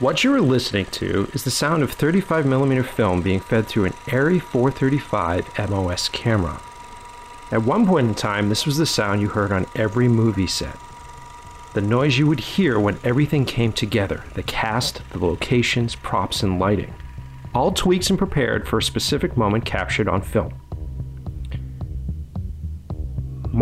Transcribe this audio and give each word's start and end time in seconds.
What 0.00 0.24
you 0.24 0.34
are 0.34 0.40
listening 0.40 0.86
to 0.86 1.30
is 1.34 1.44
the 1.44 1.52
sound 1.52 1.84
of 1.84 1.96
35mm 1.96 2.84
film 2.84 3.22
being 3.22 3.38
fed 3.38 3.68
through 3.68 3.84
an 3.84 3.92
Arri 4.06 4.42
435 4.42 5.70
MOS 5.70 6.08
camera. 6.08 6.60
At 7.52 7.62
one 7.62 7.86
point 7.86 8.08
in 8.08 8.14
time, 8.16 8.48
this 8.48 8.66
was 8.66 8.76
the 8.76 8.86
sound 8.86 9.20
you 9.20 9.28
heard 9.28 9.52
on 9.52 9.66
every 9.76 10.08
movie 10.08 10.48
set. 10.48 10.76
The 11.74 11.80
noise 11.80 12.18
you 12.18 12.26
would 12.26 12.40
hear 12.40 12.80
when 12.80 12.98
everything 13.04 13.44
came 13.44 13.72
together 13.72 14.24
the 14.34 14.42
cast, 14.42 15.00
the 15.10 15.24
locations, 15.24 15.94
props, 15.94 16.42
and 16.42 16.58
lighting. 16.58 16.92
All 17.54 17.70
tweaks 17.70 18.10
and 18.10 18.18
prepared 18.18 18.66
for 18.66 18.78
a 18.78 18.82
specific 18.82 19.36
moment 19.36 19.64
captured 19.64 20.08
on 20.08 20.22
film. 20.22 20.54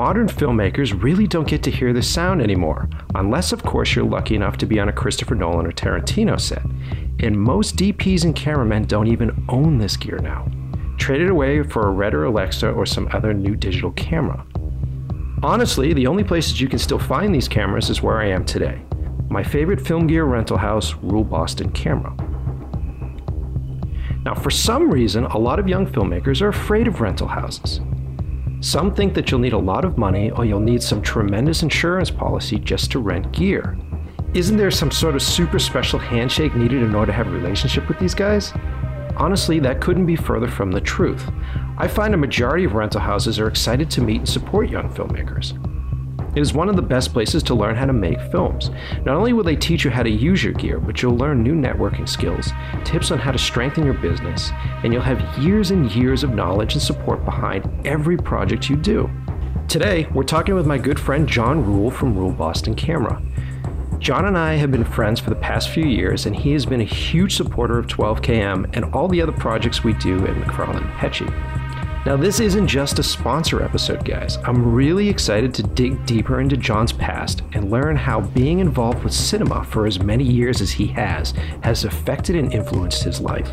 Modern 0.05 0.27
filmmakers 0.27 1.01
really 1.01 1.29
don't 1.29 1.47
get 1.47 1.63
to 1.63 1.71
hear 1.71 1.93
this 1.93 2.11
sound 2.11 2.43
anymore, 2.43 2.89
unless, 3.15 3.53
of 3.53 3.63
course, 3.63 3.95
you're 3.95 4.05
lucky 4.05 4.35
enough 4.35 4.57
to 4.57 4.67
be 4.67 4.81
on 4.81 4.89
a 4.89 4.93
Christopher 4.93 5.37
Nolan 5.37 5.65
or 5.65 5.71
Tarantino 5.71 6.41
set. 6.41 6.65
And 7.21 7.41
most 7.41 7.77
DPs 7.77 8.25
and 8.25 8.35
cameramen 8.35 8.87
don't 8.87 9.07
even 9.07 9.45
own 9.49 9.79
this 9.79 9.97
gear 9.97 10.19
now. 10.19 10.49
Trade 10.99 11.21
it 11.21 11.31
away 11.31 11.63
for 11.63 11.87
a 11.87 11.93
Red 11.93 12.15
or 12.15 12.25
Alexa 12.25 12.69
or 12.69 12.85
some 12.85 13.09
other 13.13 13.33
new 13.33 13.55
digital 13.55 13.93
camera. 13.93 14.45
Honestly, 15.41 15.93
the 15.93 16.09
only 16.09 16.25
places 16.25 16.61
you 16.61 16.69
can 16.69 16.81
still 16.81 16.99
find 16.99 17.33
these 17.33 17.47
cameras 17.47 17.89
is 17.89 18.03
where 18.03 18.19
I 18.19 18.27
am 18.27 18.45
today. 18.45 18.83
My 19.31 19.45
favorite 19.45 19.81
film 19.81 20.09
gear 20.09 20.25
rental 20.25 20.59
house, 20.59 20.95
Rule 20.95 21.23
Boston 21.23 21.71
Camera. 21.71 22.13
Now, 24.25 24.35
for 24.35 24.51
some 24.51 24.91
reason, 24.91 25.27
a 25.27 25.39
lot 25.39 25.61
of 25.61 25.69
young 25.69 25.87
filmmakers 25.87 26.43
are 26.43 26.49
afraid 26.49 26.89
of 26.89 27.01
rental 27.01 27.29
houses. 27.29 27.81
Some 28.63 28.95
think 28.95 29.15
that 29.15 29.29
you'll 29.29 29.41
need 29.41 29.55
a 29.55 29.59
lot 29.59 29.85
of 29.85 29.99
money 29.99 30.31
or 30.31 30.45
you'll 30.45 30.61
need 30.61 30.85
some 30.85 31.03
tremendous 31.03 31.65
insurance 31.65 32.13
policy 32.13 32.61
just 32.61 32.93
to 32.93 33.01
rent 33.01 33.33
gear. 33.33 33.77
Isn't 34.35 34.57
there 34.57 34.71
some 34.71 34.93
sort 34.93 35.17
of 35.17 35.23
super 35.23 35.59
special 35.59 35.99
handshake 35.99 36.55
needed 36.55 36.81
in 36.81 36.95
order 36.95 37.11
to 37.11 37.13
have 37.13 37.27
a 37.27 37.31
relationship 37.31 37.89
with 37.89 37.99
these 37.99 38.15
guys? 38.15 38.53
Honestly, 39.17 39.59
that 39.59 39.81
couldn't 39.81 40.07
be 40.07 40.15
further 40.15 40.47
from 40.47 40.71
the 40.71 40.81
truth. 40.81 41.29
I 41.77 41.89
find 41.89 42.15
a 42.15 42.17
majority 42.17 42.63
of 42.63 42.75
rental 42.75 43.01
houses 43.01 43.41
are 43.41 43.49
excited 43.49 43.91
to 43.91 44.01
meet 44.01 44.19
and 44.19 44.29
support 44.29 44.71
young 44.71 44.89
filmmakers. 44.89 45.59
It 46.35 46.41
is 46.41 46.55
one 46.55 46.71
of 46.71 46.77
the 46.77 46.83
best 46.83 47.13
places 47.13 47.43
to 47.43 47.55
learn 47.55 47.77
how 47.77 47.85
to 47.85 47.93
make 47.93 48.19
films. 48.31 48.71
Not 49.05 49.17
only 49.17 49.35
will 49.35 49.45
they 49.45 49.55
teach 49.55 49.85
you 49.85 49.91
how 49.91 50.03
to 50.03 50.11
use 50.11 50.43
your 50.43 50.55
gear, 50.55 50.81
but 50.81 51.03
you'll 51.03 51.17
learn 51.17 51.43
new 51.43 51.55
networking 51.55 52.09
skills, 52.09 52.53
tips 52.85 53.11
on 53.11 53.19
how 53.19 53.33
to 53.33 53.39
strengthen 53.39 53.85
your 53.85 53.95
business, 53.95 54.51
and 54.83 54.95
you'll 54.95 55.03
have 55.03 55.39
years 55.39 55.71
and 55.73 55.93
years 55.93 56.25
of 56.25 56.35
knowledge 56.35 56.73
and 56.73 56.83
support 56.83 57.23
behind 57.27 57.69
every 57.87 58.17
project 58.17 58.71
you 58.71 58.77
do. 58.77 59.11
Today, 59.69 60.09
we're 60.15 60.23
talking 60.23 60.55
with 60.55 60.67
my 60.67 60.79
good 60.79 60.99
friend 60.99 61.29
John 61.29 61.67
Rule 61.67 61.91
from 61.91 62.17
Rule 62.17 62.33
Boston 62.33 62.75
Camera. 62.75 63.23
John 63.99 64.25
and 64.25 64.37
I 64.37 64.55
have 64.55 64.73
been 64.73 64.85
friends 64.85 65.21
for 65.21 65.29
the 65.29 65.37
past 65.37 65.69
few 65.69 65.85
years, 65.85 66.25
and 66.25 66.35
he 66.35 66.53
has 66.53 66.65
been 66.65 66.81
a 66.81 66.85
huge 66.85 67.37
supporter 67.37 67.79
of 67.79 67.89
12KM 67.89 68.75
and 68.75 68.87
all 68.95 69.07
the 69.07 69.21
other 69.21 69.33
projects 69.33 69.85
we 69.85 69.93
do 69.93 70.27
at 70.27 70.35
McFarland 70.35 70.91
Pecci. 70.97 71.29
Now, 72.05 72.17
this 72.17 72.41
isn't 72.41 72.67
just 72.67 72.99
a 72.99 73.03
sponsor 73.03 73.63
episode, 73.63 74.05
guys. 74.05 74.37
I'm 74.39 74.75
really 74.75 75.09
excited 75.09 75.55
to 75.55 75.63
dig 75.63 76.05
deeper 76.05 76.41
into 76.41 76.57
John's 76.57 76.93
past 76.93 77.43
and 77.53 77.71
learn 77.71 77.95
how 77.95 78.23
being 78.23 78.59
involved 78.59 79.05
with 79.05 79.13
cinema 79.13 79.63
for 79.63 79.87
as 79.87 80.01
many 80.01 80.25
years 80.25 80.61
as 80.61 80.73
he 80.73 80.89
has 80.89 81.33
has 81.63 81.85
affected 81.85 82.35
and 82.35 82.53
influenced 82.53 83.05
his 83.05 83.21
life. 83.21 83.49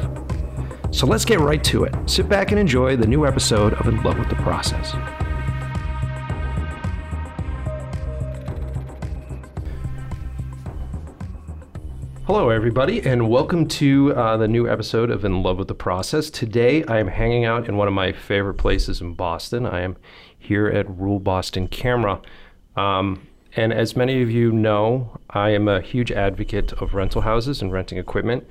So 0.89 1.05
let's 1.05 1.25
get 1.25 1.39
right 1.39 1.63
to 1.65 1.83
it. 1.83 1.93
Sit 2.09 2.27
back 2.27 2.49
and 2.49 2.59
enjoy 2.59 2.95
the 2.95 3.05
new 3.05 3.27
episode 3.27 3.75
of 3.75 3.87
In 3.87 4.01
Love 4.01 4.17
with 4.17 4.29
the 4.29 4.35
Process. 4.37 4.93
Hello, 12.29 12.51
everybody, 12.51 13.01
and 13.01 13.27
welcome 13.27 13.67
to 13.67 14.13
uh, 14.13 14.37
the 14.37 14.47
new 14.47 14.69
episode 14.69 15.09
of 15.09 15.25
In 15.25 15.41
Love 15.41 15.57
with 15.57 15.67
the 15.67 15.73
Process. 15.73 16.29
Today, 16.29 16.83
I 16.83 16.99
am 16.99 17.07
hanging 17.07 17.43
out 17.43 17.67
in 17.67 17.75
one 17.75 17.87
of 17.87 17.93
my 17.95 18.11
favorite 18.11 18.53
places 18.53 19.01
in 19.01 19.15
Boston. 19.15 19.65
I 19.65 19.81
am 19.81 19.97
here 20.37 20.67
at 20.67 20.87
Rule 20.87 21.19
Boston 21.19 21.67
Camera. 21.67 22.21
Um, 22.75 23.27
and 23.55 23.73
as 23.73 23.95
many 23.95 24.21
of 24.21 24.29
you 24.29 24.51
know, 24.51 25.19
I 25.31 25.49
am 25.49 25.67
a 25.67 25.81
huge 25.81 26.11
advocate 26.11 26.71
of 26.73 26.93
rental 26.93 27.21
houses 27.21 27.63
and 27.63 27.71
renting 27.71 27.97
equipment 27.97 28.45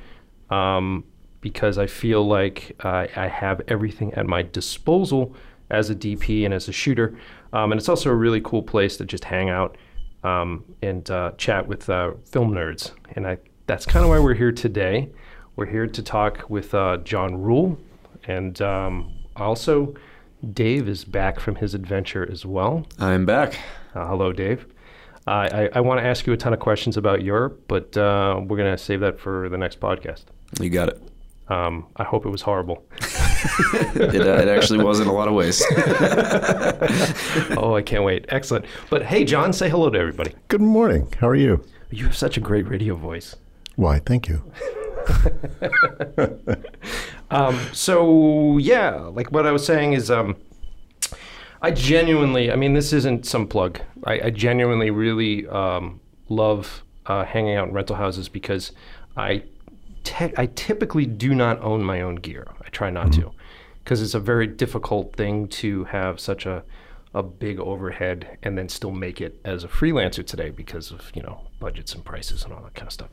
um, 0.51 1.05
because 1.41 1.79
I 1.79 1.87
feel 1.87 2.27
like 2.27 2.77
uh, 2.83 3.07
I 3.15 3.29
have 3.29 3.63
everything 3.69 4.13
at 4.15 4.27
my 4.27 4.43
disposal 4.43 5.37
as 5.71 5.89
a 5.89 5.95
DP 5.95 6.45
and 6.45 6.53
as 6.53 6.67
a 6.67 6.73
shooter. 6.73 7.17
Um, 7.53 7.71
and 7.71 7.79
it's 7.79 7.89
also 7.89 8.11
a 8.11 8.17
really 8.17 8.41
cool 8.41 8.65
place 8.65 8.97
to 8.97 9.05
just 9.05 9.23
hang 9.23 9.51
out 9.51 9.79
um, 10.25 10.65
and 10.83 11.09
uh, 11.13 11.31
chat 11.39 11.69
with 11.69 11.89
uh, 11.89 12.15
film 12.25 12.51
nerds. 12.51 12.91
And 13.15 13.25
I 13.25 13.39
that's 13.69 13.85
kind 13.85 14.03
of 14.03 14.11
why 14.11 14.19
we're 14.19 14.35
here 14.35 14.51
today. 14.51 15.11
We're 15.55 15.67
here 15.67 15.87
to 15.87 16.03
talk 16.03 16.49
with 16.49 16.75
uh, 16.75 16.97
John 16.99 17.41
Rule, 17.43 17.79
and 18.27 18.61
um, 18.63 19.13
also 19.37 19.95
Dave 20.55 20.89
is 20.89 21.05
back 21.05 21.39
from 21.39 21.57
his 21.57 21.75
adventure 21.75 22.27
as 22.33 22.47
well. 22.47 22.87
I'm 22.99 23.27
back. 23.27 23.59
Uh, 23.95 24.07
hello, 24.07 24.33
Dave. 24.33 24.67
Uh, 25.27 25.49
I, 25.53 25.69
I 25.75 25.81
want 25.81 26.01
to 26.01 26.07
ask 26.07 26.27
you 26.27 26.33
a 26.33 26.37
ton 26.37 26.55
of 26.55 26.61
questions 26.61 26.97
about 26.97 27.23
Europe, 27.23 27.63
but 27.69 27.95
uh, 27.97 28.41
we're 28.43 28.57
going 28.57 28.75
to 28.75 28.83
save 28.83 29.01
that 29.01 29.21
for 29.21 29.51
the 29.51 29.59
next 29.59 29.81
podcast. 29.81 30.25
You 30.59 30.71
got 30.71 30.89
it. 30.89 31.03
Um, 31.49 31.89
I 31.97 32.05
hope 32.05 32.25
it 32.25 32.31
was 32.31 32.41
horrible. 32.41 32.87
it, 33.95 34.27
uh, 34.27 34.43
it, 34.43 34.49
actually 34.49 34.83
was 34.83 34.99
in 34.99 35.09
a 35.09 35.13
lot 35.13 35.29
of 35.29 35.35
ways. 35.35 35.63
oh, 37.57 37.75
I 37.77 37.83
can't 37.83 38.03
wait. 38.03 38.25
Excellent. 38.31 38.65
But 38.89 39.05
hey, 39.05 39.25
John, 39.25 39.53
say 39.53 39.69
hello 39.69 39.91
to 39.91 39.99
everybody. 39.99 40.35
Good 40.49 40.63
morning. 40.63 41.13
How 41.21 41.29
are 41.29 41.37
you? 41.37 41.63
You 41.91 42.07
have 42.07 42.17
such 42.17 42.37
a 42.39 42.41
great 42.41 42.67
radio 42.67 42.95
voice. 42.95 43.37
Why, 43.79 44.01
thank 44.01 44.27
you. 44.27 44.43
um, 47.31 47.57
so 47.73 48.59
yeah, 48.59 48.97
like 48.97 49.31
what 49.31 49.47
I 49.47 49.53
was 49.53 49.65
saying 49.65 49.93
is, 49.93 50.11
um, 50.11 50.35
I 51.63 51.71
genuinely, 51.71 52.51
I 52.51 52.57
mean, 52.57 52.75
this 52.75 52.93
isn't 52.93 53.25
some 53.25 53.47
plug. 53.47 53.81
I, 54.03 54.21
I 54.21 54.31
genuinely 54.31 54.91
really 54.91 55.47
um, 55.47 56.01
love 56.29 56.83
uh, 57.07 57.25
hanging 57.25 57.55
out 57.55 57.69
in 57.69 57.73
rental 57.73 57.95
houses 57.95 58.29
because 58.29 58.73
I, 59.17 59.45
te- 60.03 60.35
I 60.37 60.47
typically 60.57 61.07
do 61.07 61.33
not 61.33 61.61
own 61.61 61.85
my 61.85 62.01
own 62.01 62.17
gear. 62.17 62.49
I 62.61 62.71
try 62.71 62.91
not 62.91 63.11
mm-hmm. 63.11 63.29
to, 63.29 63.33
because 63.85 64.03
it's 64.03 64.15
a 64.15 64.21
very 64.21 64.49
difficult 64.49 65.15
thing 65.15 65.47
to 65.49 65.85
have 65.85 66.19
such 66.19 66.47
a 66.47 66.65
a 67.15 67.23
big 67.23 67.59
overhead 67.59 68.39
and 68.43 68.57
then 68.57 68.69
still 68.69 68.91
make 68.91 69.21
it 69.21 69.41
as 69.45 69.65
a 69.65 69.69
freelancer 69.69 70.25
today 70.25 70.51
because 70.51 70.91
of 70.91 71.11
you 71.15 71.23
know 71.23 71.41
budgets 71.59 71.95
and 71.95 72.05
prices 72.05 72.45
and 72.45 72.53
all 72.53 72.63
that 72.63 72.75
kind 72.75 72.87
of 72.87 72.93
stuff. 72.93 73.09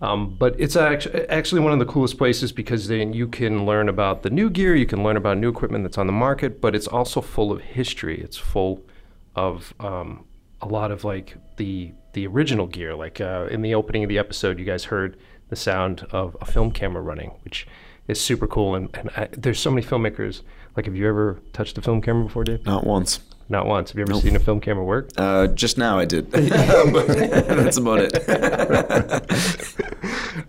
Um, 0.00 0.36
but 0.36 0.54
it's 0.58 0.76
actually 0.76 1.60
one 1.60 1.72
of 1.72 1.78
the 1.78 1.86
coolest 1.86 2.18
places 2.18 2.52
because 2.52 2.88
then 2.88 3.14
you 3.14 3.28
can 3.28 3.64
learn 3.64 3.88
about 3.88 4.22
the 4.22 4.30
new 4.30 4.50
gear, 4.50 4.74
you 4.74 4.84
can 4.86 5.02
learn 5.02 5.16
about 5.16 5.38
new 5.38 5.48
equipment 5.48 5.84
that's 5.84 5.96
on 5.96 6.06
the 6.06 6.12
market, 6.12 6.60
but 6.60 6.74
it's 6.74 6.86
also 6.86 7.20
full 7.22 7.50
of 7.50 7.62
history. 7.62 8.20
It's 8.20 8.36
full 8.36 8.84
of 9.34 9.72
um, 9.80 10.26
a 10.60 10.66
lot 10.66 10.90
of 10.90 11.04
like 11.04 11.36
the 11.56 11.92
the 12.12 12.26
original 12.26 12.66
gear. 12.66 12.94
Like 12.94 13.20
uh, 13.20 13.46
in 13.50 13.62
the 13.62 13.74
opening 13.74 14.04
of 14.04 14.08
the 14.08 14.18
episode, 14.18 14.58
you 14.58 14.64
guys 14.64 14.84
heard 14.84 15.16
the 15.48 15.56
sound 15.56 16.06
of 16.10 16.36
a 16.40 16.44
film 16.44 16.72
camera 16.72 17.02
running, 17.02 17.30
which 17.44 17.66
is 18.08 18.20
super 18.20 18.46
cool. 18.46 18.74
And, 18.74 18.90
and 18.94 19.10
I, 19.16 19.28
there's 19.32 19.60
so 19.60 19.70
many 19.70 19.86
filmmakers. 19.86 20.42
Like, 20.76 20.86
have 20.86 20.96
you 20.96 21.08
ever 21.08 21.40
touched 21.52 21.78
a 21.78 21.82
film 21.82 22.02
camera 22.02 22.24
before, 22.24 22.44
Dave? 22.44 22.64
Not 22.66 22.84
once. 22.84 23.20
Not 23.48 23.66
once. 23.66 23.90
Have 23.90 23.98
you 23.98 24.02
ever 24.02 24.12
nope. 24.12 24.22
seen 24.22 24.34
a 24.34 24.40
film 24.40 24.60
camera 24.60 24.84
work? 24.84 25.10
Uh, 25.16 25.46
just 25.48 25.78
now 25.78 25.98
I 25.98 26.04
did. 26.04 26.30
that's 26.32 27.76
about 27.76 28.00
it. 28.02 28.14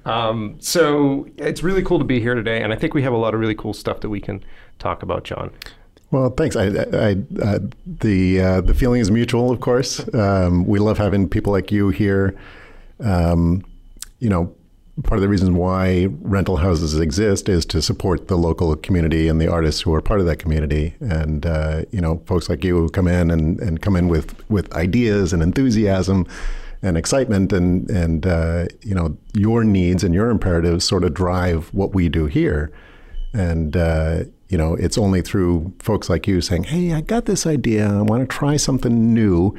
um, 0.06 0.58
so 0.60 1.28
it's 1.38 1.62
really 1.62 1.84
cool 1.84 2.00
to 2.00 2.06
be 2.06 2.20
here 2.20 2.34
today, 2.34 2.62
and 2.64 2.74
I 2.74 2.76
think 2.76 2.96
we 2.96 3.04
have 3.04 3.14
a 3.14 3.18
lot 3.18 3.36
of 3.36 3.40
really 3.40 3.56
cool 3.56 3.74
stuff 3.74 4.00
that 4.02 4.10
we 4.10 4.20
can 4.20 4.44
talk 4.80 5.04
about, 5.04 5.24
John. 5.24 5.52
Well, 6.10 6.30
thanks. 6.32 6.56
I, 6.56 6.68
I, 6.68 7.18
uh, 7.42 7.60
the 7.86 8.42
uh, 8.42 8.62
the 8.62 8.74
feeling 8.74 9.02
is 9.02 9.12
mutual, 9.12 9.52
of 9.52 9.60
course. 9.60 10.02
Um, 10.14 10.66
we 10.66 10.80
love 10.80 10.98
having 10.98 11.30
people 11.30 11.52
like 11.52 11.72
you 11.72 11.90
here. 11.90 12.36
Um, 13.00 13.64
you 14.20 14.30
know, 14.30 14.56
part 15.04 15.18
of 15.18 15.22
the 15.22 15.30
reason 15.30 15.56
why 15.56 16.08
rental 16.22 16.58
houses 16.58 17.00
exist 17.00 17.50
is 17.50 17.66
to 17.68 17.82
support 17.82 18.28
the 18.28 18.38
local 18.38 18.76
community 18.76 19.28
and 19.28 19.40
the 19.40 19.48
artists 19.48 19.82
who 19.82 19.94
are 19.94 20.02
part 20.02 20.20
of 20.20 20.26
that 20.26 20.38
community. 20.38 20.96
And 21.00 21.46
uh, 21.46 21.84
you 21.92 22.02
know, 22.02 22.22
folks 22.26 22.50
like 22.50 22.64
you 22.64 22.78
who 22.78 22.90
come 22.90 23.08
in 23.08 23.30
and, 23.30 23.60
and 23.60 23.82
come 23.82 23.96
in 23.96 24.08
with 24.08 24.36
with 24.50 24.74
ideas 24.74 25.34
and 25.34 25.44
enthusiasm 25.44 26.28
and 26.82 26.98
excitement, 26.98 27.54
and 27.54 27.90
and 27.90 28.26
uh, 28.26 28.66
you 28.82 28.96
know, 28.96 29.16
your 29.34 29.64
needs 29.64 30.04
and 30.04 30.14
your 30.14 30.30
imperatives 30.30 30.86
sort 30.86 31.04
of 31.04 31.14
drive 31.14 31.68
what 31.74 31.94
we 31.94 32.10
do 32.10 32.26
here. 32.26 32.72
And 33.34 33.78
uh, 33.78 34.24
you 34.50 34.58
know, 34.58 34.74
it's 34.76 34.98
only 34.98 35.22
through 35.22 35.74
folks 35.80 36.10
like 36.10 36.28
you 36.28 36.42
saying, 36.42 36.66
"Hey, 36.66 36.94
I 36.94 37.02
got 37.02 37.26
this 37.26 37.46
idea. 37.46 37.88
I 37.88 38.02
want 38.02 38.28
to 38.28 38.36
try 38.36 38.58
something 38.58 39.14
new." 39.14 39.56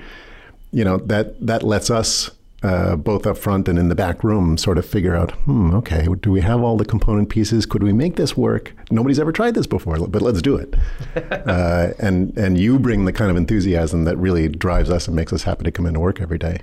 You 0.71 0.85
know, 0.85 0.99
that 0.99 1.47
that 1.47 1.63
lets 1.63 1.91
us 1.91 2.31
uh, 2.63 2.97
both 2.97 3.27
up 3.27 3.39
front 3.39 3.69
and 3.69 3.79
in 3.79 3.89
the 3.89 3.95
back 3.95 4.25
room, 4.25 4.57
sort 4.57 4.79
of 4.79 4.87
figure 4.87 5.15
out, 5.15 5.33
hmm, 5.43 5.73
okay, 5.75 6.09
do 6.21 6.31
we 6.33 6.41
have 6.41 6.61
all 6.61 6.77
the 6.77 6.85
component 6.85 7.29
pieces? 7.29 7.67
Could 7.67 7.83
we 7.83 7.93
make 7.93 8.17
this 8.17 8.37
work? 8.37 8.75
Nobody's 8.91 9.21
ever 9.21 9.31
tried 9.31 9.55
this 9.55 9.67
before, 9.67 9.97
but 10.09 10.23
let's 10.23 10.43
do 10.43 10.57
it. 10.57 10.75
uh, 11.47 11.93
and 11.99 12.37
and 12.37 12.59
you 12.59 12.79
bring 12.79 13.05
the 13.05 13.13
kind 13.13 13.31
of 13.31 13.37
enthusiasm 13.37 14.05
that 14.05 14.17
really 14.17 14.49
drives 14.49 14.91
us 14.91 15.07
and 15.07 15.15
makes 15.15 15.33
us 15.33 15.45
happy 15.45 15.65
to 15.65 15.71
come 15.71 15.87
into 15.87 16.01
work 16.01 16.21
every 16.21 16.39
day. 16.39 16.63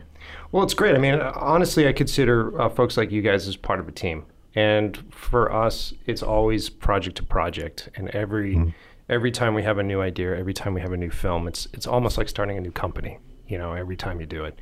Well, 0.52 0.64
it's 0.64 0.74
great. 0.74 0.96
I 0.96 1.00
mean, 1.00 1.16
honestly, 1.16 1.88
I 1.88 1.94
consider 1.94 2.60
uh, 2.62 2.70
folks 2.70 2.98
like 2.98 3.12
you 3.12 3.22
guys 3.22 3.48
as 3.48 3.56
part 3.56 3.80
of 3.80 3.88
a 3.88 3.92
team, 3.92 4.26
and 4.54 5.02
for 5.12 5.52
us, 5.52 5.94
it's 6.06 6.22
always 6.22 6.70
project 6.70 7.18
to 7.18 7.24
project. 7.24 7.90
And 7.96 8.10
every 8.10 8.74
every 9.08 9.32
time 9.32 9.54
we 9.54 9.64
have 9.64 9.78
a 9.78 9.84
new 9.84 10.02
idea, 10.02 10.36
every 10.38 10.54
time 10.54 10.74
we 10.74 10.82
have 10.82 10.92
a 10.92 10.98
new 10.98 11.10
film, 11.10 11.48
it's 11.48 11.68
it's 11.74 11.88
almost 11.88 12.18
like 12.18 12.28
starting 12.28 12.58
a 12.58 12.62
new 12.62 12.72
company. 12.72 13.20
You 13.48 13.58
know, 13.58 13.74
every 13.74 13.96
time 13.96 14.20
you 14.20 14.26
do 14.26 14.44
it, 14.44 14.58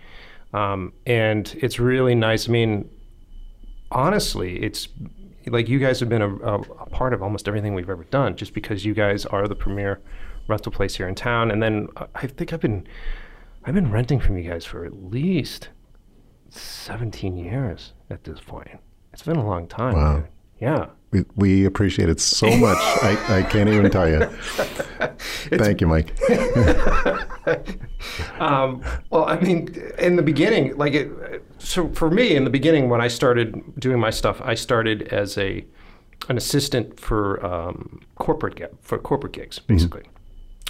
um, 0.53 0.93
and 1.05 1.55
it's 1.59 1.79
really 1.79 2.15
nice. 2.15 2.47
I 2.47 2.51
mean, 2.51 2.89
honestly, 3.91 4.61
it's 4.63 4.87
like 5.47 5.67
you 5.67 5.79
guys 5.79 5.99
have 5.99 6.09
been 6.09 6.21
a, 6.21 6.35
a, 6.37 6.61
a 6.61 6.89
part 6.89 7.13
of 7.13 7.21
almost 7.21 7.47
everything 7.47 7.73
we've 7.73 7.89
ever 7.89 8.05
done, 8.05 8.35
just 8.35 8.53
because 8.53 8.85
you 8.85 8.93
guys 8.93 9.25
are 9.25 9.47
the 9.47 9.55
premier 9.55 10.01
rental 10.47 10.71
place 10.71 10.95
here 10.95 11.07
in 11.07 11.15
town. 11.15 11.51
And 11.51 11.61
then 11.61 11.87
I 12.15 12.27
think 12.27 12.53
I've 12.53 12.59
been 12.59 12.87
I've 13.65 13.73
been 13.73 13.91
renting 13.91 14.19
from 14.19 14.37
you 14.37 14.49
guys 14.49 14.65
for 14.65 14.85
at 14.85 14.93
least 14.93 15.69
17 16.49 17.37
years 17.37 17.93
at 18.09 18.23
this 18.23 18.39
point. 18.39 18.69
It's 19.11 19.23
been 19.23 19.37
a 19.37 19.45
long 19.45 19.67
time. 19.67 19.95
Wow. 19.95 20.23
Yeah. 20.59 20.87
We, 21.13 21.25
we 21.35 21.65
appreciate 21.65 22.09
it 22.09 22.19
so 22.19 22.47
much. 22.57 22.77
I, 22.77 23.17
I 23.29 23.43
can't 23.43 23.69
even 23.69 23.89
tell 23.91 24.09
you. 24.09 24.25
Thank 25.49 25.79
you, 25.79 25.87
Mike. 25.87 26.13
Um, 28.39 28.83
well, 29.09 29.25
I 29.25 29.39
mean, 29.39 29.73
in 29.97 30.17
the 30.17 30.21
beginning, 30.21 30.77
like 30.77 30.93
it, 30.93 31.09
so 31.57 31.87
for 31.89 32.11
me, 32.11 32.35
in 32.35 32.43
the 32.43 32.49
beginning, 32.49 32.89
when 32.89 32.99
I 32.99 33.07
started 33.07 33.79
doing 33.79 33.97
my 33.99 34.09
stuff, 34.09 34.41
I 34.43 34.55
started 34.55 35.03
as 35.03 35.37
a 35.37 35.65
an 36.29 36.37
assistant 36.37 36.99
for 36.99 37.43
um, 37.45 38.01
corporate 38.15 38.75
for 38.81 38.97
corporate 38.97 39.33
gigs, 39.33 39.59
basically. 39.59 40.03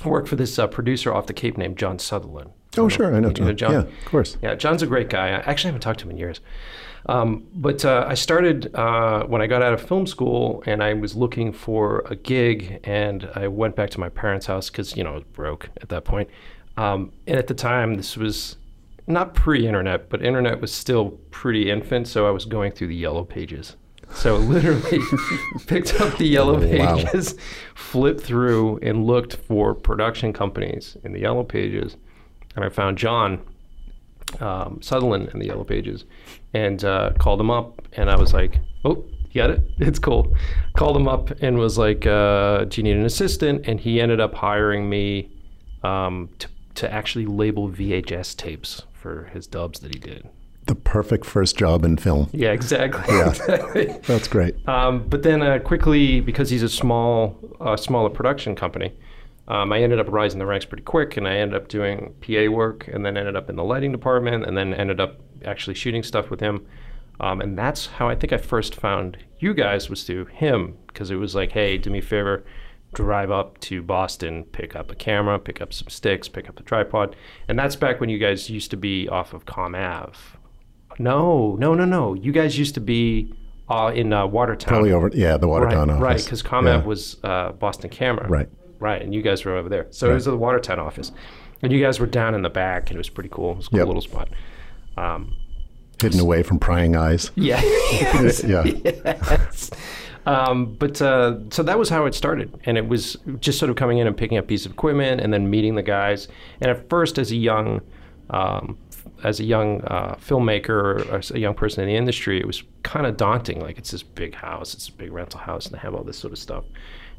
I 0.06 0.10
worked 0.10 0.28
for 0.28 0.36
this 0.36 0.60
uh, 0.60 0.68
producer 0.68 1.14
off 1.14 1.26
the 1.26 1.34
Cape 1.34 1.58
named 1.58 1.78
John 1.78 1.98
Sutherland. 1.98 2.52
Oh, 2.78 2.88
sure. 2.90 3.16
I 3.16 3.20
know 3.20 3.30
You 3.30 3.34
John. 3.34 3.58
John? 3.58 3.72
Yeah, 3.72 3.80
of 3.80 4.06
course. 4.06 4.38
Yeah, 4.42 4.56
John's 4.56 4.82
a 4.84 4.88
great 4.88 5.10
guy. 5.10 5.28
I 5.30 5.40
actually 5.42 5.70
haven't 5.70 5.82
talked 5.82 6.00
to 6.00 6.06
him 6.06 6.12
in 6.12 6.18
years. 6.18 6.40
Um, 7.08 7.46
but 7.54 7.84
uh, 7.84 8.06
I 8.08 8.14
started 8.14 8.74
uh, 8.76 9.24
when 9.26 9.42
I 9.42 9.48
got 9.48 9.62
out 9.62 9.74
of 9.74 9.82
film 9.82 10.08
school 10.08 10.64
and 10.66 10.82
I 10.82 10.94
was 10.94 11.16
looking 11.16 11.52
for 11.52 12.04
a 12.10 12.16
gig 12.16 12.80
and 12.86 13.30
I 13.36 13.48
went 13.50 13.76
back 13.76 13.90
to 13.92 14.00
my 14.00 14.10
parents' 14.10 14.46
house 14.46 14.70
because, 14.70 14.96
you 14.96 15.04
know, 15.04 15.12
I 15.12 15.14
was 15.16 15.24
broke 15.24 15.70
at 15.82 15.90
that 15.90 16.06
point. 16.06 16.30
Um, 16.78 17.12
and 17.28 17.38
at 17.38 17.48
the 17.48 17.54
time, 17.54 17.96
this 17.96 18.16
was 18.16 18.56
not 19.06 19.34
pre 19.36 19.68
internet, 19.68 20.10
but 20.10 20.24
internet 20.24 20.62
was 20.62 20.74
still 20.74 21.12
pretty 21.30 21.70
infant. 21.70 22.08
So 22.08 22.26
I 22.26 22.32
was 22.32 22.46
going 22.46 22.72
through 22.72 22.88
the 22.88 22.96
yellow 22.96 23.26
pages. 23.26 23.76
So 24.14 24.38
literally 24.38 25.00
picked 25.68 26.00
up 26.00 26.18
the 26.18 26.28
yellow 26.28 26.54
Wow. 26.78 26.96
pages, 26.98 27.36
flipped 27.76 28.22
through, 28.22 28.78
and 28.82 29.06
looked 29.06 29.36
for 29.36 29.74
production 29.74 30.32
companies 30.34 30.96
in 31.04 31.12
the 31.14 31.20
yellow 31.20 31.44
pages. 31.44 31.98
And 32.56 32.64
I 32.64 32.70
found 32.70 32.98
John 32.98 33.42
um, 34.40 34.82
Sutherland 34.82 35.30
in 35.34 35.40
the 35.40 35.48
Yellow 35.48 35.64
Pages, 35.64 36.06
and 36.54 36.84
uh, 36.84 37.12
called 37.18 37.40
him 37.40 37.52
up, 37.52 37.82
and 37.94 38.10
I 38.10 38.16
was 38.16 38.34
like, 38.34 38.60
"Oh, 38.86 39.04
you 39.32 39.42
got 39.42 39.50
it? 39.50 39.62
It's 39.80 40.00
cool." 40.00 40.36
Called 40.76 40.96
him 40.96 41.08
up 41.08 41.32
and 41.42 41.58
was 41.58 41.78
like, 41.78 42.06
uh, 42.06 42.66
"Do 42.66 42.80
you 42.80 42.84
need 42.84 42.98
an 42.98 43.06
assistant?" 43.06 43.68
And 43.68 43.80
he 43.80 44.00
ended 44.00 44.20
up 44.20 44.34
hiring 44.36 44.90
me 44.90 45.32
um, 45.84 46.30
to 46.40 46.48
to 46.76 46.92
actually 46.92 47.26
label 47.26 47.70
VHS 47.70 48.36
tapes 48.36 48.84
for 48.94 49.26
his 49.34 49.48
dubs 49.48 49.80
that 49.82 49.94
he 49.94 50.00
did. 50.00 50.28
The 50.66 50.76
perfect 50.76 51.26
first 51.26 51.58
job 51.58 51.84
in 51.84 51.98
film. 51.98 52.30
Yeah, 52.32 52.52
exactly. 52.52 53.16
Yeah. 53.16 53.30
exactly. 53.30 53.86
That's 54.08 54.28
great. 54.28 54.68
Um, 54.68 55.08
but 55.10 55.24
then 55.24 55.42
uh, 55.42 55.60
quickly, 55.60 56.22
because 56.22 56.50
he's 56.50 56.64
a 56.64 56.70
small, 56.70 57.38
uh, 57.60 57.76
smaller 57.76 58.10
production 58.10 58.56
company, 58.56 58.94
um, 59.48 59.74
I 59.74 59.82
ended 59.82 60.00
up 60.00 60.08
rising 60.10 60.40
the 60.40 60.46
ranks 60.46 60.66
pretty 60.66 60.84
quick, 60.84 61.18
and 61.18 61.28
I 61.28 61.36
ended 61.36 61.62
up 61.62 61.68
doing 61.68 62.14
PA 62.22 62.50
work, 62.50 62.88
and 62.88 63.06
then 63.06 63.18
ended 63.18 63.36
up 63.36 63.50
in 63.50 63.56
the 63.56 63.64
lighting 63.64 63.92
department, 63.92 64.46
and 64.46 64.56
then 64.58 64.74
ended 64.74 65.00
up 65.00 65.20
actually 65.44 65.74
shooting 65.74 66.04
stuff 66.04 66.30
with 66.30 66.40
him. 66.40 66.66
Um, 67.20 67.42
and 67.42 67.58
that's 67.58 67.86
how 67.88 68.10
I 68.10 68.16
think 68.16 68.34
I 68.34 68.38
first 68.38 68.74
found 68.76 69.18
you 69.40 69.54
guys 69.54 69.90
was 69.90 70.04
through 70.04 70.26
him, 70.26 70.78
because 70.88 71.12
it 71.12 71.16
was 71.16 71.36
like, 71.36 71.52
hey, 71.52 71.78
do 71.78 71.90
me 71.90 72.00
a 72.00 72.02
favor, 72.02 72.44
drive 72.94 73.32
up 73.32 73.60
to 73.60 73.82
Boston, 73.82 74.46
pick 74.46 74.76
up 74.76 74.90
a 74.92 74.96
camera, 74.96 75.38
pick 75.40 75.62
up 75.62 75.74
some 75.74 75.90
sticks, 75.90 76.28
pick 76.30 76.48
up 76.48 76.60
a 76.60 76.64
tripod, 76.64 77.16
and 77.48 77.58
that's 77.60 77.76
back 77.76 78.00
when 78.00 78.10
you 78.10 78.18
guys 78.20 78.50
used 78.50 78.72
to 78.72 78.78
be 78.78 79.08
off 79.10 79.34
of 79.34 79.46
Comm 79.46 79.76
Ave. 79.78 80.18
No, 81.00 81.56
no, 81.56 81.74
no, 81.74 81.86
no. 81.86 82.14
You 82.14 82.32
guys 82.32 82.58
used 82.58 82.76
to 82.76 82.82
be 82.82 83.34
uh, 83.68 83.92
in 83.94 84.14
uh, 84.14 84.26
Watertown. 84.28 84.70
Probably 84.70 84.92
over, 84.92 85.10
yeah, 85.14 85.38
the 85.38 85.48
Watertown 85.48 85.88
right, 85.90 85.96
office. 85.96 86.02
Right, 86.02 86.24
because 86.24 86.44
ComAv 86.44 86.82
Yeah. 86.82 86.84
was 86.84 87.18
uh, 87.24 87.52
Boston 87.54 87.90
Camera. 87.90 88.28
Right. 88.28 88.50
Right, 88.84 89.02
and 89.02 89.14
you 89.14 89.22
guys 89.22 89.46
were 89.46 89.56
over 89.56 89.70
there. 89.70 89.88
So 89.92 90.12
it 90.12 90.14
was 90.14 90.26
the 90.26 90.36
Watertown 90.36 90.78
office. 90.78 91.14
And 91.62 91.72
you 91.72 91.82
guys 91.82 92.02
were 92.02 92.06
down 92.06 92.36
in 92.36 92.42
the 92.42 92.50
back, 92.50 92.90
and 92.90 92.98
it 92.98 93.00
was 93.00 93.08
pretty 93.10 93.30
cool. 93.30 93.54
It 93.54 93.58
was 93.58 93.68
a 93.68 93.70
cool 93.70 93.80
Yep. 93.80 93.88
little 93.88 94.02
spot. 94.02 94.28
Um, 94.98 95.38
hidden 96.02 96.20
away 96.20 96.44
from 96.44 96.60
prying 96.60 96.98
eyes. 96.98 97.32
yeah. 97.36 97.62
yes. 97.62 98.44
Yeah. 98.54 98.64
yes. 98.66 99.72
Um, 100.26 100.76
but 100.76 101.02
uh, 101.02 101.38
so 101.50 101.64
that 101.64 101.80
was 101.80 101.88
how 101.88 102.06
it 102.06 102.14
started, 102.14 102.60
and 102.66 102.78
it 102.78 102.88
was 102.90 103.16
just 103.40 103.58
sort 103.60 103.70
of 103.70 103.78
coming 103.78 104.00
in 104.00 104.08
and 104.08 104.16
picking 104.18 104.38
up 104.38 104.48
pieces 104.48 104.66
of 104.66 104.74
equipment, 104.74 105.22
and 105.22 105.32
then 105.34 105.50
meeting 105.50 105.76
the 105.76 105.82
guys. 105.82 106.28
And 106.62 106.70
at 106.70 106.90
first, 106.90 107.18
as 107.18 107.32
a 107.32 107.36
young, 107.38 107.80
um, 108.30 108.78
as 109.24 109.40
a 109.40 109.46
young 109.46 109.82
uh, 109.84 110.16
filmmaker 110.16 110.70
or 111.10 111.22
a 111.36 111.40
young 111.40 111.54
person 111.56 111.84
in 111.84 111.88
the 111.90 111.96
industry, 111.96 112.40
it 112.40 112.48
was 112.48 112.64
kind 112.84 113.06
of 113.06 113.16
daunting. 113.16 113.62
Like 113.62 113.78
it's 113.78 113.92
this 113.92 114.04
big 114.04 114.36
house, 114.36 114.74
it's 114.74 114.90
a 114.90 114.94
big 114.94 115.12
rental 115.14 115.40
house, 115.40 115.66
and 115.66 115.76
they 115.76 115.80
have 115.80 115.94
all 115.96 116.04
this 116.04 116.18
sort 116.18 116.34
of 116.34 116.40
stuff. 116.40 116.66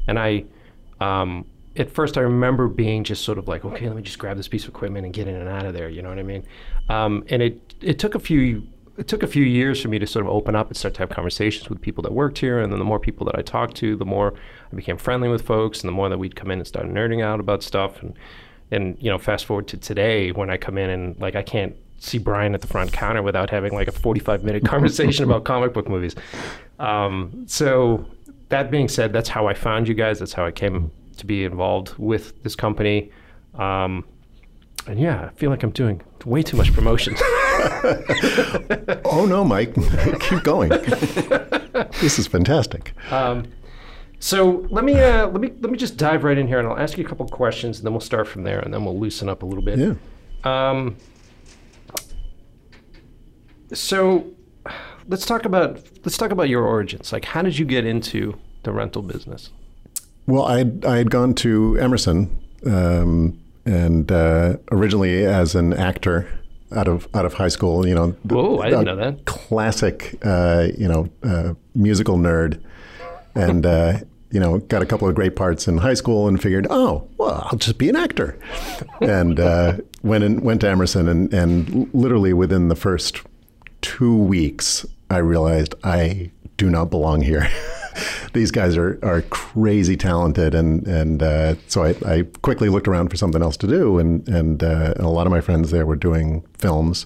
And 0.07 0.19
I, 0.19 0.45
um, 0.99 1.45
at 1.77 1.91
first, 1.91 2.17
I 2.17 2.21
remember 2.21 2.67
being 2.67 3.03
just 3.03 3.23
sort 3.23 3.37
of 3.37 3.47
like, 3.47 3.65
okay, 3.65 3.87
let 3.87 3.95
me 3.95 4.01
just 4.01 4.17
grab 4.17 4.37
this 4.37 4.47
piece 4.47 4.63
of 4.63 4.69
equipment 4.69 5.05
and 5.05 5.13
get 5.13 5.27
in 5.27 5.35
and 5.35 5.49
out 5.49 5.65
of 5.65 5.73
there. 5.73 5.89
You 5.89 6.01
know 6.01 6.09
what 6.09 6.19
I 6.19 6.23
mean? 6.23 6.45
Um, 6.89 7.25
and 7.29 7.41
it 7.41 7.75
it 7.81 7.99
took 7.99 8.15
a 8.15 8.19
few 8.19 8.63
it 8.97 9.07
took 9.07 9.23
a 9.23 9.27
few 9.27 9.43
years 9.43 9.81
for 9.81 9.89
me 9.89 9.99
to 9.99 10.07
sort 10.07 10.25
of 10.25 10.31
open 10.31 10.55
up 10.55 10.67
and 10.67 10.77
start 10.77 10.93
to 10.93 10.99
have 11.01 11.09
conversations 11.09 11.69
with 11.69 11.81
people 11.81 12.01
that 12.03 12.13
worked 12.13 12.37
here. 12.37 12.59
And 12.59 12.71
then 12.71 12.79
the 12.79 12.85
more 12.85 12.99
people 12.99 13.25
that 13.25 13.37
I 13.37 13.41
talked 13.41 13.75
to, 13.77 13.97
the 13.97 14.05
more 14.05 14.33
I 14.71 14.75
became 14.75 14.97
friendly 14.97 15.27
with 15.27 15.41
folks, 15.41 15.81
and 15.81 15.89
the 15.89 15.91
more 15.91 16.07
that 16.07 16.17
we'd 16.17 16.35
come 16.35 16.49
in 16.49 16.59
and 16.59 16.67
start 16.67 16.85
nerding 16.87 17.21
out 17.23 17.39
about 17.39 17.61
stuff. 17.61 18.01
And 18.01 18.17
and 18.71 18.97
you 18.99 19.09
know, 19.09 19.17
fast 19.17 19.45
forward 19.45 19.67
to 19.69 19.77
today 19.77 20.31
when 20.31 20.49
I 20.49 20.57
come 20.57 20.77
in 20.77 20.89
and 20.89 21.19
like 21.19 21.35
I 21.35 21.43
can't 21.43 21.75
see 21.97 22.17
Brian 22.17 22.53
at 22.53 22.61
the 22.61 22.67
front 22.67 22.93
counter 22.93 23.21
without 23.21 23.49
having 23.49 23.73
like 23.73 23.87
a 23.87 23.91
45 23.91 24.43
minute 24.43 24.65
conversation 24.73 25.25
about 25.25 25.43
comic 25.43 25.73
book 25.73 25.89
movies. 25.89 26.15
Um, 26.79 27.45
so 27.47 28.05
that 28.49 28.71
being 28.71 28.87
said, 28.87 29.11
that's 29.11 29.29
how 29.29 29.47
I 29.47 29.53
found 29.53 29.87
you 29.87 29.93
guys. 29.93 30.19
That's 30.19 30.33
how 30.33 30.45
I 30.45 30.51
came 30.51 30.91
to 31.15 31.25
be 31.25 31.43
involved 31.43 31.93
with 31.97 32.41
this 32.43 32.55
company. 32.55 33.11
Um, 33.55 34.05
and 34.87 34.99
yeah, 34.99 35.25
I 35.25 35.29
feel 35.35 35.49
like 35.49 35.63
I'm 35.63 35.71
doing 35.71 36.01
way 36.25 36.43
too 36.43 36.57
much 36.57 36.73
promotion. 36.73 37.15
Oh 39.05 39.25
no, 39.25 39.43
Mike, 39.43 39.73
keep 40.19 40.43
going. 40.43 40.69
this 40.69 42.19
is 42.19 42.27
fantastic. 42.27 42.93
Um, 43.11 43.47
so 44.19 44.67
let 44.69 44.83
me 44.83 44.99
uh, 44.99 45.27
let 45.27 45.39
me 45.41 45.51
let 45.61 45.71
me 45.71 45.77
just 45.77 45.97
dive 45.97 46.23
right 46.23 46.37
in 46.37 46.47
here, 46.47 46.59
and 46.59 46.67
I'll 46.67 46.77
ask 46.77 46.97
you 46.97 47.05
a 47.05 47.07
couple 47.07 47.27
questions, 47.27 47.77
and 47.77 47.85
then 47.85 47.93
we'll 47.93 48.01
start 48.01 48.27
from 48.27 48.43
there, 48.43 48.59
and 48.59 48.73
then 48.73 48.83
we'll 48.83 48.99
loosen 48.99 49.29
up 49.29 49.43
a 49.43 49.45
little 49.45 49.63
bit. 49.63 49.79
Yeah. 49.79 49.95
Um, 50.43 50.97
so 53.73 54.31
let's 55.07 55.25
talk 55.25 55.45
about 55.45 55.81
let's 56.03 56.17
talk 56.17 56.31
about 56.31 56.49
your 56.49 56.63
origins. 56.63 57.13
Like, 57.13 57.25
how 57.25 57.41
did 57.41 57.57
you 57.57 57.65
get 57.65 57.85
into 57.85 58.37
the 58.63 58.71
rental 58.71 59.01
business? 59.01 59.51
Well, 60.27 60.43
I 60.43 60.65
I 60.87 60.97
had 60.97 61.11
gone 61.11 61.33
to 61.35 61.77
Emerson, 61.79 62.35
um, 62.65 63.39
and 63.65 64.11
uh, 64.11 64.57
originally 64.71 65.25
as 65.25 65.55
an 65.55 65.73
actor 65.73 66.27
out 66.75 66.87
of 66.87 67.07
out 67.13 67.25
of 67.25 67.33
high 67.33 67.47
school. 67.47 67.87
You 67.87 67.95
know, 67.95 68.09
Whoa, 68.23 68.59
I 68.59 68.69
didn't 68.69 68.85
know 68.85 68.95
that. 68.95 69.25
Classic, 69.25 70.17
uh, 70.23 70.67
you 70.77 70.87
know, 70.87 71.09
uh, 71.23 71.53
musical 71.75 72.17
nerd, 72.17 72.61
and 73.35 73.65
uh, 73.65 73.99
you 74.31 74.39
know, 74.39 74.57
got 74.59 74.81
a 74.81 74.85
couple 74.85 75.07
of 75.07 75.15
great 75.15 75.35
parts 75.35 75.67
in 75.67 75.77
high 75.77 75.93
school, 75.93 76.27
and 76.27 76.41
figured, 76.41 76.67
oh, 76.69 77.07
well, 77.17 77.47
I'll 77.51 77.57
just 77.57 77.77
be 77.77 77.89
an 77.89 77.95
actor, 77.95 78.37
and 79.01 79.39
uh, 79.39 79.77
went 80.03 80.23
and 80.23 80.41
went 80.41 80.61
to 80.61 80.69
Emerson, 80.69 81.07
and 81.07 81.33
and 81.33 81.89
literally 81.93 82.33
within 82.33 82.67
the 82.69 82.75
first 82.75 83.21
two 83.81 84.15
weeks, 84.15 84.85
I 85.09 85.17
realized 85.17 85.75
I 85.83 86.31
do 86.57 86.69
not 86.69 86.89
belong 86.89 87.21
here. 87.21 87.47
These 88.33 88.51
guys 88.51 88.77
are, 88.77 88.99
are 89.03 89.21
crazy 89.23 89.97
talented, 89.97 90.55
and 90.55 90.87
and 90.87 91.23
uh, 91.23 91.55
so 91.67 91.83
I, 91.83 91.95
I 92.05 92.23
quickly 92.41 92.69
looked 92.69 92.87
around 92.87 93.09
for 93.09 93.17
something 93.17 93.41
else 93.41 93.57
to 93.57 93.67
do, 93.67 93.97
and 93.99 94.27
and, 94.27 94.63
uh, 94.63 94.93
and 94.95 95.05
a 95.05 95.09
lot 95.09 95.27
of 95.27 95.31
my 95.31 95.41
friends 95.41 95.71
there 95.71 95.85
were 95.85 95.95
doing 95.95 96.43
films, 96.57 97.05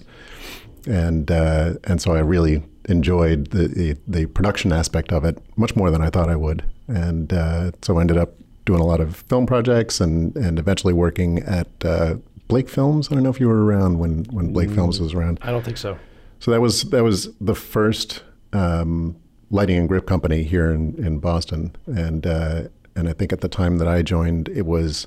and 0.86 1.30
uh, 1.30 1.74
and 1.84 2.00
so 2.00 2.12
I 2.12 2.20
really 2.20 2.62
enjoyed 2.88 3.50
the, 3.50 3.68
the 3.68 3.96
the 4.08 4.26
production 4.26 4.72
aspect 4.72 5.12
of 5.12 5.24
it 5.24 5.38
much 5.56 5.76
more 5.76 5.90
than 5.90 6.02
I 6.02 6.10
thought 6.10 6.28
I 6.28 6.36
would, 6.36 6.64
and 6.88 7.32
uh, 7.32 7.72
so 7.82 7.98
I 7.98 8.00
ended 8.00 8.16
up 8.16 8.34
doing 8.64 8.80
a 8.80 8.86
lot 8.86 9.00
of 9.00 9.16
film 9.16 9.46
projects, 9.46 10.00
and 10.00 10.34
and 10.36 10.58
eventually 10.58 10.92
working 10.92 11.40
at 11.40 11.68
uh, 11.84 12.16
Blake 12.48 12.68
Films. 12.68 13.08
I 13.10 13.14
don't 13.14 13.22
know 13.22 13.30
if 13.30 13.40
you 13.40 13.48
were 13.48 13.64
around 13.64 13.98
when 13.98 14.24
when 14.24 14.52
Blake 14.52 14.70
Films 14.70 15.00
was 15.00 15.14
around. 15.14 15.38
I 15.42 15.50
don't 15.50 15.64
think 15.64 15.78
so. 15.78 15.98
So 16.40 16.50
that 16.50 16.60
was 16.60 16.82
that 16.84 17.04
was 17.04 17.28
the 17.40 17.54
first 17.54 18.22
um, 18.52 19.16
lighting 19.50 19.78
and 19.78 19.88
grip 19.88 20.06
company 20.06 20.44
here 20.44 20.70
in, 20.70 20.94
in 21.04 21.18
Boston, 21.18 21.74
and 21.86 22.26
uh, 22.26 22.62
and 22.96 23.08
I 23.08 23.12
think 23.12 23.32
at 23.32 23.40
the 23.40 23.48
time 23.48 23.78
that 23.78 23.88
I 23.88 24.02
joined, 24.02 24.48
it 24.48 24.66
was 24.66 25.06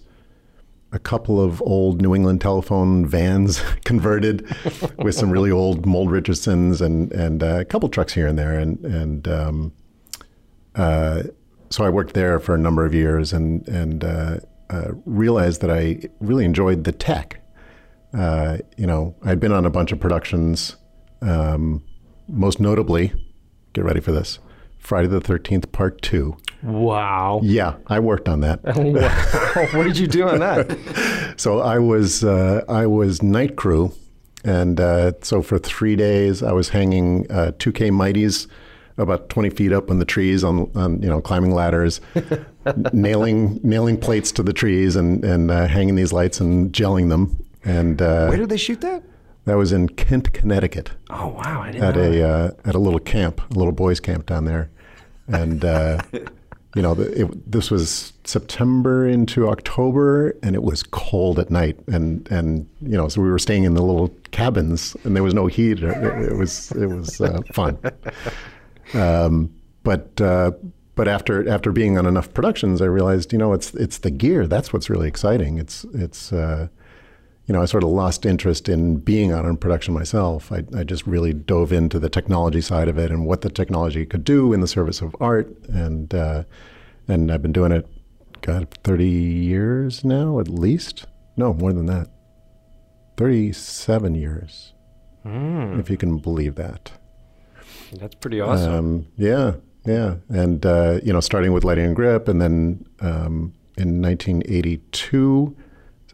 a 0.91 0.99
couple 0.99 1.41
of 1.41 1.61
old 1.63 2.01
New 2.01 2.13
England 2.13 2.39
telephone 2.39 3.05
vans 3.05 3.59
converted 3.83 4.45
with 4.99 5.15
some 5.15 5.31
really 5.31 5.51
old 5.51 5.85
Mole 5.85 6.07
Richardsons 6.07 6.81
and 6.81 7.11
and 7.11 7.41
uh, 7.43 7.59
a 7.59 7.65
couple 7.65 7.89
trucks 7.89 8.13
here 8.13 8.27
and 8.27 8.37
there 8.37 8.57
and 8.59 8.83
and 8.85 9.27
um, 9.27 9.73
uh, 10.75 11.23
so 11.69 11.83
I 11.83 11.89
worked 11.89 12.13
there 12.13 12.39
for 12.39 12.53
a 12.53 12.57
number 12.59 12.85
of 12.85 12.93
years 12.93 13.33
and 13.33 13.67
and 13.67 14.03
uh, 14.03 14.37
uh 14.69 14.91
realized 15.05 15.61
that 15.61 15.71
I 15.71 16.09
really 16.19 16.45
enjoyed 16.45 16.83
the 16.83 16.91
tech. 16.91 17.39
Uh, 18.13 18.59
you 18.77 18.85
know, 18.85 19.15
I'd 19.23 19.39
been 19.39 19.51
on 19.51 19.65
a 19.65 19.71
bunch 19.71 19.91
of 19.91 19.99
productions, 19.99 20.75
um, 21.23 21.83
most 22.27 22.59
notably, 22.59 23.11
get 23.73 23.83
ready 23.83 23.99
for 23.99 24.11
this, 24.11 24.39
Friday 24.77 25.07
the 25.07 25.21
Thirteenth 25.21 25.71
Part 25.71 26.01
Two. 26.01 26.37
Wow. 26.61 27.41
Yeah, 27.43 27.75
I 27.87 27.99
worked 27.99 28.29
on 28.29 28.39
that. 28.41 28.63
wow. 28.63 29.77
What 29.77 29.83
did 29.83 29.97
you 29.97 30.07
do 30.07 30.27
on 30.27 30.39
that? 30.39 31.33
so 31.37 31.59
I 31.59 31.79
was 31.79 32.23
uh, 32.23 32.63
I 32.69 32.85
was 32.85 33.21
night 33.21 33.55
crew, 33.55 33.93
and 34.45 34.79
uh, 34.79 35.13
so 35.21 35.41
for 35.41 35.59
three 35.59 35.95
days 35.95 36.41
I 36.41 36.53
was 36.53 36.69
hanging 36.69 37.29
uh, 37.29 37.51
2K 37.57 37.91
Mighties 37.91 38.47
about 38.97 39.29
20 39.29 39.49
feet 39.49 39.73
up 39.73 39.89
on 39.89 39.97
the 39.99 40.05
trees 40.05 40.43
on, 40.43 40.69
on 40.75 41.01
you 41.01 41.09
know 41.09 41.19
climbing 41.19 41.51
ladders, 41.51 41.99
nailing 42.93 43.59
nailing 43.63 43.97
plates 43.97 44.31
to 44.33 44.43
the 44.43 44.53
trees 44.53 44.95
and 44.95 45.23
and 45.25 45.51
uh, 45.51 45.67
hanging 45.67 45.95
these 45.95 46.13
lights 46.13 46.39
and 46.39 46.71
gelling 46.71 47.09
them. 47.09 47.43
And 47.65 48.01
uh, 48.01 48.27
where 48.27 48.37
did 48.37 48.49
they 48.49 48.57
shoot 48.57 48.81
that? 48.81 49.03
That 49.45 49.55
was 49.55 49.73
in 49.73 49.89
Kent, 49.89 50.33
Connecticut. 50.33 50.91
Oh 51.09 51.27
wow! 51.27 51.61
I 51.61 51.71
didn't 51.71 51.83
at 51.83 51.95
know 51.95 52.01
a 52.01 52.23
uh, 52.23 52.51
at 52.65 52.75
a 52.75 52.79
little 52.79 52.99
camp, 52.99 53.41
a 53.51 53.53
little 53.53 53.73
boys' 53.73 53.99
camp 53.99 54.25
down 54.25 54.45
there, 54.45 54.69
and 55.27 55.63
you 56.75 56.81
know, 56.81 56.93
it, 56.93 57.51
this 57.51 57.69
was 57.69 58.13
September 58.23 59.07
into 59.07 59.47
October, 59.47 60.35
and 60.41 60.55
it 60.55 60.63
was 60.63 60.81
cold 60.81 61.37
at 61.37 61.51
night, 61.51 61.77
and 61.87 62.29
and 62.31 62.67
you 62.81 62.97
know, 62.97 63.07
so 63.07 63.21
we 63.21 63.29
were 63.29 63.39
staying 63.39 63.63
in 63.63 63.75
the 63.75 63.83
little 63.83 64.09
cabins, 64.31 64.97
and 65.03 65.15
there 65.15 65.23
was 65.23 65.35
no 65.35 65.45
heat. 65.47 65.83
It, 65.83 66.31
it 66.31 66.35
was 66.35 66.71
it 66.71 66.87
was 66.87 67.21
uh, 67.21 67.41
fun, 67.51 67.77
um, 68.95 69.53
but 69.83 70.19
uh, 70.19 70.51
but 70.95 71.07
after 71.07 71.47
after 71.47 71.71
being 71.71 71.97
on 71.99 72.07
enough 72.07 72.33
productions, 72.33 72.81
I 72.81 72.85
realized, 72.85 73.31
you 73.31 73.37
know, 73.37 73.53
it's 73.53 73.75
it's 73.75 73.99
the 73.99 74.11
gear 74.11 74.47
that's 74.47 74.73
what's 74.73 74.89
really 74.89 75.07
exciting. 75.07 75.59
It's 75.59 75.83
it's 75.93 76.33
uh, 76.33 76.69
you 77.45 77.53
know, 77.53 77.61
I 77.61 77.65
sort 77.65 77.83
of 77.83 77.89
lost 77.89 78.25
interest 78.25 78.69
in 78.69 78.97
being 78.97 79.33
on 79.33 79.57
production 79.57 79.93
myself. 79.93 80.51
I, 80.51 80.63
I, 80.75 80.83
just 80.83 81.05
really 81.05 81.33
dove 81.33 81.73
into 81.73 81.99
the 81.99 82.09
technology 82.09 82.61
side 82.61 82.87
of 82.87 82.97
it 82.97 83.11
and 83.11 83.25
what 83.25 83.41
the 83.41 83.49
technology 83.49 84.05
could 84.05 84.23
do 84.23 84.53
in 84.53 84.61
the 84.61 84.67
service 84.67 85.01
of 85.01 85.13
art, 85.19 85.53
and 85.67 86.13
uh, 86.13 86.43
and 87.07 87.31
I've 87.31 87.41
been 87.41 87.51
doing 87.51 87.73
it, 87.73 87.85
God, 88.41 88.69
thirty 88.83 89.09
years 89.09 90.05
now 90.05 90.39
at 90.39 90.47
least. 90.47 91.05
No, 91.35 91.53
more 91.53 91.73
than 91.73 91.85
that. 91.87 92.07
Thirty-seven 93.17 94.15
years, 94.15 94.73
mm. 95.25 95.79
if 95.79 95.89
you 95.89 95.97
can 95.97 96.19
believe 96.19 96.55
that. 96.55 96.91
That's 97.91 98.15
pretty 98.15 98.39
awesome. 98.39 98.73
Um, 98.73 99.07
yeah, 99.17 99.55
yeah, 99.85 100.15
and 100.29 100.65
uh, 100.65 101.01
you 101.03 101.11
know, 101.11 101.19
starting 101.19 101.51
with 101.51 101.65
lighting 101.65 101.85
and 101.87 101.95
grip, 101.95 102.29
and 102.29 102.41
then 102.41 102.85
um, 103.01 103.53
in 103.77 104.01
1982 104.01 105.57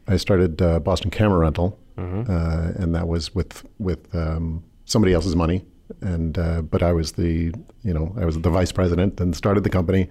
I 0.10 0.18
started 0.18 0.62
uh, 0.62 0.80
Boston 0.80 1.12
Camera 1.12 1.38
Rental, 1.38 1.80
mm-hmm. 1.98 2.30
uh, 2.30 2.82
and 2.82 2.96
that 2.96 3.08
was 3.08 3.34
with 3.36 3.64
with 3.78 4.14
um, 4.16 4.64
somebody 4.86 5.14
else's 5.14 5.36
money. 5.36 5.64
And 6.02 6.38
uh, 6.38 6.62
but 6.64 6.84
I 6.84 6.94
was 6.94 7.14
the 7.14 7.54
you 7.84 7.94
know 7.94 8.14
I 8.20 8.26
was 8.26 8.40
the 8.40 8.50
vice 8.50 8.72
president 8.72 9.22
and 9.22 9.36
started 9.36 9.64
the 9.64 9.70
company, 9.70 10.10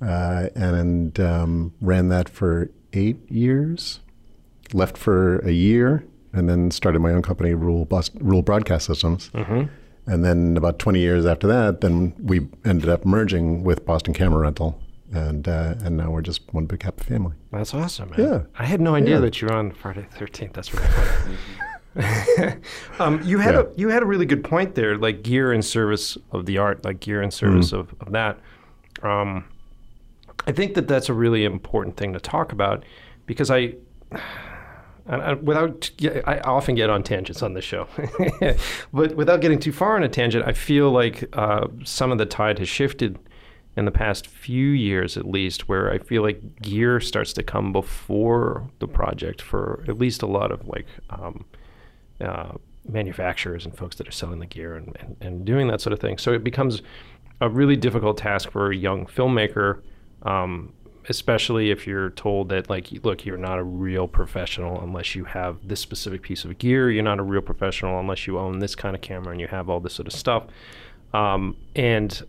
uh, 0.00 0.48
and 0.54 1.18
um, 1.20 1.74
ran 1.80 2.08
that 2.08 2.28
for 2.28 2.70
eight 2.92 3.18
years. 3.30 4.00
Left 4.72 4.96
for 4.96 5.38
a 5.40 5.52
year, 5.52 6.04
and 6.32 6.48
then 6.48 6.70
started 6.70 7.00
my 7.00 7.12
own 7.12 7.22
company, 7.22 7.54
Rule 7.54 7.84
Boston, 7.84 8.20
Rule 8.24 8.42
Broadcast 8.42 8.86
Systems. 8.86 9.30
Mm-hmm. 9.30 9.64
And 10.08 10.24
then 10.24 10.56
about 10.56 10.78
20 10.78 11.00
years 11.00 11.26
after 11.26 11.48
that, 11.48 11.80
then 11.80 12.14
we 12.20 12.48
ended 12.64 12.88
up 12.88 13.04
merging 13.04 13.64
with 13.64 13.84
Boston 13.84 14.14
Camera 14.14 14.40
Rental, 14.40 14.80
and 15.12 15.46
uh, 15.48 15.74
and 15.84 15.96
now 15.96 16.10
we're 16.10 16.22
just 16.22 16.42
one 16.52 16.66
big 16.66 16.82
happy 16.82 17.04
family. 17.04 17.34
That's 17.52 17.74
awesome, 17.74 18.10
man. 18.10 18.20
Yeah, 18.20 18.42
I 18.58 18.64
had 18.64 18.80
no 18.80 18.94
idea 18.94 19.14
yeah. 19.14 19.20
that 19.20 19.40
you 19.40 19.48
were 19.48 19.54
on 19.54 19.72
Friday 19.72 20.06
the 20.10 20.16
Thirteenth. 20.16 20.52
That's 20.52 20.72
really 20.74 20.88
funny. 20.88 21.36
um, 22.98 23.22
you 23.22 23.38
had 23.38 23.54
yeah. 23.54 23.62
a 23.62 23.74
you 23.76 23.88
had 23.88 24.02
a 24.02 24.06
really 24.06 24.26
good 24.26 24.44
point 24.44 24.74
there, 24.74 24.96
like 24.98 25.22
gear 25.22 25.52
in 25.52 25.62
service 25.62 26.18
of 26.32 26.46
the 26.46 26.58
art, 26.58 26.84
like 26.84 27.00
gear 27.00 27.22
in 27.22 27.30
service 27.30 27.70
mm. 27.70 27.80
of, 27.80 27.94
of 28.00 28.12
that. 28.12 28.38
Um, 29.02 29.44
I 30.46 30.52
think 30.52 30.74
that 30.74 30.88
that's 30.88 31.08
a 31.08 31.14
really 31.14 31.44
important 31.44 31.96
thing 31.96 32.12
to 32.12 32.20
talk 32.20 32.52
about 32.52 32.84
because 33.26 33.50
I. 33.50 33.74
I, 35.08 35.34
without, 35.34 35.88
I 36.24 36.40
often 36.40 36.74
get 36.74 36.90
on 36.90 37.04
tangents 37.04 37.40
on 37.40 37.54
this 37.54 37.64
show, 37.64 37.86
but 38.92 39.14
without 39.14 39.40
getting 39.40 39.60
too 39.60 39.70
far 39.70 39.94
on 39.94 40.02
a 40.02 40.08
tangent, 40.08 40.44
I 40.44 40.52
feel 40.52 40.90
like 40.90 41.28
uh, 41.32 41.68
some 41.84 42.10
of 42.10 42.18
the 42.18 42.26
tide 42.26 42.58
has 42.58 42.68
shifted 42.68 43.16
in 43.76 43.84
the 43.84 43.90
past 43.90 44.26
few 44.26 44.68
years 44.68 45.16
at 45.16 45.26
least 45.26 45.68
where 45.68 45.92
I 45.92 45.98
feel 45.98 46.22
like 46.22 46.62
gear 46.62 46.98
starts 46.98 47.32
to 47.34 47.42
come 47.42 47.72
before 47.72 48.70
the 48.78 48.88
project 48.88 49.42
for 49.42 49.84
at 49.86 49.98
least 49.98 50.22
a 50.22 50.26
lot 50.26 50.50
of 50.50 50.66
like 50.66 50.86
um, 51.10 51.44
uh, 52.20 52.52
manufacturers 52.88 53.64
and 53.64 53.76
folks 53.76 53.96
that 53.96 54.08
are 54.08 54.12
selling 54.12 54.38
the 54.38 54.46
gear 54.46 54.76
and, 54.76 54.96
and, 55.00 55.16
and, 55.20 55.44
doing 55.44 55.68
that 55.68 55.80
sort 55.80 55.92
of 55.92 56.00
thing. 56.00 56.18
So 56.18 56.32
it 56.32 56.44
becomes 56.44 56.82
a 57.40 57.48
really 57.48 57.76
difficult 57.76 58.16
task 58.18 58.50
for 58.50 58.70
a 58.70 58.76
young 58.76 59.06
filmmaker, 59.06 59.82
um, 60.22 60.72
especially 61.08 61.70
if 61.70 61.86
you're 61.86 62.10
told 62.10 62.48
that 62.48 62.70
like, 62.70 62.88
look, 63.04 63.26
you're 63.26 63.36
not 63.36 63.58
a 63.58 63.62
real 63.62 64.08
professional 64.08 64.80
unless 64.80 65.14
you 65.14 65.24
have 65.24 65.66
this 65.66 65.80
specific 65.80 66.22
piece 66.22 66.44
of 66.44 66.56
gear. 66.58 66.90
You're 66.90 67.02
not 67.02 67.18
a 67.18 67.22
real 67.22 67.42
professional 67.42 67.98
unless 68.00 68.26
you 68.26 68.38
own 68.38 68.60
this 68.60 68.74
kind 68.74 68.94
of 68.94 69.02
camera 69.02 69.32
and 69.32 69.40
you 69.40 69.48
have 69.48 69.68
all 69.68 69.80
this 69.80 69.94
sort 69.94 70.06
of 70.06 70.14
stuff. 70.14 70.46
Um, 71.16 71.56
and 71.74 72.22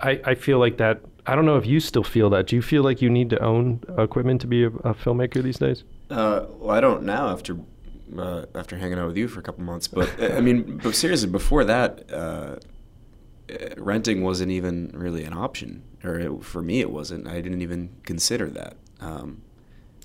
I, 0.00 0.20
I, 0.24 0.34
feel 0.34 0.58
like 0.58 0.76
that. 0.76 1.00
I 1.26 1.34
don't 1.34 1.46
know 1.46 1.56
if 1.56 1.66
you 1.66 1.80
still 1.80 2.04
feel 2.04 2.28
that. 2.30 2.46
Do 2.46 2.56
you 2.56 2.62
feel 2.62 2.82
like 2.82 3.00
you 3.00 3.08
need 3.08 3.30
to 3.30 3.42
own 3.42 3.80
equipment 3.96 4.40
to 4.42 4.46
be 4.46 4.64
a, 4.64 4.68
a 4.68 4.94
filmmaker 4.94 5.42
these 5.42 5.58
days? 5.58 5.84
Uh, 6.10 6.44
well, 6.58 6.76
I 6.76 6.80
don't 6.80 7.04
now 7.04 7.28
after 7.28 7.56
uh, 8.18 8.44
after 8.54 8.76
hanging 8.76 8.98
out 8.98 9.06
with 9.06 9.16
you 9.16 9.28
for 9.28 9.40
a 9.40 9.42
couple 9.42 9.64
months. 9.64 9.88
But 9.88 10.10
I 10.20 10.40
mean, 10.40 10.78
but 10.82 10.94
seriously, 10.94 11.30
before 11.30 11.64
that, 11.64 12.12
uh, 12.12 12.56
renting 13.78 14.22
wasn't 14.22 14.50
even 14.50 14.90
really 14.94 15.24
an 15.24 15.32
option, 15.32 15.82
or 16.02 16.18
it, 16.18 16.44
for 16.44 16.60
me, 16.60 16.80
it 16.80 16.90
wasn't. 16.90 17.26
I 17.26 17.40
didn't 17.40 17.62
even 17.62 17.90
consider 18.04 18.48
that. 18.50 18.76
Um, 19.00 19.42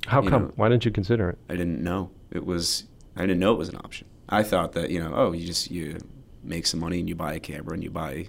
How 0.08 0.22
come? 0.22 0.44
Know, 0.44 0.54
Why 0.56 0.70
didn't 0.70 0.86
you 0.86 0.92
consider 0.92 1.30
it? 1.30 1.38
I 1.50 1.56
didn't 1.56 1.84
know 1.84 2.12
it 2.32 2.46
was. 2.46 2.86
I 3.18 3.22
didn't 3.22 3.40
know 3.40 3.52
it 3.52 3.58
was 3.58 3.70
an 3.70 3.78
option. 3.78 4.08
I 4.30 4.44
thought 4.44 4.74
that 4.74 4.92
you 4.92 5.00
know, 5.00 5.12
oh, 5.14 5.32
you 5.34 5.46
just 5.46 5.70
you 5.70 5.98
make 6.50 6.66
some 6.66 6.80
money 6.80 7.00
and 7.00 7.08
you 7.08 7.16
buy 7.16 7.34
a 7.36 7.40
camera 7.40 7.74
and 7.74 7.84
you 7.84 7.92
buy 7.92 8.28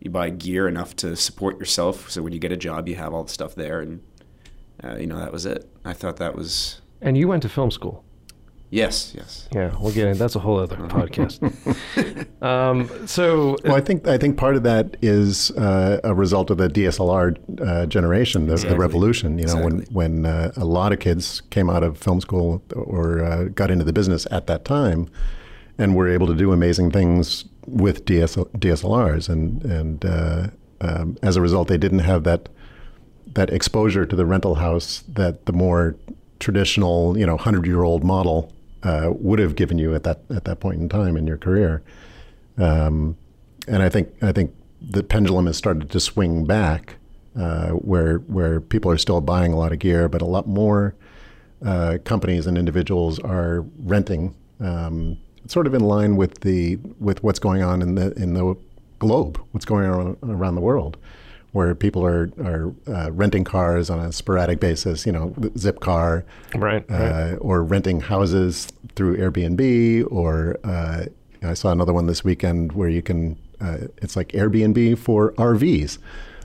you 0.00 0.10
buy 0.10 0.30
gear 0.30 0.66
enough 0.66 0.96
to 0.96 1.14
support 1.14 1.58
yourself. 1.58 2.10
So 2.10 2.22
when 2.22 2.32
you 2.32 2.38
get 2.38 2.52
a 2.52 2.56
job, 2.56 2.88
you 2.88 2.96
have 2.96 3.12
all 3.12 3.24
the 3.24 3.32
stuff 3.32 3.54
there, 3.54 3.80
and 3.80 4.02
uh, 4.82 4.96
you 4.96 5.06
know 5.06 5.18
that 5.18 5.32
was 5.32 5.46
it. 5.46 5.68
I 5.84 5.92
thought 5.92 6.16
that 6.16 6.34
was. 6.34 6.80
And 7.02 7.16
you 7.16 7.28
went 7.28 7.42
to 7.42 7.48
film 7.48 7.70
school. 7.70 8.04
Yes, 8.72 9.12
yes. 9.16 9.48
Yeah, 9.52 9.76
we'll 9.80 9.92
get 9.92 10.06
in. 10.06 10.16
That's 10.16 10.36
a 10.36 10.38
whole 10.38 10.58
other 10.60 10.76
podcast. 10.76 11.42
um, 12.42 12.88
so, 13.06 13.56
well, 13.64 13.74
I 13.74 13.80
think 13.80 14.06
I 14.06 14.16
think 14.16 14.38
part 14.38 14.54
of 14.54 14.62
that 14.62 14.96
is 15.02 15.50
uh, 15.52 16.00
a 16.04 16.14
result 16.14 16.50
of 16.50 16.58
the 16.58 16.68
DSLR 16.68 17.60
uh, 17.60 17.86
generation, 17.86 18.46
the, 18.46 18.52
exactly. 18.52 18.74
the, 18.74 18.80
revolution. 18.80 19.38
You 19.38 19.46
know, 19.46 19.58
exactly. 19.58 19.86
when 19.92 20.22
when 20.22 20.26
uh, 20.26 20.52
a 20.56 20.64
lot 20.64 20.92
of 20.92 21.00
kids 21.00 21.42
came 21.50 21.68
out 21.68 21.82
of 21.82 21.98
film 21.98 22.20
school 22.20 22.62
or 22.74 23.24
uh, 23.24 23.44
got 23.44 23.70
into 23.70 23.84
the 23.84 23.92
business 23.92 24.26
at 24.30 24.46
that 24.46 24.64
time 24.64 25.10
and 25.80 25.96
we're 25.96 26.10
able 26.10 26.26
to 26.26 26.34
do 26.34 26.52
amazing 26.52 26.90
things 26.90 27.46
with 27.66 28.04
DSL, 28.04 28.46
DSLRs, 28.50 29.30
and 29.30 29.64
and 29.64 30.04
uh, 30.04 30.48
um, 30.82 31.16
as 31.22 31.36
a 31.36 31.40
result, 31.40 31.68
they 31.68 31.78
didn't 31.78 32.00
have 32.00 32.24
that 32.24 32.50
that 33.32 33.48
exposure 33.50 34.04
to 34.04 34.14
the 34.14 34.26
rental 34.26 34.56
house 34.56 35.02
that 35.08 35.46
the 35.46 35.52
more 35.52 35.96
traditional, 36.38 37.16
you 37.16 37.24
know, 37.24 37.38
hundred 37.38 37.64
year 37.64 37.82
old 37.82 38.04
model 38.04 38.52
uh, 38.82 39.10
would 39.10 39.38
have 39.38 39.56
given 39.56 39.78
you 39.78 39.94
at 39.94 40.04
that 40.04 40.20
at 40.28 40.44
that 40.44 40.60
point 40.60 40.80
in 40.80 40.88
time 40.88 41.16
in 41.16 41.26
your 41.26 41.38
career. 41.38 41.82
Um, 42.58 43.16
and 43.66 43.82
I 43.82 43.88
think 43.88 44.12
I 44.22 44.32
think 44.32 44.54
the 44.82 45.02
pendulum 45.02 45.46
has 45.46 45.56
started 45.56 45.90
to 45.90 46.00
swing 46.00 46.44
back, 46.44 46.96
uh, 47.34 47.70
where 47.70 48.18
where 48.18 48.60
people 48.60 48.90
are 48.90 48.98
still 48.98 49.22
buying 49.22 49.54
a 49.54 49.56
lot 49.56 49.72
of 49.72 49.78
gear, 49.78 50.10
but 50.10 50.20
a 50.20 50.26
lot 50.26 50.46
more 50.46 50.94
uh, 51.64 51.96
companies 52.04 52.46
and 52.46 52.58
individuals 52.58 53.18
are 53.18 53.64
renting. 53.78 54.34
Um, 54.60 55.16
sort 55.46 55.66
of 55.66 55.74
in 55.74 55.80
line 55.80 56.16
with 56.16 56.40
the 56.40 56.76
with 56.98 57.22
what's 57.22 57.38
going 57.38 57.62
on 57.62 57.82
in 57.82 57.94
the 57.94 58.12
in 58.12 58.34
the 58.34 58.56
globe, 58.98 59.40
what's 59.52 59.64
going 59.64 59.88
on 59.88 60.16
around 60.22 60.54
the 60.54 60.60
world, 60.60 60.96
where 61.52 61.74
people 61.74 62.04
are 62.04 62.30
are 62.38 62.74
uh, 62.86 63.10
renting 63.12 63.44
cars 63.44 63.90
on 63.90 63.98
a 63.98 64.12
sporadic 64.12 64.60
basis, 64.60 65.06
you 65.06 65.12
know, 65.12 65.30
Zipcar, 65.56 66.24
right, 66.54 66.84
uh, 66.90 66.94
right. 66.94 67.34
or 67.40 67.64
renting 67.64 68.00
houses 68.00 68.68
through 68.94 69.16
Airbnb, 69.16 70.10
or 70.10 70.58
uh, 70.64 71.04
I 71.42 71.54
saw 71.54 71.72
another 71.72 71.92
one 71.92 72.06
this 72.06 72.22
weekend 72.22 72.72
where 72.72 72.88
you 72.88 73.02
can 73.02 73.36
uh, 73.60 73.78
it's 73.98 74.16
like 74.16 74.28
Airbnb 74.28 74.98
for 74.98 75.32
RVs. 75.32 75.98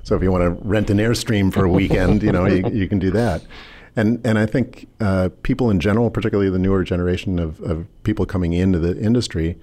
So 0.03 0.15
if 0.15 0.21
you 0.21 0.31
want 0.31 0.43
to 0.43 0.51
rent 0.67 0.89
an 0.89 0.97
Airstream 0.97 1.51
for 1.51 1.65
a 1.65 1.69
weekend, 1.69 2.21
you 2.21 2.31
know, 2.31 2.45
you, 2.45 2.67
you 2.71 2.87
can 2.87 2.99
do 2.99 3.09
that. 3.11 3.41
And 3.95 4.25
and 4.25 4.37
I 4.37 4.45
think 4.45 4.87
uh, 4.99 5.29
people 5.43 5.69
in 5.69 5.79
general, 5.79 6.09
particularly 6.09 6.49
the 6.49 6.59
newer 6.59 6.83
generation 6.83 7.39
of, 7.39 7.61
of 7.61 7.87
people 8.03 8.25
coming 8.25 8.53
into 8.53 8.79
the 8.79 8.99
industry, 8.99 9.57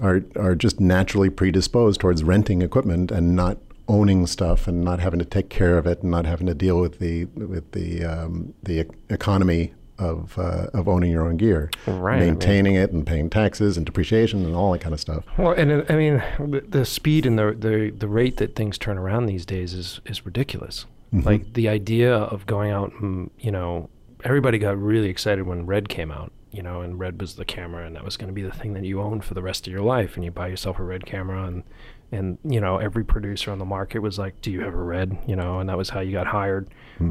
are 0.00 0.22
are 0.36 0.54
just 0.54 0.80
naturally 0.80 1.30
predisposed 1.30 2.00
towards 2.00 2.22
renting 2.22 2.62
equipment 2.62 3.10
and 3.10 3.34
not 3.34 3.58
owning 3.88 4.26
stuff 4.26 4.68
and 4.68 4.84
not 4.84 5.00
having 5.00 5.18
to 5.18 5.24
take 5.24 5.48
care 5.48 5.76
of 5.76 5.86
it 5.86 6.02
and 6.02 6.10
not 6.10 6.24
having 6.24 6.46
to 6.46 6.54
deal 6.54 6.78
with 6.78 6.98
the 6.98 7.24
with 7.36 7.72
the 7.72 8.04
um, 8.04 8.54
the 8.62 8.86
economy 9.08 9.72
of 9.98 10.38
uh, 10.38 10.66
of 10.72 10.88
owning 10.88 11.10
your 11.10 11.26
own 11.26 11.36
gear, 11.36 11.70
Right, 11.86 12.18
maintaining 12.18 12.74
it 12.74 12.90
and 12.92 13.06
paying 13.06 13.28
taxes 13.30 13.76
and 13.76 13.84
depreciation 13.84 14.44
and 14.44 14.54
all 14.56 14.72
that 14.72 14.80
kind 14.80 14.94
of 14.94 15.00
stuff. 15.00 15.24
Well, 15.36 15.52
and 15.52 15.70
uh, 15.70 15.84
I 15.88 15.96
mean, 15.96 16.22
the, 16.38 16.64
the 16.66 16.84
speed 16.84 17.26
and 17.26 17.38
the, 17.38 17.54
the 17.58 17.90
the 17.90 18.08
rate 18.08 18.38
that 18.38 18.56
things 18.56 18.78
turn 18.78 18.98
around 18.98 19.26
these 19.26 19.44
days 19.44 19.74
is 19.74 20.00
is 20.06 20.24
ridiculous. 20.24 20.86
Like 21.12 21.54
the 21.54 21.68
idea 21.68 22.14
of 22.14 22.46
going 22.46 22.70
out, 22.70 22.92
and, 23.00 23.30
you 23.38 23.50
know, 23.50 23.90
everybody 24.22 24.58
got 24.58 24.78
really 24.78 25.08
excited 25.08 25.46
when 25.46 25.66
Red 25.66 25.88
came 25.88 26.10
out. 26.10 26.32
You 26.52 26.64
know, 26.64 26.80
and 26.80 26.98
Red 26.98 27.20
was 27.20 27.36
the 27.36 27.44
camera, 27.44 27.86
and 27.86 27.94
that 27.94 28.04
was 28.04 28.16
going 28.16 28.26
to 28.26 28.32
be 28.32 28.42
the 28.42 28.50
thing 28.50 28.74
that 28.74 28.84
you 28.84 29.00
owned 29.00 29.24
for 29.24 29.34
the 29.34 29.42
rest 29.42 29.68
of 29.68 29.72
your 29.72 29.82
life. 29.82 30.16
And 30.16 30.24
you 30.24 30.32
buy 30.32 30.48
yourself 30.48 30.80
a 30.80 30.82
Red 30.82 31.06
camera, 31.06 31.44
and 31.44 31.62
and 32.10 32.38
you 32.44 32.60
know, 32.60 32.78
every 32.78 33.04
producer 33.04 33.52
on 33.52 33.58
the 33.58 33.64
market 33.64 34.00
was 34.00 34.18
like, 34.18 34.40
"Do 34.40 34.50
you 34.50 34.60
have 34.62 34.74
a 34.74 34.82
Red?" 34.82 35.16
You 35.28 35.36
know, 35.36 35.60
and 35.60 35.68
that 35.68 35.78
was 35.78 35.90
how 35.90 36.00
you 36.00 36.10
got 36.10 36.26
hired. 36.26 36.68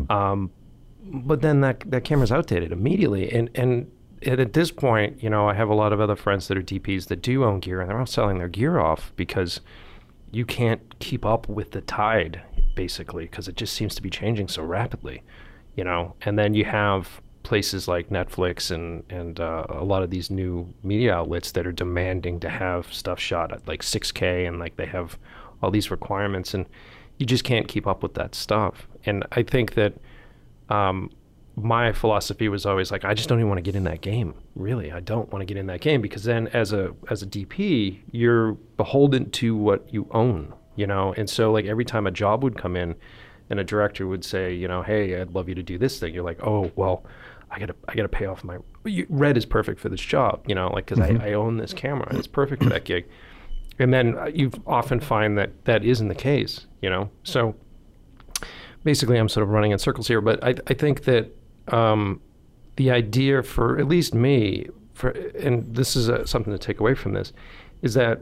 Um, 0.10 0.52
but 1.06 1.42
then 1.42 1.62
that 1.62 1.90
that 1.90 2.04
camera's 2.04 2.32
outdated 2.34 2.74
immediately, 2.74 3.32
and 3.32 3.50
and 3.56 3.90
and 4.22 4.40
at 4.42 4.52
this 4.54 4.72
point, 4.72 5.24
you 5.24 5.30
know, 5.30 5.48
I 5.48 5.54
have 5.54 5.70
a 5.70 5.74
lot 5.74 5.94
of 5.94 6.02
other 6.02 6.16
friends 6.18 6.50
that 6.50 6.58
are 6.58 6.62
DPs 6.62 7.08
that 7.08 7.22
do 7.22 7.46
own 7.46 7.62
gear, 7.62 7.80
and 7.80 7.90
they're 7.90 8.00
all 8.00 8.06
selling 8.06 8.40
their 8.40 8.50
gear 8.50 8.78
off 8.80 9.14
because 9.16 9.62
you 10.32 10.46
can't 10.46 11.00
keep 11.00 11.26
up 11.26 11.48
with 11.48 11.72
the 11.72 11.82
tide, 11.82 12.42
basically, 12.80 13.26
because 13.26 13.50
it 13.50 13.58
just 13.58 13.74
seems 13.74 13.94
to 13.94 14.02
be 14.02 14.10
changing 14.10 14.48
so 14.48 14.64
rapidly, 14.64 15.22
you 15.76 15.84
know. 15.84 16.16
And 16.22 16.40
then 16.40 16.54
you 16.54 16.64
have 16.64 17.22
places 17.44 17.90
like 17.90 18.08
Netflix 18.10 18.72
and 18.72 19.04
and 19.10 19.38
uh, 19.38 19.66
a 19.68 19.84
lot 19.84 20.02
of 20.02 20.10
these 20.12 20.32
new 20.32 20.74
media 20.82 21.14
outlets 21.14 21.52
that 21.52 21.68
are 21.68 21.74
demanding 21.74 22.40
to 22.40 22.48
have 22.48 22.94
stuff 22.94 23.20
shot 23.20 23.52
at 23.52 23.68
like 23.68 23.82
6K, 23.82 24.48
and 24.48 24.60
like 24.60 24.78
they 24.78 24.86
have 24.86 25.18
all 25.62 25.72
these 25.72 25.92
requirements, 25.92 26.54
and 26.54 26.66
you 27.18 27.26
just 27.26 27.44
can't 27.44 27.68
keep 27.68 27.86
up 27.86 28.02
with 28.02 28.14
that 28.14 28.34
stuff. 28.34 28.88
And 29.06 29.26
I 29.34 29.44
think 29.44 29.74
that 29.74 29.96
um, 30.70 31.10
my 31.58 31.92
philosophy 31.92 32.48
was 32.48 32.66
always 32.66 32.92
like, 32.94 33.04
I 33.04 33.14
just 33.14 33.28
don't 33.28 33.40
even 33.40 33.50
want 33.50 33.58
to 33.58 33.70
get 33.70 33.76
in 33.76 33.84
that 33.84 34.00
game. 34.00 34.36
Really, 34.56 34.90
I 34.94 35.02
don't 35.02 35.30
want 35.34 35.42
to 35.42 35.46
get 35.46 35.58
in 35.58 35.68
that 35.68 35.82
game 35.82 36.02
because 36.02 36.24
then, 36.24 36.48
as 36.54 36.72
a 36.72 36.96
as 37.10 37.24
a 37.24 37.28
DP, 37.28 38.00
you're 38.12 38.54
beholden 38.78 39.32
to 39.32 39.58
what 39.58 39.94
you 39.94 40.08
own, 40.12 40.54
you 40.80 40.88
know. 40.88 41.14
And 41.18 41.30
so, 41.30 41.52
like 41.52 41.66
every 41.66 41.86
time 41.86 42.08
a 42.08 42.12
job 42.12 42.44
would 42.44 42.58
come 42.58 42.76
in, 42.76 42.96
and 43.50 43.60
a 43.60 43.64
director 43.64 44.08
would 44.08 44.24
say, 44.24 44.54
you 44.54 44.68
know, 44.68 44.82
hey, 44.82 45.20
I'd 45.20 45.32
love 45.32 45.50
you 45.50 45.56
to 45.56 45.64
do 45.64 45.78
this 45.78 46.00
thing. 46.00 46.14
You're 46.14 46.24
like, 46.24 46.42
oh, 46.46 46.72
well, 46.76 47.04
I 47.52 47.60
gotta 47.60 47.76
I 47.88 47.96
gotta 47.96 48.10
pay 48.10 48.26
off 48.26 48.44
my 48.44 48.60
you, 48.86 49.06
red 49.10 49.38
is 49.38 49.46
perfect 49.46 49.80
for 49.80 49.90
this 49.90 50.02
job, 50.02 50.44
you 50.48 50.56
know, 50.56 50.70
like 50.70 50.86
because 50.86 51.00
I, 51.00 51.30
I 51.30 51.34
own 51.34 51.58
this 51.58 51.74
camera, 51.74 52.08
it's 52.12 52.28
perfect 52.28 52.64
for 52.64 52.70
that 52.70 52.86
gig. 52.86 53.08
And 53.80 53.94
then 53.94 54.18
uh, 54.18 54.26
you 54.26 54.52
often 54.68 55.00
find 55.00 55.38
that 55.38 55.66
that 55.66 55.84
isn't 55.84 56.10
the 56.10 56.16
case, 56.16 56.68
you 56.82 56.90
know. 56.90 57.10
So 57.24 57.56
basically 58.84 59.18
I'm 59.18 59.30
sort 59.30 59.44
of 59.44 59.50
running 59.50 59.72
in 59.72 59.80
circles 59.80 60.08
here, 60.08 60.22
but 60.22 60.44
I, 60.44 60.54
I 60.68 60.74
think 60.74 61.06
that 61.06 61.32
um, 61.70 62.22
the 62.76 62.92
idea 62.92 63.42
for 63.42 63.80
at 63.80 63.88
least 63.88 64.14
me, 64.14 64.68
for 64.94 65.10
and 65.10 65.76
this 65.76 65.96
is 65.96 66.10
uh 66.10 66.26
something 66.26 66.54
to 66.54 66.60
take 66.60 66.80
away 66.80 66.94
from 66.94 67.14
this, 67.14 67.34
is 67.82 67.94
that 67.96 68.22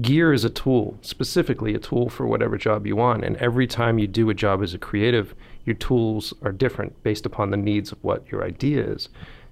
gear 0.00 0.32
is 0.32 0.44
a 0.44 0.50
tool, 0.50 0.96
specifically 1.02 1.74
a 1.74 1.78
tool 1.78 2.08
for 2.08 2.26
whatever 2.26 2.56
job 2.56 2.86
you 2.86 2.96
want. 2.96 3.24
And 3.24 3.36
every 3.38 3.66
time 3.66 3.98
you 3.98 4.06
do 4.06 4.30
a 4.30 4.34
job 4.34 4.62
as 4.62 4.72
a 4.72 4.78
creative, 4.78 5.34
your 5.64 5.74
tools 5.76 6.32
are 6.42 6.52
different 6.52 7.02
based 7.02 7.26
upon 7.26 7.50
the 7.50 7.56
needs 7.56 7.90
of 7.92 8.02
what 8.02 8.30
your 8.30 8.44
idea 8.44 8.84
is, 8.84 9.08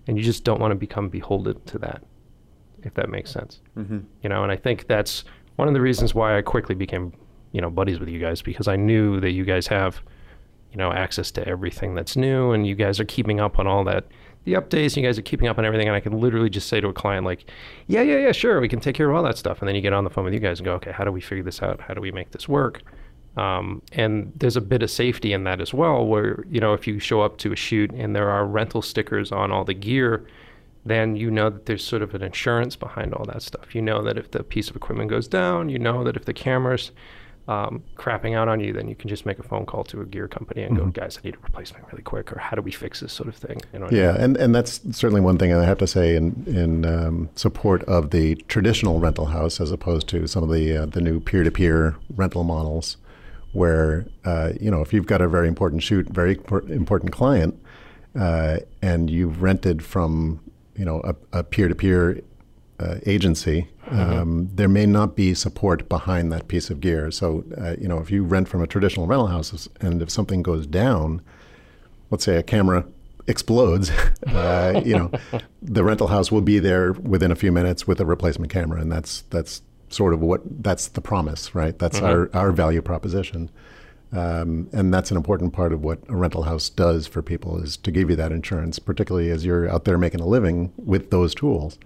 and 0.06 0.16
you 0.16 0.22
just 0.22 0.44
don't 0.44 0.60
want 0.60 0.70
to 0.70 0.76
become 0.76 1.08
beholden 1.08 1.60
to 1.66 1.78
that, 1.78 2.02
if 2.82 2.94
that 2.94 3.08
makes 3.08 3.30
sense. 3.30 3.60
Mm-hmm. 3.76 3.98
You 4.22 4.28
know, 4.28 4.42
and 4.42 4.52
I 4.52 4.56
think 4.56 4.86
that's 4.86 5.24
one 5.56 5.68
of 5.68 5.74
the 5.74 5.80
reasons 5.80 6.14
why 6.14 6.38
I 6.38 6.42
quickly 6.42 6.74
became, 6.74 7.12
you 7.52 7.60
know, 7.60 7.68
buddies 7.68 7.98
with 7.98 8.08
you 8.08 8.20
guys 8.20 8.40
because 8.40 8.68
I 8.68 8.76
knew 8.76 9.20
that 9.20 9.32
you 9.32 9.44
guys 9.44 9.66
have, 9.66 10.00
you 10.70 10.76
know, 10.76 10.92
access 10.92 11.30
to 11.32 11.46
everything 11.46 11.94
that's 11.94 12.16
new, 12.16 12.52
and 12.52 12.66
you 12.66 12.76
guys 12.76 13.00
are 13.00 13.04
keeping 13.04 13.40
up 13.40 13.58
on 13.58 13.66
all 13.66 13.82
that, 13.84 14.06
the 14.48 14.60
updates. 14.60 14.96
You 14.96 15.02
guys 15.02 15.18
are 15.18 15.22
keeping 15.22 15.48
up 15.48 15.58
on 15.58 15.64
everything, 15.64 15.88
and 15.88 15.96
I 15.96 16.00
can 16.00 16.18
literally 16.18 16.50
just 16.50 16.68
say 16.68 16.80
to 16.80 16.88
a 16.88 16.92
client 16.92 17.24
like, 17.24 17.50
"Yeah, 17.86 18.02
yeah, 18.02 18.18
yeah, 18.18 18.32
sure, 18.32 18.60
we 18.60 18.68
can 18.68 18.80
take 18.80 18.94
care 18.94 19.08
of 19.10 19.16
all 19.16 19.22
that 19.22 19.38
stuff," 19.38 19.60
and 19.60 19.68
then 19.68 19.74
you 19.74 19.80
get 19.80 19.92
on 19.92 20.04
the 20.04 20.10
phone 20.10 20.24
with 20.24 20.34
you 20.34 20.40
guys 20.40 20.58
and 20.60 20.64
go, 20.64 20.74
"Okay, 20.74 20.92
how 20.92 21.04
do 21.04 21.12
we 21.12 21.20
figure 21.20 21.44
this 21.44 21.62
out? 21.62 21.80
How 21.80 21.94
do 21.94 22.00
we 22.00 22.12
make 22.12 22.30
this 22.30 22.48
work?" 22.48 22.82
Um, 23.36 23.82
and 23.92 24.32
there's 24.34 24.56
a 24.56 24.60
bit 24.60 24.82
of 24.82 24.90
safety 24.90 25.32
in 25.32 25.44
that 25.44 25.60
as 25.60 25.72
well, 25.72 26.04
where 26.06 26.44
you 26.50 26.60
know 26.60 26.72
if 26.74 26.86
you 26.86 26.98
show 26.98 27.20
up 27.20 27.38
to 27.38 27.52
a 27.52 27.56
shoot 27.56 27.92
and 27.92 28.16
there 28.16 28.30
are 28.30 28.46
rental 28.46 28.82
stickers 28.82 29.30
on 29.30 29.52
all 29.52 29.64
the 29.64 29.74
gear, 29.74 30.26
then 30.84 31.16
you 31.16 31.30
know 31.30 31.50
that 31.50 31.66
there's 31.66 31.84
sort 31.84 32.02
of 32.02 32.14
an 32.14 32.22
insurance 32.22 32.74
behind 32.74 33.14
all 33.14 33.24
that 33.26 33.42
stuff. 33.42 33.74
You 33.74 33.82
know 33.82 34.02
that 34.02 34.18
if 34.18 34.30
the 34.30 34.42
piece 34.42 34.70
of 34.70 34.76
equipment 34.76 35.10
goes 35.10 35.28
down, 35.28 35.68
you 35.68 35.78
know 35.78 36.02
that 36.04 36.16
if 36.16 36.24
the 36.24 36.32
camera's 36.32 36.90
um, 37.48 37.82
crapping 37.96 38.36
out 38.36 38.46
on 38.46 38.60
you, 38.60 38.74
then 38.74 38.88
you 38.88 38.94
can 38.94 39.08
just 39.08 39.24
make 39.24 39.38
a 39.38 39.42
phone 39.42 39.64
call 39.64 39.82
to 39.84 40.02
a 40.02 40.04
gear 40.04 40.28
company 40.28 40.62
and 40.62 40.76
go, 40.76 40.84
guys, 40.86 41.18
I 41.18 41.26
need 41.26 41.34
a 41.34 41.38
replacement 41.38 41.86
really 41.90 42.02
quick, 42.02 42.30
or 42.30 42.38
how 42.38 42.54
do 42.54 42.60
we 42.60 42.70
fix 42.70 43.00
this 43.00 43.10
sort 43.10 43.26
of 43.26 43.36
thing? 43.36 43.58
You 43.72 43.78
know 43.78 43.86
what 43.86 43.94
I 43.94 43.96
mean? 43.96 44.04
Yeah, 44.04 44.16
and, 44.22 44.36
and 44.36 44.54
that's 44.54 44.80
certainly 44.94 45.22
one 45.22 45.38
thing 45.38 45.54
I 45.54 45.64
have 45.64 45.78
to 45.78 45.86
say 45.86 46.14
in 46.14 46.44
in 46.46 46.84
um, 46.84 47.30
support 47.36 47.82
of 47.84 48.10
the 48.10 48.34
traditional 48.48 49.00
rental 49.00 49.26
house 49.26 49.62
as 49.62 49.72
opposed 49.72 50.08
to 50.08 50.26
some 50.26 50.42
of 50.42 50.50
the 50.50 50.76
uh, 50.76 50.86
the 50.86 51.00
new 51.00 51.20
peer 51.20 51.42
to 51.42 51.50
peer 51.50 51.96
rental 52.14 52.44
models, 52.44 52.98
where 53.52 54.06
uh, 54.26 54.52
you 54.60 54.70
know 54.70 54.82
if 54.82 54.92
you've 54.92 55.06
got 55.06 55.22
a 55.22 55.28
very 55.28 55.48
important 55.48 55.82
shoot, 55.82 56.06
very 56.06 56.38
important 56.68 57.12
client, 57.12 57.58
uh, 58.14 58.58
and 58.82 59.08
you've 59.08 59.40
rented 59.40 59.82
from 59.82 60.38
you 60.76 60.84
know 60.84 61.00
a 61.32 61.42
peer 61.42 61.66
to 61.68 61.74
peer 61.74 62.20
agency, 63.06 63.68
um, 63.90 64.50
there 64.54 64.68
may 64.68 64.86
not 64.86 65.16
be 65.16 65.34
support 65.34 65.88
behind 65.88 66.32
that 66.32 66.48
piece 66.48 66.70
of 66.70 66.80
gear. 66.80 67.10
So 67.10 67.44
uh, 67.56 67.76
you 67.80 67.88
know 67.88 67.98
if 67.98 68.10
you 68.10 68.24
rent 68.24 68.48
from 68.48 68.62
a 68.62 68.66
traditional 68.66 69.06
rental 69.06 69.28
house 69.28 69.68
and 69.80 70.02
if 70.02 70.10
something 70.10 70.42
goes 70.42 70.66
down, 70.66 71.22
let's 72.10 72.24
say 72.24 72.36
a 72.36 72.42
camera 72.42 72.84
explodes, 73.28 73.90
uh, 74.26 74.82
you 74.84 74.96
know, 74.96 75.10
the 75.62 75.84
rental 75.84 76.08
house 76.08 76.32
will 76.32 76.40
be 76.40 76.58
there 76.58 76.92
within 76.92 77.30
a 77.30 77.36
few 77.36 77.52
minutes 77.52 77.86
with 77.86 78.00
a 78.00 78.06
replacement 78.06 78.50
camera, 78.50 78.80
and 78.80 78.90
that's 78.90 79.22
that's 79.30 79.62
sort 79.90 80.12
of 80.12 80.20
what 80.20 80.40
that's 80.62 80.88
the 80.88 81.00
promise, 81.00 81.54
right? 81.54 81.78
That's 81.78 82.00
our 82.00 82.30
our 82.34 82.50
value 82.50 82.82
proposition, 82.82 83.50
um, 84.12 84.68
and 84.72 84.92
that's 84.92 85.10
an 85.10 85.16
important 85.16 85.52
part 85.52 85.72
of 85.72 85.84
what 85.84 86.00
a 86.08 86.16
rental 86.16 86.42
house 86.42 86.68
does 86.68 87.06
for 87.06 87.22
people 87.22 87.62
is 87.62 87.76
to 87.78 87.90
give 87.90 88.10
you 88.10 88.16
that 88.16 88.32
insurance, 88.32 88.78
particularly 88.78 89.30
as 89.30 89.44
you're 89.44 89.68
out 89.68 89.84
there 89.84 89.98
making 89.98 90.20
a 90.20 90.26
living 90.26 90.72
with 90.76 91.10
those 91.10 91.34
tools. 91.34 91.78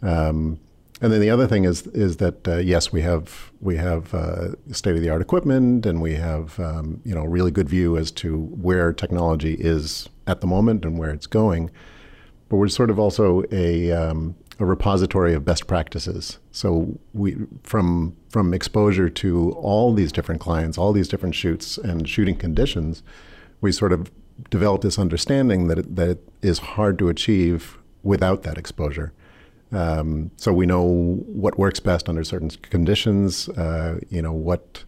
Um, 0.00 0.60
and 1.00 1.12
then 1.12 1.20
the 1.20 1.30
other 1.30 1.46
thing 1.46 1.64
is 1.64 1.86
is 1.88 2.16
that 2.16 2.46
uh, 2.48 2.56
yes, 2.56 2.92
we 2.92 3.02
have 3.02 3.52
we 3.60 3.76
have 3.76 4.12
uh, 4.14 4.48
state 4.72 4.96
of 4.96 5.02
the 5.02 5.10
art 5.10 5.22
equipment, 5.22 5.86
and 5.86 6.00
we 6.02 6.14
have 6.14 6.58
um, 6.58 7.00
you 7.04 7.14
know 7.14 7.24
really 7.24 7.50
good 7.50 7.68
view 7.68 7.96
as 7.96 8.10
to 8.12 8.38
where 8.38 8.92
technology 8.92 9.54
is 9.54 10.08
at 10.26 10.40
the 10.40 10.46
moment 10.46 10.84
and 10.84 10.98
where 10.98 11.10
it's 11.10 11.26
going. 11.26 11.70
But 12.48 12.56
we're 12.56 12.68
sort 12.68 12.90
of 12.90 12.98
also 12.98 13.44
a 13.52 13.92
um, 13.92 14.34
a 14.58 14.64
repository 14.64 15.34
of 15.34 15.44
best 15.44 15.66
practices. 15.66 16.38
So 16.50 16.98
we 17.14 17.36
from 17.62 18.16
from 18.28 18.52
exposure 18.52 19.08
to 19.08 19.52
all 19.52 19.94
these 19.94 20.10
different 20.10 20.40
clients, 20.40 20.76
all 20.76 20.92
these 20.92 21.08
different 21.08 21.34
shoots 21.34 21.78
and 21.78 22.08
shooting 22.08 22.36
conditions, 22.36 23.02
we 23.60 23.70
sort 23.70 23.92
of 23.92 24.10
develop 24.50 24.82
this 24.82 24.98
understanding 24.98 25.68
that 25.68 25.78
it, 25.78 25.96
that 25.96 26.08
it 26.10 26.28
is 26.42 26.58
hard 26.58 26.98
to 26.98 27.08
achieve 27.08 27.78
without 28.02 28.42
that 28.42 28.58
exposure. 28.58 29.12
Um, 29.72 30.30
so 30.36 30.52
we 30.52 30.66
know 30.66 30.82
what 31.26 31.58
works 31.58 31.80
best 31.80 32.08
under 32.08 32.24
certain 32.24 32.50
conditions. 32.50 33.48
Uh, 33.50 34.00
you 34.08 34.22
know 34.22 34.32
what 34.32 34.84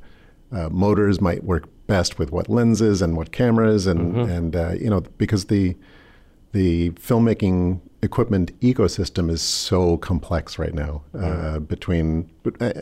uh, 0.53 0.69
motors 0.71 1.21
might 1.21 1.45
work 1.45 1.69
best 1.87 2.19
with 2.19 2.33
what 2.33 2.49
lenses 2.49 3.03
and 3.03 3.16
what 3.16 3.33
cameras, 3.33 3.87
and 3.87 4.16
and 4.16 4.57
uh, 4.57 4.73
you 4.81 4.88
know 4.90 5.01
because 5.19 5.47
the 5.47 5.77
the 6.53 6.90
filmmaking 6.90 7.81
equipment 8.02 8.58
ecosystem 8.60 9.30
is 9.30 9.42
so 9.42 9.98
complex 9.98 10.58
right 10.58 10.72
now 10.72 11.02
uh, 11.18 11.58
between 11.58 12.30
uh, 12.60 12.72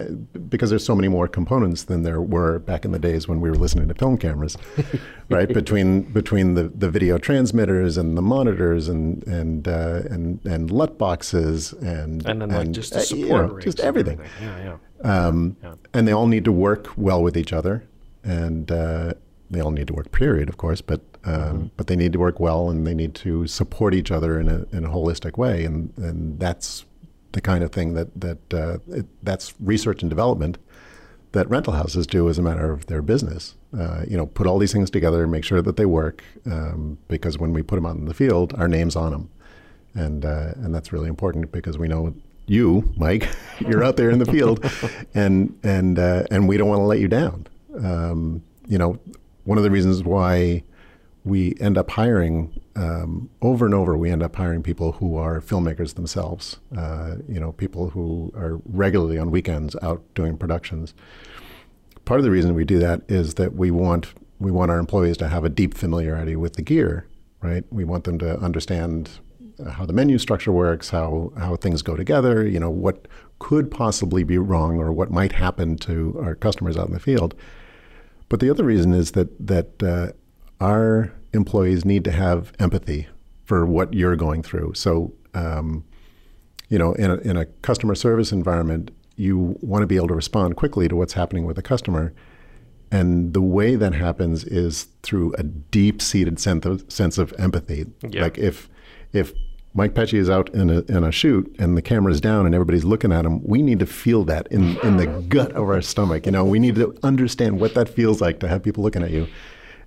because 0.49 0.71
there's 0.71 0.85
so 0.85 0.95
many 0.95 1.09
more 1.09 1.27
components 1.27 1.85
than 1.85 2.05
there 2.05 2.21
were 2.21 2.61
back 2.61 2.85
in 2.85 2.93
the 2.93 2.99
days 3.01 3.27
when 3.27 3.41
we 3.41 3.51
were 3.51 3.57
listening 3.57 3.89
to 3.89 3.95
film 3.95 4.17
cameras 4.17 4.57
right 5.29 5.49
between 5.53 6.03
between 6.13 6.55
the, 6.55 6.65
the 6.69 6.89
video 6.89 7.19
transmitters 7.19 7.97
and 7.97 8.17
the 8.17 8.23
monitors 8.23 8.89
and 8.89 9.27
and 9.27 9.67
uh, 9.67 10.03
and 10.09 10.45
and 10.47 10.71
LUT 10.71 10.97
boxes 10.99 11.73
and 11.73 12.25
And 12.25 12.41
then 12.43 12.51
like 12.51 12.71
just 12.71 12.93
the 12.93 13.01
uh, 13.01 13.03
support 13.03 13.51
you 13.51 13.55
know, 13.55 13.61
just 13.61 13.79
and 13.81 13.89
everything 13.89 14.21
Yeah, 14.41 14.77
yeah. 15.05 15.27
um, 15.27 15.57
Yeah. 15.63 15.75
and 15.95 16.07
they 16.07 16.13
all 16.13 16.29
need 16.29 16.45
to 16.45 16.53
work 16.53 16.89
well 16.97 17.23
with 17.23 17.37
each 17.37 17.53
other, 17.53 17.83
and 18.23 18.71
uh, 18.71 19.15
they 19.51 19.61
all 19.61 19.71
need 19.73 19.89
to 19.89 19.95
work. 19.95 20.13
Period, 20.13 20.49
of 20.49 20.57
course, 20.59 20.81
but 20.81 21.01
um, 21.29 21.35
Mm-hmm. 21.35 21.67
but 21.77 21.87
they 21.87 21.97
need 21.97 22.13
to 22.13 22.19
work 22.19 22.39
well, 22.41 22.71
and 22.71 22.87
they 22.87 22.95
need 22.95 23.15
to 23.17 23.47
support 23.47 23.95
each 23.95 24.11
other 24.11 24.41
in 24.41 24.49
a 24.49 24.67
in 24.77 24.85
a 24.85 24.89
holistic 24.89 25.37
way, 25.39 25.65
and 25.65 25.93
and 25.97 26.39
that's 26.41 26.85
the 27.33 27.41
kind 27.41 27.63
of 27.65 27.71
thing 27.73 27.95
that 27.95 28.09
that 28.21 28.55
uh, 28.55 28.79
it, 28.99 29.07
that's 29.23 29.55
research 29.61 30.03
and 30.03 30.11
development 30.11 30.59
that 31.33 31.47
rental 31.51 31.75
houses 31.75 32.07
do 32.07 32.27
as 32.31 32.39
a 32.39 32.43
matter 32.43 32.73
of 32.73 32.87
their 32.87 33.03
business. 33.03 33.55
Uh, 33.79 34.03
you 34.09 34.17
know, 34.17 34.25
put 34.27 34.47
all 34.47 34.59
these 34.59 34.73
things 34.73 34.91
together, 34.91 35.23
and 35.23 35.31
make 35.33 35.45
sure 35.45 35.61
that 35.61 35.77
they 35.77 35.85
work, 35.87 36.25
um, 36.47 36.97
because 37.09 37.37
when 37.39 37.53
we 37.53 37.63
put 37.63 37.77
them 37.77 37.85
out 37.85 37.97
in 37.97 38.07
the 38.07 38.15
field, 38.15 38.55
our 38.57 38.69
name's 38.69 38.97
on 38.97 39.13
them, 39.13 39.31
and 39.95 40.25
uh, 40.25 40.53
and 40.57 40.75
that's 40.75 40.93
really 40.93 41.09
important 41.09 41.53
because 41.53 41.77
we 41.79 41.89
know 41.89 42.15
you, 42.47 42.91
Mike, 42.97 43.29
you're 43.61 43.85
out 43.85 43.97
there 43.97 44.11
in 44.11 44.19
the 44.19 44.27
field, 44.27 44.65
and 45.15 45.59
and 45.63 45.99
uh, 45.99 46.25
and 46.31 46.49
we 46.49 46.57
don't 46.57 46.69
want 46.69 46.81
to 46.81 46.85
let 46.85 47.01
you 47.01 47.09
down. 47.09 47.47
Um, 47.85 48.43
you 48.67 48.79
know, 48.79 48.99
one 49.45 49.59
of 49.59 49.65
the 49.65 49.71
reasons 49.71 50.03
why 50.03 50.63
we 51.25 51.55
end 51.61 51.77
up 51.77 51.91
hiring 51.91 52.61
um, 52.77 53.29
over 53.43 53.67
and 53.67 53.75
over. 53.75 53.97
We 53.97 54.11
end 54.11 54.23
up 54.23 54.37
hiring 54.37 54.63
people 54.63 54.93
who 54.93 55.17
are 55.17 55.41
filmmakers 55.41 55.95
themselves. 55.95 56.59
Uh, 56.77 57.17
you 57.29 57.41
know, 57.41 57.53
people 57.53 57.91
who 57.91 58.33
are 58.35 58.61
regularly 58.65 59.19
on 59.19 59.31
weekends 59.31 59.77
out 59.83 60.03
doing 60.15 60.37
productions. 60.37 60.95
Part 62.05 62.21
of 62.21 62.25
the 62.25 62.31
reason 62.31 62.55
we 62.55 62.65
do 62.65 62.79
that 62.79 63.03
is 63.09 63.35
that 63.35 63.55
we 63.55 63.71
want 63.71 64.15
we 64.41 64.51
want 64.51 64.71
our 64.71 64.79
employees 64.79 65.17
to 65.17 65.29
have 65.29 65.45
a 65.45 65.49
deep 65.49 65.75
familiarity 65.75 66.37
with 66.37 66.55
the 66.55 66.63
gear. 66.63 67.07
Right? 67.43 67.65
We 67.71 67.85
want 67.85 68.05
them 68.05 68.19
to 68.19 68.39
understand 68.39 69.11
how 69.73 69.87
the 69.87 69.93
menu 69.93 70.19
structure 70.19 70.53
works, 70.53 70.91
how 70.91 71.33
how 71.37 71.57
things 71.57 71.83
go 71.83 71.97
together. 71.97 72.47
You 72.47 72.61
know, 72.61 72.71
what 72.71 73.07
could 73.39 73.71
possibly 73.71 74.25
be 74.25 74.39
wrong 74.39 74.79
or 74.79 74.93
what 74.93 75.11
might 75.11 75.33
happen 75.33 75.77
to 75.77 76.19
our 76.23 76.35
customers 76.35 76.77
out 76.77 76.89
in 76.89 76.95
the 76.95 77.01
field. 77.01 77.35
But 78.29 78.41
the 78.41 78.51
other 78.51 78.65
reason 78.65 78.93
is 78.93 79.13
that 79.13 79.47
that 79.47 79.83
uh, 79.83 80.13
our 80.61 81.13
employees 81.33 81.85
need 81.85 82.05
to 82.05 82.11
have 82.11 82.53
empathy 82.59 83.09
for 83.45 83.65
what 83.65 83.95
you're 83.95 84.17
going 84.17 84.43
through. 84.43 84.75
So, 84.75 85.13
um, 85.35 85.85
you 86.69 86.79
know, 86.79 86.93
in 86.95 87.11
a, 87.11 87.17
in 87.17 87.37
a 87.37 87.47
customer 87.63 87.95
service 87.95 88.33
environment, 88.33 88.91
you 89.17 89.57
want 89.61 89.83
to 89.83 89.87
be 89.87 89.97
able 89.97 90.09
to 90.09 90.15
respond 90.15 90.57
quickly 90.57 90.89
to 90.89 90.97
what's 90.97 91.15
happening 91.15 91.45
with 91.45 91.59
a 91.59 91.63
customer. 91.63 92.13
And 92.91 93.35
the 93.35 93.43
way 93.43 93.75
that 93.77 93.95
happens 93.95 94.45
is 94.45 94.89
through 95.03 95.35
a 95.35 95.43
deep-seated 95.43 96.39
sense 96.39 96.65
of, 96.65 96.85
sense 96.91 97.19
of 97.19 97.35
empathy. 97.39 97.87
Like 98.23 98.39
if 98.39 98.69
if 99.13 99.33
Mike 99.75 99.95
Pecci 99.95 100.19
is 100.19 100.29
out 100.31 100.53
in 100.55 100.71
a, 100.71 100.81
in 100.83 101.05
a 101.05 101.13
shoot 101.13 101.55
and 101.59 101.77
the 101.77 101.83
camera's 101.83 102.21
down 102.21 102.47
and 102.47 102.55
everybody's 102.55 102.85
looking 102.85 103.13
at 103.13 103.25
him, 103.25 103.43
we 103.45 103.63
need 103.63 103.79
to 103.79 103.87
feel 103.87 104.25
that 104.25 104.47
in, 104.49 104.77
in 104.79 104.97
the 104.97 105.07
gut 105.07 105.53
of 105.53 105.69
our 105.69 105.83
stomach. 105.83 106.27
You 106.27 106.33
know, 106.33 106.45
we 106.45 106.59
need 106.59 106.75
to 106.77 106.97
understand 107.03 107.61
what 107.61 107.75
that 107.75 107.89
feels 107.89 108.21
like 108.21 108.41
to 108.41 108.49
have 108.49 108.63
people 108.63 108.83
looking 108.83 109.03
at 109.03 109.11
you. 109.11 109.29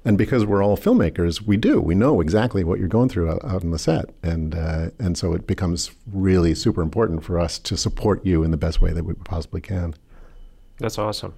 And 0.03 0.17
because 0.17 0.45
we're 0.45 0.63
all 0.63 0.77
filmmakers, 0.77 1.41
we 1.41 1.57
do. 1.57 1.79
We 1.79 1.93
know 1.93 2.21
exactly 2.21 2.63
what 2.63 2.79
you're 2.79 2.87
going 2.87 3.09
through 3.09 3.29
out, 3.29 3.45
out 3.45 3.61
in 3.61 3.69
the 3.69 3.77
set, 3.77 4.09
and 4.23 4.55
uh, 4.55 4.89
and 4.97 5.15
so 5.15 5.33
it 5.33 5.45
becomes 5.45 5.91
really 6.11 6.55
super 6.55 6.81
important 6.81 7.23
for 7.23 7.39
us 7.39 7.59
to 7.59 7.77
support 7.77 8.25
you 8.25 8.43
in 8.43 8.49
the 8.49 8.57
best 8.57 8.81
way 8.81 8.93
that 8.93 9.03
we 9.03 9.13
possibly 9.13 9.61
can. 9.61 9.93
That's 10.79 10.97
awesome. 10.97 11.35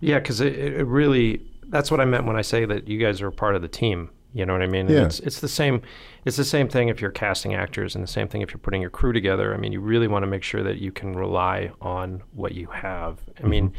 Yeah, 0.00 0.18
because 0.18 0.42
it, 0.42 0.54
it 0.54 0.84
really 0.84 1.40
that's 1.68 1.90
what 1.90 2.00
I 2.00 2.04
meant 2.04 2.26
when 2.26 2.36
I 2.36 2.42
say 2.42 2.66
that 2.66 2.86
you 2.86 2.98
guys 2.98 3.22
are 3.22 3.30
part 3.30 3.56
of 3.56 3.62
the 3.62 3.68
team. 3.68 4.10
You 4.34 4.44
know 4.44 4.52
what 4.52 4.62
I 4.62 4.66
mean? 4.66 4.88
Yeah. 4.88 5.06
It's 5.06 5.20
it's 5.20 5.40
the 5.40 5.48
same 5.48 5.80
it's 6.24 6.36
the 6.36 6.44
same 6.44 6.68
thing 6.68 6.88
if 6.88 7.00
you're 7.00 7.10
casting 7.10 7.54
actors 7.54 7.94
and 7.94 8.02
the 8.02 8.08
same 8.08 8.28
thing 8.28 8.42
if 8.42 8.50
you're 8.50 8.58
putting 8.58 8.80
your 8.80 8.90
crew 8.90 9.12
together. 9.12 9.54
I 9.54 9.56
mean, 9.56 9.72
you 9.72 9.80
really 9.80 10.08
want 10.08 10.24
to 10.24 10.26
make 10.26 10.42
sure 10.42 10.62
that 10.62 10.78
you 10.78 10.92
can 10.92 11.14
rely 11.14 11.70
on 11.80 12.22
what 12.32 12.52
you 12.52 12.66
have. 12.66 13.20
I 13.42 13.46
mean, 13.46 13.72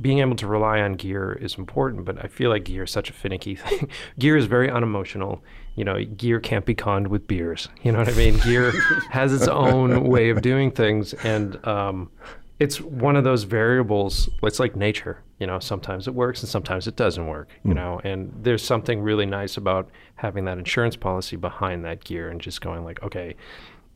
being 0.00 0.18
able 0.18 0.36
to 0.36 0.46
rely 0.46 0.80
on 0.80 0.94
gear 0.94 1.32
is 1.32 1.56
important, 1.56 2.04
but 2.04 2.22
I 2.24 2.28
feel 2.28 2.50
like 2.50 2.64
gear 2.64 2.84
is 2.84 2.90
such 2.90 3.10
a 3.10 3.12
finicky 3.12 3.54
thing. 3.56 3.88
gear 4.18 4.36
is 4.36 4.46
very 4.46 4.70
unemotional. 4.70 5.42
You 5.74 5.84
know, 5.84 6.04
gear 6.04 6.40
can't 6.40 6.64
be 6.64 6.74
conned 6.74 7.08
with 7.08 7.26
beers. 7.26 7.68
You 7.82 7.92
know 7.92 7.98
what 7.98 8.08
I 8.08 8.12
mean? 8.12 8.38
Gear 8.38 8.70
has 9.10 9.32
its 9.32 9.46
own 9.46 10.04
way 10.04 10.30
of 10.30 10.42
doing 10.42 10.70
things, 10.70 11.12
and 11.14 11.64
um, 11.66 12.10
it's 12.58 12.80
one 12.80 13.14
of 13.14 13.24
those 13.24 13.44
variables. 13.44 14.28
It's 14.42 14.58
like 14.58 14.74
nature. 14.74 15.22
You 15.38 15.46
know, 15.46 15.60
sometimes 15.60 16.08
it 16.08 16.14
works 16.14 16.40
and 16.42 16.48
sometimes 16.48 16.88
it 16.88 16.96
doesn't 16.96 17.28
work. 17.28 17.48
You 17.64 17.74
know, 17.74 18.00
and 18.02 18.32
there's 18.42 18.64
something 18.64 19.00
really 19.00 19.26
nice 19.26 19.56
about 19.56 19.88
having 20.16 20.46
that 20.46 20.58
insurance 20.58 20.96
policy 20.96 21.36
behind 21.36 21.84
that 21.84 22.02
gear 22.02 22.28
and 22.28 22.40
just 22.40 22.60
going 22.60 22.82
like, 22.84 23.00
okay, 23.04 23.36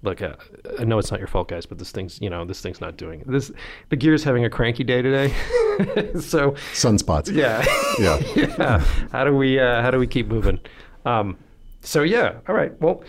look, 0.02 0.20
uh, 0.22 0.34
I 0.78 0.84
know 0.84 0.98
it's 0.98 1.10
not 1.10 1.20
your 1.20 1.28
fault, 1.28 1.48
guys, 1.48 1.66
but 1.66 1.78
this 1.78 1.90
thing's, 1.92 2.20
you 2.20 2.28
know, 2.30 2.44
this 2.44 2.60
thing's 2.60 2.80
not 2.80 2.96
doing 2.96 3.22
this. 3.26 3.50
The 3.88 3.96
gear's 3.96 4.24
having 4.24 4.44
a 4.44 4.50
cranky 4.50 4.84
day 4.84 5.02
today, 5.02 5.28
so 6.20 6.52
Sunspots. 6.74 7.32
yeah, 7.32 7.64
Yeah. 7.98 8.18
yeah. 8.58 8.78
How 9.12 9.24
do 9.24 9.36
we, 9.36 9.58
uh, 9.58 9.82
how 9.82 9.90
do 9.90 9.98
we 9.98 10.06
keep 10.06 10.26
moving? 10.28 10.60
Um, 11.04 11.36
so 11.80 12.02
yeah, 12.02 12.38
all 12.48 12.54
right. 12.54 12.78
Well, 12.80 13.02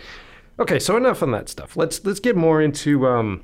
okay. 0.58 0.78
So 0.78 0.96
enough 0.96 1.22
on 1.22 1.30
that 1.32 1.48
stuff. 1.48 1.76
Let's 1.76 2.04
let's 2.04 2.20
get 2.20 2.36
more 2.36 2.60
into. 2.60 3.06
Um, 3.06 3.42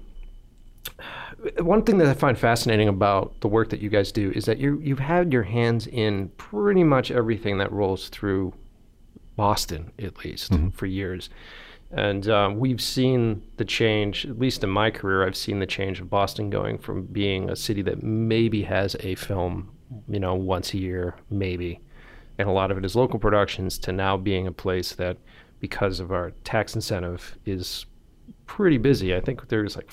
one 1.61 1.83
thing 1.85 1.99
that 1.99 2.07
I 2.07 2.15
find 2.15 2.37
fascinating 2.37 2.89
about 2.89 3.41
the 3.41 3.49
work 3.49 3.71
that 3.71 3.81
you 3.81 3.89
guys 3.89 4.13
do 4.13 4.31
is 4.33 4.45
that 4.45 4.59
you 4.59 4.79
you've 4.83 4.99
had 4.99 5.33
your 5.33 5.45
hands 5.45 5.87
in 5.87 6.29
pretty 6.37 6.85
much 6.85 7.11
everything 7.11 7.59
that 7.59 7.73
rolls 7.73 8.09
through 8.11 8.53
Boston, 9.37 9.91
at 9.99 10.23
least 10.25 10.53
for 10.75 10.87
years. 10.87 11.31
And 11.93 12.29
um, 12.29 12.59
we've 12.59 12.81
seen 12.81 13.43
the 13.57 13.65
change, 13.65 14.25
at 14.25 14.39
least 14.39 14.63
in 14.63 14.71
my 14.71 14.91
career, 14.91 15.27
I've 15.27 15.37
seen 15.37 15.59
the 15.59 15.67
change 15.67 16.01
of 16.01 16.09
Boston 16.09 16.49
going 16.49 16.79
from 16.79 17.07
being 17.07 17.51
a 17.51 17.57
city 17.57 17.83
that 17.83 18.03
maybe 18.03 18.63
has 18.63 18.95
a 19.01 19.17
film, 19.17 19.73
you 20.09 20.21
know, 20.21 20.35
once 20.35 20.73
a 20.73 20.79
year, 20.79 21.17
maybe, 21.31 21.81
and 22.39 22.49
a 22.49 22.53
lot 22.53 22.71
of 22.71 22.79
it 22.79 22.85
is 22.85 22.95
local 22.95 23.19
productions, 23.19 23.77
to 23.81 23.93
now 23.93 24.17
being 24.17 24.47
a 24.47 24.53
place 24.53 24.93
that, 24.93 25.17
because 25.59 25.99
of 25.99 26.13
our 26.13 26.31
tax 26.45 26.77
incentive, 26.77 27.37
is 27.45 27.87
pretty 28.47 28.79
busy. 28.79 29.15
I 29.15 29.21
think 29.21 29.49
there's 29.49 29.75
like, 29.75 29.91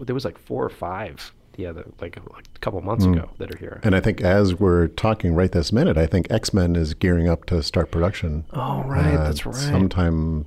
there 0.00 0.14
was 0.14 0.24
like 0.24 0.38
four 0.38 0.64
or 0.64 0.68
five 0.68 1.32
the 1.52 1.64
other, 1.64 1.86
like, 2.00 2.18
like 2.34 2.46
a 2.54 2.58
couple 2.58 2.80
months 2.82 3.06
ago 3.06 3.30
that 3.38 3.54
are 3.54 3.56
here. 3.56 3.80
And 3.82 3.94
I 3.94 4.00
think 4.00 4.20
as 4.20 4.56
we're 4.56 4.88
talking 4.88 5.32
right 5.32 5.50
this 5.50 5.72
minute, 5.72 5.96
I 5.96 6.06
think 6.06 6.26
X 6.28 6.52
Men 6.52 6.76
is 6.76 6.92
gearing 6.92 7.28
up 7.28 7.46
to 7.46 7.62
start 7.62 7.90
production. 7.90 8.44
Oh, 8.52 8.82
right, 8.82 9.14
uh, 9.14 9.24
that's 9.24 9.46
right. 9.46 9.54
Sometime 9.54 10.46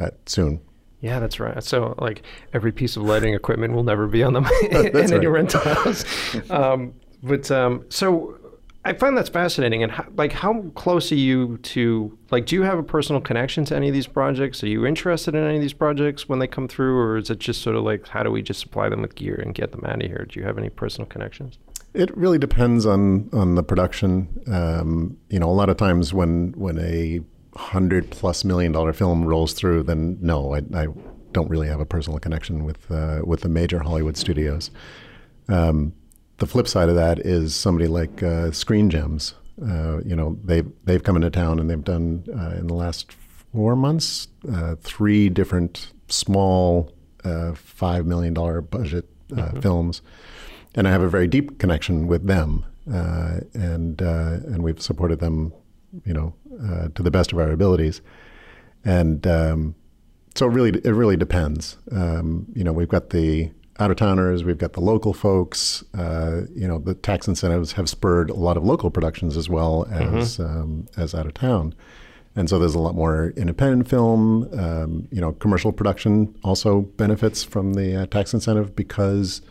at, 0.00 0.28
soon. 0.28 0.60
Yeah, 1.00 1.20
that's 1.20 1.38
right. 1.38 1.62
So, 1.62 1.94
like, 1.98 2.22
every 2.52 2.72
piece 2.72 2.96
of 2.96 3.04
lighting 3.04 3.34
equipment 3.34 3.74
will 3.74 3.84
never 3.84 4.06
be 4.08 4.22
on 4.22 4.32
the 4.32 4.40
in 4.70 4.92
That's 4.92 5.12
any 5.12 5.26
right. 5.26 5.32
rental 5.32 5.60
house. 5.60 6.04
Um, 6.50 6.94
but 7.22 7.50
um, 7.50 7.84
so, 7.88 8.38
I 8.84 8.92
find 8.94 9.16
that's 9.16 9.28
fascinating. 9.28 9.82
And 9.82 9.92
how, 9.92 10.06
like, 10.16 10.32
how 10.32 10.62
close 10.74 11.10
are 11.12 11.16
you 11.16 11.58
to 11.58 12.16
like? 12.30 12.46
Do 12.46 12.54
you 12.56 12.62
have 12.62 12.78
a 12.78 12.82
personal 12.82 13.20
connection 13.20 13.64
to 13.66 13.76
any 13.76 13.88
of 13.88 13.94
these 13.94 14.06
projects? 14.06 14.62
Are 14.62 14.68
you 14.68 14.86
interested 14.86 15.34
in 15.34 15.44
any 15.44 15.56
of 15.56 15.60
these 15.62 15.72
projects 15.72 16.28
when 16.28 16.38
they 16.38 16.46
come 16.46 16.68
through, 16.68 16.96
or 16.96 17.16
is 17.16 17.28
it 17.28 17.38
just 17.38 17.60
sort 17.62 17.76
of 17.76 17.82
like, 17.82 18.06
how 18.08 18.22
do 18.22 18.30
we 18.30 18.40
just 18.40 18.60
supply 18.60 18.88
them 18.88 19.02
with 19.02 19.14
gear 19.14 19.34
and 19.34 19.54
get 19.54 19.72
them 19.72 19.84
out 19.84 20.02
of 20.02 20.08
here? 20.08 20.26
Do 20.28 20.38
you 20.40 20.46
have 20.46 20.58
any 20.58 20.70
personal 20.70 21.06
connections? 21.06 21.58
It 21.92 22.16
really 22.16 22.38
depends 22.38 22.86
on 22.86 23.28
on 23.32 23.56
the 23.56 23.62
production. 23.62 24.28
Um, 24.46 25.16
you 25.28 25.40
know, 25.40 25.50
a 25.50 25.52
lot 25.52 25.68
of 25.68 25.76
times 25.76 26.14
when 26.14 26.52
when 26.56 26.78
a 26.78 27.20
hundred 27.58 28.10
plus 28.10 28.44
million 28.44 28.72
dollar 28.72 28.92
film 28.92 29.24
rolls 29.24 29.52
through, 29.52 29.82
then 29.82 30.16
no, 30.20 30.54
I, 30.54 30.62
I 30.74 30.86
don't 31.32 31.50
really 31.50 31.68
have 31.68 31.80
a 31.80 31.86
personal 31.86 32.18
connection 32.18 32.64
with 32.64 32.90
uh, 32.90 33.20
with 33.24 33.40
the 33.40 33.48
major 33.48 33.80
Hollywood 33.80 34.16
studios. 34.16 34.70
Um, 35.48 35.92
the 36.38 36.46
flip 36.46 36.68
side 36.68 36.88
of 36.88 36.94
that 36.94 37.18
is 37.18 37.54
somebody 37.54 37.88
like 37.88 38.22
uh, 38.22 38.52
Screen 38.52 38.90
Gems. 38.90 39.34
Uh, 39.60 39.98
you 40.04 40.14
know, 40.14 40.38
they've 40.44 40.70
they've 40.84 41.02
come 41.02 41.16
into 41.16 41.30
town 41.30 41.58
and 41.58 41.68
they've 41.68 41.84
done 41.84 42.24
uh, 42.32 42.56
in 42.56 42.68
the 42.68 42.74
last 42.74 43.12
four 43.52 43.74
months 43.74 44.28
uh, 44.52 44.76
three 44.80 45.28
different 45.28 45.92
small 46.08 46.92
uh, 47.24 47.54
five 47.54 48.06
million 48.06 48.34
dollar 48.34 48.60
budget 48.60 49.06
uh, 49.36 49.50
films, 49.60 50.00
and 50.74 50.86
I 50.86 50.90
have 50.90 51.02
a 51.02 51.08
very 51.08 51.26
deep 51.26 51.58
connection 51.58 52.06
with 52.06 52.26
them, 52.26 52.64
uh, 52.92 53.40
and 53.54 54.00
uh, 54.00 54.38
and 54.46 54.62
we've 54.62 54.80
supported 54.80 55.18
them, 55.18 55.52
you 56.04 56.12
know, 56.12 56.34
uh, 56.62 56.88
to 56.94 57.02
the 57.02 57.10
best 57.10 57.32
of 57.32 57.38
our 57.38 57.50
abilities, 57.50 58.00
and 58.84 59.26
um, 59.26 59.74
so 60.34 60.46
it 60.46 60.52
really 60.52 60.80
it 60.84 60.92
really 60.92 61.16
depends. 61.16 61.76
Um, 61.90 62.46
you 62.54 62.64
know, 62.64 62.72
we've 62.72 62.88
got 62.88 63.10
the 63.10 63.50
out 63.80 63.90
of 63.90 63.96
towners, 63.96 64.44
we've 64.44 64.58
got 64.58 64.72
the 64.72 64.80
local 64.80 65.12
folks. 65.12 65.84
Uh, 65.96 66.42
you 66.54 66.66
know, 66.66 66.78
the 66.78 66.94
tax 66.94 67.28
incentives 67.28 67.72
have 67.72 67.88
spurred 67.88 68.28
a 68.30 68.34
lot 68.34 68.56
of 68.56 68.64
local 68.64 68.90
productions 68.90 69.36
as 69.36 69.48
well 69.48 69.86
as 69.90 70.40
um, 70.40 70.86
as 70.96 71.14
out 71.14 71.26
of 71.26 71.34
town, 71.34 71.74
and 72.36 72.48
so 72.48 72.58
there's 72.58 72.74
a 72.74 72.80
lot 72.80 72.94
more 72.94 73.32
independent 73.36 73.88
film. 73.88 74.48
Um, 74.58 75.08
you 75.10 75.20
know, 75.20 75.32
commercial 75.32 75.72
production 75.72 76.34
also 76.44 76.82
benefits 76.82 77.44
from 77.44 77.74
the 77.74 78.02
uh, 78.02 78.06
tax 78.06 78.34
incentive 78.34 78.74
because 78.76 79.42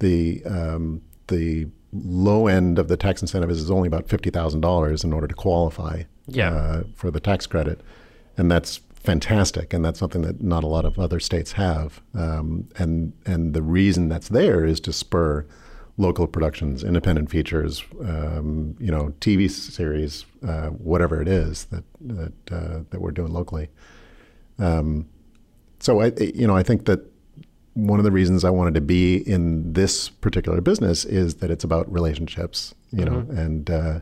the 0.00 0.42
um, 0.44 1.02
the 1.28 1.68
low 1.92 2.46
end 2.46 2.78
of 2.78 2.88
the 2.88 2.96
tax 2.96 3.20
incentive 3.22 3.50
is 3.50 3.70
only 3.70 3.86
about 3.88 4.08
fifty 4.08 4.30
thousand 4.30 4.60
dollars 4.60 5.04
in 5.04 5.12
order 5.12 5.26
to 5.26 5.34
qualify 5.34 6.02
Yeah. 6.26 6.52
uh, 6.54 6.82
for 6.94 7.10
the 7.10 7.20
tax 7.20 7.46
credit, 7.46 7.80
and 8.36 8.50
that's 8.50 8.80
fantastic, 8.94 9.72
and 9.72 9.82
that's 9.84 9.98
something 9.98 10.22
that 10.22 10.42
not 10.42 10.62
a 10.62 10.66
lot 10.66 10.84
of 10.84 10.98
other 10.98 11.18
states 11.20 11.52
have. 11.52 12.00
Um, 12.14 12.68
and 12.76 13.12
and 13.26 13.54
the 13.54 13.62
reason 13.62 14.08
that's 14.08 14.28
there 14.28 14.64
is 14.64 14.78
to 14.80 14.92
spur 14.92 15.46
local 15.96 16.26
productions, 16.26 16.82
independent 16.84 17.30
features, 17.30 17.82
um, 18.04 18.74
you 18.78 18.90
know, 18.90 19.12
TV 19.20 19.50
series, 19.50 20.24
uh, 20.46 20.68
whatever 20.68 21.20
it 21.20 21.28
is 21.28 21.64
that 21.66 21.84
that 22.00 22.32
uh, 22.52 22.80
that 22.90 23.00
we're 23.00 23.10
doing 23.10 23.32
locally. 23.32 23.68
Um, 24.58 25.06
so 25.78 26.00
I, 26.00 26.12
you 26.34 26.46
know, 26.46 26.56
I 26.56 26.62
think 26.62 26.84
that 26.86 27.00
one 27.74 28.00
of 28.00 28.04
the 28.04 28.10
reasons 28.10 28.44
I 28.44 28.50
wanted 28.50 28.74
to 28.74 28.80
be 28.80 29.16
in 29.16 29.72
this 29.72 30.08
particular 30.08 30.60
business 30.60 31.04
is 31.04 31.36
that 31.36 31.50
it's 31.50 31.64
about 31.64 31.90
relationships, 31.92 32.74
you 32.92 33.04
know, 33.04 33.26
and 33.30 33.70
uh, 33.70 34.00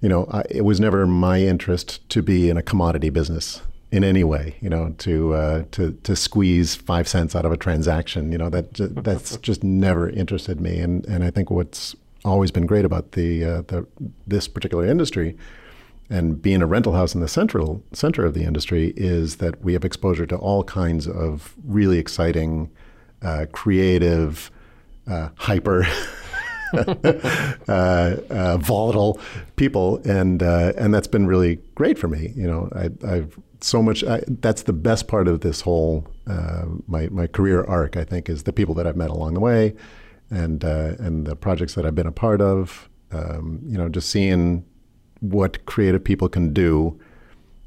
you 0.00 0.08
know, 0.08 0.26
I, 0.30 0.44
it 0.50 0.62
was 0.62 0.78
never 0.80 1.06
my 1.06 1.40
interest 1.40 2.08
to 2.10 2.22
be 2.22 2.50
in 2.50 2.56
a 2.56 2.62
commodity 2.62 3.10
business 3.10 3.62
in 3.90 4.04
any 4.04 4.22
way. 4.22 4.56
You 4.60 4.70
know, 4.70 4.94
to 4.98 5.34
uh, 5.34 5.64
to 5.72 5.92
to 6.02 6.14
squeeze 6.14 6.74
five 6.74 7.08
cents 7.08 7.34
out 7.34 7.44
of 7.44 7.52
a 7.52 7.56
transaction. 7.56 8.30
You 8.30 8.38
know, 8.38 8.50
that 8.50 8.74
that's 9.04 9.36
just 9.38 9.64
never 9.64 10.08
interested 10.08 10.60
me. 10.60 10.78
And 10.78 11.06
and 11.06 11.24
I 11.24 11.30
think 11.30 11.50
what's 11.50 11.96
always 12.24 12.50
been 12.50 12.66
great 12.66 12.84
about 12.84 13.12
the 13.12 13.44
uh, 13.44 13.62
the 13.62 13.86
this 14.26 14.46
particular 14.46 14.86
industry 14.86 15.36
and 16.10 16.40
being 16.40 16.62
a 16.62 16.66
rental 16.66 16.92
house 16.92 17.14
in 17.14 17.20
the 17.20 17.28
central 17.28 17.82
center 17.92 18.24
of 18.24 18.34
the 18.34 18.44
industry 18.44 18.92
is 18.96 19.36
that 19.36 19.62
we 19.64 19.72
have 19.72 19.84
exposure 19.84 20.26
to 20.26 20.36
all 20.36 20.62
kinds 20.64 21.08
of 21.08 21.54
really 21.64 21.98
exciting, 21.98 22.70
uh, 23.22 23.46
creative, 23.52 24.50
uh, 25.06 25.30
hyper. 25.36 25.86
uh, 26.74 28.16
uh, 28.30 28.58
volatile 28.58 29.20
people, 29.54 29.98
and 30.04 30.42
uh, 30.42 30.72
and 30.76 30.92
that's 30.92 31.06
been 31.06 31.24
really 31.24 31.60
great 31.76 31.96
for 31.96 32.08
me. 32.08 32.32
You 32.34 32.48
know, 32.48 32.68
I, 32.74 33.14
have 33.14 33.38
so 33.60 33.80
much. 33.80 34.02
I, 34.02 34.22
that's 34.26 34.62
the 34.62 34.72
best 34.72 35.06
part 35.06 35.28
of 35.28 35.40
this 35.40 35.60
whole 35.60 36.08
uh, 36.26 36.64
my 36.88 37.08
my 37.10 37.28
career 37.28 37.62
arc. 37.62 37.96
I 37.96 38.02
think 38.02 38.28
is 38.28 38.42
the 38.42 38.52
people 38.52 38.74
that 38.74 38.88
I've 38.88 38.96
met 38.96 39.10
along 39.10 39.34
the 39.34 39.40
way, 39.40 39.76
and 40.30 40.64
and 40.64 41.26
the 41.26 41.36
projects 41.36 41.74
that 41.74 41.86
I've 41.86 41.94
been 41.94 42.08
a 42.08 42.12
part 42.12 42.40
of. 42.40 42.88
Um, 43.12 43.60
you 43.64 43.78
know, 43.78 43.88
just 43.88 44.10
seeing 44.10 44.64
what 45.30 45.64
creative 45.66 46.04
people 46.04 46.28
can 46.28 46.52
do 46.52 46.98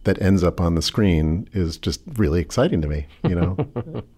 that 0.04 0.22
ends 0.22 0.44
up 0.44 0.62
on 0.62 0.76
the 0.76 0.82
screen 0.82 1.50
is 1.54 1.78
just 1.78 2.02
really 2.16 2.40
exciting 2.40 2.82
to 2.82 2.88
me, 2.88 3.08
you 3.24 3.36
know. 3.36 3.58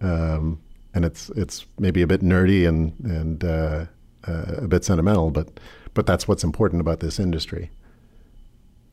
um, 0.00 0.60
and 0.94 1.04
it's 1.04 1.30
it's 1.30 1.66
maybe 1.78 2.02
a 2.02 2.06
bit 2.06 2.20
nerdy 2.20 2.68
and 2.68 2.92
and 3.04 3.44
uh, 3.44 3.86
uh, 4.26 4.44
a 4.58 4.68
bit 4.68 4.84
sentimental, 4.84 5.30
but 5.30 5.58
but 5.94 6.06
that's 6.06 6.28
what's 6.28 6.44
important 6.44 6.80
about 6.80 7.00
this 7.00 7.18
industry. 7.18 7.70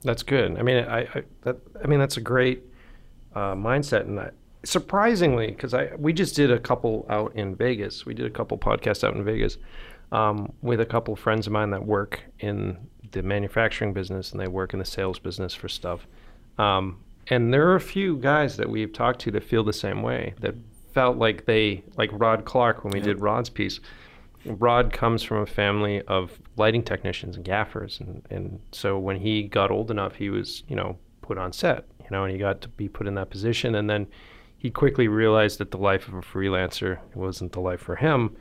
That's 0.04 0.24
good. 0.24 0.58
I 0.58 0.64
mean, 0.64 0.84
I, 0.86 1.02
I 1.02 1.24
that 1.42 1.58
I 1.84 1.88
mean 1.88 2.00
that's 2.00 2.18
a 2.18 2.22
great 2.22 2.64
uh, 3.36 3.54
mindset, 3.54 4.02
and 4.02 4.18
that 4.18 4.34
surprisingly, 4.64 5.48
because 5.48 5.74
I 5.74 5.92
we 5.98 6.14
just 6.14 6.36
did 6.36 6.52
a 6.52 6.60
couple 6.60 7.06
out 7.10 7.36
in 7.36 7.56
Vegas. 7.56 8.06
We 8.06 8.14
did 8.14 8.26
a 8.26 8.32
couple 8.32 8.58
podcasts 8.58 9.04
out 9.04 9.16
in 9.16 9.24
Vegas 9.24 9.58
um, 10.12 10.54
with 10.62 10.80
a 10.80 10.86
couple 10.86 11.14
of 11.14 11.20
friends 11.20 11.48
of 11.48 11.54
mine 11.54 11.72
that 11.72 11.86
work 11.86 12.24
in 12.40 12.78
the 13.12 13.22
manufacturing 13.22 13.94
business 13.94 14.32
and 14.32 14.40
they 14.40 14.48
work 14.48 14.74
in 14.74 14.80
the 14.80 14.86
sales 14.86 15.20
business 15.20 15.54
for 15.54 15.68
stuff. 15.68 16.08
Um, 16.58 17.00
and 17.30 17.54
there 17.54 17.68
are 17.70 17.76
a 17.76 17.82
few 17.82 18.18
guys 18.18 18.58
that 18.58 18.70
we've 18.70 18.94
talked 18.94 19.20
to 19.22 19.32
that 19.32 19.44
feel 19.44 19.64
the 19.64 19.74
same 19.74 20.02
way, 20.02 20.34
that 20.40 20.56
felt 20.94 21.18
like 21.18 21.46
they, 21.46 21.84
like 21.98 22.10
Rod 22.14 22.46
Clark 22.46 22.84
when 22.84 22.94
we 22.94 23.00
yeah. 23.00 23.06
did 23.06 23.22
Rod's 23.22 23.50
piece. 23.50 23.80
Rod 24.46 24.94
comes 24.94 25.24
from 25.24 25.38
a 25.38 25.46
family 25.46 26.02
of 26.04 26.40
lighting 26.56 26.84
technicians 26.84 27.36
and 27.36 27.44
gaffers, 27.44 28.00
and, 28.00 28.26
and 28.30 28.60
so 28.72 28.98
when 28.98 29.18
he 29.18 29.44
got 29.44 29.72
old 29.72 29.92
enough, 29.92 30.16
he 30.16 30.30
was, 30.30 30.64
you 30.68 30.76
know, 30.76 30.98
put 31.22 31.38
on 31.38 31.52
set, 31.52 31.86
you 32.00 32.08
know, 32.12 32.24
and 32.24 32.32
he 32.32 32.38
got 32.40 32.62
to 32.62 32.70
be 32.70 32.88
put 32.88 33.08
in 33.08 33.16
that 33.16 33.30
position, 33.30 33.76
and 33.76 33.90
then 33.90 34.08
he 34.58 34.72
quickly 34.72 35.08
realized 35.08 35.60
that 35.60 35.72
the 35.72 35.78
life 35.78 36.08
of 36.08 36.14
a 36.14 36.22
freelancer 36.22 37.00
wasn't 37.14 37.52
the 37.52 37.60
life 37.60 37.82
for 37.82 37.98
him, 37.98 38.36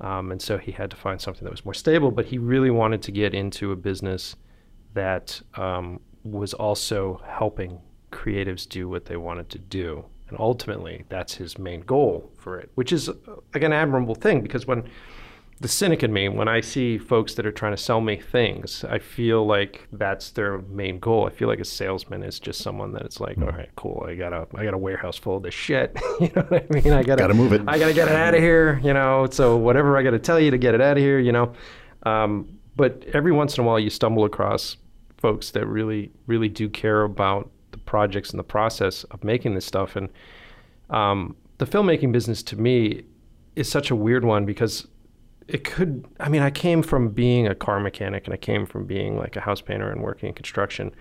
um, 0.00 0.32
and 0.32 0.40
so 0.40 0.58
he 0.58 0.72
had 0.72 0.90
to 0.90 0.96
find 0.96 1.20
something 1.20 1.44
that 1.44 1.50
was 1.50 1.64
more 1.64 1.74
stable, 1.74 2.10
but 2.10 2.26
he 2.26 2.38
really 2.38 2.70
wanted 2.70 3.02
to 3.02 3.12
get 3.12 3.34
into 3.34 3.72
a 3.72 3.76
business 3.76 4.36
that 4.94 5.40
um, 5.54 6.00
was 6.24 6.54
also 6.54 7.20
helping 7.26 7.80
creatives 8.10 8.68
do 8.68 8.88
what 8.88 9.04
they 9.04 9.16
wanted 9.16 9.48
to 9.50 9.58
do. 9.58 10.04
And 10.28 10.38
ultimately, 10.38 11.04
that's 11.08 11.34
his 11.34 11.58
main 11.58 11.80
goal 11.80 12.30
for 12.36 12.58
it, 12.58 12.70
which 12.76 12.92
is 12.92 13.08
uh, 13.08 13.14
like 13.52 13.62
an 13.62 13.72
admirable 13.72 14.14
thing 14.14 14.40
because 14.40 14.66
when 14.66 14.88
the 15.60 15.68
cynic 15.68 16.02
in 16.02 16.10
me, 16.10 16.26
when 16.30 16.48
I 16.48 16.62
see 16.62 16.96
folks 16.96 17.34
that 17.34 17.44
are 17.44 17.52
trying 17.52 17.74
to 17.74 17.76
sell 17.76 18.00
me 18.00 18.16
things, 18.16 18.82
I 18.82 18.98
feel 18.98 19.46
like 19.46 19.86
that's 19.92 20.30
their 20.30 20.58
main 20.58 20.98
goal. 20.98 21.26
I 21.26 21.30
feel 21.30 21.48
like 21.48 21.60
a 21.60 21.66
salesman 21.66 22.22
is 22.22 22.40
just 22.40 22.62
someone 22.62 22.92
that 22.94 23.02
it's 23.02 23.20
like, 23.20 23.36
mm. 23.36 23.44
all 23.44 23.52
right, 23.52 23.68
cool, 23.76 24.06
I 24.08 24.14
got 24.14 24.32
a 24.32 24.46
I 24.54 24.64
got 24.64 24.72
a 24.72 24.78
warehouse 24.78 25.18
full 25.18 25.36
of 25.36 25.42
this 25.42 25.52
shit. 25.52 25.94
you 26.20 26.30
know 26.34 26.42
what 26.48 26.64
I 26.64 26.74
mean? 26.74 26.92
I 26.94 27.02
gotta, 27.02 27.20
gotta 27.20 27.34
move 27.34 27.52
it. 27.52 27.60
I 27.68 27.78
gotta 27.78 27.92
get 27.92 28.08
it 28.08 28.14
out 28.14 28.34
of 28.34 28.40
here. 28.40 28.80
You 28.82 28.94
know, 28.94 29.28
so 29.30 29.58
whatever 29.58 29.98
I 29.98 30.02
gotta 30.02 30.18
tell 30.18 30.40
you 30.40 30.50
to 30.50 30.56
get 30.56 30.74
it 30.74 30.80
out 30.80 30.96
of 30.96 31.02
here. 31.02 31.18
You 31.18 31.32
know, 31.32 31.52
um, 32.04 32.58
but 32.74 33.04
every 33.12 33.32
once 33.32 33.58
in 33.58 33.64
a 33.64 33.66
while 33.66 33.78
you 33.78 33.90
stumble 33.90 34.24
across 34.24 34.78
folks 35.18 35.50
that 35.50 35.66
really 35.66 36.10
really 36.26 36.48
do 36.48 36.70
care 36.70 37.02
about 37.02 37.50
the 37.72 37.78
projects 37.78 38.30
and 38.30 38.38
the 38.38 38.44
process 38.44 39.04
of 39.04 39.22
making 39.22 39.54
this 39.54 39.66
stuff. 39.66 39.94
And 39.94 40.08
um, 40.88 41.36
the 41.58 41.66
filmmaking 41.66 42.12
business 42.12 42.42
to 42.44 42.56
me 42.56 43.04
is 43.56 43.68
such 43.68 43.90
a 43.90 43.94
weird 43.94 44.24
one 44.24 44.46
because 44.46 44.86
it 45.50 45.64
could 45.64 46.06
i 46.20 46.28
mean 46.28 46.42
i 46.42 46.50
came 46.50 46.82
from 46.82 47.08
being 47.08 47.46
a 47.46 47.54
car 47.54 47.80
mechanic 47.80 48.24
and 48.24 48.32
i 48.32 48.36
came 48.36 48.66
from 48.66 48.86
being 48.86 49.18
like 49.18 49.36
a 49.36 49.40
house 49.40 49.60
painter 49.60 49.90
and 49.90 50.02
working 50.02 50.28
in 50.28 50.34
construction. 50.34 50.92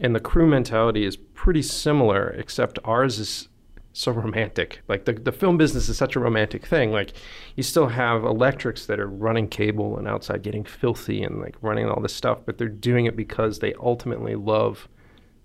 And 0.00 0.14
the 0.14 0.20
crew 0.20 0.46
mentality 0.46 1.04
is 1.04 1.16
pretty 1.16 1.62
similar 1.62 2.28
except 2.30 2.78
ours 2.84 3.18
is 3.18 3.48
so 3.92 4.12
romantic. 4.24 4.80
Like 4.86 5.06
the, 5.06 5.14
the 5.14 5.32
film 5.32 5.58
business 5.58 5.88
is 5.88 5.98
such 5.98 6.14
a 6.14 6.20
romantic 6.20 6.64
thing. 6.64 6.92
Like 6.92 7.14
you 7.56 7.64
still 7.64 7.88
have 7.88 8.22
electrics 8.22 8.86
that 8.86 9.00
are 9.00 9.08
running 9.08 9.48
cable 9.48 9.98
and 9.98 10.06
outside 10.06 10.42
getting 10.42 10.62
filthy 10.62 11.22
and 11.24 11.40
like 11.40 11.56
running 11.62 11.88
all 11.88 12.00
this 12.00 12.14
stuff 12.14 12.38
but 12.46 12.58
they're 12.58 12.68
doing 12.68 13.06
it 13.06 13.16
because 13.16 13.58
they 13.58 13.74
ultimately 13.80 14.36
love 14.36 14.88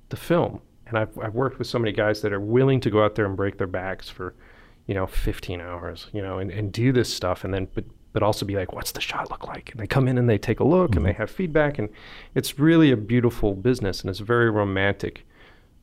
the 0.10 0.18
film. 0.18 0.62
And 0.86 0.98
i've, 0.98 1.18
I've 1.18 1.34
worked 1.34 1.58
with 1.58 1.68
so 1.68 1.80
many 1.80 1.92
guys 1.92 2.22
that 2.22 2.32
are 2.32 2.40
willing 2.40 2.80
to 2.82 2.92
go 2.92 3.04
out 3.04 3.16
there 3.16 3.26
and 3.26 3.36
break 3.36 3.58
their 3.58 3.68
backs 3.68 4.10
for 4.10 4.36
you 4.86 4.94
know 4.94 5.08
15 5.08 5.62
hours 5.62 6.08
you 6.12 6.22
know 6.22 6.40
and, 6.40 6.52
and 6.52 6.72
do 6.72 6.92
this 6.92 7.12
stuff 7.12 7.46
and 7.46 7.54
then 7.54 7.68
but 7.74 7.86
but 8.14 8.24
also 8.24 8.46
be 8.46 8.56
like, 8.56 8.72
what's 8.72 8.92
the 8.92 9.02
shot 9.02 9.30
look 9.30 9.48
like? 9.48 9.72
And 9.72 9.80
they 9.80 9.88
come 9.88 10.08
in 10.08 10.18
and 10.18 10.30
they 10.30 10.38
take 10.38 10.60
a 10.60 10.64
look 10.64 10.92
mm-hmm. 10.92 10.98
and 10.98 11.06
they 11.06 11.12
mm-hmm. 11.12 11.22
have 11.22 11.32
feedback, 11.32 11.78
and 11.78 11.90
it's 12.36 12.58
really 12.58 12.92
a 12.92 12.98
beautiful 12.98 13.54
business 13.56 14.02
and 14.02 14.10
it's 14.10 14.20
very 14.20 14.50
romantic 14.50 15.26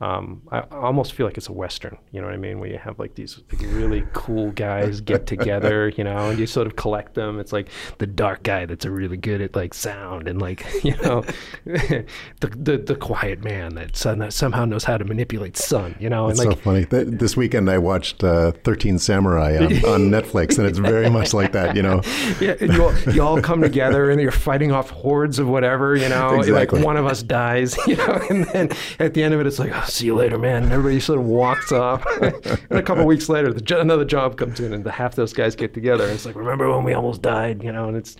um, 0.00 0.40
I, 0.50 0.60
almost 0.72 1.12
feel 1.12 1.26
like 1.26 1.36
it's 1.36 1.48
a 1.48 1.52
western. 1.52 1.98
You 2.10 2.22
know 2.22 2.26
what 2.26 2.34
I 2.34 2.38
mean? 2.38 2.58
Where 2.58 2.70
you 2.70 2.78
have 2.78 2.98
like 2.98 3.16
these 3.16 3.38
like, 3.52 3.60
really 3.60 4.02
cool 4.14 4.50
guys 4.52 5.02
get 5.02 5.26
together, 5.26 5.88
you 5.96 6.04
know, 6.04 6.30
and 6.30 6.38
you 6.38 6.46
sort 6.46 6.66
of 6.66 6.76
collect 6.76 7.14
them. 7.14 7.38
It's 7.38 7.52
like 7.52 7.68
the 7.98 8.06
dark 8.06 8.42
guy 8.42 8.64
that's 8.64 8.86
a 8.86 8.90
really 8.90 9.18
good 9.18 9.42
at 9.42 9.54
like 9.54 9.74
sound 9.74 10.26
and 10.26 10.40
like 10.40 10.64
you 10.84 10.96
know, 11.02 11.22
the, 11.64 12.06
the 12.40 12.78
the 12.78 12.96
quiet 12.96 13.44
man 13.44 13.74
that 13.74 13.94
somehow 13.94 14.64
knows 14.64 14.84
how 14.84 14.96
to 14.96 15.04
manipulate 15.04 15.58
sun. 15.58 15.94
You 16.00 16.08
know, 16.08 16.24
and 16.24 16.32
it's 16.32 16.44
like, 16.44 16.56
so 16.56 16.62
funny. 16.62 16.84
This 16.84 17.36
weekend 17.36 17.68
I 17.68 17.76
watched 17.76 18.24
uh, 18.24 18.52
Thirteen 18.64 18.98
Samurai 18.98 19.58
on, 19.58 19.64
on, 19.64 20.10
Netflix, 20.10 20.56
and 20.56 20.66
it's 20.66 20.78
very 20.78 21.10
much 21.10 21.34
like 21.34 21.52
that. 21.52 21.76
You 21.76 21.82
know, 21.82 22.00
yeah, 22.40 22.54
you 22.58 22.84
all, 22.84 22.98
you 23.12 23.22
all 23.22 23.42
come 23.42 23.60
together 23.60 24.10
and 24.10 24.18
you're 24.18 24.32
fighting 24.32 24.72
off 24.72 24.88
hordes 24.88 25.38
of 25.38 25.46
whatever. 25.46 25.94
You 25.94 26.08
know, 26.08 26.40
exactly. 26.40 26.78
like 26.78 26.86
one 26.86 26.96
of 26.96 27.04
us 27.04 27.22
dies. 27.22 27.76
You 27.86 27.96
know, 27.96 28.20
and 28.30 28.44
then 28.46 28.70
at 28.98 29.12
the 29.12 29.22
end 29.22 29.34
of 29.34 29.40
it, 29.40 29.46
it's 29.46 29.58
like. 29.58 29.72
Oh, 29.74 29.89
see 29.90 30.06
you 30.06 30.14
later, 30.14 30.38
man. 30.38 30.64
And 30.64 30.72
everybody 30.72 31.00
sort 31.00 31.18
of 31.18 31.26
walks 31.26 31.72
off. 31.72 32.04
and 32.22 32.78
a 32.78 32.82
couple 32.82 33.04
weeks 33.04 33.28
later, 33.28 33.52
the, 33.52 33.80
another 33.80 34.04
job 34.04 34.36
comes 34.36 34.60
in, 34.60 34.72
and 34.72 34.84
the 34.84 34.92
half 34.92 35.14
those 35.14 35.32
guys 35.32 35.54
get 35.54 35.74
together. 35.74 36.04
And 36.04 36.12
it's 36.12 36.26
like, 36.26 36.36
remember 36.36 36.70
when 36.70 36.84
we 36.84 36.94
almost 36.94 37.22
died? 37.22 37.62
You 37.62 37.72
know, 37.72 37.88
and 37.88 37.96
it's 37.96 38.16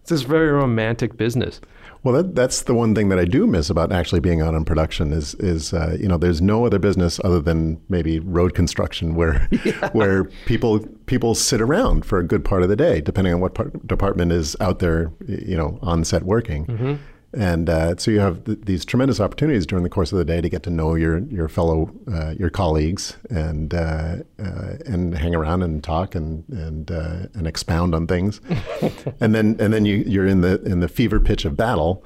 it's 0.00 0.10
this 0.10 0.22
very 0.22 0.50
romantic 0.50 1.16
business. 1.16 1.60
Well, 2.04 2.14
that, 2.14 2.34
that's 2.34 2.62
the 2.62 2.74
one 2.74 2.96
thing 2.96 3.10
that 3.10 3.20
I 3.20 3.24
do 3.24 3.46
miss 3.46 3.70
about 3.70 3.92
actually 3.92 4.18
being 4.18 4.40
out 4.40 4.54
on 4.56 4.64
production 4.64 5.12
is 5.12 5.34
is 5.36 5.72
uh, 5.72 5.96
you 6.00 6.08
know 6.08 6.18
there's 6.18 6.42
no 6.42 6.66
other 6.66 6.80
business 6.80 7.20
other 7.22 7.40
than 7.40 7.80
maybe 7.88 8.18
road 8.18 8.54
construction 8.54 9.14
where 9.14 9.48
yeah. 9.64 9.90
where 9.92 10.24
people 10.46 10.80
people 11.06 11.34
sit 11.34 11.60
around 11.60 12.04
for 12.04 12.18
a 12.18 12.24
good 12.24 12.44
part 12.44 12.62
of 12.62 12.68
the 12.68 12.76
day, 12.76 13.00
depending 13.00 13.32
on 13.32 13.40
what 13.40 13.54
part, 13.54 13.86
department 13.86 14.32
is 14.32 14.56
out 14.60 14.80
there, 14.80 15.12
you 15.26 15.56
know, 15.56 15.78
on 15.82 16.04
set 16.04 16.24
working. 16.24 16.66
Mm-hmm. 16.66 16.94
And 17.34 17.70
uh, 17.70 17.96
so 17.96 18.10
you 18.10 18.20
have 18.20 18.44
th- 18.44 18.58
these 18.62 18.84
tremendous 18.84 19.20
opportunities 19.20 19.66
during 19.66 19.84
the 19.84 19.90
course 19.90 20.12
of 20.12 20.18
the 20.18 20.24
day 20.24 20.40
to 20.40 20.48
get 20.48 20.62
to 20.64 20.70
know 20.70 20.94
your 20.94 21.20
your 21.20 21.48
fellow 21.48 21.90
uh, 22.12 22.34
your 22.38 22.50
colleagues 22.50 23.16
and 23.30 23.72
uh, 23.72 24.16
uh 24.38 24.74
and 24.84 25.16
hang 25.16 25.34
around 25.34 25.62
and 25.62 25.82
talk 25.82 26.14
and 26.14 26.44
and 26.50 26.90
uh, 26.90 27.26
and 27.34 27.46
expound 27.46 27.94
on 27.94 28.06
things, 28.06 28.40
and 29.20 29.34
then 29.34 29.56
and 29.58 29.72
then 29.72 29.86
you 29.86 30.04
you're 30.06 30.26
in 30.26 30.42
the 30.42 30.60
in 30.62 30.80
the 30.80 30.88
fever 30.88 31.18
pitch 31.20 31.44
of 31.44 31.56
battle, 31.56 32.04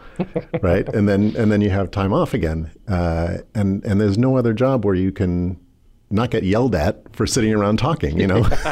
right? 0.60 0.88
And 0.90 1.08
then 1.08 1.34
and 1.36 1.50
then 1.50 1.60
you 1.60 1.70
have 1.70 1.90
time 1.90 2.12
off 2.12 2.32
again, 2.32 2.70
uh, 2.86 3.38
and 3.54 3.84
and 3.84 4.00
there's 4.00 4.18
no 4.18 4.36
other 4.36 4.52
job 4.52 4.84
where 4.84 4.94
you 4.94 5.10
can 5.10 5.58
not 6.08 6.30
get 6.30 6.44
yelled 6.44 6.74
at 6.74 7.14
for 7.14 7.26
sitting 7.26 7.52
around 7.52 7.78
talking, 7.78 8.18
you 8.18 8.26
know. 8.26 8.44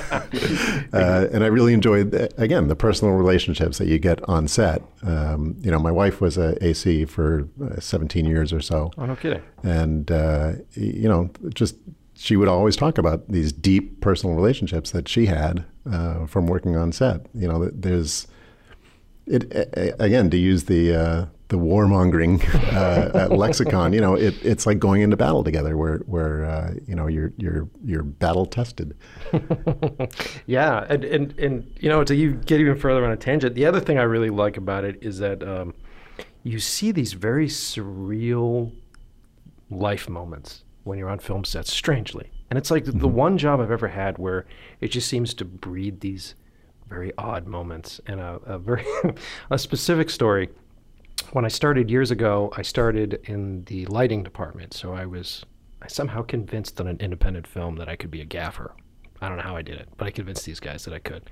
uh, 0.92 1.27
and 1.33 1.42
I 1.42 1.49
really 1.49 1.73
enjoyed 1.73 2.33
again 2.37 2.68
the 2.68 2.77
personal 2.77 3.14
relationships 3.14 3.79
that 3.79 3.88
you 3.88 3.99
get 3.99 4.27
on 4.29 4.47
set. 4.47 4.83
Um, 5.03 5.57
you 5.61 5.70
know, 5.70 5.79
my 5.79 5.90
wife 5.90 6.20
was 6.20 6.38
a 6.38 6.62
AC 6.64 7.07
for 7.07 7.49
uh, 7.62 7.81
17 7.81 8.25
years 8.25 8.53
or 8.53 8.61
so. 8.61 8.92
Oh, 8.97 9.07
no 9.07 9.16
kidding. 9.16 9.42
And 9.62 10.11
uh, 10.11 10.53
you 10.75 11.09
know, 11.09 11.31
just 11.55 11.77
she 12.16 12.37
would 12.37 12.49
always 12.49 12.77
talk 12.77 12.99
about 12.99 13.29
these 13.29 13.53
deep 13.53 14.01
personal 14.01 14.37
relationships 14.37 14.92
that 14.92 15.09
she 15.09 15.27
had 15.27 15.64
uh, 15.90 16.27
from 16.27 16.47
working 16.47 16.77
on 16.77 16.92
set. 16.92 17.27
You 17.35 17.49
know, 17.49 17.68
there's 17.73 18.29
it 19.27 19.53
again 19.99 20.31
to 20.31 20.37
use 20.37 20.64
the 20.64 20.94
uh, 20.94 21.27
the 21.48 21.59
warmongering 21.59 22.42
uh, 22.74 23.28
lexicon. 23.35 23.92
You 23.92 24.00
know, 24.00 24.14
it, 24.14 24.35
it's 24.42 24.66
like 24.66 24.78
going 24.78 25.02
into 25.02 25.16
battle 25.16 25.44
together, 25.44 25.76
where 25.76 25.98
where 25.98 26.44
uh, 26.44 26.74
you 26.87 26.94
know 26.94 27.07
you're 27.07 27.33
you're 27.37 27.68
you're 27.85 28.02
battle 28.02 28.46
tested. 28.46 28.96
yeah, 30.46 30.87
and, 30.88 31.04
and 31.04 31.38
and 31.38 31.72
you 31.80 31.88
know 31.88 32.04
to 32.04 32.14
you 32.14 32.35
get 32.35 32.61
even 32.61 32.78
further 32.78 33.04
on 33.04 33.11
a 33.11 33.16
tangent, 33.16 33.54
the 33.54 33.66
other 33.66 33.80
thing 33.80 33.98
I 33.98 34.02
really 34.02 34.30
like 34.30 34.57
about 34.57 34.85
it 34.85 34.98
is 35.02 35.18
that 35.18 35.42
um, 35.42 35.74
you 36.42 36.59
see 36.59 36.92
these 36.92 37.12
very 37.12 37.46
surreal 37.46 38.72
life 39.70 40.09
moments 40.09 40.64
when 40.85 40.98
you're 40.98 41.09
on 41.09 41.18
film 41.18 41.44
sets, 41.44 41.72
strangely. 41.72 42.30
And 42.50 42.59
it's 42.59 42.70
like 42.70 42.85
the 42.85 43.09
one 43.09 43.38
job 43.38 43.61
I've 43.61 43.70
ever 43.70 43.88
had 43.88 44.18
where 44.18 44.46
it 44.80 44.88
just 44.88 45.09
seems 45.09 45.35
to 45.35 45.44
breed 45.44 46.00
these 46.00 46.35
very 46.88 47.12
odd 47.16 47.46
moments. 47.46 48.00
And 48.07 48.20
a, 48.20 48.38
a 48.44 48.59
very 48.59 48.85
a 49.50 49.59
specific 49.59 50.11
story. 50.11 50.50
When 51.33 51.45
I 51.45 51.49
started 51.49 51.91
years 51.91 52.11
ago, 52.11 52.53
I 52.57 52.63
started 52.63 53.21
in 53.25 53.65
the 53.65 53.87
lighting 53.87 54.23
department. 54.23 54.75
So 54.75 54.93
I 54.93 55.07
was 55.07 55.45
I 55.83 55.89
somehow 55.89 56.23
convinced 56.23 56.81
on 56.81 56.87
an 56.87 56.97
independent 57.01 57.47
film 57.47 57.77
that 57.77 57.89
I 57.89 57.97
could 57.97 58.11
be 58.11 58.23
a 58.23 58.25
gaffer. 58.25 58.75
I 59.21 59.29
don't 59.29 59.37
know 59.37 59.43
how 59.43 59.57
I 59.57 59.63
did 59.63 59.77
it, 59.77 59.89
but 59.97 60.07
I 60.07 60.11
convinced 60.11 60.45
these 60.47 60.61
guys 60.61 60.85
that 60.85 60.95
I 60.95 60.99
could. 60.99 61.31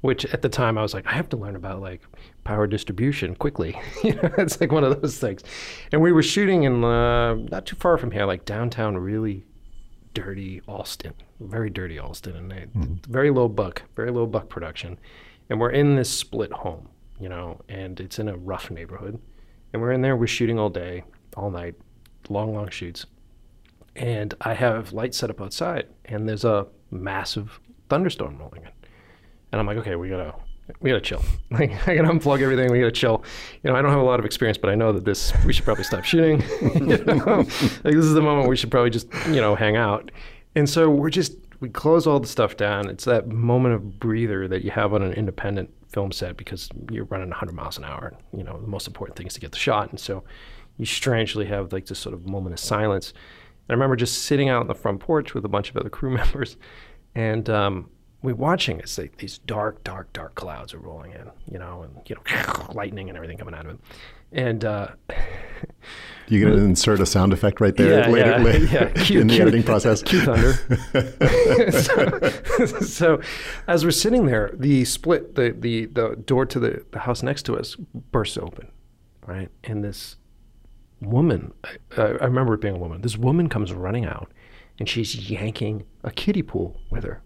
Which 0.00 0.24
at 0.26 0.40
the 0.40 0.48
time 0.48 0.78
I 0.78 0.82
was 0.82 0.94
like, 0.94 1.06
I 1.06 1.12
have 1.12 1.28
to 1.30 1.36
learn 1.36 1.56
about 1.56 1.80
like 1.80 2.02
power 2.44 2.66
distribution 2.66 3.34
quickly. 3.34 3.78
you 4.04 4.14
know, 4.14 4.30
it's 4.38 4.60
like 4.60 4.72
one 4.72 4.84
of 4.84 5.00
those 5.02 5.18
things. 5.18 5.42
And 5.92 6.00
we 6.00 6.12
were 6.12 6.22
shooting 6.22 6.62
in 6.62 6.84
uh, 6.84 7.34
not 7.34 7.66
too 7.66 7.76
far 7.76 7.98
from 7.98 8.10
here, 8.10 8.24
like 8.24 8.44
downtown, 8.44 8.96
really 8.96 9.44
dirty 10.14 10.62
Allston, 10.66 11.12
very 11.40 11.70
dirty 11.70 11.98
Allston, 11.98 12.36
and 12.36 12.50
they, 12.50 12.66
very 13.08 13.30
low 13.30 13.48
buck, 13.48 13.82
very 13.94 14.10
low 14.10 14.26
buck 14.26 14.48
production. 14.48 14.98
And 15.50 15.60
we're 15.60 15.70
in 15.70 15.96
this 15.96 16.08
split 16.08 16.52
home, 16.52 16.88
you 17.20 17.28
know, 17.28 17.60
and 17.68 18.00
it's 18.00 18.18
in 18.18 18.28
a 18.28 18.36
rough 18.36 18.70
neighborhood. 18.70 19.20
And 19.72 19.80
we're 19.80 19.92
in 19.92 20.02
there, 20.02 20.16
we're 20.16 20.26
shooting 20.26 20.58
all 20.58 20.70
day, 20.70 21.04
all 21.36 21.50
night, 21.50 21.74
long, 22.28 22.54
long 22.54 22.70
shoots. 22.70 23.06
And 23.96 24.34
I 24.40 24.54
have 24.54 24.92
lights 24.92 25.18
set 25.18 25.30
up 25.30 25.40
outside, 25.40 25.86
and 26.06 26.28
there's 26.28 26.44
a 26.44 26.66
massive 26.90 27.60
thunderstorm 27.88 28.38
rolling 28.38 28.62
in. 28.62 28.70
And 29.52 29.60
I'm 29.60 29.66
like, 29.66 29.78
okay, 29.78 29.96
we 29.96 30.08
gotta 30.08 30.34
we 30.80 30.90
gotta 30.90 31.00
chill. 31.00 31.22
Like 31.50 31.72
I 31.88 31.96
gotta 31.96 32.08
unplug 32.08 32.40
everything. 32.40 32.70
We 32.70 32.78
gotta 32.78 32.92
chill. 32.92 33.24
You 33.62 33.70
know, 33.70 33.76
I 33.76 33.82
don't 33.82 33.90
have 33.90 34.00
a 34.00 34.04
lot 34.04 34.20
of 34.20 34.24
experience, 34.24 34.56
but 34.56 34.70
I 34.70 34.76
know 34.76 34.92
that 34.92 35.04
this 35.04 35.32
we 35.44 35.52
should 35.52 35.64
probably 35.64 35.84
stop 35.84 36.04
shooting. 36.04 36.42
you 36.74 37.04
know? 37.04 37.44
Like 37.84 37.94
this 37.94 38.04
is 38.04 38.14
the 38.14 38.22
moment 38.22 38.48
we 38.48 38.56
should 38.56 38.70
probably 38.70 38.90
just 38.90 39.08
you 39.26 39.40
know 39.40 39.56
hang 39.56 39.76
out. 39.76 40.12
And 40.54 40.70
so 40.70 40.88
we're 40.88 41.10
just 41.10 41.34
we 41.58 41.68
close 41.68 42.06
all 42.06 42.20
the 42.20 42.28
stuff 42.28 42.56
down. 42.56 42.88
It's 42.88 43.04
that 43.04 43.28
moment 43.28 43.74
of 43.74 43.98
breather 43.98 44.46
that 44.48 44.64
you 44.64 44.70
have 44.70 44.94
on 44.94 45.02
an 45.02 45.12
independent 45.12 45.70
film 45.90 46.12
set 46.12 46.36
because 46.36 46.68
you're 46.90 47.04
running 47.04 47.28
100 47.28 47.52
miles 47.52 47.78
an 47.78 47.84
hour. 47.84 48.14
You 48.36 48.44
know, 48.44 48.60
the 48.60 48.66
most 48.66 48.86
important 48.86 49.16
thing 49.16 49.26
is 49.26 49.34
to 49.34 49.40
get 49.40 49.52
the 49.52 49.58
shot. 49.58 49.90
And 49.90 49.98
so 49.98 50.24
you 50.78 50.86
strangely 50.86 51.46
have 51.46 51.72
like 51.72 51.86
this 51.86 51.98
sort 51.98 52.14
of 52.14 52.26
moment 52.26 52.54
of 52.54 52.60
silence. 52.60 53.10
And 53.10 53.70
I 53.70 53.74
remember 53.74 53.96
just 53.96 54.24
sitting 54.24 54.48
out 54.48 54.60
on 54.60 54.66
the 54.66 54.74
front 54.74 55.00
porch 55.00 55.34
with 55.34 55.44
a 55.44 55.48
bunch 55.48 55.70
of 55.70 55.76
other 55.76 55.90
crew 55.90 56.10
members, 56.16 56.56
and 57.14 57.48
um, 57.50 57.90
we're 58.22 58.34
watching 58.34 58.80
as 58.82 58.98
like 58.98 59.16
these 59.18 59.38
dark, 59.38 59.82
dark, 59.84 60.12
dark 60.12 60.34
clouds 60.34 60.74
are 60.74 60.78
rolling 60.78 61.12
in, 61.12 61.30
you 61.50 61.58
know, 61.58 61.82
and 61.82 62.00
you 62.08 62.16
know, 62.16 62.66
lightning 62.74 63.08
and 63.08 63.16
everything 63.16 63.36
coming 63.36 63.54
out 63.54 63.66
of 63.66 63.72
it. 63.72 63.80
And 64.32 64.64
uh, 64.64 64.88
You 66.28 66.44
gonna 66.44 66.62
insert 66.64 67.00
a 67.00 67.06
sound 67.06 67.32
effect 67.32 67.60
right 67.60 67.74
there 67.76 68.00
Yeah, 68.00 68.08
later, 68.08 68.30
yeah, 68.30 68.36
later 68.42 68.64
yeah. 68.66 68.88
Cue- 69.04 69.20
in 69.20 69.26
the 69.26 69.34
cue- 69.34 69.42
editing 69.42 69.62
process. 69.64 70.02
Cue 70.02 70.20
thunder. 70.20 70.52
so, 71.72 72.80
so 72.80 73.20
as 73.66 73.84
we're 73.84 73.90
sitting 73.90 74.26
there, 74.26 74.50
the 74.54 74.84
split, 74.84 75.34
the 75.34 75.50
the 75.58 75.86
the 75.86 76.16
door 76.24 76.46
to 76.46 76.58
the, 76.60 76.84
the 76.92 77.00
house 77.00 77.22
next 77.22 77.42
to 77.44 77.56
us 77.58 77.74
bursts 77.76 78.36
open, 78.38 78.68
right? 79.26 79.48
And 79.64 79.82
this 79.82 80.16
woman, 81.00 81.52
I, 81.96 82.02
I 82.02 82.24
remember 82.26 82.54
it 82.54 82.60
being 82.60 82.76
a 82.76 82.78
woman. 82.78 83.00
This 83.00 83.16
woman 83.16 83.48
comes 83.48 83.72
running 83.72 84.04
out, 84.04 84.30
and 84.78 84.88
she's 84.88 85.30
yanking 85.30 85.84
a 86.04 86.10
kiddie 86.10 86.42
pool 86.42 86.76
with 86.90 87.04
her, 87.04 87.22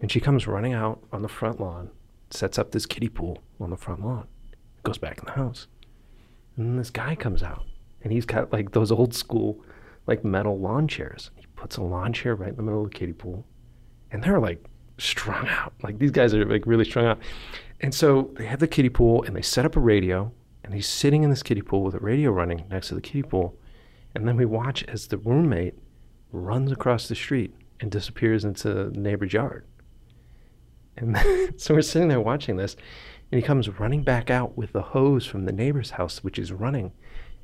and 0.00 0.10
she 0.10 0.18
comes 0.20 0.46
running 0.46 0.72
out 0.72 1.00
on 1.12 1.22
the 1.22 1.28
front 1.28 1.60
lawn, 1.60 1.90
sets 2.30 2.58
up 2.58 2.72
this 2.72 2.86
kiddie 2.86 3.08
pool 3.08 3.38
on 3.60 3.70
the 3.70 3.76
front 3.76 4.04
lawn, 4.04 4.26
goes 4.82 4.98
back 4.98 5.18
in 5.18 5.26
the 5.26 5.32
house. 5.32 5.68
And 6.56 6.66
then 6.66 6.76
this 6.76 6.90
guy 6.90 7.14
comes 7.14 7.42
out, 7.42 7.64
and 8.02 8.12
he's 8.12 8.24
got 8.24 8.52
like 8.52 8.72
those 8.72 8.90
old 8.90 9.14
school, 9.14 9.64
like 10.06 10.24
metal 10.24 10.58
lawn 10.58 10.88
chairs. 10.88 11.30
He 11.36 11.46
puts 11.54 11.76
a 11.76 11.82
lawn 11.82 12.12
chair 12.12 12.34
right 12.34 12.50
in 12.50 12.56
the 12.56 12.62
middle 12.62 12.84
of 12.84 12.90
the 12.90 12.98
kiddie 12.98 13.12
pool, 13.12 13.46
and 14.10 14.22
they're 14.22 14.40
like 14.40 14.64
strung 14.98 15.46
out. 15.48 15.74
Like 15.82 15.98
these 15.98 16.10
guys 16.10 16.34
are 16.34 16.44
like 16.44 16.66
really 16.66 16.84
strung 16.84 17.06
out. 17.06 17.18
And 17.80 17.94
so 17.94 18.30
they 18.36 18.46
have 18.46 18.60
the 18.60 18.68
kiddie 18.68 18.88
pool, 18.88 19.22
and 19.24 19.36
they 19.36 19.42
set 19.42 19.66
up 19.66 19.76
a 19.76 19.80
radio, 19.80 20.32
and 20.64 20.74
he's 20.74 20.88
sitting 20.88 21.22
in 21.22 21.30
this 21.30 21.42
kiddie 21.42 21.62
pool 21.62 21.82
with 21.82 21.94
a 21.94 22.00
radio 22.00 22.30
running 22.30 22.64
next 22.70 22.88
to 22.88 22.94
the 22.94 23.00
kiddie 23.00 23.22
pool, 23.22 23.58
and 24.14 24.26
then 24.26 24.36
we 24.36 24.46
watch 24.46 24.82
as 24.84 25.08
the 25.08 25.18
roommate 25.18 25.74
runs 26.32 26.72
across 26.72 27.08
the 27.08 27.14
street 27.14 27.54
and 27.80 27.90
disappears 27.90 28.44
into 28.44 28.72
the 28.72 28.98
neighbor's 28.98 29.32
yard. 29.32 29.66
And 30.96 31.16
so 31.56 31.74
we're 31.74 31.82
sitting 31.82 32.08
there 32.08 32.20
watching 32.20 32.56
this, 32.56 32.76
and 33.30 33.40
he 33.40 33.46
comes 33.46 33.68
running 33.68 34.02
back 34.02 34.30
out 34.30 34.56
with 34.56 34.72
the 34.72 34.82
hose 34.82 35.26
from 35.26 35.44
the 35.44 35.52
neighbor's 35.52 35.90
house, 35.90 36.22
which 36.22 36.38
is 36.38 36.52
running. 36.52 36.92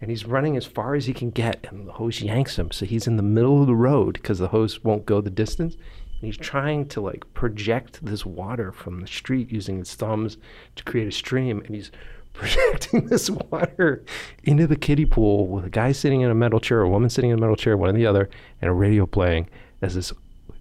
And 0.00 0.10
he's 0.10 0.24
running 0.24 0.56
as 0.56 0.66
far 0.66 0.94
as 0.94 1.06
he 1.06 1.12
can 1.12 1.30
get, 1.30 1.66
and 1.70 1.86
the 1.86 1.92
hose 1.92 2.20
yanks 2.20 2.58
him. 2.58 2.70
So 2.70 2.86
he's 2.86 3.06
in 3.06 3.16
the 3.16 3.22
middle 3.22 3.60
of 3.60 3.66
the 3.66 3.74
road 3.74 4.14
because 4.14 4.38
the 4.38 4.48
hose 4.48 4.82
won't 4.82 5.06
go 5.06 5.20
the 5.20 5.30
distance. 5.30 5.74
And 5.74 6.22
he's 6.22 6.36
trying 6.36 6.86
to 6.88 7.00
like 7.00 7.32
project 7.34 8.04
this 8.04 8.24
water 8.26 8.72
from 8.72 9.00
the 9.00 9.06
street 9.06 9.50
using 9.50 9.78
his 9.78 9.94
thumbs 9.94 10.38
to 10.76 10.84
create 10.84 11.08
a 11.08 11.12
stream. 11.12 11.62
And 11.64 11.74
he's 11.74 11.90
projecting 12.32 13.08
this 13.08 13.28
water 13.28 14.02
into 14.44 14.66
the 14.66 14.76
kiddie 14.76 15.04
pool 15.04 15.46
with 15.48 15.64
a 15.66 15.70
guy 15.70 15.92
sitting 15.92 16.22
in 16.22 16.30
a 16.30 16.34
metal 16.34 16.60
chair, 16.60 16.80
a 16.80 16.88
woman 16.88 17.10
sitting 17.10 17.30
in 17.30 17.38
a 17.38 17.40
metal 17.40 17.56
chair, 17.56 17.76
one 17.76 17.90
or 17.90 17.92
the 17.92 18.06
other, 18.06 18.30
and 18.60 18.70
a 18.70 18.72
radio 18.72 19.04
playing 19.04 19.48
as 19.82 19.94
this 19.94 20.12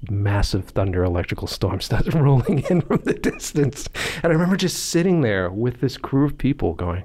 massive 0.10 0.66
thunder 0.66 1.04
electrical 1.04 1.48
storm 1.48 1.82
starts 1.82 2.14
rolling 2.14 2.60
in 2.70 2.82
from 2.82 3.02
the 3.04 3.14
distance. 3.14 3.88
And 4.24 4.26
I 4.26 4.30
remember 4.30 4.58
just 4.58 4.90
sitting 4.90 5.22
there 5.22 5.50
with 5.50 5.82
this 5.82 5.98
crew 5.98 6.26
of 6.26 6.38
people 6.38 6.74
going, 6.74 7.04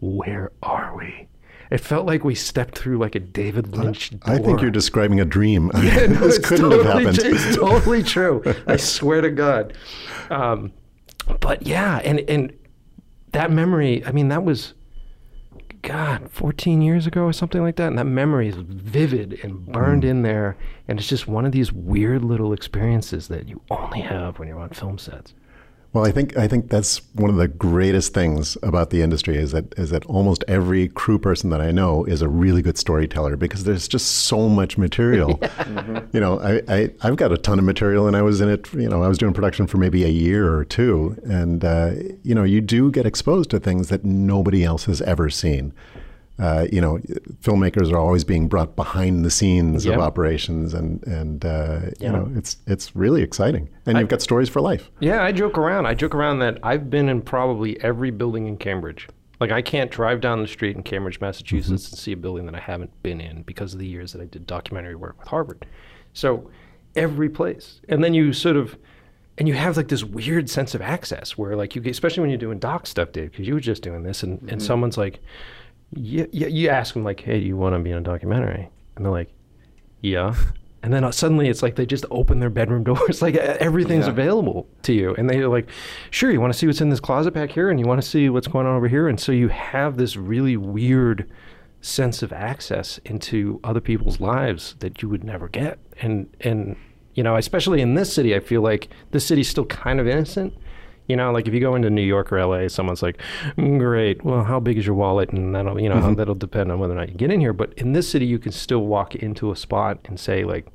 Where 0.00 0.52
are 0.62 0.96
we? 0.96 1.28
It 1.70 1.78
felt 1.78 2.06
like 2.06 2.24
we 2.24 2.34
stepped 2.34 2.78
through 2.78 2.98
like 2.98 3.14
a 3.14 3.20
David 3.20 3.76
Lynch 3.76 4.10
door. 4.10 4.20
I 4.34 4.38
think 4.38 4.60
you're 4.60 4.70
describing 4.70 5.20
a 5.20 5.24
dream. 5.24 5.70
No, 5.74 5.80
this 5.80 6.38
couldn't 6.38 6.70
totally, 6.70 7.04
have 7.04 7.16
happened. 7.16 7.34
It's 7.34 7.56
totally 7.56 8.02
true. 8.14 8.42
I 8.66 8.76
swear 8.76 9.20
to 9.22 9.30
God. 9.30 9.74
Um, 10.30 10.72
but 11.40 11.66
yeah, 11.66 12.00
and 12.04 12.20
and 12.20 12.52
that 13.32 13.50
memory. 13.50 14.04
I 14.04 14.12
mean, 14.12 14.28
that 14.28 14.44
was 14.44 14.74
God, 15.84 16.30
14 16.30 16.82
years 16.82 17.06
ago 17.06 17.22
or 17.24 17.32
something 17.32 17.62
like 17.62 17.76
that. 17.76 17.88
And 17.88 17.98
that 17.98 18.04
memory 18.06 18.48
is 18.48 18.56
vivid 18.56 19.38
and 19.44 19.66
burned 19.66 20.02
Mm. 20.02 20.08
in 20.08 20.22
there. 20.22 20.56
And 20.88 20.98
it's 20.98 21.08
just 21.08 21.28
one 21.28 21.44
of 21.46 21.52
these 21.52 21.72
weird 21.72 22.24
little 22.24 22.52
experiences 22.52 23.28
that 23.28 23.48
you 23.48 23.60
only 23.70 24.00
have 24.00 24.38
when 24.38 24.48
you're 24.48 24.58
on 24.58 24.70
film 24.70 24.98
sets. 24.98 25.34
Well, 25.94 26.04
I 26.04 26.10
think 26.10 26.36
I 26.36 26.48
think 26.48 26.70
that's 26.70 27.02
one 27.14 27.30
of 27.30 27.36
the 27.36 27.46
greatest 27.46 28.12
things 28.12 28.58
about 28.64 28.90
the 28.90 29.00
industry 29.00 29.36
is 29.36 29.52
that 29.52 29.72
is 29.78 29.90
that 29.90 30.04
almost 30.06 30.42
every 30.48 30.88
crew 30.88 31.20
person 31.20 31.50
that 31.50 31.60
I 31.60 31.70
know 31.70 32.04
is 32.04 32.20
a 32.20 32.28
really 32.28 32.62
good 32.62 32.76
storyteller 32.76 33.36
because 33.36 33.62
there's 33.62 33.86
just 33.86 34.08
so 34.26 34.48
much 34.48 34.76
material. 34.76 35.40
You 36.12 36.20
know, 36.20 36.38
I, 36.40 36.62
I 36.68 36.90
I've 37.02 37.16
got 37.16 37.32
a 37.32 37.38
ton 37.38 37.58
of 37.58 37.64
material, 37.64 38.06
and 38.06 38.16
I 38.16 38.22
was 38.22 38.40
in 38.40 38.48
it. 38.48 38.72
You 38.72 38.88
know, 38.88 39.02
I 39.02 39.08
was 39.08 39.18
doing 39.18 39.32
production 39.32 39.66
for 39.66 39.78
maybe 39.78 40.04
a 40.04 40.08
year 40.08 40.52
or 40.52 40.64
two, 40.64 41.16
and 41.24 41.64
uh, 41.64 41.92
you 42.22 42.34
know, 42.34 42.44
you 42.44 42.60
do 42.60 42.90
get 42.90 43.04
exposed 43.04 43.50
to 43.50 43.58
things 43.58 43.88
that 43.88 44.04
nobody 44.04 44.64
else 44.64 44.84
has 44.84 45.00
ever 45.02 45.28
seen. 45.30 45.72
Uh, 46.36 46.66
you 46.72 46.80
know, 46.80 46.98
filmmakers 47.42 47.92
are 47.92 47.96
always 47.96 48.24
being 48.24 48.48
brought 48.48 48.74
behind 48.74 49.24
the 49.24 49.30
scenes 49.30 49.84
Yep. 49.86 49.94
of 49.94 50.00
operations, 50.00 50.74
and 50.74 51.00
and 51.06 51.44
uh, 51.44 51.80
you 52.00 52.08
know, 52.10 52.28
it's 52.34 52.56
it's 52.66 52.96
really 52.96 53.22
exciting, 53.22 53.68
and 53.86 53.98
you've 53.98 54.08
got 54.08 54.20
stories 54.20 54.48
for 54.48 54.60
life. 54.60 54.90
Yeah, 54.98 55.22
I 55.22 55.30
joke 55.30 55.56
around. 55.56 55.86
I 55.86 55.94
joke 55.94 56.14
around 56.14 56.40
that 56.40 56.58
I've 56.64 56.90
been 56.90 57.08
in 57.08 57.22
probably 57.22 57.80
every 57.82 58.10
building 58.10 58.46
in 58.48 58.56
Cambridge. 58.56 59.08
Like 59.38 59.52
I 59.52 59.62
can't 59.62 59.90
drive 59.92 60.20
down 60.20 60.42
the 60.42 60.48
street 60.48 60.74
in 60.76 60.82
Cambridge, 60.82 61.20
Massachusetts, 61.20 61.90
and 61.90 61.98
see 61.98 62.12
a 62.12 62.16
building 62.16 62.46
that 62.46 62.54
I 62.56 62.60
haven't 62.60 62.90
been 63.02 63.20
in 63.20 63.42
because 63.42 63.72
of 63.72 63.78
the 63.78 63.86
years 63.86 64.12
that 64.12 64.20
I 64.20 64.24
did 64.26 64.44
documentary 64.46 64.94
work 64.96 65.18
with 65.18 65.28
Harvard. 65.28 65.66
So 66.14 66.50
every 66.96 67.28
place, 67.28 67.80
and 67.88 68.02
then 68.02 68.12
you 68.14 68.32
sort 68.32 68.56
of, 68.56 68.76
and 69.38 69.46
you 69.46 69.54
have 69.54 69.76
like 69.76 69.88
this 69.88 70.02
weird 70.04 70.48
sense 70.50 70.74
of 70.74 70.80
access 70.82 71.36
where 71.38 71.54
like 71.56 71.74
you, 71.74 71.80
get, 71.82 71.90
especially 71.90 72.22
when 72.22 72.30
you're 72.30 72.38
doing 72.38 72.58
doc 72.58 72.86
stuff, 72.86 73.12
Dave, 73.12 73.30
because 73.32 73.46
you 73.46 73.54
were 73.54 73.60
just 73.60 73.82
doing 73.82 74.02
this, 74.02 74.22
and, 74.24 74.40
and 74.50 74.62
someone's 74.62 74.96
like, 74.96 75.20
yeah, 75.96 76.26
yeah, 76.32 76.46
you 76.48 76.68
ask 76.68 76.94
them 76.94 77.04
like, 77.04 77.20
hey, 77.20 77.40
do 77.40 77.46
you 77.46 77.56
want 77.56 77.74
to 77.74 77.78
be 77.78 77.90
in 77.90 77.96
a 77.96 78.00
documentary? 78.00 78.68
And 78.96 79.04
they're 79.04 79.12
like, 79.12 79.32
yeah. 80.00 80.34
And 80.82 80.92
then 80.92 81.02
uh, 81.02 81.10
suddenly 81.12 81.48
it's 81.48 81.62
like 81.62 81.76
they 81.76 81.86
just 81.86 82.04
open 82.10 82.40
their 82.40 82.50
bedroom 82.50 82.84
doors. 82.90 83.22
Like 83.22 83.36
everything's 83.36 84.04
Yeah. 84.06 84.12
available 84.12 84.68
to 84.82 84.92
you. 84.92 85.14
And 85.16 85.28
they're 85.30 85.48
like, 85.48 85.68
sure, 86.10 86.30
you 86.30 86.40
want 86.40 86.52
to 86.52 86.58
see 86.58 86.66
what's 86.66 86.80
in 86.82 86.90
this 86.90 87.00
closet 87.00 87.32
back 87.32 87.50
here 87.50 87.70
and 87.70 87.80
you 87.80 87.86
want 87.86 88.02
to 88.02 88.06
see 88.06 88.28
what's 88.28 88.46
going 88.48 88.66
on 88.66 88.76
over 88.76 88.88
here. 88.88 89.08
And 89.08 89.18
so 89.18 89.32
you 89.32 89.48
have 89.48 89.96
this 89.96 90.16
really 90.16 90.56
weird 90.58 91.30
sense 91.80 92.22
of 92.22 92.32
access 92.32 92.98
into 93.04 93.60
other 93.64 93.80
people's 93.80 94.20
lives 94.20 94.74
that 94.80 95.00
you 95.02 95.08
would 95.08 95.24
never 95.24 95.48
get. 95.48 95.78
And, 96.02 96.34
and, 96.40 96.76
you 97.14 97.22
know, 97.22 97.36
especially 97.36 97.80
in 97.80 97.94
this 97.94 98.12
city, 98.12 98.34
I 98.34 98.40
feel 98.40 98.60
like 98.60 98.88
this 99.10 99.26
city's 99.26 99.48
still 99.48 99.66
kind 99.66 100.00
of 100.00 100.06
innocent. 100.06 100.52
You 101.06 101.16
know, 101.16 101.32
like 101.32 101.46
if 101.46 101.52
you 101.52 101.60
go 101.60 101.74
into 101.74 101.90
New 101.90 102.02
York 102.02 102.32
or 102.32 102.44
LA, 102.44 102.68
someone's 102.68 103.02
like, 103.02 103.20
"Mm, 103.58 103.78
"Great, 103.78 104.24
well, 104.24 104.44
how 104.44 104.58
big 104.58 104.78
is 104.78 104.86
your 104.86 104.94
wallet?" 104.94 105.30
And 105.30 105.54
that'll, 105.54 105.78
you 105.80 105.88
know, 105.88 106.14
that'll 106.14 106.34
depend 106.34 106.72
on 106.72 106.78
whether 106.78 106.94
or 106.94 106.96
not 106.96 107.10
you 107.10 107.14
get 107.14 107.30
in 107.30 107.40
here. 107.40 107.52
But 107.52 107.74
in 107.74 107.92
this 107.92 108.08
city, 108.08 108.26
you 108.26 108.38
can 108.38 108.52
still 108.52 108.86
walk 108.86 109.14
into 109.14 109.52
a 109.52 109.56
spot 109.56 109.98
and 110.04 110.18
say, 110.18 110.44
like, 110.44 110.66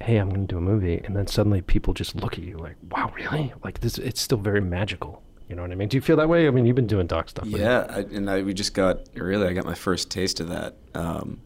"Hey, 0.00 0.16
I'm 0.16 0.30
going 0.30 0.46
to 0.46 0.52
do 0.52 0.58
a 0.58 0.60
movie," 0.60 1.00
and 1.04 1.14
then 1.16 1.26
suddenly 1.26 1.62
people 1.62 1.94
just 1.94 2.16
look 2.16 2.34
at 2.34 2.40
you 2.40 2.56
like, 2.58 2.76
"Wow, 2.90 3.12
really?" 3.16 3.52
Like 3.62 3.80
this, 3.80 3.98
it's 3.98 4.20
still 4.20 4.38
very 4.38 4.60
magical. 4.60 5.22
You 5.48 5.56
know 5.56 5.62
what 5.62 5.70
I 5.70 5.74
mean? 5.74 5.88
Do 5.88 5.96
you 5.96 6.00
feel 6.00 6.16
that 6.16 6.28
way? 6.28 6.46
I 6.46 6.50
mean, 6.50 6.66
you've 6.66 6.76
been 6.76 6.86
doing 6.86 7.06
doc 7.06 7.28
stuff. 7.28 7.46
Yeah, 7.46 7.86
I, 7.88 7.98
and 8.00 8.30
I 8.30 8.42
we 8.42 8.54
just 8.54 8.74
got 8.74 9.08
really 9.14 9.46
I 9.46 9.52
got 9.52 9.64
my 9.64 9.74
first 9.74 10.10
taste 10.10 10.40
of 10.40 10.48
that. 10.48 10.76
Um, 10.94 11.40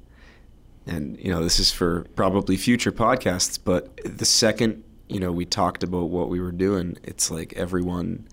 and 0.87 1.19
you 1.19 1.31
know, 1.31 1.43
this 1.43 1.59
is 1.59 1.73
for 1.73 2.07
probably 2.15 2.57
future 2.57 2.93
podcasts, 2.93 3.59
but 3.63 3.99
the 4.05 4.25
second 4.25 4.85
you 5.09 5.21
know 5.21 5.33
we 5.33 5.45
talked 5.45 5.83
about 5.83 6.11
what 6.11 6.29
we 6.29 6.41
were 6.41 6.53
doing, 6.53 6.99
it's 7.03 7.31
like 7.31 7.53
everyone. 7.55 8.27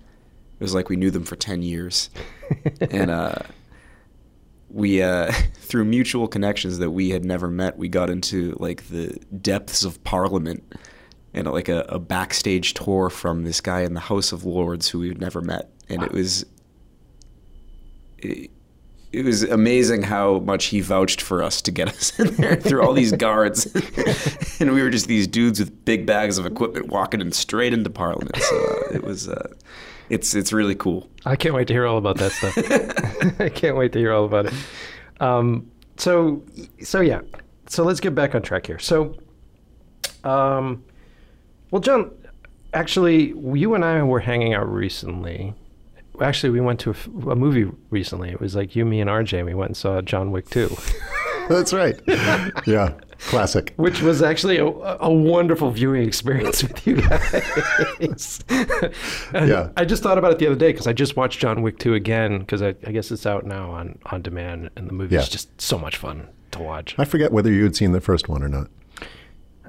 It 0.58 0.62
was 0.62 0.74
like 0.74 0.88
we 0.88 0.96
knew 0.96 1.10
them 1.10 1.24
for 1.24 1.36
ten 1.36 1.62
years, 1.62 2.10
and 2.80 3.10
uh, 3.10 3.36
we 4.68 5.02
uh, 5.02 5.32
through 5.54 5.84
mutual 5.84 6.28
connections 6.28 6.78
that 6.78 6.90
we 6.90 7.10
had 7.10 7.24
never 7.24 7.48
met, 7.48 7.78
we 7.78 7.88
got 7.88 8.10
into 8.10 8.56
like 8.58 8.88
the 8.88 9.18
depths 9.40 9.84
of 9.84 10.02
Parliament 10.04 10.62
and 11.32 11.50
like 11.50 11.68
a, 11.68 11.80
a 11.88 11.98
backstage 11.98 12.74
tour 12.74 13.10
from 13.10 13.44
this 13.44 13.60
guy 13.60 13.80
in 13.80 13.94
the 13.94 14.00
House 14.00 14.32
of 14.32 14.44
Lords 14.44 14.88
who 14.88 15.00
we 15.00 15.08
had 15.08 15.20
never 15.20 15.40
met, 15.40 15.70
and 15.88 16.02
it 16.02 16.12
was. 16.12 16.44
It, 18.18 18.50
it 19.14 19.24
was 19.24 19.42
amazing 19.44 20.02
how 20.02 20.40
much 20.40 20.66
he 20.66 20.80
vouched 20.80 21.20
for 21.20 21.42
us 21.42 21.62
to 21.62 21.70
get 21.70 21.88
us 21.94 22.18
in 22.18 22.34
there 22.36 22.56
through 22.56 22.82
all 22.82 22.92
these 22.92 23.12
guards, 23.12 23.66
and 24.60 24.74
we 24.74 24.82
were 24.82 24.90
just 24.90 25.06
these 25.06 25.26
dudes 25.26 25.60
with 25.60 25.84
big 25.84 26.04
bags 26.06 26.38
of 26.38 26.46
equipment 26.46 26.88
walking 26.88 27.20
in 27.20 27.32
straight 27.32 27.72
into 27.72 27.90
Parliament. 27.90 28.36
So 28.36 28.56
uh, 28.56 28.94
it 28.94 29.04
was, 29.04 29.28
uh, 29.28 29.52
it's 30.10 30.34
it's 30.34 30.52
really 30.52 30.74
cool. 30.74 31.08
I 31.24 31.36
can't 31.36 31.54
wait 31.54 31.68
to 31.68 31.74
hear 31.74 31.86
all 31.86 31.98
about 31.98 32.18
that 32.18 32.32
stuff. 32.32 33.40
I 33.40 33.48
can't 33.48 33.76
wait 33.76 33.92
to 33.92 33.98
hear 33.98 34.12
all 34.12 34.24
about 34.24 34.46
it. 34.46 34.54
Um, 35.20 35.70
so 35.96 36.42
so 36.82 37.00
yeah, 37.00 37.20
so 37.68 37.84
let's 37.84 38.00
get 38.00 38.14
back 38.14 38.34
on 38.34 38.42
track 38.42 38.66
here. 38.66 38.78
So, 38.78 39.16
um, 40.24 40.84
well, 41.70 41.80
John, 41.80 42.10
actually, 42.72 43.28
you 43.54 43.74
and 43.74 43.84
I 43.84 44.02
were 44.02 44.20
hanging 44.20 44.54
out 44.54 44.68
recently 44.70 45.54
actually 46.20 46.50
we 46.50 46.60
went 46.60 46.80
to 46.80 46.90
a, 46.90 46.94
f- 46.94 47.06
a 47.06 47.36
movie 47.36 47.70
recently. 47.90 48.30
It 48.30 48.40
was 48.40 48.54
like 48.54 48.76
you, 48.76 48.84
me, 48.84 49.00
and 49.00 49.10
RJ. 49.10 49.44
We 49.44 49.54
went 49.54 49.70
and 49.70 49.76
saw 49.76 50.00
John 50.00 50.30
Wick 50.30 50.48
2. 50.50 50.76
That's 51.48 51.72
right. 51.72 52.00
Yeah, 52.66 52.94
classic. 53.18 53.74
Which 53.76 54.00
was 54.00 54.22
actually 54.22 54.58
a, 54.58 54.66
a 54.66 55.12
wonderful 55.12 55.70
viewing 55.70 56.06
experience 56.06 56.62
with 56.62 56.86
you 56.86 57.02
guys. 57.02 58.42
yeah. 59.32 59.70
I 59.76 59.84
just 59.84 60.02
thought 60.02 60.16
about 60.16 60.32
it 60.32 60.38
the 60.38 60.46
other 60.46 60.56
day 60.56 60.72
because 60.72 60.86
I 60.86 60.92
just 60.92 61.16
watched 61.16 61.40
John 61.40 61.62
Wick 61.62 61.78
2 61.78 61.94
again 61.94 62.38
because 62.38 62.62
I, 62.62 62.68
I, 62.86 62.92
guess 62.92 63.10
it's 63.10 63.26
out 63.26 63.44
now 63.44 63.70
on, 63.70 63.98
on 64.06 64.22
demand 64.22 64.70
and 64.76 64.88
the 64.88 64.94
movie 64.94 65.16
is 65.16 65.28
just 65.28 65.60
so 65.60 65.78
much 65.78 65.96
fun 65.96 66.28
to 66.52 66.60
watch. 66.60 66.94
I 66.98 67.04
forget 67.04 67.32
whether 67.32 67.52
you 67.52 67.64
had 67.64 67.76
seen 67.76 67.92
the 67.92 68.00
first 68.00 68.28
one 68.28 68.42
or 68.42 68.48
not. 68.48 68.70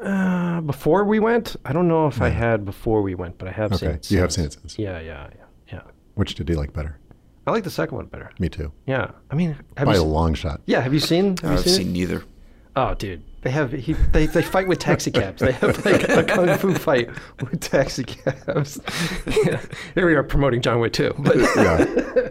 Uh, 0.01 0.61
before 0.61 1.03
we 1.03 1.19
went, 1.19 1.55
I 1.65 1.73
don't 1.73 1.87
know 1.87 2.07
if 2.07 2.17
yeah. 2.17 2.25
I 2.25 2.29
had 2.29 2.65
before 2.65 3.01
we 3.01 3.15
went, 3.15 3.37
but 3.37 3.47
I 3.47 3.51
have 3.51 3.73
okay. 3.73 3.85
seen 3.85 3.89
it. 3.89 4.11
You 4.11 4.19
have 4.19 4.31
seen 4.31 4.45
it 4.45 4.53
since. 4.53 4.77
Yeah, 4.77 4.99
yeah, 4.99 5.27
yeah. 5.35 5.44
Which 6.15 6.35
did 6.35 6.49
you 6.49 6.55
like 6.55 6.73
better? 6.73 6.97
I 7.47 7.51
like 7.51 7.63
the 7.63 7.69
second 7.69 7.97
one 7.97 8.07
better. 8.07 8.31
Me 8.39 8.49
too. 8.49 8.71
Yeah, 8.87 9.11
I 9.29 9.35
mean, 9.35 9.55
by 9.75 9.95
a 9.95 10.03
long 10.03 10.33
shot. 10.33 10.61
Yeah, 10.65 10.81
have 10.81 10.93
you 10.93 10.99
seen? 10.99 11.37
Have 11.37 11.51
I've 11.51 11.65
you 11.65 11.71
seen, 11.71 11.83
seen 11.85 11.93
neither. 11.93 12.23
Oh, 12.77 12.93
dude, 12.95 13.23
they 13.41 13.51
have 13.51 13.71
he, 13.71 13.93
they 13.93 14.25
they 14.25 14.41
fight 14.41 14.67
with 14.67 14.79
taxi 14.79 15.11
cabs. 15.11 15.39
they 15.39 15.51
have 15.51 15.85
like 15.85 16.09
a 16.09 16.23
kung 16.23 16.57
fu 16.57 16.73
fight 16.73 17.09
with 17.39 17.59
taxi 17.59 18.03
cabs. 18.03 18.79
yeah. 19.45 19.61
Here 19.93 20.07
we 20.07 20.15
are 20.15 20.23
promoting 20.23 20.61
John 20.61 20.79
Wick 20.79 20.93
too. 20.93 21.13
But 21.19 21.37
yeah. 21.37 22.29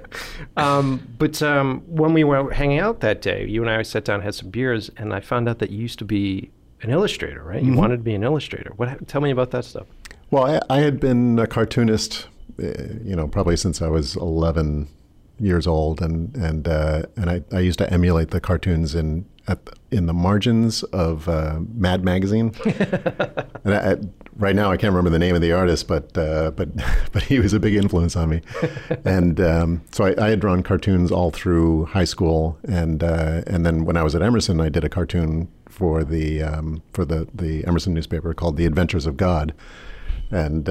um, 0.57 1.07
but 1.19 1.41
um, 1.41 1.83
when 1.87 2.13
we 2.13 2.25
were 2.25 2.53
hanging 2.53 2.81
out 2.81 3.01
that 3.01 3.23
day, 3.23 3.47
you 3.47 3.63
and 3.63 3.71
I 3.71 3.83
sat 3.83 4.05
down, 4.05 4.23
had 4.23 4.35
some 4.35 4.51
beers, 4.51 4.91
and 4.97 5.15
I 5.15 5.21
found 5.21 5.49
out 5.49 5.61
that 5.61 5.71
you 5.71 5.79
used 5.79 6.01
to 6.01 6.05
be 6.05 6.51
an 6.83 6.91
illustrator, 6.91 7.43
right? 7.43 7.63
You 7.63 7.71
mm-hmm. 7.71 7.79
wanted 7.79 7.99
to 7.99 8.03
be 8.03 8.15
an 8.15 8.25
illustrator. 8.25 8.73
What? 8.77 9.07
Tell 9.07 9.21
me 9.21 9.31
about 9.31 9.53
that 9.53 9.65
stuff. 9.65 9.87
Well, 10.31 10.45
I, 10.45 10.61
I 10.69 10.81
had 10.81 10.99
been 10.99 11.39
a 11.39 11.47
cartoonist 11.47 12.27
you 12.59 13.17
know, 13.17 13.27
probably 13.29 13.57
since 13.57 13.83
I 13.83 13.89
was 13.89 14.17
11 14.17 14.89
years 15.39 15.67
old, 15.67 16.01
and 16.01 16.35
and 16.37 16.69
uh, 16.69 17.03
and 17.17 17.31
I, 17.31 17.43
I 17.53 17.61
used 17.61 17.79
to 17.79 17.93
emulate 17.93 18.31
the 18.31 18.41
cartoons 18.41 18.95
in 18.95 19.27
at 19.47 19.59
in 19.91 20.07
the 20.07 20.13
margins 20.13 20.83
of 20.85 21.29
uh, 21.29 21.61
Mad 21.75 22.05
Magazine. 22.05 22.55
and 22.65 23.75
I, 23.75 23.97
right 24.37 24.57
now, 24.57 24.71
I 24.71 24.77
can't 24.77 24.93
remember 24.93 25.11
the 25.11 25.19
name 25.19 25.35
of 25.35 25.41
the 25.41 25.53
artist, 25.53 25.89
but 25.89 26.17
uh, 26.17 26.53
but 26.53 26.69
but 27.13 27.23
he 27.23 27.39
was 27.39 27.53
a 27.53 27.61
big 27.61 27.75
influence 27.75 28.17
on 28.17 28.31
me. 28.31 28.43
and 29.05 29.41
um, 29.41 29.83
so 29.93 30.05
I, 30.05 30.25
I, 30.25 30.31
had 30.31 30.41
drawn 30.41 30.63
cartoons 30.63 31.11
all 31.11 31.31
through 31.31 31.87
high 31.87 32.05
school, 32.05 32.59
and 32.65 33.03
uh, 33.03 33.43
and 33.47 33.67
then 33.67 33.85
when 33.85 33.97
I 33.97 34.03
was 34.03 34.15
at 34.15 34.23
Emerson, 34.23 34.61
I 34.61 34.69
did 34.69 34.85
a 34.85 34.89
cartoon 34.89 35.49
for 35.69 36.05
the 36.05 36.43
um, 36.43 36.83
for 36.93 37.05
the 37.05 37.29
the 37.35 37.67
Emerson 37.67 37.95
newspaper 37.95 38.35
called 38.35 38.57
The 38.57 38.67
Adventures 38.67 39.07
of 39.07 39.17
God, 39.17 39.55
and 40.31 40.69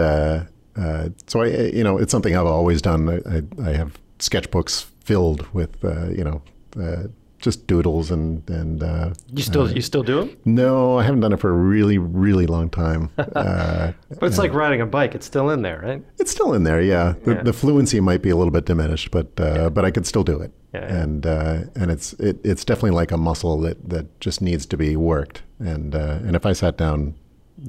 uh, 0.78 0.82
uh, 0.82 1.10
so 1.28 1.42
I, 1.42 1.48
you 1.48 1.84
know, 1.84 1.98
it's 1.98 2.12
something 2.12 2.36
I've 2.36 2.46
always 2.46 2.82
done. 2.82 3.10
I, 3.10 3.38
I, 3.38 3.70
I 3.70 3.74
have 3.74 4.00
sketchbooks 4.20 4.86
filled 5.00 5.48
with, 5.54 5.84
uh, 5.84 6.08
you 6.10 6.24
know, 6.24 6.42
uh, 6.80 7.08
just 7.40 7.68
doodles 7.68 8.10
and 8.10 8.50
and. 8.50 8.82
Uh, 8.82 9.14
you 9.34 9.44
still 9.44 9.70
you 9.70 9.82
still 9.82 10.04
do 10.04 10.22
them? 10.22 10.38
No, 10.46 10.98
I 10.98 11.04
haven't 11.04 11.20
done 11.20 11.34
it 11.34 11.40
for 11.42 11.50
a 11.50 11.54
really 11.54 11.98
really 11.98 12.48
long 12.48 12.70
time. 12.70 13.10
Uh, 13.36 13.92
but 14.20 14.28
it's 14.28 14.38
like 14.38 14.54
riding 14.54 14.80
a 14.80 14.86
bike; 14.86 15.16
it's 15.16 15.26
still 15.26 15.50
in 15.50 15.64
there, 15.64 15.82
right? 15.82 16.04
It's 16.20 16.32
still 16.32 16.54
in 16.54 16.64
there, 16.64 16.82
yeah. 16.82 17.16
The, 17.24 17.34
yeah. 17.34 17.44
the 17.44 17.52
fluency 17.52 18.00
might 18.00 18.22
be 18.22 18.30
a 18.30 18.36
little 18.36 18.52
bit 18.52 18.66
diminished, 18.66 19.12
but 19.12 19.32
yeah. 19.38 19.70
but 19.70 19.84
I 19.84 19.92
could 19.92 20.06
still 20.06 20.24
do 20.24 20.40
it. 20.40 20.54
Yeah, 20.74 20.86
and 20.86 21.26
and 21.26 21.92
it's 21.92 22.14
it, 22.14 22.40
it's 22.44 22.64
definitely 22.64 22.92
like 22.92 23.12
a 23.12 23.18
muscle 23.18 23.60
that, 23.62 23.90
that 23.90 24.20
just 24.20 24.42
needs 24.42 24.66
to 24.68 24.78
be 24.78 24.96
worked. 24.96 25.42
And 25.60 25.96
and 25.96 26.36
if 26.36 26.46
I 26.46 26.54
sat 26.54 26.78
down, 26.78 27.16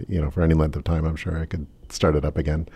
you 0.09 0.21
know, 0.21 0.31
for 0.31 0.43
any 0.43 0.55
length 0.55 0.77
of 0.77 0.85
time, 0.85 1.05
I'm 1.05 1.17
sure 1.17 1.41
I 1.41 1.47
could 1.47 1.67
start 1.89 2.15
it 2.15 2.25
up 2.25 2.37
again. 2.37 2.69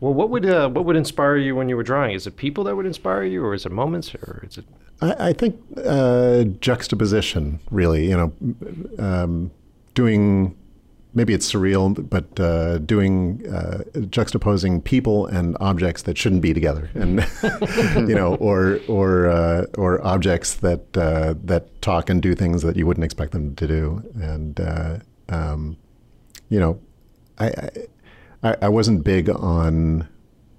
Well, 0.00 0.14
what 0.14 0.30
would 0.30 0.46
uh, 0.46 0.68
what 0.70 0.86
would 0.86 0.96
inspire 0.96 1.36
you 1.36 1.54
when 1.54 1.68
you 1.68 1.76
were 1.76 1.82
drawing? 1.82 2.12
Is 2.12 2.26
it 2.26 2.36
people 2.36 2.64
that 2.64 2.74
would 2.74 2.86
inspire 2.86 3.22
you, 3.22 3.44
or 3.44 3.54
is 3.54 3.66
it 3.66 3.72
moments, 3.72 4.14
or 4.14 4.42
is 4.46 4.58
it? 4.58 4.64
I, 5.02 5.28
I 5.28 5.32
think 5.34 5.60
uh, 5.84 6.44
juxtaposition, 6.60 7.60
really. 7.70 8.08
You 8.08 8.16
know, 8.16 8.32
um, 8.98 9.50
doing 9.94 10.56
maybe 11.12 11.34
it's 11.34 11.52
surreal, 11.52 12.08
but 12.08 12.38
uh, 12.38 12.78
doing 12.78 13.44
uh, 13.46 13.82
juxtaposing 13.94 14.82
people 14.84 15.26
and 15.26 15.56
objects 15.60 16.02
that 16.02 16.16
shouldn't 16.16 16.42
be 16.42 16.54
together, 16.54 16.90
and 16.94 17.26
you 18.08 18.14
know, 18.14 18.36
or 18.36 18.80
or 18.88 19.28
uh, 19.28 19.66
or 19.76 20.04
objects 20.06 20.54
that 20.54 20.96
uh, 20.96 21.34
that 21.44 21.82
talk 21.82 22.08
and 22.08 22.22
do 22.22 22.34
things 22.34 22.62
that 22.62 22.76
you 22.76 22.86
wouldn't 22.86 23.04
expect 23.04 23.32
them 23.32 23.54
to 23.56 23.66
do, 23.66 24.02
and 24.14 24.60
uh, 24.60 24.98
um, 25.28 25.76
you 26.48 26.58
know, 26.58 26.80
I, 27.38 27.46
I 27.46 27.70
I, 28.42 28.56
I 28.62 28.68
wasn't 28.68 29.04
big 29.04 29.28
on, 29.28 30.08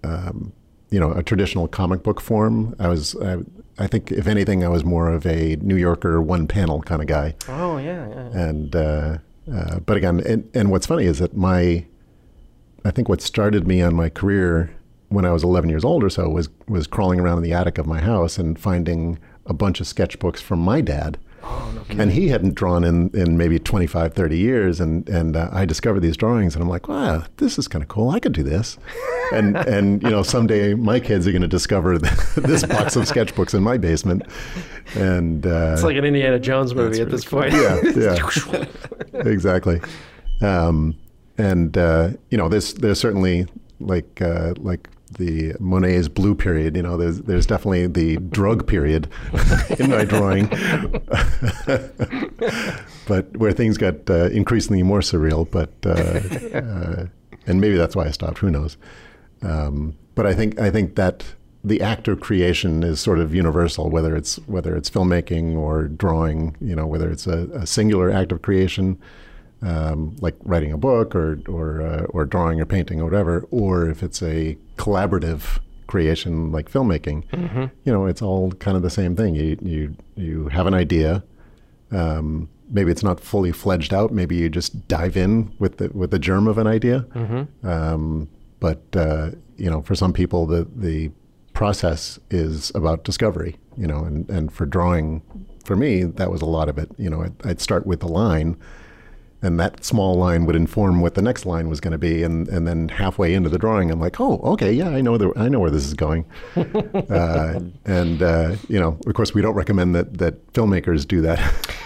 um, 0.03 0.53
you 0.89 0.99
know, 0.99 1.11
a 1.11 1.23
traditional 1.23 1.67
comic 1.67 2.03
book 2.03 2.21
form. 2.21 2.75
I 2.79 2.87
was, 2.87 3.15
I, 3.21 3.37
I, 3.79 3.87
think, 3.87 4.11
if 4.11 4.27
anything, 4.27 4.63
I 4.63 4.67
was 4.67 4.83
more 4.83 5.11
of 5.11 5.25
a 5.25 5.55
New 5.57 5.77
Yorker 5.77 6.21
one 6.21 6.47
panel 6.47 6.81
kind 6.81 7.01
of 7.01 7.07
guy. 7.07 7.35
Oh 7.47 7.77
yeah, 7.77 8.07
yeah. 8.07 8.37
And 8.37 8.75
uh, 8.75 9.17
uh, 9.51 9.79
but 9.79 9.97
again, 9.97 10.19
and, 10.21 10.49
and 10.53 10.71
what's 10.71 10.85
funny 10.85 11.05
is 11.05 11.19
that 11.19 11.35
my, 11.35 11.85
I 12.85 12.91
think 12.91 13.09
what 13.09 13.21
started 13.21 13.67
me 13.67 13.81
on 13.81 13.95
my 13.95 14.09
career 14.09 14.75
when 15.09 15.25
I 15.25 15.31
was 15.31 15.43
11 15.43 15.69
years 15.69 15.83
old 15.83 16.03
or 16.03 16.09
so 16.09 16.29
was 16.29 16.49
was 16.67 16.87
crawling 16.87 17.19
around 17.19 17.37
in 17.37 17.43
the 17.43 17.53
attic 17.53 17.77
of 17.77 17.85
my 17.85 17.99
house 17.99 18.37
and 18.37 18.57
finding 18.57 19.19
a 19.45 19.53
bunch 19.53 19.81
of 19.81 19.87
sketchbooks 19.87 20.39
from 20.39 20.59
my 20.59 20.79
dad 20.79 21.17
Oh, 21.43 21.71
no 21.75 21.81
and 21.99 22.11
he 22.11 22.27
hadn't 22.29 22.55
drawn 22.55 22.83
in, 22.83 23.09
in 23.13 23.37
maybe 23.37 23.59
25, 23.59 24.13
30 24.13 24.37
years. 24.37 24.79
And, 24.79 25.07
and 25.09 25.35
uh, 25.35 25.49
I 25.51 25.65
discovered 25.65 26.01
these 26.01 26.17
drawings 26.17 26.55
and 26.55 26.63
I'm 26.63 26.69
like, 26.69 26.87
wow, 26.87 27.23
this 27.37 27.57
is 27.57 27.67
kind 27.67 27.81
of 27.81 27.89
cool. 27.89 28.09
I 28.09 28.19
could 28.19 28.33
do 28.33 28.43
this. 28.43 28.77
and, 29.33 29.55
and, 29.55 30.01
you 30.03 30.09
know, 30.09 30.23
someday 30.23 30.73
my 30.73 30.99
kids 30.99 31.27
are 31.27 31.31
going 31.31 31.41
to 31.41 31.47
discover 31.47 31.97
this 32.37 32.65
box 32.65 32.95
of 32.95 33.03
sketchbooks 33.03 33.53
in 33.53 33.63
my 33.63 33.77
basement. 33.77 34.23
And 34.95 35.45
uh, 35.45 35.71
it's 35.73 35.83
like 35.83 35.97
an 35.97 36.05
Indiana 36.05 36.39
Jones 36.39 36.73
movie 36.75 37.01
at 37.01 37.09
this 37.09 37.25
cool. 37.25 37.41
point. 37.41 37.53
Yeah, 37.53 37.81
yeah, 37.95 38.65
exactly. 39.13 39.81
Um, 40.41 40.95
and, 41.37 41.77
uh, 41.77 42.11
you 42.29 42.37
know, 42.37 42.49
there's, 42.49 42.73
there's 42.75 42.99
certainly 42.99 43.47
like, 43.79 44.21
uh, 44.21 44.53
like 44.57 44.89
the 45.17 45.53
Monet's 45.59 46.07
blue 46.07 46.35
period. 46.35 46.75
You 46.75 46.83
know, 46.83 46.97
there's 46.97 47.21
there's 47.21 47.45
definitely 47.45 47.87
the 47.87 48.17
drug 48.17 48.67
period 48.67 49.07
in 49.79 49.89
my 49.89 50.05
drawing, 50.05 50.47
but 53.07 53.35
where 53.37 53.51
things 53.51 53.77
got 53.77 54.09
uh, 54.09 54.25
increasingly 54.25 54.83
more 54.83 54.99
surreal. 54.99 55.49
But 55.49 55.71
uh, 55.85 56.57
uh, 56.57 57.05
and 57.47 57.61
maybe 57.61 57.75
that's 57.75 57.95
why 57.95 58.05
I 58.05 58.11
stopped. 58.11 58.39
Who 58.39 58.49
knows? 58.49 58.77
Um, 59.41 59.97
but 60.15 60.25
I 60.25 60.33
think 60.33 60.59
I 60.59 60.69
think 60.69 60.95
that 60.95 61.23
the 61.63 61.81
act 61.81 62.07
of 62.07 62.19
creation 62.19 62.83
is 62.83 62.99
sort 62.99 63.19
of 63.19 63.35
universal, 63.35 63.89
whether 63.89 64.15
it's 64.15 64.37
whether 64.47 64.75
it's 64.75 64.89
filmmaking 64.89 65.55
or 65.55 65.87
drawing. 65.87 66.55
You 66.61 66.75
know, 66.75 66.87
whether 66.87 67.09
it's 67.09 67.27
a, 67.27 67.47
a 67.53 67.67
singular 67.67 68.11
act 68.11 68.31
of 68.31 68.41
creation 68.41 68.99
um, 69.61 70.15
like 70.19 70.35
writing 70.43 70.71
a 70.71 70.77
book 70.77 71.15
or 71.15 71.39
or 71.47 71.81
uh, 71.81 72.03
or 72.09 72.25
drawing 72.25 72.59
or 72.59 72.65
painting 72.65 72.99
or 72.99 73.05
whatever, 73.05 73.47
or 73.51 73.89
if 73.89 74.03
it's 74.03 74.21
a 74.21 74.57
collaborative 74.77 75.59
creation 75.87 76.51
like 76.51 76.71
filmmaking, 76.71 77.27
mm-hmm. 77.27 77.65
you 77.83 77.91
know, 77.91 78.05
it's 78.05 78.21
all 78.21 78.51
kind 78.53 78.77
of 78.77 78.83
the 78.83 78.89
same 78.89 79.15
thing. 79.15 79.35
You 79.35 79.57
you 79.61 79.95
you 80.15 80.47
have 80.49 80.67
an 80.67 80.73
idea. 80.73 81.23
Um, 81.91 82.49
maybe 82.69 82.91
it's 82.91 83.03
not 83.03 83.19
fully 83.19 83.51
fledged 83.51 83.93
out. 83.93 84.11
Maybe 84.11 84.35
you 84.37 84.49
just 84.49 84.87
dive 84.87 85.17
in 85.17 85.53
with 85.59 85.77
the 85.77 85.89
with 85.89 86.11
the 86.11 86.19
germ 86.19 86.47
of 86.47 86.57
an 86.57 86.67
idea. 86.67 87.01
Mm-hmm. 87.13 87.67
Um, 87.67 88.29
but 88.59 88.83
uh, 88.95 89.31
you 89.57 89.69
know, 89.69 89.81
for 89.81 89.95
some 89.95 90.13
people, 90.13 90.45
the 90.45 90.67
the 90.75 91.11
process 91.53 92.19
is 92.29 92.71
about 92.73 93.03
discovery, 93.03 93.57
you 93.77 93.85
know, 93.85 93.99
and, 93.99 94.29
and 94.29 94.51
for 94.51 94.65
drawing, 94.65 95.21
for 95.65 95.75
me, 95.75 96.03
that 96.03 96.31
was 96.31 96.41
a 96.41 96.45
lot 96.45 96.69
of 96.69 96.77
it. 96.77 96.89
You 96.97 97.09
know, 97.09 97.21
I'd, 97.21 97.35
I'd 97.45 97.61
start 97.61 97.85
with 97.85 98.01
a 98.01 98.07
line, 98.07 98.57
and 99.41 99.59
that 99.59 99.83
small 99.83 100.15
line 100.15 100.45
would 100.45 100.55
inform 100.55 101.01
what 101.01 101.15
the 101.15 101.21
next 101.21 101.45
line 101.45 101.67
was 101.67 101.79
going 101.79 101.91
to 101.91 101.97
be, 101.97 102.23
and, 102.23 102.47
and 102.47 102.67
then 102.67 102.89
halfway 102.89 103.33
into 103.33 103.49
the 103.49 103.57
drawing, 103.57 103.89
I'm 103.89 103.99
like, 103.99 104.19
oh, 104.19 104.39
okay, 104.53 104.71
yeah, 104.71 104.89
I 104.89 105.01
know 105.01 105.17
the, 105.17 105.33
I 105.35 105.49
know 105.49 105.59
where 105.59 105.71
this 105.71 105.85
is 105.85 105.93
going, 105.93 106.25
uh, 106.55 107.59
and 107.85 108.21
uh, 108.21 108.55
you 108.67 108.79
know, 108.79 108.97
of 109.05 109.13
course, 109.13 109.33
we 109.33 109.41
don't 109.41 109.55
recommend 109.55 109.95
that 109.95 110.17
that 110.19 110.53
filmmakers 110.53 111.07
do 111.07 111.21
that. 111.21 111.39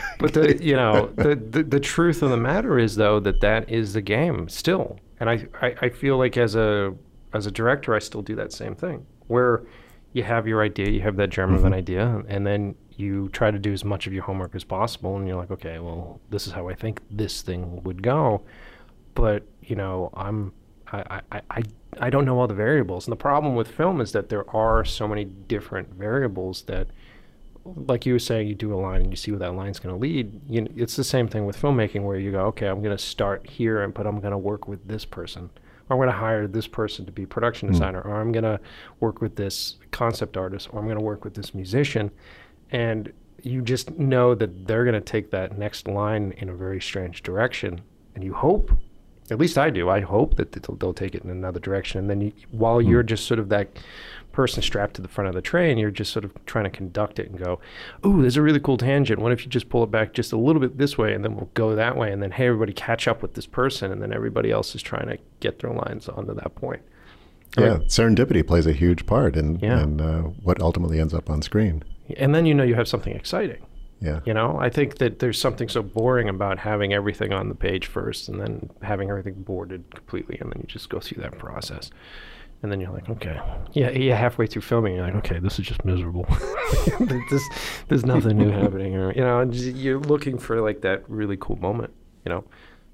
but 0.19 0.33
the 0.33 0.61
you 0.63 0.75
know 0.75 1.11
the, 1.15 1.35
the 1.35 1.63
the 1.63 1.79
truth 1.79 2.21
of 2.21 2.29
the 2.29 2.37
matter 2.37 2.77
is 2.77 2.95
though 2.95 3.19
that 3.19 3.41
that 3.41 3.69
is 3.69 3.93
the 3.93 4.01
game 4.01 4.49
still, 4.49 4.99
and 5.19 5.29
I, 5.29 5.47
I 5.61 5.75
I 5.83 5.89
feel 5.89 6.17
like 6.17 6.37
as 6.37 6.55
a 6.55 6.93
as 7.33 7.45
a 7.45 7.51
director, 7.51 7.95
I 7.95 7.99
still 7.99 8.21
do 8.21 8.35
that 8.35 8.51
same 8.51 8.75
thing 8.75 9.05
where 9.27 9.63
you 10.13 10.23
have 10.23 10.47
your 10.47 10.63
idea, 10.63 10.89
you 10.89 11.01
have 11.01 11.17
that 11.17 11.29
germ 11.29 11.49
mm-hmm. 11.49 11.57
of 11.57 11.65
an 11.65 11.71
mm-hmm. 11.71 11.79
idea, 11.79 12.23
and 12.27 12.45
then 12.47 12.75
you 12.97 13.29
try 13.29 13.51
to 13.51 13.59
do 13.59 13.73
as 13.73 13.83
much 13.83 14.07
of 14.07 14.13
your 14.13 14.23
homework 14.23 14.55
as 14.55 14.63
possible, 14.63 15.17
and 15.17 15.27
you're 15.27 15.37
like, 15.37 15.51
okay, 15.51 15.79
well, 15.79 16.19
this 16.29 16.47
is 16.47 16.53
how 16.53 16.69
I 16.69 16.75
think 16.75 17.01
this 17.11 17.41
thing 17.41 17.83
would 17.83 18.01
go, 18.01 18.41
but 19.13 19.43
you 19.61 19.75
know, 19.75 20.11
I'm 20.13 20.53
I, 20.91 21.21
I, 21.31 21.41
I, 21.49 21.63
I 21.99 22.09
don't 22.09 22.25
know 22.25 22.39
all 22.39 22.47
the 22.47 22.53
variables. 22.53 23.07
And 23.07 23.11
the 23.11 23.17
problem 23.17 23.55
with 23.55 23.67
film 23.67 24.01
is 24.01 24.11
that 24.11 24.29
there 24.29 24.49
are 24.55 24.85
so 24.85 25.07
many 25.07 25.25
different 25.25 25.89
variables 25.93 26.63
that, 26.63 26.87
like 27.65 28.05
you 28.05 28.13
were 28.13 28.19
saying, 28.19 28.47
you 28.47 28.55
do 28.55 28.73
a 28.73 28.77
line 28.79 29.01
and 29.01 29.09
you 29.09 29.15
see 29.15 29.31
where 29.31 29.39
that 29.39 29.55
line's 29.55 29.79
going 29.79 29.93
to 29.93 29.99
lead. 29.99 30.41
You 30.47 30.61
know, 30.61 30.71
it's 30.75 30.95
the 30.95 31.03
same 31.03 31.27
thing 31.27 31.45
with 31.45 31.59
filmmaking 31.59 32.03
where 32.03 32.17
you 32.17 32.31
go, 32.31 32.41
okay, 32.47 32.67
I'm 32.67 32.81
going 32.81 32.95
to 32.95 33.03
start 33.03 33.49
here, 33.49 33.81
and 33.81 33.93
but 33.93 34.05
I'm 34.05 34.19
going 34.19 34.31
to 34.31 34.37
work 34.37 34.67
with 34.67 34.87
this 34.87 35.05
person. 35.05 35.49
I'm 35.89 35.97
going 35.97 36.09
to 36.09 36.15
hire 36.15 36.47
this 36.47 36.67
person 36.67 37.05
to 37.05 37.11
be 37.11 37.25
production 37.25 37.67
hmm. 37.67 37.73
designer, 37.73 38.01
mm. 38.01 38.07
or 38.07 38.19
I'm 38.19 38.31
going 38.31 38.43
to 38.43 38.59
work 38.99 39.21
with 39.21 39.35
this 39.35 39.77
concept 39.91 40.35
artist, 40.35 40.69
or 40.71 40.79
I'm 40.79 40.85
going 40.85 40.97
to 40.97 41.03
work 41.03 41.23
with 41.23 41.35
this 41.35 41.53
musician. 41.53 42.09
And 42.72 43.11
you 43.41 43.61
just 43.61 43.91
know 43.97 44.36
that 44.36 44.68
they're 44.68 44.84
going 44.84 44.95
to 44.95 45.01
take 45.01 45.32
that 45.32 45.57
next 45.57 45.88
line 45.88 46.34
in 46.38 46.49
a 46.49 46.55
very 46.55 46.82
strange 46.82 47.24
direction. 47.24 47.82
And 48.16 48.24
you 48.24 48.34
hope, 48.34 48.72
at 49.30 49.38
least 49.38 49.57
I 49.57 49.70
do, 49.70 49.89
I 49.89 50.01
hope 50.01 50.36
that 50.38 50.51
they'll, 50.51 50.76
they'll 50.76 50.93
take 50.93 51.16
it 51.16 51.24
in 51.24 51.30
another 51.30 51.59
direction. 51.59 51.99
And 51.99 52.09
then 52.09 52.22
you, 52.22 52.34
while 52.51 52.78
mm. 52.78 52.89
you're 52.89 53.03
just 53.03 53.28
sort 53.28 53.39
of 53.39 53.49
that 53.49 53.70
person 54.32 54.61
strapped 54.61 54.95
to 54.95 55.01
the 55.01 55.07
front 55.07 55.30
of 55.30 55.34
the 55.34 55.41
train, 55.41 55.78
you're 55.78 55.89
just 55.89 56.11
sort 56.11 56.26
of 56.26 56.45
trying 56.45 56.66
to 56.66 56.70
conduct 56.70 57.20
it 57.20 57.30
and 57.30 57.39
go, 57.39 57.59
"Ooh, 58.05 58.22
there's 58.22 58.38
a 58.38 58.41
really 58.41 58.59
cool 58.59 58.78
tangent. 58.78 59.20
What 59.20 59.32
if 59.32 59.43
you 59.43 59.49
just 59.49 59.70
pull 59.70 59.84
it 59.84 59.91
back 59.91 60.13
just 60.13 60.34
a 60.34 60.38
little 60.38 60.59
bit 60.59 60.78
this 60.78 60.97
way, 60.97 61.13
and 61.13 61.24
then 61.24 61.36
we'll 61.36 61.49
go 61.53 61.74
that 61.76 61.95
way, 61.95 62.11
and 62.11 62.22
then 62.22 62.32
hey, 62.32 62.47
everybody 62.47 62.74
catch 62.74 63.07
up 63.07 63.22
with 63.22 63.34
this 63.34 63.47
person, 63.47 63.91
and 63.91 64.01
then 64.01 64.11
everybody 64.11 64.51
else 64.51 64.76
is 64.76 64.84
trying 64.84 65.07
to 65.07 65.18
get 65.39 65.59
their 65.59 65.72
lines 65.72 66.09
onto 66.09 66.34
that 66.34 66.53
point." 66.55 66.82
Yeah, 67.57 67.78
serendipity 67.88 68.45
plays 68.45 68.68
a 68.68 68.74
huge 68.74 69.05
part 69.05 69.38
in, 69.38 69.59
yeah. 69.59 69.84
in 69.84 70.01
uh, 70.01 70.24
what 70.24 70.61
ultimately 70.61 70.99
ends 70.99 71.13
up 71.13 71.30
on 71.30 71.41
screen. 71.41 71.84
And 72.17 72.33
then 72.35 72.45
you 72.45 72.53
know 72.53 72.63
you 72.63 72.75
have 72.75 72.87
something 72.87 73.15
exciting. 73.15 73.65
Yeah. 74.01 74.19
You 74.25 74.33
know, 74.33 74.57
I 74.59 74.69
think 74.69 74.97
that 74.97 75.19
there's 75.19 75.39
something 75.39 75.69
so 75.69 75.81
boring 75.81 76.29
about 76.29 76.59
having 76.59 76.93
everything 76.93 77.33
on 77.33 77.49
the 77.49 77.55
page 77.55 77.87
first 77.87 78.27
and 78.29 78.39
then 78.39 78.69
having 78.81 79.09
everything 79.09 79.35
boarded 79.35 79.83
completely 79.95 80.37
and 80.39 80.51
then 80.51 80.59
you 80.61 80.67
just 80.67 80.89
go 80.89 80.99
through 80.99 81.23
that 81.23 81.37
process 81.39 81.89
and 82.65 82.71
then 82.71 82.79
you're 82.81 82.91
like, 82.91 83.07
okay, 83.09 83.39
yeah, 83.73 83.91
yeah. 83.91 84.15
Halfway 84.15 84.47
through 84.47 84.63
filming, 84.63 84.95
you're 84.95 85.05
like, 85.05 85.15
okay, 85.15 85.37
this 85.37 85.59
is 85.59 85.67
just 85.67 85.85
miserable. 85.85 86.25
this, 87.29 87.43
there's 87.89 88.05
nothing 88.05 88.37
new 88.37 88.49
happening, 88.49 88.95
or 88.95 89.13
you 89.13 89.21
know, 89.21 89.41
you're 89.51 89.99
looking 89.99 90.39
for 90.39 90.59
like 90.61 90.81
that 90.81 91.07
really 91.07 91.37
cool 91.39 91.57
moment, 91.57 91.93
you 92.25 92.31
know. 92.31 92.43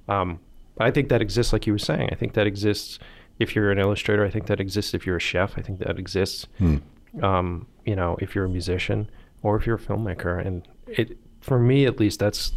Um, 0.09 0.39
but 0.75 0.87
I 0.87 0.91
think 0.91 1.07
that 1.07 1.21
exists, 1.21 1.53
like 1.53 1.65
you 1.65 1.73
were 1.73 1.79
saying. 1.79 2.09
I 2.11 2.15
think 2.15 2.33
that 2.33 2.47
exists 2.47 2.99
if 3.39 3.55
you're 3.55 3.71
an 3.71 3.79
illustrator. 3.79 4.25
I 4.25 4.29
think 4.29 4.47
that 4.47 4.59
exists 4.59 4.93
if 4.93 5.05
you're 5.05 5.15
a 5.15 5.21
chef. 5.21 5.57
I 5.57 5.61
think 5.61 5.79
that 5.79 5.97
exists, 5.97 6.47
hmm. 6.57 6.77
Um, 7.21 7.67
you 7.85 7.95
know, 7.95 8.17
if 8.21 8.35
you're 8.35 8.45
a 8.45 8.49
musician 8.49 9.09
or 9.43 9.55
if 9.55 9.65
you're 9.65 9.75
a 9.75 9.79
filmmaker. 9.79 10.45
And 10.45 10.67
it, 10.87 11.17
for 11.41 11.59
me 11.59 11.85
at 11.85 11.99
least, 11.99 12.19
that's 12.19 12.53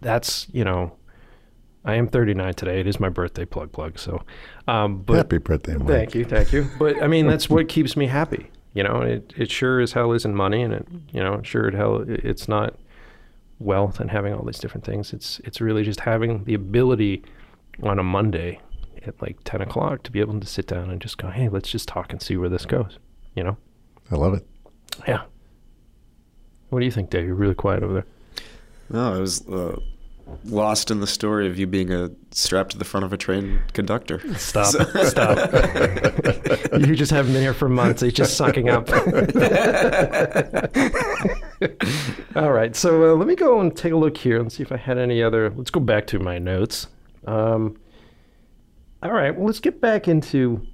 that's 0.00 0.46
you 0.52 0.64
know 0.64 0.92
I 1.84 1.94
am 1.94 2.08
39 2.08 2.54
today. 2.54 2.80
It 2.80 2.86
is 2.86 3.00
my 3.00 3.08
birthday. 3.08 3.44
Plug 3.44 3.72
plug. 3.72 3.98
So, 3.98 4.22
um, 4.68 5.02
but 5.02 5.16
happy 5.16 5.38
birthday, 5.38 5.76
Mike. 5.76 5.88
Thank 5.88 6.14
you, 6.14 6.24
thank 6.24 6.52
you. 6.52 6.68
But 6.78 7.02
I 7.02 7.06
mean, 7.06 7.26
that's 7.26 7.48
what 7.48 7.68
keeps 7.68 7.96
me 7.96 8.06
happy. 8.06 8.50
You 8.74 8.84
know, 8.84 9.00
it 9.00 9.32
it 9.36 9.50
sure 9.50 9.80
as 9.80 9.92
hell 9.92 10.12
isn't 10.12 10.34
money, 10.34 10.62
and 10.62 10.74
it 10.74 10.86
you 11.12 11.22
know 11.22 11.40
sure 11.42 11.68
as 11.68 11.74
hell 11.74 12.04
it's 12.06 12.48
not 12.48 12.78
wealth 13.58 14.00
and 14.00 14.10
having 14.10 14.32
all 14.34 14.44
these 14.44 14.58
different 14.58 14.84
things. 14.84 15.12
It's 15.12 15.40
it's 15.40 15.60
really 15.60 15.82
just 15.82 16.00
having 16.00 16.44
the 16.44 16.54
ability 16.54 17.24
on 17.82 17.98
a 17.98 18.02
Monday 18.02 18.60
at 19.06 19.20
like 19.22 19.38
10 19.44 19.62
o'clock 19.62 20.02
to 20.02 20.10
be 20.10 20.20
able 20.20 20.38
to 20.38 20.46
sit 20.46 20.66
down 20.66 20.90
and 20.90 21.00
just 21.00 21.16
go, 21.16 21.28
hey, 21.28 21.48
let's 21.48 21.70
just 21.70 21.88
talk 21.88 22.12
and 22.12 22.20
see 22.20 22.36
where 22.36 22.50
this 22.50 22.66
goes. 22.66 22.98
You 23.34 23.44
know. 23.44 23.56
I 24.10 24.16
love 24.16 24.34
it. 24.34 24.46
Yeah. 25.06 25.22
What 26.70 26.80
do 26.80 26.84
you 26.84 26.90
think, 26.90 27.10
Dave? 27.10 27.26
You're 27.26 27.34
really 27.34 27.54
quiet 27.54 27.82
over 27.82 27.92
there. 27.92 28.06
No, 28.90 29.14
I 29.14 29.18
was. 29.18 29.46
Uh 29.48 29.78
lost 30.44 30.90
in 30.90 31.00
the 31.00 31.06
story 31.06 31.46
of 31.46 31.58
you 31.58 31.66
being 31.66 31.92
a 31.92 32.10
strapped 32.30 32.72
to 32.72 32.78
the 32.78 32.84
front 32.84 33.04
of 33.04 33.12
a 33.12 33.16
train 33.16 33.60
conductor. 33.72 34.20
Stop. 34.36 34.60
So. 34.70 34.84
Stop. 35.04 35.52
you 36.78 36.94
just 36.94 37.10
haven't 37.10 37.32
been 37.32 37.42
here 37.42 37.54
for 37.54 37.68
months. 37.68 38.02
He's 38.02 38.12
just 38.12 38.36
sucking 38.36 38.68
up. 38.68 38.88
All 42.36 42.52
right. 42.52 42.76
So 42.76 43.12
uh, 43.12 43.14
let 43.14 43.26
me 43.26 43.34
go 43.34 43.60
and 43.60 43.76
take 43.76 43.92
a 43.92 43.96
look 43.96 44.16
here 44.16 44.40
and 44.40 44.52
see 44.52 44.62
if 44.62 44.70
I 44.70 44.76
had 44.76 44.98
any 44.98 45.22
other. 45.22 45.50
Let's 45.50 45.70
go 45.70 45.80
back 45.80 46.06
to 46.08 46.18
my 46.18 46.38
notes. 46.38 46.86
Um, 47.26 47.78
all 49.02 49.12
right. 49.12 49.34
Well, 49.34 49.46
let's 49.46 49.60
get 49.60 49.80
back 49.80 50.08
into. 50.08 50.66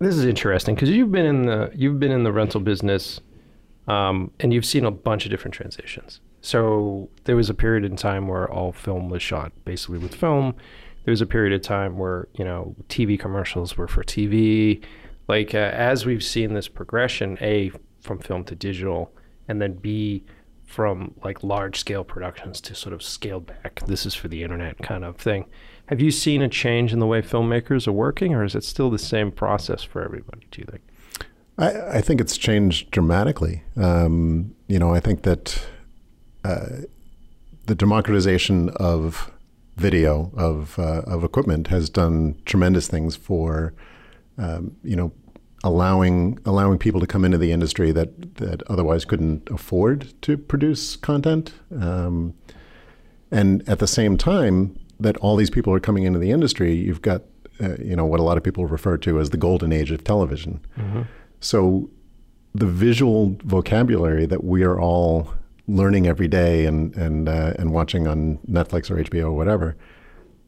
This 0.00 0.16
is 0.16 0.24
interesting 0.24 0.74
because 0.74 0.88
you've 0.88 1.12
been 1.12 1.26
in 1.26 1.42
the 1.44 1.70
you've 1.74 2.00
been 2.00 2.10
in 2.10 2.24
the 2.24 2.32
rental 2.32 2.60
business, 2.60 3.20
um, 3.86 4.30
and 4.40 4.52
you've 4.52 4.64
seen 4.64 4.86
a 4.86 4.90
bunch 4.90 5.26
of 5.26 5.30
different 5.30 5.54
transitions. 5.54 6.22
So 6.40 7.10
there 7.24 7.36
was 7.36 7.50
a 7.50 7.54
period 7.54 7.84
in 7.84 7.96
time 7.96 8.26
where 8.26 8.50
all 8.50 8.72
film 8.72 9.10
was 9.10 9.22
shot 9.22 9.52
basically 9.66 9.98
with 9.98 10.14
film. 10.14 10.54
There 11.04 11.12
was 11.12 11.20
a 11.20 11.26
period 11.26 11.52
of 11.52 11.60
time 11.60 11.98
where 11.98 12.28
you 12.34 12.46
know 12.46 12.74
TV 12.88 13.20
commercials 13.20 13.76
were 13.76 13.86
for 13.86 14.02
TV. 14.02 14.82
Like 15.28 15.54
uh, 15.54 15.58
as 15.58 16.06
we've 16.06 16.24
seen 16.24 16.54
this 16.54 16.66
progression, 16.66 17.36
a 17.42 17.70
from 18.00 18.20
film 18.20 18.44
to 18.44 18.54
digital, 18.54 19.12
and 19.48 19.60
then 19.60 19.74
b 19.74 20.24
from 20.64 21.14
like 21.22 21.44
large 21.44 21.78
scale 21.78 22.04
productions 22.04 22.62
to 22.62 22.74
sort 22.74 22.94
of 22.94 23.02
scaled 23.02 23.46
back. 23.46 23.82
This 23.86 24.06
is 24.06 24.14
for 24.14 24.28
the 24.28 24.42
internet 24.42 24.78
kind 24.78 25.04
of 25.04 25.16
thing. 25.16 25.44
Have 25.90 26.00
you 26.00 26.12
seen 26.12 26.40
a 26.40 26.48
change 26.48 26.92
in 26.92 27.00
the 27.00 27.06
way 27.06 27.20
filmmakers 27.20 27.88
are 27.88 27.92
working, 27.92 28.32
or 28.32 28.44
is 28.44 28.54
it 28.54 28.62
still 28.62 28.90
the 28.90 28.98
same 28.98 29.32
process 29.32 29.82
for 29.82 30.04
everybody? 30.04 30.46
Do 30.52 30.60
you 30.60 30.66
think? 30.70 30.82
I, 31.58 31.98
I 31.98 32.00
think 32.00 32.20
it's 32.20 32.36
changed 32.36 32.92
dramatically. 32.92 33.64
Um, 33.76 34.54
you 34.68 34.78
know, 34.78 34.94
I 34.94 35.00
think 35.00 35.22
that 35.22 35.66
uh, 36.44 36.82
the 37.66 37.74
democratization 37.74 38.68
of 38.76 39.32
video 39.76 40.30
of 40.36 40.78
uh, 40.78 41.02
of 41.08 41.24
equipment 41.24 41.66
has 41.66 41.90
done 41.90 42.40
tremendous 42.44 42.86
things 42.86 43.16
for 43.16 43.74
um, 44.38 44.76
you 44.84 44.94
know 44.94 45.10
allowing 45.64 46.38
allowing 46.46 46.78
people 46.78 47.00
to 47.00 47.06
come 47.06 47.24
into 47.24 47.36
the 47.36 47.50
industry 47.50 47.90
that 47.90 48.36
that 48.36 48.62
otherwise 48.68 49.04
couldn't 49.04 49.50
afford 49.50 50.14
to 50.22 50.36
produce 50.36 50.94
content 50.94 51.52
um, 51.80 52.32
and 53.32 53.68
at 53.68 53.80
the 53.80 53.88
same 53.88 54.16
time 54.16 54.76
that 55.00 55.16
all 55.18 55.36
these 55.36 55.50
people 55.50 55.72
are 55.72 55.80
coming 55.80 56.04
into 56.04 56.18
the 56.18 56.30
industry 56.30 56.74
you've 56.74 57.02
got 57.02 57.22
uh, 57.60 57.76
you 57.78 57.94
know 57.96 58.06
what 58.06 58.20
a 58.20 58.22
lot 58.22 58.36
of 58.36 58.42
people 58.42 58.66
refer 58.66 58.96
to 58.96 59.18
as 59.20 59.30
the 59.30 59.36
golden 59.36 59.72
age 59.72 59.90
of 59.90 60.02
television 60.04 60.60
mm-hmm. 60.78 61.02
so 61.40 61.90
the 62.54 62.66
visual 62.66 63.36
vocabulary 63.44 64.26
that 64.26 64.42
we 64.44 64.62
are 64.62 64.80
all 64.80 65.32
learning 65.68 66.06
every 66.06 66.28
day 66.28 66.66
and 66.66 66.94
and 66.96 67.28
uh, 67.28 67.54
and 67.58 67.72
watching 67.72 68.06
on 68.06 68.38
Netflix 68.48 68.90
or 68.90 68.96
HBO 68.96 69.26
or 69.26 69.32
whatever, 69.32 69.76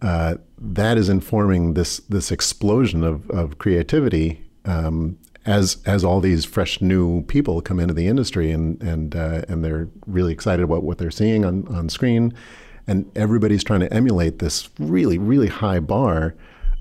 uh, 0.03 0.37
that 0.59 0.99
is 0.99 1.09
informing 1.09 1.75
this 1.75 1.99
this 2.01 2.31
explosion 2.31 3.05
of 3.05 3.31
of 3.31 3.59
creativity 3.59 4.45
um, 4.65 5.19
as 5.47 5.79
as 5.87 6.05
all 6.05 6.21
these 6.21 6.45
fresh 6.45 6.81
new 6.81 7.23
people 7.23 7.61
come 7.61 7.79
into 7.79 7.95
the 7.95 8.09
industry 8.09 8.51
and 8.51 8.83
and 8.83 9.15
uh, 9.15 9.43
and 9.49 9.65
they're 9.65 9.89
really 10.07 10.33
excited 10.33 10.63
about 10.63 10.83
what 10.83 10.99
they're 10.99 11.11
seeing 11.11 11.45
on 11.45 11.67
on 11.69 11.89
screen, 11.89 12.35
and 12.87 13.11
everybody's 13.17 13.65
trying 13.65 13.81
to 13.81 13.93
emulate 13.93 14.39
this 14.39 14.69
really 14.79 15.19
really 15.19 15.49
high 15.49 15.81
bar 15.81 16.35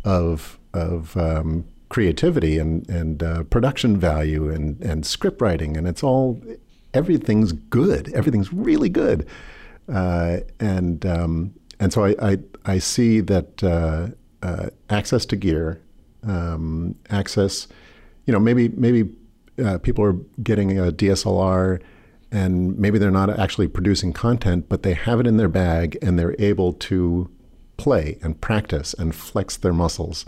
of 0.04 0.60
of 0.74 1.16
um, 1.18 1.66
creativity 1.90 2.58
and 2.58 2.88
and 2.90 3.24
uh, 3.24 3.44
production 3.44 3.98
value 3.98 4.50
and 4.50 4.82
and 4.82 5.06
script 5.06 5.42
writing, 5.42 5.78
and 5.78 5.88
it's 5.88 6.04
all 6.04 6.42
everything's 6.94 7.52
good. 7.52 8.12
Everything's 8.14 8.52
really 8.52 8.90
good. 8.90 9.28
Uh, 9.92 10.38
and 10.60 11.06
um, 11.06 11.54
and 11.80 11.92
so 11.92 12.06
I, 12.06 12.16
I, 12.22 12.38
I 12.66 12.78
see 12.78 13.22
that 13.22 13.64
uh, 13.64 14.10
uh, 14.46 14.70
access 14.90 15.26
to 15.28 15.36
gear, 15.36 15.82
um, 16.24 16.96
access, 17.10 17.68
you 18.26 18.34
know, 18.34 18.40
maybe 18.40 18.70
maybe 18.70 19.14
uh, 19.64 19.80
people 19.80 20.04
are 20.06 20.14
getting 20.44 20.78
a 20.78 20.92
DSLR, 20.92 21.82
and 22.32 22.78
maybe 22.78 22.98
they're 22.98 23.12
not 23.12 23.30
actually 23.38 23.68
producing 23.68 24.14
content, 24.14 24.70
but 24.70 24.84
they 24.84 24.94
have 24.94 25.20
it 25.20 25.28
in 25.28 25.38
their 25.38 25.50
bag 25.50 25.98
and 26.02 26.18
they're 26.18 26.36
able 26.40 26.72
to 26.74 27.30
play 27.78 28.18
and 28.22 28.40
practice 28.40 28.94
and 28.94 29.14
flex 29.14 29.58
their 29.58 29.74
muscles, 29.74 30.26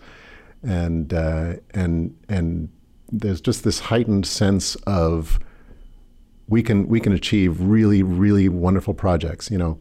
and 0.61 1.13
uh, 1.13 1.53
and 1.73 2.15
and 2.27 2.69
there's 3.11 3.41
just 3.41 3.63
this 3.63 3.79
heightened 3.79 4.25
sense 4.25 4.75
of 4.87 5.39
we 6.47 6.63
can 6.63 6.87
we 6.87 6.99
can 6.99 7.13
achieve 7.13 7.61
really 7.61 8.03
really 8.03 8.49
wonderful 8.49 8.93
projects. 8.93 9.49
You 9.49 9.57
know, 9.57 9.79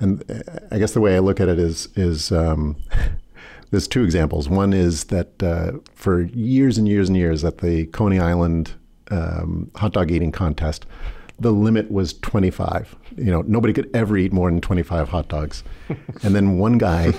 and 0.00 0.24
I 0.70 0.78
guess 0.78 0.92
the 0.92 1.00
way 1.00 1.16
I 1.16 1.18
look 1.18 1.40
at 1.40 1.48
it 1.48 1.58
is 1.58 1.88
is 1.96 2.32
um, 2.32 2.76
there's 3.70 3.88
two 3.88 4.04
examples. 4.04 4.48
One 4.48 4.72
is 4.72 5.04
that 5.04 5.42
uh, 5.42 5.72
for 5.94 6.22
years 6.22 6.78
and 6.78 6.88
years 6.88 7.08
and 7.08 7.16
years 7.16 7.44
at 7.44 7.58
the 7.58 7.86
Coney 7.86 8.20
Island 8.20 8.72
um, 9.10 9.70
hot 9.74 9.92
dog 9.92 10.10
eating 10.10 10.32
contest, 10.32 10.86
the 11.42 11.52
limit 11.52 11.90
was 11.90 12.14
25. 12.14 12.96
You 13.16 13.30
know, 13.30 13.42
nobody 13.42 13.72
could 13.72 13.94
ever 13.94 14.16
eat 14.16 14.32
more 14.32 14.50
than 14.50 14.60
25 14.60 15.08
hot 15.08 15.28
dogs. 15.28 15.62
and 16.22 16.34
then 16.34 16.58
one 16.58 16.78
guy, 16.78 17.12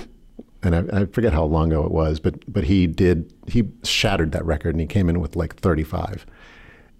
and 0.62 0.74
I, 0.74 1.00
I, 1.00 1.04
forget 1.06 1.32
how 1.32 1.44
long 1.44 1.72
ago 1.72 1.84
it 1.84 1.92
was, 1.92 2.20
but 2.20 2.52
but 2.52 2.64
he 2.64 2.86
did 2.86 3.32
he 3.46 3.68
shattered 3.84 4.32
that 4.32 4.44
record 4.44 4.74
and 4.74 4.80
he 4.80 4.86
came 4.86 5.08
in 5.08 5.20
with 5.20 5.36
like 5.36 5.56
35. 5.56 6.26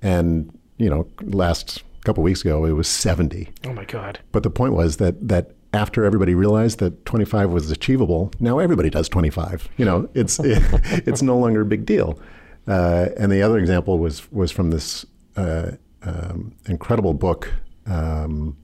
And 0.02 0.56
you 0.76 0.90
know, 0.90 1.08
last 1.22 1.82
couple 2.04 2.22
weeks 2.22 2.42
ago 2.42 2.64
it 2.66 2.72
was 2.72 2.86
70. 2.86 3.48
Oh 3.66 3.72
my 3.72 3.84
god. 3.84 4.20
But 4.30 4.42
the 4.42 4.50
point 4.50 4.74
was 4.74 4.98
that 4.98 5.28
that 5.28 5.52
after 5.72 6.04
everybody 6.04 6.34
realized 6.34 6.78
that 6.78 7.04
25 7.04 7.50
was 7.50 7.70
achievable, 7.70 8.30
now 8.38 8.58
everybody 8.58 8.90
does 8.90 9.08
25. 9.08 9.68
You 9.76 9.84
know, 9.86 10.08
it's 10.14 10.38
it, 10.38 10.62
it's 11.06 11.22
no 11.22 11.38
longer 11.38 11.62
a 11.62 11.66
big 11.66 11.86
deal. 11.86 12.18
Uh, 12.66 13.08
and 13.18 13.32
the 13.32 13.42
other 13.42 13.58
example 13.58 13.98
was 13.98 14.30
was 14.30 14.52
from 14.52 14.70
this 14.70 15.06
uh, 15.36 15.72
um, 16.04 16.54
incredible 16.66 17.14
book. 17.14 17.52
Um, 17.86 18.56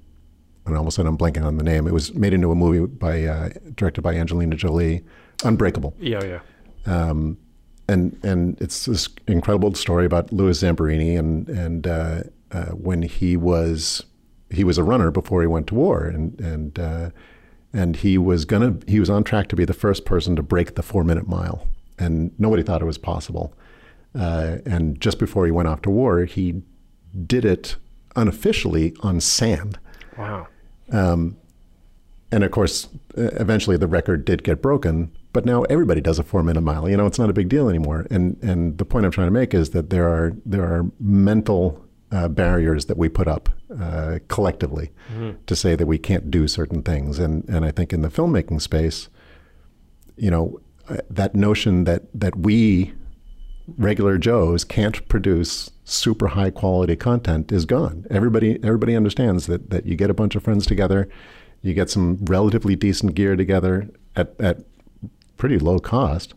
and 0.67 0.77
almost 0.77 0.97
said 0.97 1.07
I'm 1.07 1.19
blanking 1.19 1.45
on 1.45 1.57
the 1.57 1.65
name. 1.65 1.87
It 1.87 1.93
was 1.93 2.15
made 2.15 2.33
into 2.33 2.51
a 2.51 2.55
movie 2.55 2.87
by 2.87 3.25
uh, 3.25 3.49
directed 3.75 4.03
by 4.03 4.15
Angelina 4.15 4.55
Jolie, 4.57 5.05
Unbreakable. 5.43 5.95
Yeah, 5.99 6.23
yeah. 6.23 6.41
Um, 6.87 7.39
and 7.89 8.19
and 8.23 8.61
it's 8.61 8.87
this 8.87 9.09
incredible 9.27 9.75
story 9.75 10.07
about 10.07 10.33
Louis 10.33 10.63
Zamperini 10.63 11.19
and 11.19 11.49
and 11.49 11.87
uh, 11.87 12.23
uh, 12.53 12.67
when 12.67 13.03
he 13.03 13.37
was 13.37 14.05
he 14.51 14.65
was 14.65 14.79
a 14.79 14.85
runner 14.85 15.11
before 15.11 15.41
he 15.41 15.47
went 15.47 15.67
to 15.69 15.75
war 15.75 16.05
and 16.05 16.39
and 16.41 16.79
uh, 16.79 17.11
and 17.73 17.97
he 17.97 18.17
was 18.17 18.45
gonna 18.45 18.77
he 18.87 19.01
was 19.01 19.11
on 19.11 19.25
track 19.25 19.49
to 19.49 19.57
be 19.57 19.65
the 19.65 19.75
first 19.75 20.05
person 20.05 20.37
to 20.37 20.43
break 20.43 20.77
the 20.77 20.83
four 20.83 21.03
minute 21.03 21.27
mile 21.27 21.67
and 21.99 22.33
nobody 22.39 22.63
thought 22.63 22.83
it 22.83 22.87
was 22.87 22.99
possible. 22.99 23.55
Uh, 24.19 24.57
and 24.67 25.01
just 25.01 25.19
before 25.19 25.45
he 25.45 25.53
went 25.53 25.69
off 25.69 25.83
to 25.83 25.91
war, 25.91 26.25
he 26.25 26.63
did 27.27 27.45
it 27.45 27.77
unofficially 28.17 28.95
on 29.01 29.21
sand. 29.21 29.79
Wow. 30.17 30.49
Um, 30.91 31.37
and 32.33 32.45
of 32.45 32.51
course, 32.51 32.89
eventually 33.17 33.77
the 33.77 33.87
record 33.87 34.25
did 34.25 34.45
get 34.45 34.63
broken, 34.63 35.11
but 35.33 35.45
now 35.45 35.63
everybody 35.65 36.01
does 36.01 36.19
a 36.19 36.23
four 36.23 36.43
minute 36.43 36.61
mile. 36.61 36.89
You 36.89 36.97
know, 36.97 37.07
it's 37.07 37.19
not 37.19 37.31
a 37.31 37.33
big 37.33 37.49
deal 37.49 37.69
anymore. 37.69 38.07
And 38.11 38.37
and 38.43 38.79
the 38.79 38.85
point 38.85 39.05
I'm 39.05 39.13
trying 39.13 39.27
to 39.29 39.33
make 39.33 39.55
is 39.55 39.71
that 39.71 39.91
there 39.91 40.09
are 40.09 40.33
there 40.47 40.65
are 40.65 40.87
mental 41.01 41.85
uh, 42.13 42.29
barriers 42.29 42.87
that 42.87 42.97
we 42.97 43.09
put 43.09 43.29
up 43.29 43.49
uh, 43.81 44.19
collectively 44.29 44.91
mm-hmm. 45.13 45.43
to 45.47 45.57
say 45.57 45.77
that 45.77 45.87
we 45.87 45.99
can't 45.99 46.31
do 46.31 46.47
certain 46.47 46.83
things. 46.83 47.19
And 47.19 47.49
and 47.49 47.65
I 47.65 47.71
think 47.71 47.93
in 47.93 48.03
the 48.03 48.09
filmmaking 48.09 48.61
space, 48.61 49.09
you 50.17 50.31
know, 50.31 50.61
uh, 50.89 50.99
that 51.09 51.35
notion 51.35 51.85
that 51.85 52.05
that 52.15 52.37
we 52.37 52.93
regular 53.77 54.19
Joes 54.19 54.65
can't 54.65 55.07
produce 55.09 55.71
super 55.91 56.29
high 56.29 56.51
quality 56.51 56.97
content 56.97 57.51
is 57.53 57.65
gone. 57.65 58.07
Everybody 58.11 58.63
everybody 58.63 58.95
understands 58.95 59.47
that 59.47 59.71
that 59.71 59.87
you 59.87 59.97
get 59.97 60.11
a 60.11 60.15
bunch 60.15 60.37
of 60.37 60.43
friends 60.43 60.67
together, 60.67 61.09
you 61.63 61.75
get 61.75 61.91
some 61.91 62.19
relatively 62.25 62.77
decent 62.77 63.15
gear 63.15 63.37
together 63.37 63.91
at 64.17 64.35
at 64.41 64.59
pretty 65.37 65.59
low 65.59 65.79
cost, 65.79 66.35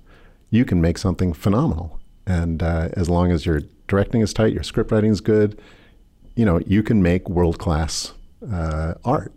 you 0.50 0.66
can 0.66 0.82
make 0.82 0.98
something 0.98 1.34
phenomenal. 1.34 2.00
And 2.26 2.64
uh, 2.64 2.90
as 2.94 3.10
long 3.10 3.32
as 3.32 3.46
your 3.46 3.62
directing 3.88 4.22
is 4.22 4.34
tight, 4.34 4.54
your 4.54 4.64
script 4.64 4.92
writing 4.92 5.12
is 5.12 5.22
good, 5.22 5.60
you 6.36 6.46
know 6.46 6.60
you 6.66 6.84
can 6.84 7.04
make 7.04 7.30
world 7.30 7.60
class 7.60 8.14
uh, 8.52 8.96
art. 9.06 9.34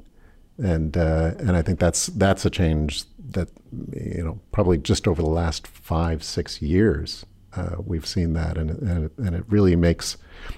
And 0.58 0.96
uh, 0.96 1.32
and 1.38 1.56
I 1.56 1.62
think 1.62 1.78
that's 1.78 2.06
that's 2.06 2.46
a 2.46 2.50
change 2.50 3.04
that 3.30 3.48
you 3.92 4.24
know 4.24 4.40
probably 4.52 4.78
just 4.78 5.06
over 5.06 5.20
the 5.20 5.28
last 5.28 5.66
five 5.66 6.24
six 6.24 6.62
years 6.62 7.26
uh, 7.56 7.76
we've 7.84 8.06
seen 8.06 8.34
that, 8.34 8.58
and, 8.58 8.70
and 8.70 9.04
it, 9.06 9.12
and 9.18 9.34
it 9.34 9.44
really 9.48 9.76
makes, 9.76 10.16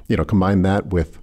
you 0.08 0.16
know, 0.16 0.24
combine 0.24 0.62
that 0.62 0.88
with 0.88 1.18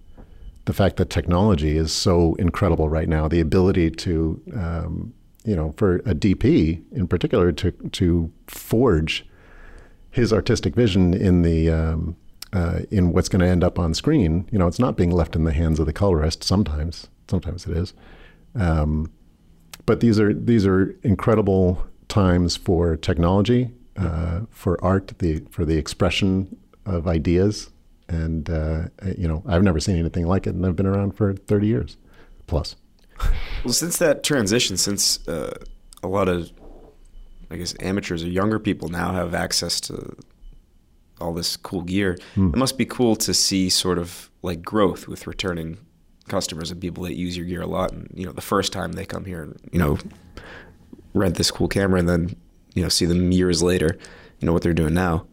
the 0.65 0.73
fact 0.73 0.97
that 0.97 1.09
technology 1.09 1.77
is 1.77 1.91
so 1.91 2.35
incredible 2.35 2.89
right 2.89 3.07
now, 3.07 3.27
the 3.27 3.39
ability 3.39 3.91
to, 3.91 4.41
um, 4.55 5.13
you 5.43 5.55
know, 5.55 5.73
for 5.77 5.97
a 5.97 6.15
DP 6.15 6.81
in 6.91 7.07
particular 7.07 7.51
to 7.51 7.71
to 7.71 8.31
forge 8.47 9.25
his 10.09 10.33
artistic 10.33 10.75
vision 10.75 11.13
in 11.13 11.43
the 11.43 11.69
um, 11.69 12.15
uh, 12.53 12.79
in 12.89 13.11
what's 13.11 13.29
going 13.29 13.41
to 13.41 13.47
end 13.47 13.63
up 13.63 13.77
on 13.77 13.93
screen. 13.93 14.47
You 14.51 14.57
know, 14.57 14.67
it's 14.67 14.79
not 14.79 14.97
being 14.97 15.11
left 15.11 15.35
in 15.35 15.43
the 15.43 15.53
hands 15.53 15.79
of 15.79 15.85
the 15.85 15.93
colorist. 15.93 16.43
Sometimes, 16.43 17.07
sometimes 17.29 17.67
it 17.67 17.77
is. 17.77 17.93
Um, 18.55 19.11
but 19.85 19.99
these 19.99 20.19
are 20.19 20.33
these 20.33 20.65
are 20.65 20.95
incredible 21.03 21.85
times 22.07 22.55
for 22.55 22.95
technology 22.95 23.71
uh, 23.97 24.41
for 24.49 24.83
art, 24.83 25.17
the 25.19 25.43
for 25.49 25.65
the 25.65 25.77
expression 25.77 26.57
of 26.85 27.07
ideas, 27.07 27.69
and 28.07 28.49
uh, 28.49 28.83
you 29.17 29.27
know 29.27 29.43
I've 29.47 29.63
never 29.63 29.79
seen 29.79 29.97
anything 29.97 30.27
like 30.27 30.47
it, 30.47 30.55
and 30.55 30.65
I've 30.65 30.75
been 30.75 30.85
around 30.85 31.13
for 31.15 31.33
thirty 31.33 31.67
years 31.67 31.97
plus. 32.47 32.75
Well, 33.63 33.73
since 33.73 33.97
that 33.97 34.23
transition, 34.23 34.77
since 34.77 35.25
uh, 35.27 35.57
a 36.03 36.07
lot 36.07 36.27
of 36.27 36.51
I 37.49 37.57
guess 37.57 37.73
amateurs 37.79 38.23
or 38.23 38.27
younger 38.27 38.59
people 38.59 38.89
now 38.89 39.13
have 39.13 39.33
access 39.33 39.79
to 39.81 40.15
all 41.21 41.33
this 41.33 41.55
cool 41.55 41.81
gear, 41.81 42.17
mm. 42.35 42.53
it 42.53 42.57
must 42.57 42.77
be 42.77 42.85
cool 42.85 43.15
to 43.15 43.33
see 43.33 43.69
sort 43.69 43.97
of 43.97 44.29
like 44.41 44.61
growth 44.61 45.07
with 45.07 45.27
returning 45.27 45.77
customers 46.27 46.71
and 46.71 46.81
people 46.81 47.03
that 47.03 47.15
use 47.15 47.37
your 47.37 47.45
gear 47.45 47.61
a 47.61 47.67
lot. 47.67 47.91
And 47.91 48.11
you 48.13 48.25
know, 48.25 48.31
the 48.31 48.41
first 48.41 48.73
time 48.73 48.93
they 48.93 49.05
come 49.05 49.25
here 49.25 49.41
and 49.41 49.59
you 49.71 49.79
know 49.79 49.97
rent 51.13 51.35
this 51.35 51.49
cool 51.49 51.67
camera, 51.67 51.99
and 51.99 52.09
then 52.09 52.35
you 52.75 52.83
know 52.83 52.89
see 52.89 53.05
them 53.05 53.31
years 53.31 53.63
later, 53.63 53.97
you 54.39 54.45
know 54.45 54.53
what 54.53 54.61
they're 54.61 54.73
doing 54.73 54.93
now. 54.93 55.25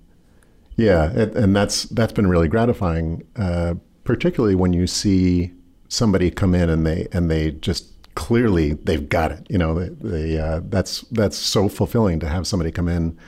Yeah, 0.76 1.10
and 1.12 1.54
that's 1.54 1.84
that's 1.84 2.14
been 2.14 2.28
really 2.28 2.48
gratifying, 2.48 3.24
uh, 3.36 3.74
particularly 4.04 4.54
when 4.54 4.72
you 4.72 4.86
see 4.86 5.52
somebody 5.88 6.30
come 6.30 6.54
in 6.54 6.70
and 6.70 6.86
they 6.86 7.08
and 7.12 7.30
they 7.30 7.50
just 7.50 7.92
clearly 8.14 8.72
they've 8.72 9.08
got 9.08 9.32
it. 9.32 9.46
You 9.50 9.58
know, 9.58 9.78
they, 9.78 9.88
they 9.88 10.38
uh, 10.38 10.60
that's 10.64 11.02
that's 11.10 11.36
so 11.36 11.68
fulfilling 11.68 12.20
to 12.20 12.28
have 12.28 12.46
somebody 12.46 12.72
come 12.72 12.88
in, 12.88 13.18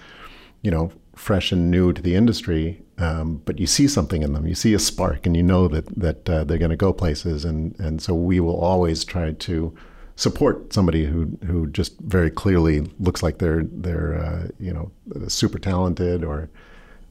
you 0.62 0.70
know, 0.70 0.90
fresh 1.14 1.52
and 1.52 1.70
new 1.70 1.92
to 1.92 2.00
the 2.00 2.14
industry, 2.14 2.82
um, 2.98 3.42
but 3.44 3.58
you 3.58 3.66
see 3.66 3.88
something 3.88 4.22
in 4.22 4.32
them. 4.32 4.46
You 4.46 4.54
see 4.54 4.74
a 4.74 4.78
spark, 4.78 5.26
and 5.26 5.36
you 5.36 5.42
know 5.42 5.68
that 5.68 5.86
that 5.98 6.28
uh, 6.28 6.44
they're 6.44 6.58
going 6.58 6.70
to 6.70 6.76
go 6.76 6.92
places. 6.92 7.44
And 7.44 7.78
and 7.78 8.00
so 8.00 8.14
we 8.14 8.40
will 8.40 8.58
always 8.58 9.04
try 9.04 9.32
to 9.32 9.74
support 10.16 10.72
somebody 10.72 11.04
who 11.04 11.26
who 11.46 11.66
just 11.68 11.98
very 12.00 12.30
clearly 12.30 12.80
looks 12.98 13.22
like 13.22 13.38
they're 13.38 13.64
they're 13.64 14.14
uh, 14.14 14.48
you 14.58 14.72
know 14.72 14.90
super 15.28 15.58
talented 15.58 16.24
or 16.24 16.48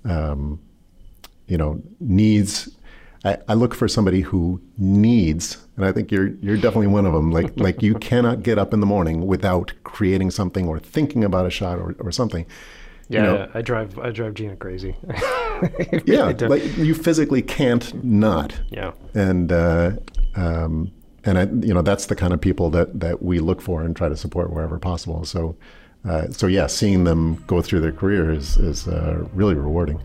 um, 0.06 0.60
you 1.48 1.58
know 1.58 1.82
needs. 2.00 2.70
I, 3.26 3.38
I, 3.48 3.54
look 3.54 3.74
for 3.74 3.88
somebody 3.88 4.20
who 4.20 4.62
needs, 4.78 5.66
and 5.78 5.86
I 5.86 5.94
think 5.94 6.12
you're 6.12 6.28
you're 6.42 6.58
definitely 6.58 6.88
one 6.88 7.06
of 7.06 7.14
them. 7.14 7.32
Like 7.32 7.54
like 7.58 7.82
you 7.82 7.96
cannot 7.96 8.44
get 8.44 8.58
up 8.58 8.74
in 8.74 8.82
the 8.82 8.86
morning 8.86 9.26
without 9.28 9.72
creating 9.84 10.32
something 10.32 10.68
or 10.68 10.78
thinking 10.80 11.24
about 11.24 11.46
a 11.46 11.50
shot 11.50 11.80
or, 11.80 11.96
or 12.00 12.12
something. 12.12 12.46
Yeah, 13.08 13.20
you 13.20 13.28
know, 13.28 13.52
I 13.54 13.62
drive 13.62 13.98
I 14.00 14.12
drive 14.12 14.34
Gina 14.34 14.58
crazy. 14.58 14.96
yeah, 16.06 16.34
like 16.42 16.78
you 16.78 16.94
physically 16.94 17.42
can't 17.42 18.04
not. 18.04 18.60
Yeah, 18.70 18.92
and 19.14 19.52
uh, 19.52 19.92
um, 20.36 20.92
and 21.26 21.38
I, 21.38 21.44
you 21.66 21.74
know 21.74 21.82
that's 21.82 22.08
the 22.08 22.16
kind 22.16 22.34
of 22.34 22.42
people 22.42 22.70
that 22.72 23.00
that 23.00 23.22
we 23.22 23.40
look 23.40 23.62
for 23.62 23.84
and 23.84 23.96
try 23.96 24.10
to 24.10 24.18
support 24.18 24.52
wherever 24.52 24.78
possible. 24.78 25.24
So, 25.26 25.56
uh, 26.08 26.28
so 26.30 26.48
yeah, 26.48 26.68
seeing 26.68 27.04
them 27.04 27.44
go 27.48 27.62
through 27.62 27.82
their 27.82 27.92
career 27.92 28.32
is 28.32 28.58
is 28.58 28.88
uh, 28.88 29.26
really 29.34 29.56
rewarding. 29.56 30.02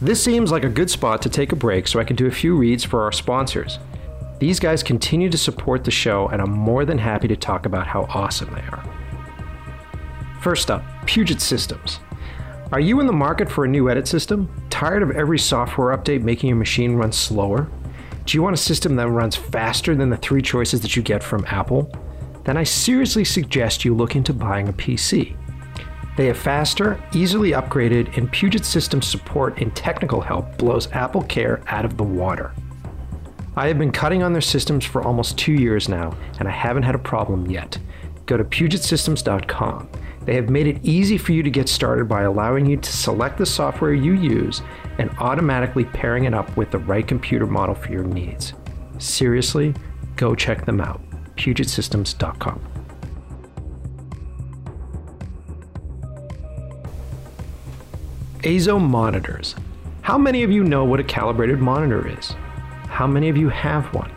This 0.00 0.22
seems 0.22 0.52
like 0.52 0.62
a 0.62 0.68
good 0.68 0.90
spot 0.90 1.22
to 1.22 1.28
take 1.28 1.50
a 1.50 1.56
break 1.56 1.88
so 1.88 1.98
I 1.98 2.04
can 2.04 2.14
do 2.14 2.26
a 2.26 2.30
few 2.30 2.56
reads 2.56 2.84
for 2.84 3.02
our 3.02 3.10
sponsors. 3.10 3.80
These 4.38 4.60
guys 4.60 4.84
continue 4.84 5.28
to 5.28 5.38
support 5.38 5.82
the 5.82 5.90
show, 5.90 6.28
and 6.28 6.40
I'm 6.40 6.52
more 6.52 6.84
than 6.84 6.98
happy 6.98 7.26
to 7.26 7.36
talk 7.36 7.66
about 7.66 7.88
how 7.88 8.02
awesome 8.02 8.54
they 8.54 8.60
are. 8.60 8.84
First 10.40 10.70
up, 10.70 10.84
Puget 11.06 11.40
Systems. 11.40 11.98
Are 12.70 12.80
you 12.80 13.00
in 13.00 13.06
the 13.06 13.14
market 13.14 13.50
for 13.50 13.64
a 13.64 13.68
new 13.68 13.88
edit 13.88 14.06
system? 14.06 14.46
Tired 14.68 15.02
of 15.02 15.12
every 15.12 15.38
software 15.38 15.96
update 15.96 16.20
making 16.20 16.48
your 16.48 16.58
machine 16.58 16.96
run 16.96 17.12
slower? 17.12 17.66
Do 18.26 18.36
you 18.36 18.42
want 18.42 18.52
a 18.52 18.58
system 18.58 18.94
that 18.96 19.08
runs 19.08 19.36
faster 19.36 19.94
than 19.94 20.10
the 20.10 20.18
three 20.18 20.42
choices 20.42 20.82
that 20.82 20.94
you 20.94 21.02
get 21.02 21.22
from 21.22 21.46
Apple? 21.46 21.90
Then 22.44 22.58
I 22.58 22.64
seriously 22.64 23.24
suggest 23.24 23.86
you 23.86 23.94
look 23.94 24.16
into 24.16 24.34
buying 24.34 24.68
a 24.68 24.74
PC. 24.74 25.34
They 26.18 26.26
have 26.26 26.36
faster, 26.36 27.02
easily 27.14 27.52
upgraded, 27.52 28.14
and 28.18 28.30
Puget 28.30 28.66
Systems 28.66 29.06
support 29.06 29.62
and 29.62 29.74
technical 29.74 30.20
help 30.20 30.58
blows 30.58 30.92
Apple 30.92 31.22
Care 31.22 31.62
out 31.68 31.86
of 31.86 31.96
the 31.96 32.04
water. 32.04 32.52
I 33.56 33.68
have 33.68 33.78
been 33.78 33.92
cutting 33.92 34.22
on 34.22 34.34
their 34.34 34.42
systems 34.42 34.84
for 34.84 35.02
almost 35.02 35.38
two 35.38 35.54
years 35.54 35.88
now, 35.88 36.14
and 36.38 36.46
I 36.46 36.50
haven't 36.50 36.82
had 36.82 36.94
a 36.94 36.98
problem 36.98 37.50
yet. 37.50 37.78
Go 38.26 38.36
to 38.36 38.44
PugetSystems.com. 38.44 39.88
They 40.28 40.34
have 40.34 40.50
made 40.50 40.66
it 40.66 40.84
easy 40.84 41.16
for 41.16 41.32
you 41.32 41.42
to 41.42 41.48
get 41.48 41.70
started 41.70 42.06
by 42.06 42.24
allowing 42.24 42.66
you 42.66 42.76
to 42.76 42.92
select 42.92 43.38
the 43.38 43.46
software 43.46 43.94
you 43.94 44.12
use 44.12 44.60
and 44.98 45.08
automatically 45.20 45.86
pairing 45.86 46.24
it 46.24 46.34
up 46.34 46.54
with 46.54 46.70
the 46.70 46.80
right 46.80 47.08
computer 47.08 47.46
model 47.46 47.74
for 47.74 47.90
your 47.90 48.04
needs. 48.04 48.52
Seriously, 48.98 49.74
go 50.16 50.34
check 50.34 50.66
them 50.66 50.82
out. 50.82 51.00
PugetSystems.com. 51.36 52.60
EIZO 58.40 58.78
monitors. 58.78 59.54
How 60.02 60.18
many 60.18 60.42
of 60.42 60.52
you 60.52 60.62
know 60.62 60.84
what 60.84 61.00
a 61.00 61.04
calibrated 61.04 61.58
monitor 61.58 62.06
is? 62.06 62.32
How 62.88 63.06
many 63.06 63.30
of 63.30 63.38
you 63.38 63.48
have 63.48 63.86
one? 63.94 64.12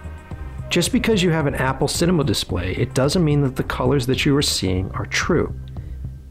Just 0.69 0.91
because 0.91 1.23
you 1.23 1.29
have 1.29 1.47
an 1.47 1.55
Apple 1.55 1.87
Cinema 1.87 2.25
display, 2.25 2.73
it 2.73 2.93
doesn't 2.93 3.23
mean 3.23 3.39
that 3.43 3.55
the 3.55 3.63
colors 3.63 4.05
that 4.07 4.25
you 4.25 4.35
are 4.35 4.41
seeing 4.41 4.91
are 4.91 5.05
true. 5.05 5.55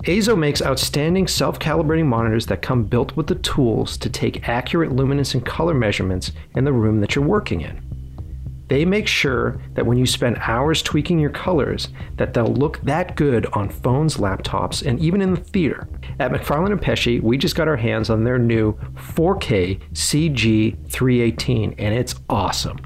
EIZO 0.04 0.38
makes 0.38 0.62
outstanding 0.62 1.28
self 1.28 1.58
calibrating 1.58 2.06
monitors 2.06 2.46
that 2.46 2.62
come 2.62 2.84
built 2.84 3.14
with 3.16 3.26
the 3.26 3.34
tools 3.34 3.98
to 3.98 4.08
take 4.08 4.48
accurate 4.48 4.92
luminance 4.92 5.34
and 5.34 5.44
color 5.44 5.74
measurements 5.74 6.32
in 6.56 6.64
the 6.64 6.72
room 6.72 7.00
that 7.00 7.14
you're 7.14 7.24
working 7.24 7.60
in. 7.60 7.82
They 8.68 8.86
make 8.86 9.06
sure 9.06 9.60
that 9.74 9.84
when 9.84 9.98
you 9.98 10.06
spend 10.06 10.38
hours 10.38 10.80
tweaking 10.80 11.18
your 11.18 11.30
colors, 11.30 11.88
that 12.16 12.32
they'll 12.32 12.46
look 12.46 12.80
that 12.82 13.14
good 13.16 13.44
on 13.52 13.68
phones, 13.68 14.16
laptops, 14.16 14.86
and 14.86 14.98
even 15.00 15.20
in 15.20 15.34
the 15.34 15.40
theater. 15.40 15.86
At 16.18 16.30
McFarland 16.30 16.72
and 16.72 16.80
Pecci, 16.80 17.20
we 17.20 17.36
just 17.36 17.56
got 17.56 17.68
our 17.68 17.76
hands 17.76 18.08
on 18.08 18.24
their 18.24 18.38
new 18.38 18.72
4K 18.94 19.80
CG318, 19.92 21.74
and 21.78 21.94
it's 21.94 22.14
awesome. 22.30 22.78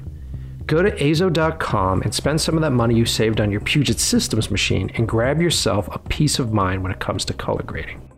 Go 0.65 0.81
to 0.81 0.91
eizo.com 0.91 2.01
and 2.01 2.13
spend 2.13 2.41
some 2.41 2.55
of 2.55 2.61
that 2.61 2.71
money 2.71 2.95
you 2.95 3.05
saved 3.05 3.39
on 3.39 3.51
your 3.51 3.61
Puget 3.61 3.99
Systems 3.99 4.49
machine 4.49 4.91
and 4.95 5.07
grab 5.07 5.41
yourself 5.41 5.87
a 5.91 5.99
peace 5.99 6.39
of 6.39 6.51
mind 6.51 6.83
when 6.83 6.91
it 6.91 6.99
comes 6.99 7.23
to 7.25 7.33
color 7.33 7.63
grading. 7.63 8.09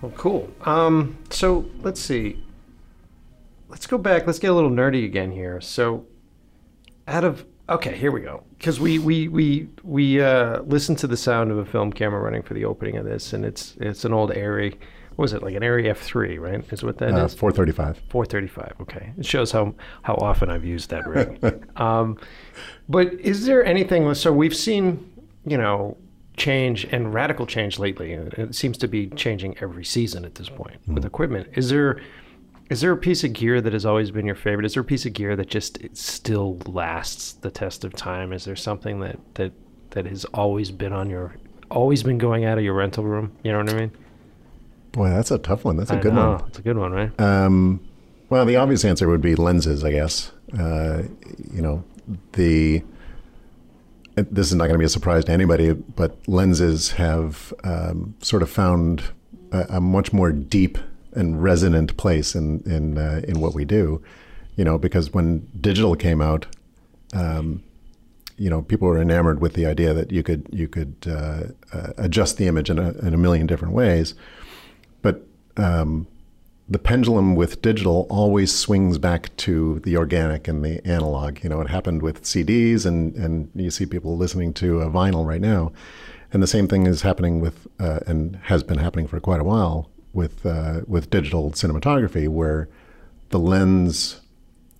Well, 0.00 0.12
cool. 0.16 0.50
Um, 0.62 1.18
so 1.30 1.66
let's 1.82 2.00
see 2.00 2.42
let's 3.70 3.86
go 3.86 3.96
back. 3.96 4.26
Let's 4.26 4.38
get 4.38 4.50
a 4.50 4.54
little 4.54 4.70
nerdy 4.70 5.04
again 5.04 5.30
here. 5.30 5.60
So, 5.60 6.04
out 7.08 7.24
of 7.24 7.46
okay, 7.68 7.96
here 7.96 8.10
we 8.10 8.20
go. 8.20 8.42
Because 8.58 8.78
we 8.80 8.98
we 8.98 9.28
we 9.28 9.68
we 9.82 10.20
uh, 10.20 10.62
listened 10.62 10.98
to 10.98 11.06
the 11.06 11.16
sound 11.16 11.50
of 11.50 11.58
a 11.58 11.64
film 11.64 11.92
camera 11.92 12.20
running 12.20 12.42
for 12.42 12.54
the 12.54 12.64
opening 12.64 12.96
of 12.96 13.06
this, 13.06 13.32
and 13.32 13.44
it's 13.44 13.76
it's 13.80 14.04
an 14.04 14.12
old 14.12 14.30
Arri. 14.32 14.76
What 15.20 15.24
was 15.24 15.32
it 15.34 15.42
like 15.42 15.54
an 15.54 15.62
Arri 15.62 15.86
F 15.86 16.00
three? 16.00 16.38
Right? 16.38 16.64
Is 16.72 16.82
what 16.82 16.96
that 16.96 17.12
uh, 17.12 17.26
is? 17.26 17.34
Four 17.34 17.52
thirty 17.52 17.72
five. 17.72 18.00
Four 18.08 18.24
thirty 18.24 18.46
five. 18.46 18.72
Okay, 18.80 19.12
it 19.18 19.26
shows 19.26 19.52
how 19.52 19.74
how 20.00 20.14
often 20.14 20.48
I've 20.48 20.64
used 20.64 20.88
that 20.88 21.06
rig. 21.06 21.62
um, 21.76 22.16
but 22.88 23.12
is 23.20 23.44
there 23.44 23.62
anything? 23.62 24.14
So 24.14 24.32
we've 24.32 24.56
seen, 24.56 25.12
you 25.44 25.58
know, 25.58 25.98
change 26.38 26.84
and 26.84 27.12
radical 27.12 27.44
change 27.44 27.78
lately. 27.78 28.12
It 28.12 28.54
seems 28.54 28.78
to 28.78 28.88
be 28.88 29.08
changing 29.08 29.58
every 29.60 29.84
season 29.84 30.24
at 30.24 30.36
this 30.36 30.48
point 30.48 30.80
mm-hmm. 30.84 30.94
with 30.94 31.04
equipment. 31.04 31.48
Is 31.52 31.68
there 31.68 32.00
is 32.70 32.80
there 32.80 32.92
a 32.92 32.96
piece 32.96 33.22
of 33.22 33.34
gear 33.34 33.60
that 33.60 33.74
has 33.74 33.84
always 33.84 34.10
been 34.10 34.24
your 34.24 34.34
favorite? 34.34 34.64
Is 34.64 34.72
there 34.72 34.80
a 34.80 34.86
piece 34.86 35.04
of 35.04 35.12
gear 35.12 35.36
that 35.36 35.50
just 35.50 35.80
still 35.94 36.56
lasts 36.64 37.34
the 37.34 37.50
test 37.50 37.84
of 37.84 37.92
time? 37.92 38.32
Is 38.32 38.46
there 38.46 38.56
something 38.56 39.00
that 39.00 39.18
that 39.34 39.52
that 39.90 40.06
has 40.06 40.24
always 40.32 40.70
been 40.70 40.94
on 40.94 41.10
your 41.10 41.36
always 41.70 42.02
been 42.02 42.16
going 42.16 42.46
out 42.46 42.56
of 42.56 42.64
your 42.64 42.72
rental 42.72 43.04
room? 43.04 43.36
You 43.42 43.52
know 43.52 43.58
what 43.58 43.68
I 43.68 43.74
mean? 43.74 43.92
Boy, 44.92 45.10
that's 45.10 45.30
a 45.30 45.38
tough 45.38 45.64
one. 45.64 45.76
That's 45.76 45.90
a 45.90 45.96
I 45.96 46.00
good 46.00 46.14
know. 46.14 46.32
one. 46.32 46.48
It's 46.48 46.58
a 46.58 46.62
good 46.62 46.76
one, 46.76 46.92
right? 46.92 47.20
Um, 47.20 47.80
well, 48.28 48.44
the 48.44 48.56
obvious 48.56 48.84
answer 48.84 49.08
would 49.08 49.20
be 49.20 49.34
lenses, 49.34 49.84
I 49.84 49.92
guess. 49.92 50.32
Uh, 50.56 51.02
you 51.52 51.62
know, 51.62 51.84
the 52.32 52.82
this 54.16 54.48
is 54.48 54.54
not 54.54 54.64
going 54.64 54.74
to 54.74 54.78
be 54.78 54.84
a 54.84 54.90
surprise 54.90 55.24
to 55.24 55.32
anybody, 55.32 55.72
but 55.72 56.16
lenses 56.28 56.92
have 56.92 57.54
um, 57.64 58.14
sort 58.20 58.42
of 58.42 58.50
found 58.50 59.04
a, 59.52 59.76
a, 59.76 59.80
much 59.80 60.12
more 60.12 60.32
deep 60.32 60.76
and 61.12 61.42
resonant 61.42 61.96
place 61.96 62.34
in 62.34 62.60
in 62.66 62.98
uh, 62.98 63.22
in 63.26 63.40
what 63.40 63.54
we 63.54 63.64
do. 63.64 64.02
You 64.56 64.64
know, 64.64 64.78
because 64.78 65.14
when 65.14 65.48
digital 65.60 65.94
came 65.96 66.20
out, 66.20 66.46
um, 67.14 67.62
you 68.36 68.50
know, 68.50 68.62
people 68.62 68.88
were 68.88 69.00
enamored 69.00 69.40
with 69.40 69.54
the 69.54 69.66
idea 69.66 69.94
that 69.94 70.10
you 70.10 70.22
could 70.22 70.46
you 70.50 70.68
could 70.68 70.96
uh, 71.06 71.44
uh, 71.72 71.92
adjust 71.96 72.36
the 72.36 72.46
image 72.46 72.70
in 72.70 72.78
a, 72.78 72.90
in 72.98 73.14
a 73.14 73.18
million 73.18 73.46
different 73.46 73.74
ways, 73.74 74.14
um, 75.60 76.06
the 76.68 76.78
pendulum 76.78 77.34
with 77.34 77.60
digital 77.62 78.06
always 78.08 78.54
swings 78.54 78.96
back 78.96 79.34
to 79.38 79.80
the 79.80 79.96
organic 79.96 80.46
and 80.46 80.64
the 80.64 80.86
analog. 80.86 81.42
You 81.42 81.50
know, 81.50 81.60
it 81.60 81.68
happened 81.68 82.00
with 82.00 82.22
CDs, 82.22 82.86
and 82.86 83.14
and 83.16 83.50
you 83.54 83.70
see 83.70 83.86
people 83.86 84.16
listening 84.16 84.54
to 84.54 84.80
a 84.80 84.88
vinyl 84.88 85.26
right 85.26 85.40
now, 85.40 85.72
and 86.32 86.42
the 86.42 86.46
same 86.46 86.68
thing 86.68 86.86
is 86.86 87.02
happening 87.02 87.40
with 87.40 87.66
uh, 87.80 88.00
and 88.06 88.36
has 88.44 88.62
been 88.62 88.78
happening 88.78 89.08
for 89.08 89.18
quite 89.18 89.40
a 89.40 89.44
while 89.44 89.90
with 90.12 90.46
uh, 90.46 90.82
with 90.86 91.10
digital 91.10 91.50
cinematography, 91.50 92.28
where 92.28 92.68
the 93.30 93.40
lens, 93.40 94.20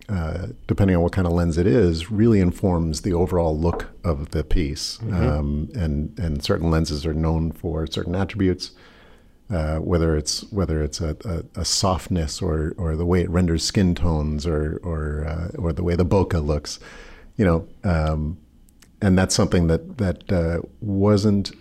uh, 0.08 0.48
depending 0.68 0.96
on 0.96 1.02
what 1.02 1.12
kind 1.12 1.26
of 1.26 1.32
lens 1.32 1.58
it 1.58 1.66
is, 1.66 2.08
really 2.08 2.38
informs 2.38 3.02
the 3.02 3.12
overall 3.12 3.58
look 3.58 3.86
of 4.04 4.30
the 4.30 4.44
piece. 4.44 4.98
Mm-hmm. 4.98 5.28
Um, 5.28 5.70
and 5.74 6.16
and 6.20 6.44
certain 6.44 6.70
lenses 6.70 7.04
are 7.04 7.14
known 7.14 7.50
for 7.50 7.84
certain 7.88 8.14
attributes, 8.14 8.70
uh, 9.50 9.78
whether 9.78 10.16
it's 10.16 10.42
whether 10.52 10.82
it's 10.82 11.00
a, 11.00 11.16
a, 11.24 11.60
a, 11.60 11.64
softness 11.64 12.40
or 12.40 12.72
or 12.76 12.94
the 12.94 13.04
way 13.04 13.20
it 13.20 13.30
renders 13.30 13.64
skin 13.64 13.94
tones 13.94 14.46
or 14.46 14.80
or 14.84 15.26
uh, 15.26 15.48
or 15.58 15.72
the 15.72 15.82
way 15.82 15.96
the 15.96 16.04
bokeh 16.04 16.44
looks, 16.44 16.78
you 17.36 17.44
know. 17.44 17.66
Um, 17.82 18.38
and 19.02 19.18
that's 19.18 19.34
something 19.34 19.66
that 19.66 19.98
that 19.98 20.30
uh, 20.32 20.60
wasn't 20.80 21.52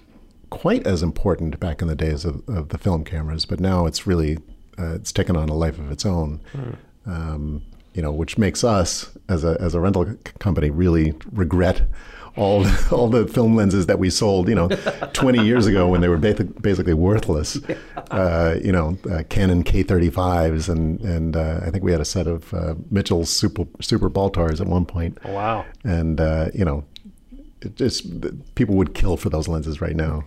quite 0.50 0.86
as 0.86 1.02
important 1.02 1.60
back 1.60 1.82
in 1.82 1.88
the 1.88 1.96
days 1.96 2.26
of, 2.26 2.48
of 2.48 2.70
the 2.70 2.78
film 2.78 3.04
cameras, 3.04 3.46
but 3.46 3.60
now 3.60 3.86
it's 3.86 4.06
really 4.06 4.38
uh, 4.78 4.94
it's 4.96 5.12
taken 5.12 5.36
on 5.36 5.50
a 5.50 5.56
life 5.56 5.80
of 5.80 5.92
its 5.92 6.06
own. 6.06 6.42
Mm. 6.54 6.78
Um, 7.06 7.64
you 7.94 8.04
know, 8.04 8.12
which 8.12 8.38
makes 8.38 8.64
us 8.64 9.10
as 9.28 9.44
a 9.44 9.58
as 9.60 9.74
a 9.74 9.80
rental 9.80 10.16
company 10.38 10.70
really 10.70 11.16
regret 11.32 11.82
all 12.36 12.66
all 12.92 13.10
the 13.10 13.28
film 13.28 13.56
lenses 13.56 13.86
that 13.88 14.00
we 14.00 14.10
sold, 14.10 14.48
you 14.50 14.56
know, 14.56 14.68
20 15.14 15.44
years 15.44 15.66
ago 15.66 15.88
when 15.88 16.02
they 16.02 16.10
were 16.10 16.18
basic, 16.18 16.62
basically 16.62 16.94
worthless. 16.94 17.60
Uh, 18.12 18.58
you 18.64 18.72
know, 18.72 18.98
uh, 19.12 19.24
Canon 19.30 19.64
K35s, 19.64 20.70
and 20.70 21.00
and 21.02 21.36
uh, 21.36 21.62
I 21.64 21.70
think 21.70 21.84
we 21.84 21.92
had 21.92 22.02
a 22.02 22.06
set 22.06 22.28
of 22.28 22.54
uh, 22.54 22.76
Mitchell's 22.90 23.30
Super 23.30 23.66
Super 23.82 24.10
Baltars 24.10 24.62
at 24.62 24.68
one 24.68 24.86
point. 24.86 25.24
wow! 25.26 25.66
And 25.84 26.20
uh, 26.20 26.50
you 26.54 26.66
know, 26.66 26.86
it 27.62 27.76
just 27.76 28.06
people 28.56 28.76
would 28.76 28.94
kill 28.94 29.18
for 29.18 29.30
those 29.30 29.48
lenses 29.48 29.82
right 29.82 29.96
now. 29.96 30.24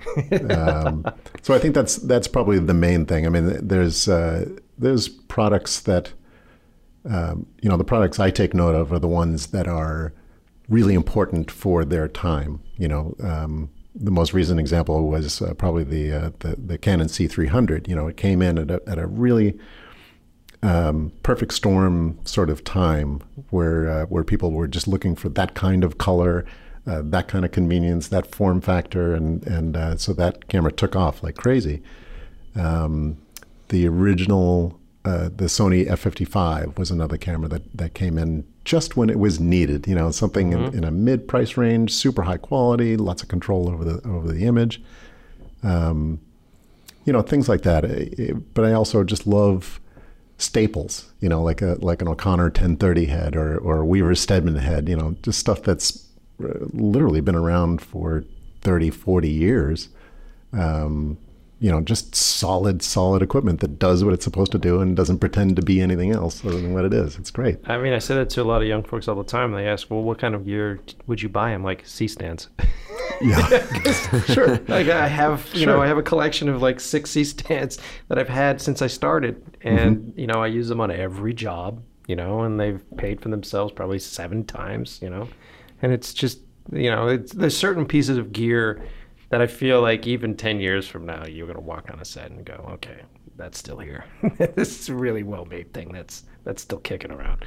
um, 0.50 1.04
so 1.42 1.54
I 1.54 1.58
think 1.58 1.74
that's 1.74 1.96
that's 1.96 2.28
probably 2.28 2.58
the 2.58 2.74
main 2.74 3.06
thing. 3.06 3.26
I 3.26 3.30
mean, 3.30 3.66
there's 3.66 4.08
uh, 4.08 4.48
there's 4.78 5.08
products 5.08 5.80
that 5.80 6.12
um, 7.04 7.46
you 7.62 7.68
know 7.68 7.76
the 7.76 7.84
products 7.84 8.20
I 8.20 8.30
take 8.30 8.54
note 8.54 8.74
of 8.74 8.92
are 8.92 8.98
the 8.98 9.08
ones 9.08 9.48
that 9.48 9.66
are 9.66 10.12
really 10.72 10.94
important 10.94 11.50
for 11.50 11.84
their 11.84 12.08
time. 12.08 12.60
You 12.76 12.88
know, 12.88 13.16
um, 13.22 13.70
the 13.94 14.10
most 14.10 14.32
recent 14.32 14.58
example 14.58 15.08
was 15.08 15.42
uh, 15.42 15.54
probably 15.54 15.84
the, 15.84 16.12
uh, 16.12 16.30
the, 16.40 16.56
the 16.56 16.78
Canon 16.78 17.08
C300. 17.08 17.86
You 17.86 17.94
know, 17.94 18.08
it 18.08 18.16
came 18.16 18.40
in 18.42 18.58
at 18.58 18.70
a, 18.70 18.82
at 18.86 18.98
a 18.98 19.06
really 19.06 19.58
um, 20.62 21.12
perfect 21.22 21.52
storm 21.52 22.18
sort 22.24 22.48
of 22.48 22.64
time 22.64 23.20
where 23.50 23.88
uh, 23.90 24.06
where 24.06 24.24
people 24.24 24.52
were 24.52 24.68
just 24.68 24.86
looking 24.86 25.16
for 25.16 25.28
that 25.30 25.54
kind 25.54 25.82
of 25.82 25.98
color 25.98 26.46
uh, 26.86 27.02
that 27.04 27.28
kind 27.28 27.44
of 27.44 27.52
convenience, 27.52 28.08
that 28.08 28.26
form 28.26 28.60
factor, 28.60 29.14
and 29.14 29.46
and 29.46 29.76
uh, 29.76 29.96
so 29.96 30.12
that 30.12 30.48
camera 30.48 30.72
took 30.72 30.96
off 30.96 31.22
like 31.22 31.36
crazy. 31.36 31.82
Um, 32.56 33.18
the 33.68 33.86
original, 33.86 34.78
uh, 35.04 35.24
the 35.34 35.46
Sony 35.46 35.86
F55 35.88 36.78
was 36.78 36.90
another 36.90 37.16
camera 37.16 37.48
that 37.48 37.76
that 37.76 37.94
came 37.94 38.18
in 38.18 38.44
just 38.64 38.96
when 38.96 39.10
it 39.10 39.18
was 39.18 39.40
needed. 39.40 39.88
You 39.88 39.94
know, 39.94 40.10
something 40.10 40.50
mm-hmm. 40.50 40.66
in, 40.66 40.74
in, 40.78 40.84
a 40.84 40.90
mid 40.90 41.26
price 41.26 41.56
range, 41.56 41.92
super 41.92 42.22
high 42.22 42.36
quality, 42.36 42.96
lots 42.96 43.22
of 43.22 43.28
control 43.28 43.68
over 43.68 43.84
the 43.84 44.08
over 44.08 44.32
the 44.32 44.44
image. 44.44 44.80
Um, 45.62 46.20
you 47.04 47.12
know, 47.12 47.22
things 47.22 47.48
like 47.48 47.62
that. 47.62 48.44
But 48.54 48.64
I 48.64 48.72
also 48.72 49.02
just 49.02 49.26
love 49.26 49.80
staples. 50.38 51.12
You 51.20 51.28
know, 51.28 51.42
like 51.42 51.62
a 51.62 51.78
like 51.80 52.00
an 52.00 52.08
O'Connor 52.08 52.44
1030 52.44 53.06
head 53.06 53.34
or 53.34 53.58
or 53.58 53.84
Weaver 53.84 54.14
Steadman 54.14 54.54
head. 54.56 54.88
You 54.88 54.96
know, 54.96 55.16
just 55.22 55.40
stuff 55.40 55.62
that's 55.62 56.06
literally 56.38 57.20
been 57.20 57.36
around 57.36 57.80
for 57.80 58.24
30, 58.62 58.90
40 58.90 59.28
years. 59.28 59.88
Um, 60.52 61.18
you 61.62 61.70
know, 61.70 61.80
just 61.80 62.12
solid, 62.12 62.82
solid 62.82 63.22
equipment 63.22 63.60
that 63.60 63.78
does 63.78 64.02
what 64.02 64.12
it's 64.12 64.24
supposed 64.24 64.50
to 64.50 64.58
do 64.58 64.80
and 64.80 64.96
doesn't 64.96 65.20
pretend 65.20 65.54
to 65.54 65.62
be 65.62 65.80
anything 65.80 66.10
else 66.10 66.44
other 66.44 66.60
than 66.60 66.74
what 66.74 66.84
it 66.84 66.92
is. 66.92 67.16
It's 67.16 67.30
great. 67.30 67.58
I 67.70 67.78
mean, 67.78 67.92
I 67.92 68.00
say 68.00 68.16
that 68.16 68.30
to 68.30 68.42
a 68.42 68.44
lot 68.44 68.62
of 68.62 68.66
young 68.66 68.82
folks 68.82 69.06
all 69.06 69.14
the 69.14 69.22
time. 69.22 69.52
They 69.52 69.68
ask, 69.68 69.88
"Well, 69.88 70.02
what 70.02 70.18
kind 70.18 70.34
of 70.34 70.44
gear 70.44 70.80
would 71.06 71.22
you 71.22 71.28
buy?" 71.28 71.50
I'm 71.50 71.62
like, 71.62 71.86
"C 71.86 72.08
stands." 72.08 72.48
Yeah, 73.20 73.46
sure. 74.26 74.58
Like 74.66 74.88
I 74.88 75.06
have, 75.06 75.48
you 75.52 75.60
sure. 75.60 75.66
know, 75.68 75.82
I 75.82 75.86
have 75.86 75.98
a 75.98 76.02
collection 76.02 76.48
of 76.48 76.60
like 76.60 76.80
six 76.80 77.10
C 77.10 77.22
stands 77.22 77.78
that 78.08 78.18
I've 78.18 78.28
had 78.28 78.60
since 78.60 78.82
I 78.82 78.88
started, 78.88 79.40
and 79.62 79.98
mm-hmm. 79.98 80.18
you 80.18 80.26
know, 80.26 80.42
I 80.42 80.48
use 80.48 80.66
them 80.66 80.80
on 80.80 80.90
every 80.90 81.32
job. 81.32 81.82
You 82.08 82.16
know, 82.16 82.40
and 82.40 82.58
they've 82.58 82.82
paid 82.96 83.20
for 83.20 83.28
themselves 83.28 83.72
probably 83.72 84.00
seven 84.00 84.44
times. 84.44 84.98
You 85.00 85.10
know, 85.10 85.28
and 85.82 85.92
it's 85.92 86.12
just 86.12 86.40
You 86.72 86.90
know, 86.90 87.06
it's, 87.08 87.32
there's 87.32 87.56
certain 87.56 87.86
pieces 87.86 88.18
of 88.18 88.32
gear 88.32 88.82
that 89.32 89.40
I 89.40 89.46
feel 89.46 89.80
like 89.80 90.06
even 90.06 90.36
10 90.36 90.60
years 90.60 90.86
from 90.86 91.06
now, 91.06 91.24
you're 91.24 91.46
going 91.46 91.58
to 91.58 91.64
walk 91.64 91.88
on 91.90 91.98
a 91.98 92.04
set 92.04 92.30
and 92.30 92.44
go, 92.44 92.68
okay, 92.72 93.00
that's 93.36 93.56
still 93.56 93.78
here. 93.78 94.04
this 94.36 94.78
is 94.78 94.90
a 94.90 94.94
really 94.94 95.22
well 95.22 95.46
made 95.46 95.72
thing 95.72 95.90
that's 95.90 96.24
that's 96.44 96.60
still 96.60 96.80
kicking 96.80 97.10
around. 97.10 97.42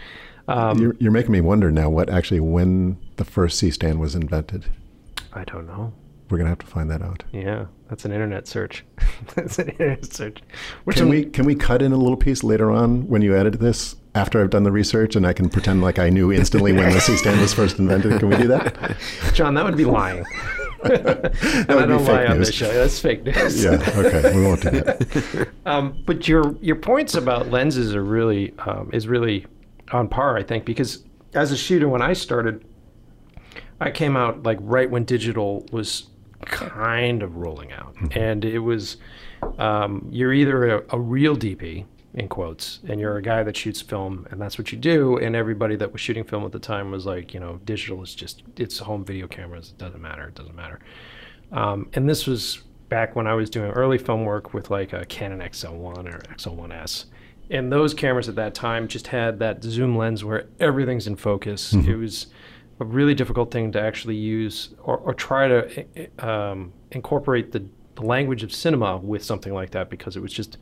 Um, 0.48 0.80
You're, 0.80 0.96
you're 1.00 1.12
making 1.12 1.32
me 1.32 1.42
wonder 1.42 1.70
now 1.70 1.90
what 1.90 2.10
actually 2.10 2.40
when 2.40 2.98
the 3.18 3.26
first 3.26 3.60
C 3.60 3.70
stand 3.70 4.00
was 4.00 4.16
invented. 4.16 4.66
I 5.34 5.44
don't 5.44 5.68
know. 5.68 5.94
We're 6.30 6.40
gonna 6.40 6.50
have 6.50 6.60
to 6.60 6.66
find 6.66 6.90
that 6.90 7.04
out. 7.04 7.24
Yeah, 7.32 7.66
that's 7.88 8.04
an 8.04 8.12
internet 8.12 8.48
search. 8.48 8.84
that's 9.36 9.60
an 9.60 9.70
internet 9.70 10.12
search. 10.12 10.40
Which 10.86 10.98
Can 10.98 11.10
we 11.10 11.26
can 11.26 11.46
we 11.46 11.54
cut 11.54 11.84
in 11.84 11.92
a 11.92 11.98
little 11.98 12.18
piece 12.18 12.44
later 12.44 12.72
on 12.72 13.08
when 13.08 13.22
you 13.22 13.36
edit 13.36 13.60
this 13.60 13.96
after 14.16 14.42
I've 14.42 14.50
done 14.50 14.64
the 14.64 14.72
research 14.72 15.16
and 15.16 15.28
I 15.28 15.34
can 15.34 15.50
pretend 15.50 15.82
like 15.84 16.00
I 16.00 16.10
knew 16.10 16.32
instantly 16.32 16.74
when 16.74 16.94
the 16.94 17.00
C 17.02 17.16
stand 17.16 17.42
was 17.42 17.54
first 17.54 17.78
invented? 17.78 18.20
Can 18.20 18.30
we 18.30 18.38
do 18.38 18.48
that? 18.48 18.98
John, 19.34 19.54
that 19.54 19.66
would 19.66 19.78
be 19.78 19.86
lying. 19.86 20.26
and 21.70 21.72
I 21.72 21.86
don't 21.86 22.06
lie 22.06 22.26
on 22.26 22.40
this 22.40 22.54
show. 22.54 22.72
That's 22.72 23.00
fake 23.00 23.24
news. 23.24 23.64
Yeah. 23.66 23.72
Okay. 23.98 24.36
We 24.36 24.44
won't 24.44 24.62
do 24.62 24.70
that. 24.72 25.48
Um, 25.66 26.04
but 26.06 26.28
your 26.28 26.56
your 26.62 26.76
points 26.76 27.16
about 27.16 27.50
lenses 27.50 27.96
are 27.96 28.04
really 28.04 28.54
um, 28.60 28.92
is 28.94 29.08
really 29.08 29.48
on 29.92 30.08
par, 30.08 30.38
I 30.38 30.44
think, 30.44 30.64
because 30.64 31.04
as 31.34 31.52
a 31.52 31.58
shooter, 31.58 31.90
when 31.90 32.04
I 32.04 32.14
started, 32.14 32.64
I 33.82 33.90
came 33.90 34.16
out 34.16 34.44
like 34.44 34.60
right 34.62 34.90
when 34.90 35.06
digital 35.06 35.66
was 35.72 36.08
kind 36.42 37.24
of 37.24 37.38
rolling 37.38 37.72
out, 37.72 37.96
and 38.12 38.46
it 38.46 38.60
was 38.60 38.98
um, 39.58 40.08
you're 40.12 40.34
either 40.34 40.78
a, 40.78 40.84
a 40.92 41.00
real 41.00 41.36
DP 41.36 41.86
in 42.16 42.30
quotes, 42.30 42.80
and 42.88 43.00
you're 43.00 43.18
a 43.18 43.22
guy 43.22 43.44
that 43.44 43.58
shoots 43.58 43.82
film, 43.82 44.26
and 44.32 44.42
that's 44.42 44.58
what 44.58 44.72
you 44.72 44.78
do. 44.78 45.18
And 45.18 45.36
everybody 45.36 45.76
that 45.76 45.92
was 45.92 46.00
shooting 46.00 46.24
film 46.24 46.46
at 46.46 46.54
the 46.54 46.60
time 46.60 46.90
was 46.90 47.06
like, 47.06 47.34
you 47.34 47.40
know, 47.40 47.60
digital 47.66 48.02
is 48.02 48.16
just 48.16 48.42
it's 48.56 48.80
home 48.80 49.04
video 49.04 49.28
cameras. 49.28 49.70
It 49.70 49.78
doesn't 49.78 50.02
matter. 50.02 50.30
It 50.30 50.36
doesn't 50.36 50.56
matter. 50.56 50.80
Um, 51.52 51.90
and 51.94 52.10
this 52.10 52.26
was 52.26 52.64
back 52.88 53.16
when 53.16 53.28
I 53.28 53.34
was 53.34 53.50
doing 53.50 53.72
early 53.72 53.98
film 53.98 54.24
work 54.24 54.54
with 54.54 54.70
like 54.70 54.94
a 54.94 55.06
Canon 55.06 55.40
XL1 55.40 56.14
or 56.14 56.20
XL1S. 56.36 57.06
And 57.50 57.72
those 57.72 57.94
cameras 57.94 58.30
at 58.30 58.36
that 58.36 58.56
time 58.56 58.88
just 58.88 59.08
had 59.08 59.40
that 59.40 59.64
zoom 59.64 59.98
lens 59.98 60.24
where 60.24 60.48
everything's 60.60 61.08
in 61.08 61.16
focus. 61.16 61.74
It 61.74 61.96
was 61.96 62.28
a 62.80 62.86
really 62.86 63.14
difficult 63.14 63.52
thing 63.52 63.72
to 63.74 63.82
actually 63.82 64.16
use 64.16 64.70
or, 64.84 64.98
or 64.98 65.14
try 65.14 65.48
to 65.48 65.88
um, 66.20 66.74
incorporate 66.92 67.52
the, 67.52 67.66
the 67.96 68.02
language 68.04 68.44
of 68.44 68.54
cinema 68.54 68.98
with 68.98 69.24
something 69.24 69.54
like 69.54 69.72
that 69.72 69.90
because 69.90 70.16
it 70.16 70.22
was 70.22 70.34
just 70.34 70.58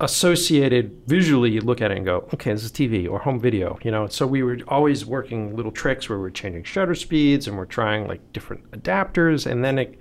associated 0.00 0.94
visually 1.06 1.50
you 1.50 1.60
look 1.62 1.80
at 1.80 1.90
it 1.90 1.96
and 1.96 2.04
go 2.04 2.28
okay 2.34 2.52
this 2.52 2.62
is 2.62 2.70
tv 2.70 3.08
or 3.10 3.18
home 3.18 3.40
video 3.40 3.78
you 3.82 3.90
know? 3.90 4.06
So 4.08 4.26
we 4.26 4.42
were 4.42 4.58
always 4.68 5.06
working 5.06 5.56
little 5.56 5.72
tricks 5.72 6.08
where 6.08 6.18
we're 6.18 6.30
changing 6.30 6.64
shutter 6.64 6.94
speeds 6.94 7.48
and 7.48 7.56
we're 7.56 7.64
trying 7.64 8.06
like 8.06 8.20
different 8.32 8.70
adapters 8.72 9.50
and 9.50 9.64
then 9.64 9.78
it 9.78 9.98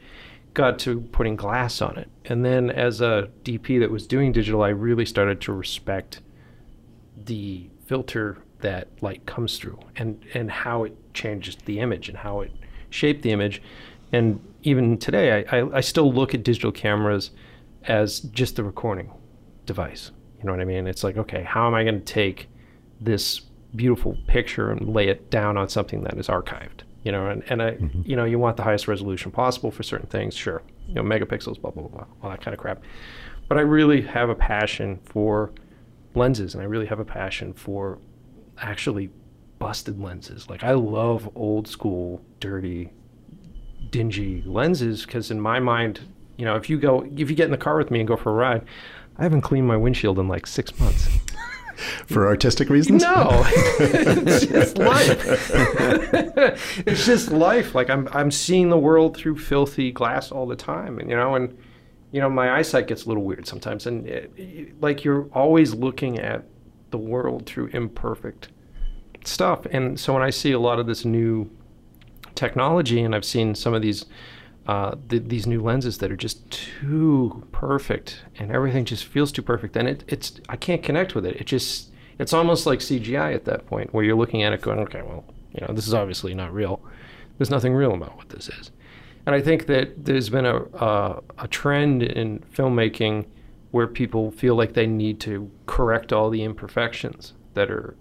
got 0.54 0.80
to 0.80 1.02
putting 1.02 1.36
glass 1.36 1.82
on 1.82 1.98
it. 1.98 2.10
And 2.26 2.44
then 2.44 2.70
as 2.70 3.00
a 3.00 3.30
dp 3.44 3.80
that 3.80 3.90
was 3.90 4.06
doing 4.06 4.34
digital 4.34 4.64
i 4.64 4.70
really 4.70 5.06
started 5.06 5.40
to 5.42 5.54
respect 5.54 6.22
the 7.26 7.70
filter 7.86 8.38
that 8.60 8.88
light 9.02 9.26
comes 9.26 9.58
through 9.58 9.80
and 9.96 10.22
and 10.34 10.52
how 10.52 10.84
it 10.84 11.14
changes 11.14 11.56
the 11.66 11.80
image 11.80 12.10
and 12.10 12.18
how 12.18 12.42
it 12.42 12.52
shaped 12.90 13.22
the 13.22 13.32
image. 13.32 13.62
And 14.12 14.42
even 14.64 14.98
today 14.98 15.46
I, 15.50 15.60
I, 15.60 15.78
I 15.78 15.82
still 15.82 16.12
look 16.12 16.34
at 16.34 16.44
digital 16.44 16.72
cameras 16.72 17.32
as 17.84 18.20
just 18.20 18.56
the 18.56 18.64
recording 18.64 19.12
device. 19.66 20.12
You 20.40 20.46
know 20.46 20.52
what 20.52 20.62
i 20.62 20.66
mean? 20.66 20.88
It's 20.88 21.04
like 21.04 21.18
okay 21.18 21.44
how 21.44 21.68
am 21.68 21.74
i 21.74 21.84
going 21.84 22.00
to 22.00 22.14
take 22.14 22.50
this 23.02 23.42
beautiful 23.76 24.18
picture 24.28 24.72
and 24.72 24.94
lay 24.94 25.10
it 25.10 25.30
down 25.30 25.58
on 25.58 25.70
something 25.70 26.04
that 26.04 26.18
is 26.18 26.28
archived? 26.28 26.82
You 27.04 27.12
know 27.12 27.28
and, 27.28 27.44
and 27.50 27.62
i 27.62 27.72
mm-hmm. 27.72 28.02
you 28.06 28.16
know 28.16 28.26
you 28.26 28.40
want 28.40 28.58
the 28.58 28.64
highest 28.64 28.88
resolution 28.88 29.32
possible 29.32 29.72
for 29.72 29.84
certain 29.84 30.08
things 30.08 30.34
sure. 30.36 30.62
You 30.88 30.96
know 30.96 31.04
megapixels 31.04 31.60
blah 31.62 31.72
blah 31.72 31.84
blah 31.84 32.04
blah 32.04 32.06
all 32.22 32.30
that 32.30 32.42
kind 32.42 32.54
of 32.54 32.60
crap. 32.60 32.84
But 33.48 33.58
i 33.58 33.62
really 33.62 34.02
have 34.02 34.30
a 34.30 34.36
passion 34.36 35.00
for 35.06 35.52
lenses 36.16 36.54
and 36.54 36.64
I 36.64 36.66
really 36.66 36.86
have 36.88 37.00
a 37.00 37.06
passion 37.06 37.54
for 37.54 38.00
actually 38.58 39.10
busted 39.60 40.00
lenses. 40.00 40.50
Like 40.50 40.64
I 40.64 40.74
love 40.74 41.30
old 41.36 41.68
school, 41.68 42.22
dirty, 42.40 42.92
dingy 43.90 44.44
lenses 44.46 45.06
because 45.06 45.32
in 45.32 45.40
my 45.40 45.60
mind, 45.60 46.02
you 46.38 46.46
know, 46.46 46.56
if 46.56 46.70
you 46.70 46.78
go 46.78 47.08
if 47.16 47.30
you 47.30 47.36
get 47.36 47.46
in 47.46 47.52
the 47.52 47.58
car 47.58 47.78
with 47.78 47.92
me 47.92 48.00
and 48.00 48.08
go 48.08 48.16
for 48.16 48.32
a 48.32 48.34
ride, 48.34 48.66
I 49.18 49.24
haven't 49.24 49.42
cleaned 49.42 49.68
my 49.68 49.78
windshield 49.78 50.20
in 50.20 50.28
like 50.28 50.46
6 50.48 50.80
months. 50.80 51.08
For 52.08 52.26
artistic 52.26 52.70
reasons? 52.70 53.04
No, 53.04 53.44
it's 53.46 54.46
just 54.46 54.78
life. 54.78 55.52
it's 56.88 57.06
just 57.06 57.32
life. 57.32 57.76
Like 57.76 57.90
I'm, 57.90 58.08
I'm 58.14 58.32
seeing 58.32 58.70
the 58.70 58.78
world 58.78 59.18
through 59.18 59.38
filthy 59.40 59.92
glass 59.92 60.32
all 60.32 60.46
the 60.48 60.56
time, 60.56 61.00
and 61.00 61.10
you 61.10 61.18
know, 61.18 61.36
and 61.36 61.58
you 62.14 62.22
know, 62.22 62.30
my 62.30 62.52
eyesight 62.58 62.88
gets 62.88 63.04
a 63.04 63.08
little 63.10 63.24
weird 63.24 63.46
sometimes, 63.46 63.88
and 63.88 64.08
it, 64.08 64.32
it- 64.38 64.82
like 64.82 65.04
you're 65.04 65.28
always 65.34 65.74
looking 65.74 66.18
at 66.18 66.46
the 66.92 66.98
world 66.98 67.46
through 67.46 67.68
imperfect 67.68 68.48
stuff. 69.26 69.66
And 69.66 70.00
so 70.00 70.14
when 70.14 70.24
I 70.24 70.30
see 70.30 70.54
a 70.54 70.60
lot 70.60 70.80
of 70.80 70.88
this 70.88 71.04
new 71.04 71.50
technology, 72.36 73.02
and 73.02 73.14
I've 73.14 73.26
seen 73.26 73.54
some 73.54 73.74
of 73.74 73.82
these. 73.82 74.06
Uh, 74.68 74.96
th- 75.10 75.24
these 75.28 75.46
new 75.46 75.62
lenses 75.62 76.00
that 76.00 76.12
are 76.12 76.16
just 76.16 76.50
too 76.50 77.48
perfect 77.52 78.24
and 78.40 78.52
everything 78.52 78.84
just 78.84 79.06
feels 79.06 79.32
too 79.32 79.44
perfect 79.44 79.78
and 79.78 79.88
it, 79.88 80.04
it's 80.08 80.42
i 80.50 80.56
can't 80.56 80.82
connect 80.82 81.14
with 81.14 81.24
it. 81.24 81.36
It 81.36 81.46
just 81.46 81.92
it's 82.18 82.34
almost 82.34 82.66
like 82.66 82.80
cgi 82.80 83.36
at 83.36 83.46
that 83.46 83.68
point 83.68 83.94
where 83.94 84.04
you're 84.04 84.16
looking 84.16 84.42
at 84.42 84.54
it 84.54 84.62
going 84.62 84.80
okay 84.80 85.04
well 85.04 85.24
you 85.54 85.66
know 85.66 85.72
this 85.74 85.88
is 85.88 85.94
obviously 85.94 86.34
not 86.34 86.52
real. 86.52 86.82
There's 87.38 87.52
nothing 87.52 87.74
real 87.74 87.94
about 87.94 88.18
what 88.18 88.30
this 88.30 88.50
is. 88.50 88.72
And 89.28 89.36
i 89.36 89.42
think 89.42 89.68
that 89.68 90.04
there's 90.04 90.30
been 90.30 90.46
a, 90.46 90.64
a, 90.64 91.22
a 91.38 91.48
trend 91.48 92.02
in 92.02 92.40
filmmaking 92.56 93.28
where 93.70 93.88
people 93.88 94.32
feel 94.32 94.56
like 94.56 94.74
they 94.74 94.88
need 94.88 95.20
to 95.20 95.52
correct 95.66 96.12
all 96.14 96.30
the 96.30 96.44
imperfections 96.44 97.34
that 97.54 97.70
are 97.70 97.96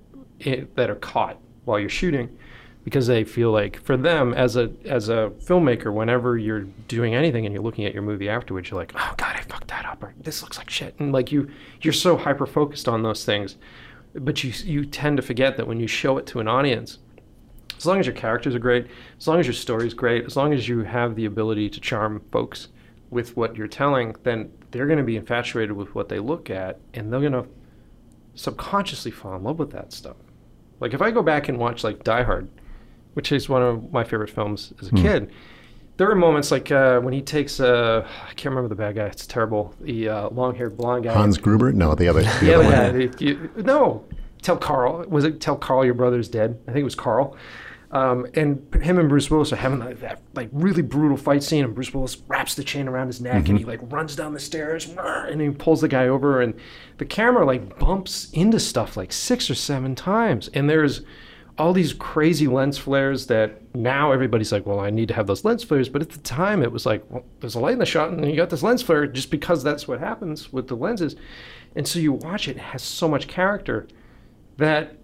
that 0.76 0.88
are 0.88 0.94
caught 0.96 1.38
while 1.64 1.78
you're 1.78 1.88
shooting 1.88 2.34
because 2.84 3.06
they 3.06 3.24
feel 3.24 3.50
like 3.50 3.82
for 3.82 3.96
them 3.96 4.34
as 4.34 4.56
a 4.56 4.70
as 4.84 5.08
a 5.08 5.32
filmmaker 5.40 5.92
whenever 5.92 6.36
you're 6.36 6.62
doing 6.86 7.14
anything 7.14 7.46
and 7.46 7.54
you're 7.54 7.64
looking 7.64 7.86
at 7.86 7.94
your 7.94 8.02
movie 8.02 8.28
afterwards 8.28 8.70
you're 8.70 8.78
like 8.78 8.92
oh 8.94 9.14
god 9.16 9.34
i 9.34 9.40
fucked 9.40 9.68
that 9.68 9.86
up 9.86 10.02
or 10.02 10.14
this 10.20 10.42
looks 10.42 10.58
like 10.58 10.70
shit 10.70 10.94
and 10.98 11.12
like 11.12 11.32
you 11.32 11.50
you're 11.80 11.92
so 11.92 12.16
hyper 12.16 12.46
focused 12.46 12.86
on 12.86 13.02
those 13.02 13.24
things 13.24 13.56
but 14.14 14.44
you 14.44 14.52
you 14.64 14.84
tend 14.84 15.16
to 15.16 15.22
forget 15.22 15.56
that 15.56 15.66
when 15.66 15.80
you 15.80 15.86
show 15.86 16.18
it 16.18 16.26
to 16.26 16.38
an 16.40 16.46
audience 16.46 16.98
as 17.76 17.86
long 17.86 17.98
as 17.98 18.06
your 18.06 18.14
characters 18.14 18.54
are 18.54 18.60
great 18.60 18.86
as 19.18 19.26
long 19.26 19.40
as 19.40 19.46
your 19.46 19.54
story's 19.54 19.94
great 19.94 20.24
as 20.24 20.36
long 20.36 20.52
as 20.52 20.68
you 20.68 20.80
have 20.80 21.16
the 21.16 21.24
ability 21.24 21.68
to 21.68 21.80
charm 21.80 22.22
folks 22.30 22.68
with 23.10 23.36
what 23.36 23.56
you're 23.56 23.66
telling 23.66 24.14
then 24.22 24.52
they're 24.70 24.86
going 24.86 24.98
to 24.98 25.04
be 25.04 25.16
infatuated 25.16 25.72
with 25.72 25.94
what 25.94 26.08
they 26.08 26.18
look 26.18 26.50
at 26.50 26.78
and 26.92 27.12
they're 27.12 27.20
going 27.20 27.32
to 27.32 27.46
subconsciously 28.34 29.12
fall 29.12 29.36
in 29.36 29.44
love 29.44 29.60
with 29.60 29.70
that 29.70 29.92
stuff. 29.92 30.16
Like 30.80 30.92
if 30.92 31.00
i 31.00 31.12
go 31.12 31.22
back 31.22 31.48
and 31.48 31.56
watch 31.56 31.84
like 31.84 32.02
die 32.02 32.24
hard 32.24 32.48
which 33.14 33.32
is 33.32 33.48
one 33.48 33.62
of 33.62 33.92
my 33.92 34.04
favorite 34.04 34.30
films 34.30 34.72
as 34.80 34.88
a 34.88 34.92
kid. 34.92 35.30
There 35.96 36.10
are 36.10 36.14
moments 36.16 36.50
like 36.50 36.70
uh, 36.72 36.98
when 37.00 37.14
he 37.14 37.22
takes, 37.22 37.60
uh, 37.60 38.04
I 38.28 38.34
can't 38.34 38.46
remember 38.54 38.68
the 38.68 38.74
bad 38.74 38.96
guy. 38.96 39.06
It's 39.06 39.26
terrible. 39.26 39.74
The 39.80 40.08
uh, 40.08 40.28
long-haired 40.30 40.76
blonde 40.76 41.04
guy. 41.04 41.12
Hans 41.14 41.38
Gruber? 41.38 41.72
No, 41.72 41.94
the 41.94 42.08
other. 42.08 42.22
The 42.22 42.38
The 42.40 42.54
other 42.54 42.64
other 42.64 42.98
one. 42.98 43.00
guy. 43.00 43.06
the- 43.16 43.24
you- 43.24 43.50
no, 43.58 44.04
tell 44.42 44.56
Carl. 44.56 45.04
Was 45.08 45.24
it 45.24 45.40
tell 45.40 45.56
Carl 45.56 45.84
your 45.84 45.94
brother's 45.94 46.28
dead? 46.28 46.58
I 46.66 46.72
think 46.72 46.80
it 46.80 46.84
was 46.84 46.96
Carl. 46.96 47.36
Um, 47.92 48.26
and 48.34 48.66
him 48.82 48.98
and 48.98 49.08
Bruce 49.08 49.30
Willis 49.30 49.52
are 49.52 49.56
having 49.56 49.78
like, 49.78 50.00
that 50.00 50.20
like 50.34 50.48
really 50.50 50.82
brutal 50.82 51.16
fight 51.16 51.44
scene, 51.44 51.64
and 51.64 51.72
Bruce 51.76 51.94
Willis 51.94 52.16
wraps 52.26 52.56
the 52.56 52.64
chain 52.64 52.88
around 52.88 53.06
his 53.06 53.20
neck, 53.20 53.48
and 53.48 53.56
he 53.56 53.64
like 53.64 53.78
runs 53.84 54.16
down 54.16 54.32
the 54.34 54.40
stairs, 54.40 54.92
and 54.98 55.40
he 55.40 55.50
pulls 55.50 55.80
the 55.80 55.86
guy 55.86 56.08
over, 56.08 56.40
and 56.40 56.54
the 56.98 57.04
camera 57.04 57.46
like 57.46 57.78
bumps 57.78 58.30
into 58.32 58.58
stuff 58.58 58.96
like 58.96 59.12
six 59.12 59.48
or 59.48 59.54
seven 59.54 59.94
times, 59.94 60.48
and 60.54 60.68
there's 60.68 61.02
all 61.58 61.72
these 61.72 61.92
crazy 61.92 62.46
lens 62.48 62.76
flares 62.78 63.26
that 63.26 63.74
now 63.74 64.10
everybody's 64.12 64.50
like, 64.50 64.66
well, 64.66 64.80
I 64.80 64.90
need 64.90 65.08
to 65.08 65.14
have 65.14 65.26
those 65.26 65.44
lens 65.44 65.62
flares. 65.62 65.88
But 65.88 66.02
at 66.02 66.10
the 66.10 66.18
time, 66.18 66.62
it 66.62 66.72
was 66.72 66.84
like, 66.84 67.04
well, 67.10 67.24
there's 67.40 67.54
a 67.54 67.60
light 67.60 67.74
in 67.74 67.78
the 67.78 67.86
shot, 67.86 68.10
and 68.10 68.24
you 68.28 68.36
got 68.36 68.50
this 68.50 68.62
lens 68.62 68.82
flare 68.82 69.06
just 69.06 69.30
because 69.30 69.62
that's 69.62 69.86
what 69.86 70.00
happens 70.00 70.52
with 70.52 70.66
the 70.68 70.74
lenses. 70.76 71.14
And 71.76 71.86
so 71.86 71.98
you 71.98 72.12
watch 72.12 72.48
it, 72.48 72.56
it 72.56 72.60
has 72.60 72.82
so 72.82 73.08
much 73.08 73.28
character 73.28 73.86
that 74.56 74.96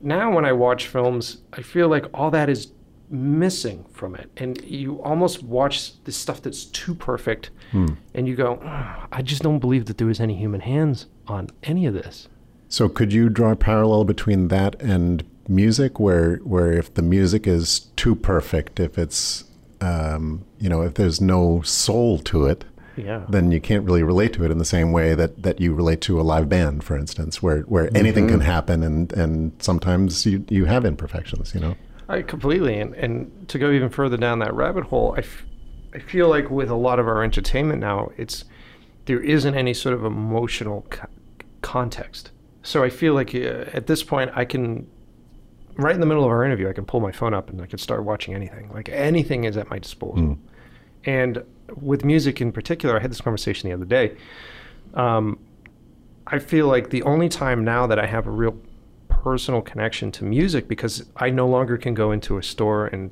now 0.00 0.34
when 0.34 0.44
I 0.44 0.52
watch 0.52 0.86
films, 0.86 1.38
I 1.52 1.62
feel 1.62 1.88
like 1.88 2.06
all 2.14 2.30
that 2.30 2.48
is 2.48 2.72
missing 3.10 3.84
from 3.92 4.14
it. 4.14 4.30
And 4.36 4.62
you 4.64 5.02
almost 5.02 5.42
watch 5.42 6.02
this 6.04 6.16
stuff 6.16 6.42
that's 6.42 6.66
too 6.66 6.94
perfect, 6.94 7.50
and 7.72 8.28
you 8.28 8.34
go, 8.36 8.58
"Ah, 8.64 9.06
I 9.12 9.22
just 9.22 9.42
don't 9.42 9.58
believe 9.58 9.86
that 9.86 9.98
there 9.98 10.06
was 10.06 10.20
any 10.20 10.34
human 10.34 10.60
hands 10.60 11.06
on 11.26 11.48
any 11.62 11.86
of 11.86 11.94
this. 11.94 12.28
So 12.68 12.88
could 12.88 13.12
you 13.12 13.28
draw 13.30 13.52
a 13.52 13.56
parallel 13.56 14.04
between 14.04 14.48
that 14.48 14.80
and 14.82 15.24
music, 15.48 15.98
where 15.98 16.36
where 16.38 16.72
if 16.72 16.92
the 16.94 17.02
music 17.02 17.46
is 17.46 17.80
too 17.96 18.14
perfect, 18.14 18.78
if 18.80 18.98
it's 18.98 19.44
um, 19.80 20.44
you 20.58 20.68
know 20.68 20.82
if 20.82 20.94
there's 20.94 21.20
no 21.20 21.62
soul 21.62 22.18
to 22.18 22.46
it, 22.46 22.64
Yeah. 22.96 23.24
then 23.28 23.52
you 23.52 23.60
can't 23.60 23.84
really 23.84 24.02
relate 24.02 24.32
to 24.34 24.44
it 24.44 24.50
in 24.50 24.58
the 24.58 24.64
same 24.64 24.90
way 24.92 25.14
that, 25.14 25.42
that 25.42 25.60
you 25.60 25.72
relate 25.74 26.00
to 26.02 26.20
a 26.20 26.22
live 26.22 26.48
band, 26.48 26.82
for 26.84 26.96
instance, 26.96 27.42
where 27.42 27.60
where 27.62 27.88
anything 27.96 28.28
can 28.28 28.40
happen, 28.40 28.82
and 28.82 29.12
and 29.12 29.52
sometimes 29.60 30.26
you 30.26 30.44
you 30.48 30.64
have 30.66 30.84
imperfections, 30.84 31.54
you 31.54 31.60
know. 31.60 31.74
I 32.10 32.22
completely. 32.22 32.80
And, 32.80 32.94
and 32.94 33.48
to 33.48 33.58
go 33.58 33.70
even 33.70 33.90
further 33.90 34.16
down 34.16 34.38
that 34.38 34.54
rabbit 34.54 34.84
hole, 34.84 35.14
I, 35.16 35.20
f- 35.20 35.44
I 35.94 35.98
feel 35.98 36.28
like 36.28 36.48
with 36.50 36.70
a 36.70 36.74
lot 36.74 36.98
of 36.98 37.06
our 37.06 37.22
entertainment 37.22 37.80
now, 37.80 38.10
it's 38.16 38.44
there 39.04 39.20
isn't 39.20 39.54
any 39.54 39.74
sort 39.74 39.94
of 39.94 40.04
emotional 40.06 40.86
co- 40.88 41.06
context. 41.60 42.30
So 42.62 42.82
I 42.82 42.88
feel 42.88 43.12
like 43.12 43.34
uh, 43.34 43.66
at 43.74 43.86
this 43.88 44.02
point, 44.02 44.30
I 44.34 44.46
can, 44.46 44.86
right 45.78 45.94
in 45.94 46.00
the 46.00 46.06
middle 46.06 46.24
of 46.24 46.30
our 46.30 46.44
interview, 46.44 46.68
I 46.68 46.72
can 46.72 46.84
pull 46.84 47.00
my 47.00 47.12
phone 47.12 47.32
up 47.32 47.48
and 47.50 47.62
I 47.62 47.66
can 47.66 47.78
start 47.78 48.04
watching 48.04 48.34
anything. 48.34 48.70
Like 48.70 48.88
anything 48.88 49.44
is 49.44 49.56
at 49.56 49.70
my 49.70 49.78
disposal. 49.78 50.38
And 51.04 51.44
with 51.80 52.04
music 52.04 52.40
in 52.40 52.52
particular, 52.52 52.96
I 52.96 53.00
had 53.00 53.10
this 53.10 53.20
conversation 53.20 53.70
the 53.70 53.74
other 53.74 53.84
day. 53.84 54.16
Um, 54.94 55.38
I 56.26 56.38
feel 56.40 56.66
like 56.66 56.90
the 56.90 57.02
only 57.04 57.28
time 57.28 57.64
now 57.64 57.86
that 57.86 57.98
I 57.98 58.06
have 58.06 58.26
a 58.26 58.30
real 58.30 58.58
personal 59.08 59.62
connection 59.62 60.10
to 60.12 60.24
music 60.24 60.68
because 60.68 61.06
I 61.16 61.30
no 61.30 61.46
longer 61.46 61.78
can 61.78 61.94
go 61.94 62.12
into 62.12 62.38
a 62.38 62.42
store 62.42 62.86
and 62.86 63.10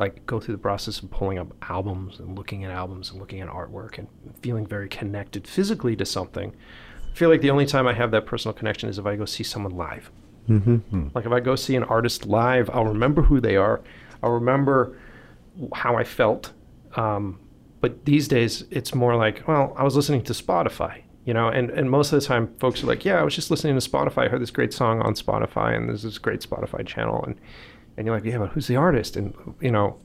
like 0.00 0.24
go 0.26 0.40
through 0.40 0.54
the 0.54 0.60
process 0.60 1.00
of 1.00 1.10
pulling 1.10 1.38
up 1.38 1.48
albums 1.62 2.18
and 2.18 2.36
looking 2.36 2.64
at 2.64 2.70
albums 2.70 3.10
and 3.10 3.18
looking 3.18 3.40
at 3.40 3.48
artwork 3.48 3.98
and 3.98 4.08
feeling 4.40 4.66
very 4.66 4.88
connected 4.88 5.46
physically 5.46 5.96
to 5.96 6.06
something. 6.06 6.54
I 7.10 7.14
feel 7.14 7.28
like 7.28 7.40
the 7.40 7.50
only 7.50 7.66
time 7.66 7.86
I 7.86 7.94
have 7.94 8.10
that 8.12 8.24
personal 8.24 8.54
connection 8.54 8.88
is 8.88 8.98
if 8.98 9.06
I 9.06 9.16
go 9.16 9.24
see 9.24 9.42
someone 9.42 9.76
live. 9.76 10.10
Mm-hmm. 10.48 11.08
Like 11.14 11.26
if 11.26 11.32
I 11.32 11.40
go 11.40 11.56
see 11.56 11.76
an 11.76 11.84
artist 11.84 12.26
live, 12.26 12.70
I'll 12.70 12.86
remember 12.86 13.22
who 13.22 13.40
they 13.40 13.56
are. 13.56 13.80
I'll 14.22 14.32
remember 14.32 14.96
how 15.74 15.96
I 15.96 16.04
felt. 16.04 16.52
Um, 16.96 17.40
but 17.80 18.04
these 18.04 18.28
days, 18.28 18.64
it's 18.70 18.94
more 18.94 19.14
like, 19.16 19.46
well, 19.46 19.72
I 19.76 19.84
was 19.84 19.94
listening 19.94 20.22
to 20.24 20.32
Spotify, 20.32 21.02
you 21.24 21.34
know, 21.34 21.48
and, 21.48 21.70
and 21.70 21.90
most 21.90 22.12
of 22.12 22.20
the 22.20 22.26
time, 22.26 22.52
folks 22.58 22.82
are 22.82 22.86
like, 22.86 23.04
yeah, 23.04 23.20
I 23.20 23.22
was 23.22 23.34
just 23.34 23.50
listening 23.50 23.78
to 23.78 23.88
Spotify. 23.88 24.24
I 24.24 24.28
heard 24.28 24.42
this 24.42 24.50
great 24.50 24.72
song 24.72 25.00
on 25.02 25.14
Spotify, 25.14 25.76
and 25.76 25.88
there's 25.88 26.02
this 26.02 26.18
great 26.18 26.40
Spotify 26.40 26.84
channel, 26.86 27.22
and 27.24 27.36
and 27.96 28.06
you're 28.06 28.14
like, 28.14 28.24
yeah, 28.24 28.38
but 28.38 28.50
who's 28.50 28.68
the 28.68 28.76
artist? 28.76 29.16
And 29.16 29.34
you 29.60 29.72
know, 29.72 29.98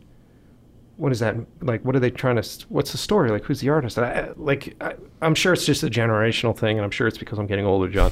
what 0.97 1.11
is 1.11 1.19
that 1.19 1.35
like? 1.61 1.83
What 1.83 1.95
are 1.95 1.99
they 1.99 2.11
trying 2.11 2.41
to? 2.41 2.65
What's 2.69 2.91
the 2.91 2.97
story? 2.97 3.31
Like, 3.31 3.43
who's 3.43 3.59
the 3.59 3.69
artist? 3.69 3.97
I, 3.97 4.31
like, 4.35 4.75
I, 4.81 4.95
I'm 5.21 5.35
sure 5.35 5.53
it's 5.53 5.65
just 5.65 5.83
a 5.83 5.87
generational 5.87 6.57
thing, 6.57 6.77
and 6.77 6.85
I'm 6.85 6.91
sure 6.91 7.07
it's 7.07 7.17
because 7.17 7.39
I'm 7.39 7.47
getting 7.47 7.65
older, 7.65 7.89
John. 7.89 8.11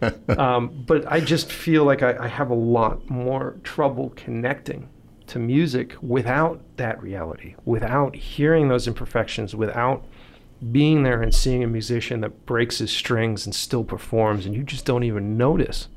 um, 0.28 0.84
but 0.86 1.10
I 1.10 1.20
just 1.20 1.52
feel 1.52 1.84
like 1.84 2.02
I, 2.02 2.16
I 2.24 2.28
have 2.28 2.50
a 2.50 2.54
lot 2.54 3.08
more 3.10 3.56
trouble 3.62 4.12
connecting 4.16 4.88
to 5.28 5.38
music 5.38 5.94
without 6.00 6.60
that 6.76 7.02
reality, 7.02 7.54
without 7.64 8.16
hearing 8.16 8.68
those 8.68 8.86
imperfections, 8.86 9.54
without 9.54 10.04
being 10.72 11.02
there 11.02 11.22
and 11.22 11.34
seeing 11.34 11.62
a 11.62 11.68
musician 11.68 12.20
that 12.20 12.46
breaks 12.46 12.78
his 12.78 12.90
strings 12.90 13.46
and 13.46 13.54
still 13.54 13.84
performs, 13.84 14.46
and 14.46 14.54
you 14.54 14.62
just 14.62 14.84
don't 14.84 15.04
even 15.04 15.36
notice. 15.36 15.88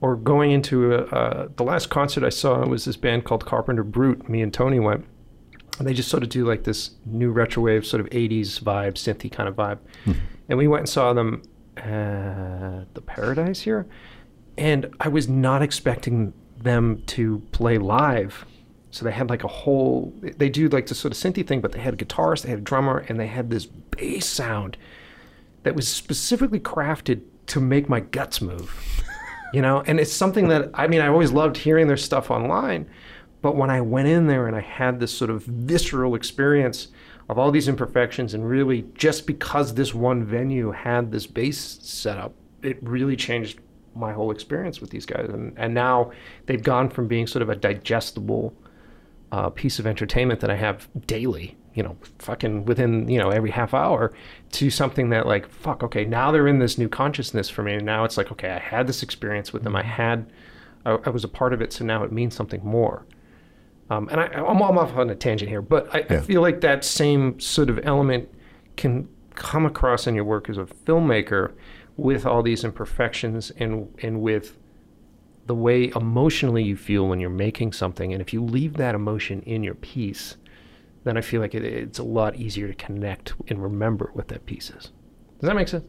Or 0.00 0.16
going 0.16 0.50
into 0.50 0.94
a, 0.94 1.04
uh, 1.06 1.48
the 1.56 1.64
last 1.64 1.90
concert 1.90 2.24
I 2.24 2.30
saw 2.30 2.64
was 2.64 2.86
this 2.86 2.96
band 2.96 3.24
called 3.24 3.44
Carpenter 3.44 3.84
Brut. 3.84 4.28
Me 4.28 4.40
and 4.40 4.52
Tony 4.52 4.80
went, 4.80 5.04
and 5.78 5.86
they 5.86 5.92
just 5.92 6.08
sort 6.08 6.22
of 6.22 6.30
do 6.30 6.46
like 6.46 6.64
this 6.64 6.92
new 7.04 7.32
retrowave 7.34 7.84
sort 7.84 8.00
of 8.00 8.08
80s 8.08 8.60
vibe, 8.60 8.94
synthy 8.94 9.30
kind 9.30 9.48
of 9.48 9.56
vibe. 9.56 9.78
And 10.48 10.58
we 10.58 10.68
went 10.68 10.80
and 10.80 10.88
saw 10.88 11.12
them 11.12 11.42
at 11.80 12.94
the 12.94 13.00
Paradise 13.00 13.60
here, 13.60 13.86
and 14.56 14.94
I 15.00 15.08
was 15.08 15.28
not 15.28 15.62
expecting 15.62 16.32
them 16.58 17.02
to 17.06 17.40
play 17.52 17.78
live. 17.78 18.44
So 18.90 19.04
they 19.04 19.12
had 19.12 19.30
like 19.30 19.44
a 19.44 19.48
whole, 19.48 20.12
they 20.20 20.48
do 20.48 20.68
like 20.68 20.86
the 20.86 20.94
sort 20.94 21.12
of 21.12 21.18
synthy 21.18 21.46
thing, 21.46 21.60
but 21.60 21.72
they 21.72 21.80
had 21.80 21.94
a 21.94 21.96
guitarist, 21.96 22.42
they 22.42 22.50
had 22.50 22.58
a 22.58 22.62
drummer, 22.62 22.98
and 23.08 23.18
they 23.18 23.28
had 23.28 23.50
this 23.50 23.66
bass 23.66 24.26
sound 24.26 24.76
that 25.62 25.74
was 25.74 25.86
specifically 25.88 26.60
crafted 26.60 27.22
to 27.46 27.60
make 27.60 27.88
my 27.88 28.00
guts 28.00 28.40
move. 28.40 29.02
you 29.52 29.62
know, 29.62 29.82
and 29.86 30.00
it's 30.00 30.12
something 30.12 30.48
that 30.48 30.70
I 30.74 30.86
mean, 30.86 31.00
I 31.00 31.08
always 31.08 31.32
loved 31.32 31.56
hearing 31.56 31.86
their 31.86 31.96
stuff 31.96 32.30
online, 32.30 32.88
but 33.42 33.56
when 33.56 33.70
I 33.70 33.80
went 33.80 34.08
in 34.08 34.26
there 34.26 34.46
and 34.46 34.56
I 34.56 34.60
had 34.60 35.00
this 35.00 35.16
sort 35.16 35.30
of 35.30 35.44
visceral 35.44 36.14
experience 36.14 36.88
of 37.30 37.38
all 37.38 37.52
these 37.52 37.68
imperfections, 37.68 38.34
and 38.34 38.48
really 38.48 38.84
just 38.94 39.24
because 39.24 39.74
this 39.74 39.94
one 39.94 40.24
venue 40.24 40.72
had 40.72 41.12
this 41.12 41.28
bass 41.28 41.78
setup, 41.80 42.34
it 42.60 42.76
really 42.82 43.14
changed 43.14 43.60
my 43.94 44.12
whole 44.12 44.32
experience 44.32 44.80
with 44.80 44.90
these 44.90 45.06
guys. 45.06 45.28
And, 45.28 45.56
and 45.56 45.72
now 45.72 46.10
they've 46.46 46.62
gone 46.62 46.90
from 46.90 47.06
being 47.06 47.28
sort 47.28 47.42
of 47.42 47.48
a 47.48 47.54
digestible 47.54 48.52
uh, 49.30 49.48
piece 49.50 49.78
of 49.78 49.86
entertainment 49.86 50.40
that 50.40 50.50
I 50.50 50.56
have 50.56 50.88
daily, 51.06 51.56
you 51.74 51.84
know, 51.84 51.96
fucking 52.18 52.64
within, 52.64 53.08
you 53.08 53.20
know, 53.20 53.30
every 53.30 53.50
half 53.50 53.74
hour 53.74 54.12
to 54.52 54.68
something 54.68 55.10
that 55.10 55.24
like, 55.24 55.48
fuck, 55.48 55.84
okay, 55.84 56.04
now 56.04 56.32
they're 56.32 56.48
in 56.48 56.58
this 56.58 56.78
new 56.78 56.88
consciousness 56.88 57.48
for 57.48 57.62
me. 57.62 57.74
And 57.74 57.86
now 57.86 58.02
it's 58.02 58.16
like, 58.16 58.32
okay, 58.32 58.50
I 58.50 58.58
had 58.58 58.88
this 58.88 59.04
experience 59.04 59.52
with 59.52 59.62
them. 59.62 59.76
I 59.76 59.84
had, 59.84 60.32
I, 60.84 60.98
I 61.04 61.10
was 61.10 61.22
a 61.22 61.28
part 61.28 61.52
of 61.52 61.62
it. 61.62 61.72
So 61.72 61.84
now 61.84 62.02
it 62.02 62.10
means 62.10 62.34
something 62.34 62.64
more. 62.64 63.06
Um, 63.90 64.08
and 64.08 64.20
I, 64.20 64.26
I'm, 64.26 64.62
I'm 64.62 64.78
off 64.78 64.96
on 64.96 65.10
a 65.10 65.16
tangent 65.16 65.50
here, 65.50 65.60
but 65.60 65.92
I, 65.94 66.06
I 66.08 66.20
feel 66.20 66.40
like 66.40 66.60
that 66.60 66.84
same 66.84 67.38
sort 67.40 67.68
of 67.68 67.80
element 67.82 68.28
can 68.76 69.08
come 69.34 69.66
across 69.66 70.06
in 70.06 70.14
your 70.14 70.24
work 70.24 70.48
as 70.48 70.58
a 70.58 70.64
filmmaker 70.64 71.52
with 71.96 72.24
all 72.24 72.42
these 72.42 72.64
imperfections 72.64 73.50
and, 73.58 73.92
and 74.02 74.22
with 74.22 74.56
the 75.46 75.54
way 75.54 75.90
emotionally 75.96 76.62
you 76.62 76.76
feel 76.76 77.08
when 77.08 77.18
you're 77.18 77.28
making 77.28 77.72
something. 77.72 78.12
And 78.12 78.22
if 78.22 78.32
you 78.32 78.42
leave 78.42 78.74
that 78.74 78.94
emotion 78.94 79.42
in 79.42 79.64
your 79.64 79.74
piece, 79.74 80.36
then 81.02 81.16
I 81.16 81.20
feel 81.20 81.40
like 81.40 81.54
it, 81.54 81.64
it's 81.64 81.98
a 81.98 82.04
lot 82.04 82.36
easier 82.36 82.68
to 82.68 82.74
connect 82.74 83.34
and 83.48 83.60
remember 83.62 84.10
what 84.12 84.28
that 84.28 84.46
piece 84.46 84.70
is. 84.70 84.92
Does 85.40 85.48
that 85.48 85.56
make 85.56 85.68
sense? 85.68 85.84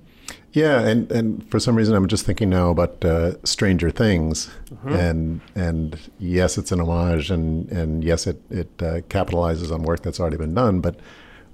Yeah, 0.53 0.81
and, 0.81 1.11
and 1.11 1.49
for 1.49 1.59
some 1.59 1.75
reason 1.75 1.95
I'm 1.95 2.07
just 2.07 2.25
thinking 2.25 2.49
now 2.49 2.69
about 2.69 3.03
uh, 3.05 3.41
Stranger 3.45 3.89
Things, 3.89 4.49
and 4.85 5.41
and 5.55 5.97
yes, 6.19 6.57
it's 6.57 6.71
an 6.71 6.81
homage, 6.81 7.31
and 7.31 7.71
and 7.71 8.03
yes, 8.03 8.27
it 8.27 8.41
it 8.49 8.69
uh, 8.79 9.01
capitalizes 9.09 9.71
on 9.71 9.83
work 9.83 10.03
that's 10.03 10.19
already 10.19 10.37
been 10.37 10.53
done, 10.53 10.81
but 10.81 10.99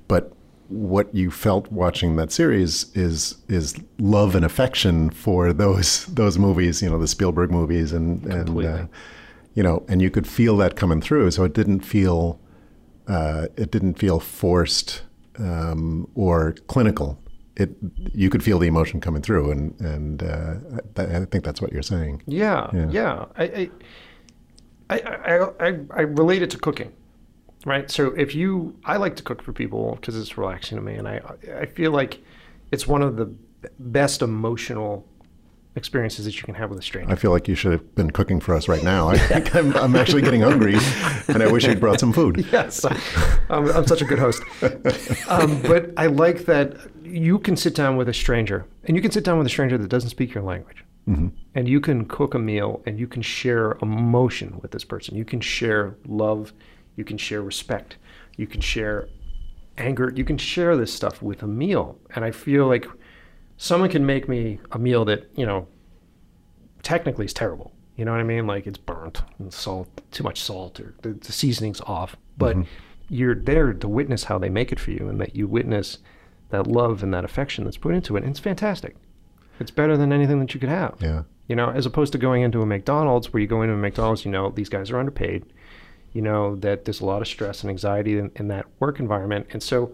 but 0.08 0.34
what 0.70 1.14
you 1.16 1.32
felt 1.32 1.72
watching 1.72 2.16
that 2.18 2.32
series 2.32 2.94
is 2.96 3.38
is 3.48 3.76
love 4.00 4.36
and 4.36 4.44
affection 4.44 5.10
for 5.10 5.54
those 5.54 6.06
those 6.08 6.38
movies, 6.38 6.82
you 6.82 6.90
know, 6.90 7.00
the 7.00 7.08
Spielberg 7.08 7.52
movies, 7.52 7.94
and 7.94 8.26
and 8.26 8.66
uh, 8.66 8.86
you 9.54 9.64
know, 9.64 9.84
and 9.88 10.02
you 10.02 10.10
could 10.10 10.28
feel 10.28 10.58
that 10.58 10.76
coming 10.76 11.02
through. 11.02 11.32
So 11.32 11.44
it 11.44 11.54
didn't 11.54 11.82
feel 11.82 12.40
uh, 13.08 13.48
it 13.56 13.72
didn't 13.72 13.96
feel 13.96 14.20
forced 14.20 15.04
um, 15.40 16.10
or 16.16 16.54
clinical. 16.68 17.20
It 17.60 17.72
you 18.14 18.30
could 18.30 18.44
feel 18.44 18.60
the 18.60 18.68
emotion 18.68 19.02
coming 19.02 19.22
through, 19.22 19.52
and 19.52 19.80
and 19.82 20.24
uh, 20.24 20.54
I, 20.96 21.02
I 21.22 21.26
think 21.26 21.44
that's 21.44 21.62
what 21.62 21.72
you're 21.74 21.82
saying. 21.82 22.22
Yeah, 22.28 22.70
Yeah. 22.74 22.90
yeah. 22.90 23.26
I, 23.38 23.70
I, 24.90 25.00
I, 25.00 25.40
I, 25.60 25.80
I 25.92 26.02
relate 26.02 26.42
it 26.44 26.50
to 26.52 26.58
cooking, 26.58 26.94
right? 27.66 27.90
So 27.92 28.14
if 28.16 28.34
you, 28.36 28.78
I 28.86 28.98
like 28.98 29.16
to 29.18 29.24
cook 29.24 29.42
for 29.42 29.54
people 29.54 29.96
because 29.96 30.16
it's 30.16 30.38
relaxing 30.38 30.78
to 30.78 30.84
me, 30.84 30.96
and 30.96 31.08
I, 31.08 31.20
I 31.60 31.66
feel 31.66 31.92
like 31.92 32.24
it's 32.72 32.88
one 32.88 33.02
of 33.02 33.18
the 33.18 33.34
best 33.80 34.22
emotional 34.22 35.06
experiences 35.78 36.26
that 36.26 36.36
you 36.36 36.44
can 36.44 36.56
have 36.56 36.70
with 36.70 36.80
a 36.80 36.82
stranger. 36.82 37.12
I 37.12 37.16
feel 37.16 37.32
like 37.32 37.48
you 37.48 37.56
should 37.56 37.72
have 37.72 37.96
been 37.96 38.12
cooking 38.12 38.40
for 38.40 38.54
us 38.54 38.68
right 38.68 38.84
now. 38.84 39.08
I 39.10 39.18
think 39.18 39.56
I'm, 39.56 39.76
I'm 39.78 39.96
actually 39.96 40.22
getting 40.22 40.42
hungry, 40.42 40.76
and 41.28 41.42
I 41.42 41.52
wish 41.52 41.66
you'd 41.66 41.80
brought 41.80 42.00
some 42.00 42.12
food. 42.12 42.46
yes, 42.52 42.84
I'm, 43.50 43.70
I'm 43.70 43.88
such 43.88 44.02
a 44.02 44.06
good 44.06 44.20
host. 44.20 44.42
Um, 45.30 45.62
but 45.62 45.92
I 45.98 46.08
like 46.08 46.46
that 46.46 46.76
you 47.04 47.40
can 47.40 47.56
sit 47.56 47.76
down 47.76 47.96
with 47.96 48.10
a 48.10 48.14
stranger, 48.14 48.66
and 48.86 48.96
you 48.96 49.02
can 49.02 49.12
sit 49.12 49.24
down 49.24 49.38
with 49.38 49.48
a 49.48 49.50
stranger 49.50 49.78
that 49.78 49.88
doesn't 49.88 50.10
speak 50.10 50.34
your 50.34 50.44
language, 50.44 50.84
and 51.56 51.70
you 51.70 51.80
can 51.80 52.06
cook 52.06 52.34
a 52.34 52.40
meal, 52.40 52.82
and 52.86 53.00
you 53.00 53.08
can 53.08 53.22
share 53.22 53.78
emotion 53.82 54.60
with 54.62 54.72
this 54.72 54.84
person. 54.84 55.16
You 55.16 55.26
can 55.26 55.40
share 55.40 55.96
love, 56.06 56.54
you 56.96 57.06
can 57.06 57.18
share 57.18 57.42
respect, 57.42 57.98
you 58.36 58.48
can 58.48 58.62
share 58.62 59.08
anger. 59.78 60.12
You 60.16 60.26
can 60.26 60.38
share 60.38 60.76
this 60.76 60.94
stuff 60.94 61.22
with 61.22 61.44
a 61.44 61.48
meal, 61.48 61.98
and 62.16 62.26
I 62.26 62.32
feel 62.32 62.68
like 62.68 62.88
someone 63.58 63.90
can 63.90 64.06
make 64.06 64.30
me 64.30 64.60
a 64.72 64.80
meal 64.80 65.04
that 65.06 65.30
you 65.36 65.46
know 65.46 65.68
technically 66.84 67.26
is 67.26 67.34
terrible. 67.34 67.74
You 67.96 68.06
know 68.06 68.12
what 68.12 68.20
I 68.20 68.24
mean? 68.24 68.46
Like 68.46 68.68
it's 68.68 68.78
burnt 68.78 69.24
and 69.40 69.52
salt, 69.52 69.90
too 70.12 70.24
much 70.24 70.40
salt, 70.42 70.80
or 70.80 70.94
the, 71.02 71.14
the 71.14 71.32
seasoning's 71.32 71.82
off. 71.82 72.16
But 72.38 72.56
mm-hmm. 72.56 72.70
you're 73.10 73.36
there 73.36 73.74
to 73.74 73.88
witness 73.88 74.26
how 74.26 74.38
they 74.38 74.50
make 74.50 74.72
it 74.72 74.80
for 74.80 74.92
you, 74.92 75.10
and 75.10 75.20
that 75.20 75.36
you 75.36 75.48
witness 75.48 75.98
that 76.50 76.68
love 76.68 77.04
and 77.04 77.14
that 77.14 77.26
affection 77.26 77.66
that's 77.66 77.78
put 77.78 77.94
into 77.94 78.16
it. 78.16 78.24
And 78.24 78.32
it's 78.32 78.40
fantastic. 78.40 78.96
It's 79.60 79.72
better 79.72 79.98
than 79.98 80.14
anything 80.14 80.40
that 80.40 80.54
you 80.54 80.60
could 80.60 80.70
have. 80.70 80.96
Yeah. 81.02 81.24
You 81.48 81.56
know, 81.56 81.72
as 81.72 81.86
opposed 81.86 82.12
to 82.12 82.18
going 82.18 82.44
into 82.44 82.62
a 82.62 82.66
McDonald's 82.66 83.34
where 83.34 83.42
you 83.42 83.48
go 83.48 83.64
into 83.64 83.74
a 83.74 83.78
McDonald's, 83.78 84.24
you 84.24 84.32
know, 84.32 84.52
these 84.52 84.70
guys 84.70 84.92
are 84.92 85.00
underpaid. 85.00 85.46
You 86.14 86.22
know 86.22 86.56
that 86.58 86.86
there's 86.86 87.02
a 87.02 87.06
lot 87.06 87.22
of 87.22 87.28
stress 87.28 87.62
and 87.62 87.70
anxiety 87.70 88.18
in, 88.18 88.32
in 88.36 88.48
that 88.48 88.66
work 88.80 89.00
environment, 89.00 89.48
and 89.52 89.62
so 89.62 89.92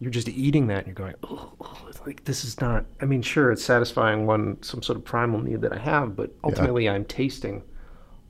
you're 0.00 0.10
just 0.10 0.28
eating 0.28 0.66
that 0.68 0.78
and 0.78 0.86
you're 0.86 0.94
going, 0.94 1.14
oh, 1.22 1.52
oh, 1.60 1.84
it's 1.88 2.00
like 2.06 2.24
this 2.24 2.44
is 2.44 2.60
not. 2.60 2.86
I 3.00 3.04
mean, 3.04 3.22
sure, 3.22 3.52
it's 3.52 3.64
satisfying 3.64 4.26
one 4.26 4.62
some 4.62 4.82
sort 4.82 4.98
of 4.98 5.04
primal 5.04 5.40
need 5.40 5.60
that 5.60 5.72
I 5.72 5.78
have, 5.78 6.16
but 6.16 6.32
ultimately, 6.42 6.88
I'm 6.88 7.04
tasting 7.04 7.62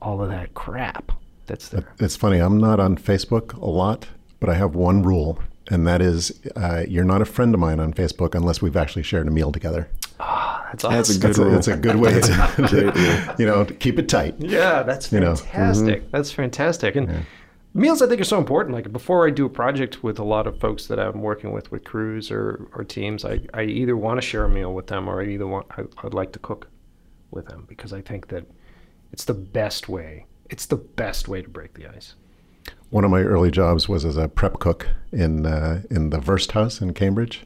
all 0.01 0.21
of 0.21 0.29
that 0.29 0.53
crap 0.53 1.11
that's 1.45 1.69
there. 1.69 1.93
It's 1.99 2.15
funny. 2.15 2.39
I'm 2.39 2.57
not 2.59 2.79
on 2.79 2.97
Facebook 2.97 3.53
a 3.53 3.65
lot, 3.65 4.07
but 4.39 4.49
I 4.49 4.55
have 4.55 4.75
one 4.75 5.01
rule, 5.01 5.39
and 5.69 5.87
that 5.87 6.01
is 6.01 6.41
uh, 6.55 6.83
you're 6.87 7.05
not 7.05 7.21
a 7.21 7.25
friend 7.25 7.53
of 7.53 7.59
mine 7.59 7.79
on 7.79 7.93
Facebook 7.93 8.35
unless 8.35 8.61
we've 8.61 8.75
actually 8.75 9.03
shared 9.03 9.27
a 9.27 9.31
meal 9.31 9.51
together. 9.51 9.89
That's 10.19 10.83
awesome. 10.85 10.95
That's 10.95 11.09
a 11.09 11.19
good 11.19 11.29
It's 11.31 11.37
a, 11.39 11.43
rule. 11.45 11.57
it's 11.57 11.67
a 11.67 11.77
good 11.77 11.95
way 11.97 12.21
to, 12.21 13.35
you 13.37 13.45
know, 13.45 13.65
keep 13.65 13.99
it 13.99 14.07
tight. 14.07 14.35
Yeah, 14.39 14.83
that's 14.83 15.11
You 15.11 15.19
know, 15.19 15.35
fantastic. 15.35 16.09
That's 16.11 16.31
fantastic. 16.31 16.95
And 16.95 17.25
meals, 17.73 18.01
I 18.01 18.07
think, 18.07 18.21
are 18.21 18.25
so 18.25 18.37
important. 18.37 18.75
Like 18.75 18.91
before 18.91 19.27
I 19.27 19.29
do 19.29 19.45
a 19.45 19.49
project 19.49 20.03
with 20.03 20.19
a 20.19 20.23
lot 20.23 20.47
of 20.47 20.59
folks 20.59 20.87
that 20.87 20.99
I'm 20.99 21.21
working 21.21 21.51
with, 21.51 21.71
with 21.71 21.83
crews 21.83 22.31
or, 22.31 22.67
or 22.73 22.83
teams, 22.83 23.25
I, 23.25 23.41
I 23.53 23.63
either 23.63 23.95
want 23.95 24.21
to 24.21 24.27
share 24.27 24.45
a 24.45 24.49
meal 24.49 24.73
with 24.73 24.87
them 24.87 25.07
or 25.07 25.21
I 25.21 25.25
either 25.27 25.47
want 25.47 25.67
I, 25.71 25.83
I'd 26.03 26.13
like 26.13 26.31
to 26.33 26.39
cook 26.39 26.67
with 27.31 27.47
them 27.47 27.65
because 27.67 27.93
I 27.93 28.01
think 28.01 28.27
that 28.27 28.45
it's 29.11 29.25
the 29.25 29.33
best 29.33 29.89
way. 29.89 30.25
It's 30.49 30.65
the 30.65 30.75
best 30.75 31.27
way 31.27 31.41
to 31.41 31.49
break 31.49 31.73
the 31.73 31.87
ice. 31.87 32.15
One 32.89 33.05
of 33.05 33.11
my 33.11 33.21
early 33.21 33.51
jobs 33.51 33.87
was 33.87 34.03
as 34.03 34.17
a 34.17 34.27
prep 34.27 34.59
cook 34.59 34.87
in 35.13 35.45
uh, 35.45 35.81
in 35.89 36.09
the 36.09 36.19
Wursthaus 36.19 36.81
in 36.81 36.93
Cambridge. 36.93 37.43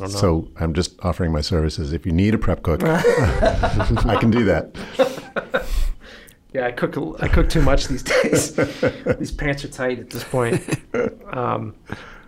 I. 0.00 0.06
So 0.06 0.48
I'm 0.56 0.72
just 0.72 0.98
offering 1.04 1.32
my 1.32 1.40
services. 1.40 1.92
If 1.92 2.06
you 2.06 2.12
need 2.12 2.32
a 2.32 2.38
prep 2.38 2.62
cook, 2.62 2.82
I 2.84 4.16
can 4.20 4.30
do 4.30 4.44
that. 4.44 4.74
Yeah, 6.54 6.66
I 6.68 6.72
cook. 6.72 6.96
I 7.20 7.28
cook 7.28 7.48
too 7.50 7.60
much 7.60 7.88
these 7.88 8.02
days. 8.22 8.54
these 9.18 9.32
pants 9.32 9.64
are 9.64 9.68
tight 9.68 9.98
at 9.98 10.10
this 10.10 10.24
point. 10.24 10.62
Um, 11.34 11.74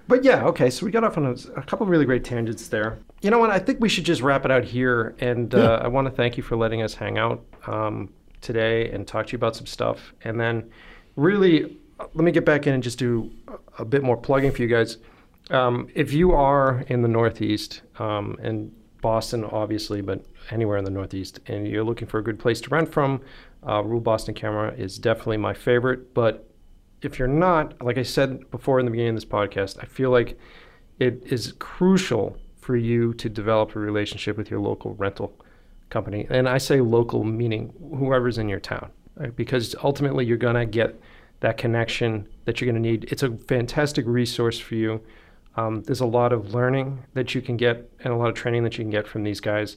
but 0.09 0.25
yeah, 0.25 0.45
okay. 0.47 0.69
So 0.69 0.85
we 0.85 0.91
got 0.91 1.05
off 1.05 1.17
on 1.17 1.27
a, 1.27 1.31
a 1.57 1.63
couple 1.63 1.83
of 1.85 1.89
really 1.89 2.05
great 2.05 2.25
tangents 2.25 2.67
there. 2.67 2.99
You 3.23 3.31
know 3.31 3.39
what? 3.39 3.51
I 3.51 3.61
think 3.61 3.79
we 3.81 3.89
should 3.89 4.03
just 4.05 4.21
wrap 4.21 4.45
it 4.45 4.51
out 4.51 4.65
here. 4.65 5.15
And 5.21 5.55
uh, 5.55 5.59
Yeah. 5.59 5.69
I 5.75 5.87
want 5.87 6.07
to 6.07 6.11
thank 6.11 6.37
you 6.37 6.43
for 6.43 6.57
letting 6.57 6.83
us 6.83 6.93
hang 6.95 7.19
out 7.19 7.45
um, 7.69 8.13
today 8.41 8.91
and 8.91 9.07
talk 9.07 9.27
to 9.29 9.33
you 9.33 9.37
about 9.37 9.55
some 9.55 9.67
stuff. 9.67 10.13
And 10.25 10.41
then, 10.41 10.69
really, 11.15 11.77
let 12.15 12.25
me 12.25 12.33
get 12.33 12.45
back 12.45 12.67
in 12.67 12.75
and 12.75 12.83
just 12.83 12.99
do 12.99 13.31
a, 13.47 13.83
a 13.83 13.85
bit 13.85 14.03
more 14.03 14.17
plugging 14.17 14.51
for 14.51 14.63
you 14.63 14.69
guys. 14.69 14.99
Um, 15.51 15.89
if 15.95 16.13
you 16.13 16.33
are 16.33 16.85
in 16.89 17.03
the 17.03 17.09
Northeast 17.09 17.83
um, 18.01 18.37
and 18.43 18.73
Boston, 19.03 19.45
obviously, 19.45 20.01
but 20.01 20.25
anywhere 20.51 20.79
in 20.79 20.85
the 20.85 20.91
Northeast, 20.91 21.39
and 21.47 21.69
you're 21.69 21.85
looking 21.85 22.09
for 22.09 22.19
a 22.19 22.25
good 22.25 22.41
place 22.41 22.61
to 22.63 22.71
rent 22.71 22.93
from, 22.93 23.21
uh, 23.67 23.83
Rule 23.83 24.01
Boston 24.01 24.35
Camera 24.35 24.73
is 24.75 24.99
definitely 24.99 25.39
my 25.39 25.55
favorite. 25.55 26.15
But 26.15 26.49
if 27.03 27.19
you're 27.19 27.29
not, 27.29 27.83
like 27.83 27.99
I 27.99 28.03
said 28.03 28.51
before 28.51 28.79
in 28.79 28.85
the 28.85 28.91
beginning 28.91 29.11
of 29.11 29.17
this 29.17 29.25
podcast, 29.25 29.79
I 29.83 29.87
feel 29.87 30.11
like 30.11 30.39
it 30.99 31.23
is 31.27 31.53
crucial 31.59 32.37
for 32.57 32.77
you 32.77 33.15
to 33.15 33.29
develop 33.29 33.77
a 33.77 33.79
relationship 33.79 34.37
with 34.37 34.51
your 34.51 34.61
local 34.61 34.95
rental 34.95 35.33
company. 35.91 36.27
And 36.31 36.49
I 36.49 36.59
say 36.59 36.81
local 36.81 37.23
meaning 37.25 37.73
whoever's 37.97 38.39
in 38.39 38.49
your 38.49 38.61
town, 38.61 38.91
right? 39.17 39.35
because 39.35 39.75
ultimately 39.83 40.25
you're 40.25 40.37
going 40.37 40.57
to 40.57 40.67
get 40.67 40.99
that 41.41 41.59
connection 41.59 42.27
that 42.45 42.61
you're 42.61 42.71
going 42.71 42.83
to 42.83 42.89
need. 42.89 43.05
It's 43.11 43.23
a 43.23 43.37
fantastic 43.37 44.07
resource 44.07 44.59
for 44.59 44.75
you. 44.75 45.01
Um, 45.57 45.83
there's 45.83 46.01
a 46.01 46.07
lot 46.07 46.33
of 46.33 46.55
learning 46.55 47.05
that 47.15 47.35
you 47.35 47.41
can 47.41 47.57
get 47.57 47.91
and 48.01 48.13
a 48.13 48.17
lot 48.17 48.29
of 48.29 48.35
training 48.35 48.65
that 48.65 48.79
you 48.79 48.85
can 48.85 48.91
get 48.91 49.07
from 49.07 49.23
these 49.23 49.41
guys. 49.41 49.77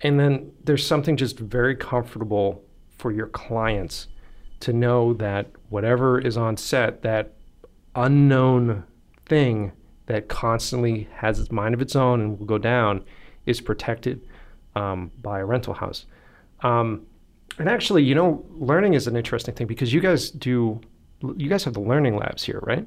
And 0.00 0.18
then 0.18 0.52
there's 0.64 0.86
something 0.86 1.16
just 1.16 1.38
very 1.38 1.74
comfortable 1.74 2.62
for 2.98 3.12
your 3.12 3.28
clients 3.28 4.08
to 4.60 4.72
know 4.72 5.14
that 5.14 5.46
whatever 5.68 6.18
is 6.18 6.36
on 6.36 6.56
set, 6.56 7.02
that 7.02 7.34
unknown 7.94 8.84
thing 9.26 9.72
that 10.06 10.28
constantly 10.28 11.08
has 11.14 11.38
its 11.38 11.50
mind 11.50 11.74
of 11.74 11.80
its 11.80 11.94
own 11.94 12.20
and 12.20 12.38
will 12.38 12.46
go 12.46 12.58
down, 12.58 13.04
is 13.46 13.60
protected 13.60 14.20
um, 14.74 15.10
by 15.22 15.38
a 15.38 15.44
rental 15.44 15.74
house. 15.74 16.06
Um, 16.62 17.06
and 17.58 17.68
actually, 17.68 18.04
you 18.04 18.14
know, 18.14 18.44
learning 18.50 18.94
is 18.94 19.06
an 19.06 19.16
interesting 19.16 19.54
thing 19.54 19.66
because 19.66 19.92
you 19.92 20.00
guys 20.00 20.30
do, 20.30 20.80
you 21.36 21.48
guys 21.48 21.64
have 21.64 21.74
the 21.74 21.80
learning 21.80 22.16
labs 22.16 22.42
here, 22.44 22.60
right? 22.62 22.86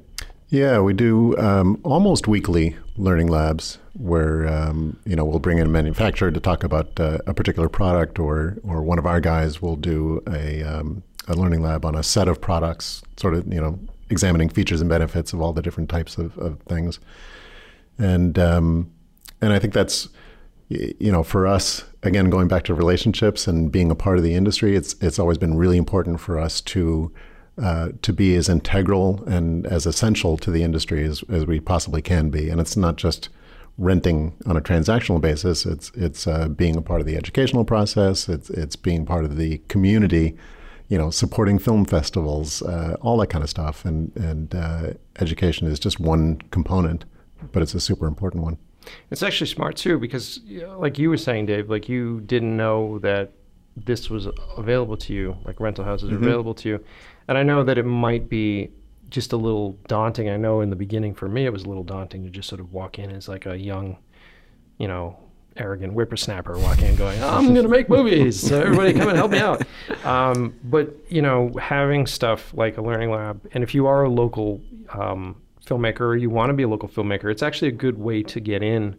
Yeah, 0.52 0.80
we 0.80 0.92
do 0.92 1.34
um, 1.38 1.80
almost 1.82 2.28
weekly 2.28 2.76
learning 2.98 3.28
labs 3.28 3.78
where 3.94 4.46
um, 4.46 4.98
you 5.06 5.16
know 5.16 5.24
we'll 5.24 5.38
bring 5.38 5.56
in 5.56 5.66
a 5.66 5.70
manufacturer 5.70 6.30
to 6.30 6.40
talk 6.40 6.62
about 6.62 7.00
uh, 7.00 7.20
a 7.26 7.32
particular 7.32 7.70
product, 7.70 8.18
or 8.18 8.58
or 8.62 8.82
one 8.82 8.98
of 8.98 9.06
our 9.06 9.18
guys 9.18 9.62
will 9.62 9.76
do 9.76 10.22
a 10.28 10.62
um, 10.62 11.02
a 11.26 11.34
learning 11.34 11.62
lab 11.62 11.86
on 11.86 11.94
a 11.94 12.02
set 12.02 12.28
of 12.28 12.38
products, 12.38 13.00
sort 13.16 13.32
of 13.32 13.50
you 13.50 13.62
know 13.62 13.78
examining 14.10 14.50
features 14.50 14.82
and 14.82 14.90
benefits 14.90 15.32
of 15.32 15.40
all 15.40 15.54
the 15.54 15.62
different 15.62 15.88
types 15.88 16.18
of, 16.18 16.36
of 16.36 16.60
things, 16.68 17.00
and 17.96 18.38
um, 18.38 18.92
and 19.40 19.54
I 19.54 19.58
think 19.58 19.72
that's 19.72 20.10
you 20.68 21.10
know 21.10 21.22
for 21.22 21.46
us 21.46 21.84
again 22.02 22.28
going 22.28 22.48
back 22.48 22.64
to 22.64 22.74
relationships 22.74 23.46
and 23.46 23.72
being 23.72 23.90
a 23.90 23.94
part 23.94 24.18
of 24.18 24.22
the 24.22 24.34
industry, 24.34 24.76
it's 24.76 24.96
it's 25.00 25.18
always 25.18 25.38
been 25.38 25.56
really 25.56 25.78
important 25.78 26.20
for 26.20 26.38
us 26.38 26.60
to 26.60 27.10
uh, 27.58 27.90
to 28.02 28.12
be 28.12 28.34
as 28.34 28.48
integral 28.48 29.22
and 29.26 29.66
as 29.66 29.86
essential 29.86 30.36
to 30.38 30.50
the 30.50 30.62
industry 30.62 31.04
as, 31.04 31.22
as 31.28 31.46
we 31.46 31.60
possibly 31.60 32.02
can 32.02 32.30
be. 32.30 32.48
And 32.48 32.60
it's 32.60 32.76
not 32.76 32.96
just 32.96 33.28
renting 33.78 34.34
on 34.46 34.56
a 34.56 34.60
transactional 34.60 35.20
basis. 35.20 35.66
It's 35.66 35.90
it's 35.94 36.26
uh, 36.26 36.48
being 36.48 36.76
a 36.76 36.82
part 36.82 37.00
of 37.00 37.06
the 37.06 37.16
educational 37.16 37.64
process. 37.64 38.28
It's 38.28 38.50
it's 38.50 38.76
being 38.76 39.04
part 39.04 39.24
of 39.24 39.36
the 39.36 39.58
community. 39.68 40.36
You 40.88 40.98
know, 40.98 41.10
supporting 41.10 41.58
film 41.58 41.86
festivals, 41.86 42.60
uh, 42.62 42.96
all 43.00 43.16
that 43.18 43.28
kind 43.28 43.42
of 43.42 43.50
stuff. 43.50 43.84
And 43.84 44.14
and 44.16 44.54
uh, 44.54 44.92
education 45.20 45.66
is 45.66 45.78
just 45.78 45.98
one 46.00 46.36
component, 46.50 47.04
but 47.52 47.62
it's 47.62 47.74
a 47.74 47.80
super 47.80 48.06
important 48.06 48.42
one. 48.42 48.58
It's 49.10 49.22
actually 49.22 49.46
smart 49.46 49.76
too 49.76 49.98
because, 49.98 50.40
you 50.44 50.62
know, 50.62 50.78
like 50.78 50.98
you 50.98 51.08
were 51.08 51.16
saying, 51.16 51.46
Dave, 51.46 51.70
like 51.70 51.88
you 51.88 52.20
didn't 52.20 52.56
know 52.56 52.98
that 52.98 53.32
this 53.76 54.10
was 54.10 54.26
available 54.56 54.96
to 54.98 55.14
you, 55.14 55.36
like 55.44 55.60
rental 55.60 55.84
houses 55.84 56.10
are 56.10 56.16
available 56.16 56.54
to 56.54 56.68
you. 56.68 56.84
And 57.28 57.38
I 57.38 57.42
know 57.42 57.64
that 57.64 57.78
it 57.78 57.84
might 57.84 58.28
be 58.28 58.70
just 59.10 59.32
a 59.32 59.36
little 59.36 59.78
daunting. 59.88 60.28
I 60.28 60.36
know 60.36 60.60
in 60.60 60.70
the 60.70 60.76
beginning 60.76 61.14
for 61.14 61.28
me 61.28 61.44
it 61.44 61.52
was 61.52 61.64
a 61.64 61.68
little 61.68 61.84
daunting 61.84 62.24
to 62.24 62.30
just 62.30 62.48
sort 62.48 62.60
of 62.60 62.72
walk 62.72 62.98
in 62.98 63.10
as 63.10 63.28
like 63.28 63.46
a 63.46 63.56
young, 63.56 63.98
you 64.78 64.88
know, 64.88 65.18
arrogant 65.56 65.92
whippersnapper 65.92 66.58
walking 66.58 66.86
in 66.86 66.96
going, 66.96 67.22
I'm 67.22 67.52
going 67.52 67.66
to 67.66 67.68
make 67.68 67.88
movies. 67.88 68.40
So 68.40 68.60
everybody 68.60 68.94
come 68.94 69.08
and 69.08 69.16
help 69.16 69.30
me 69.30 69.38
out. 69.38 69.62
Um, 70.04 70.54
but, 70.64 70.96
you 71.10 71.22
know, 71.22 71.52
having 71.60 72.08
stuff 72.08 72.52
like 72.54 72.76
a 72.76 72.82
learning 72.82 73.12
lab, 73.12 73.40
and 73.52 73.62
if 73.62 73.72
you 73.72 73.86
are 73.86 74.02
a 74.02 74.08
local 74.08 74.60
um, 74.88 75.40
filmmaker 75.64 76.00
or 76.00 76.16
you 76.16 76.28
want 76.28 76.50
to 76.50 76.54
be 76.54 76.64
a 76.64 76.68
local 76.68 76.88
filmmaker, 76.88 77.30
it's 77.30 77.42
actually 77.42 77.68
a 77.68 77.72
good 77.72 77.96
way 77.96 78.24
to 78.24 78.40
get 78.40 78.64
in 78.64 78.98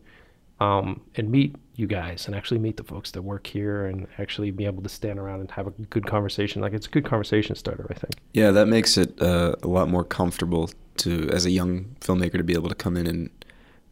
um, 0.64 1.01
and 1.16 1.30
meet 1.30 1.55
you 1.76 1.88
guys 1.88 2.26
and 2.26 2.36
actually 2.36 2.59
meet 2.59 2.78
the 2.78 2.84
folks 2.84 3.11
that 3.11 3.22
work 3.22 3.45
here 3.47 3.86
and 3.88 4.07
actually 4.18 4.49
be 4.51 4.66
able 4.66 4.82
to 4.82 4.89
stand 4.89 5.20
around 5.20 5.41
and 5.41 5.51
have 5.51 5.68
a 5.68 5.72
good 5.72 6.05
conversation. 6.05 6.61
Like 6.61 6.74
it's 6.74 6.88
a 6.88 6.89
good 6.89 7.03
conversation 7.03 7.55
starter, 7.55 7.86
I 7.89 7.95
think. 7.95 8.16
Yeah, 8.34 8.51
that 8.51 8.68
makes 8.68 8.97
it 8.97 9.22
uh, 9.22 9.55
a 9.61 9.68
lot 9.68 9.89
more 9.89 10.05
comfortable 10.05 10.70
to, 10.97 11.30
as 11.32 11.45
a 11.45 11.51
young 11.51 11.95
filmmaker, 11.99 12.38
to 12.38 12.43
be 12.43 12.53
able 12.53 12.70
to 12.70 12.76
come 12.76 12.95
in 12.95 13.07
and, 13.07 13.45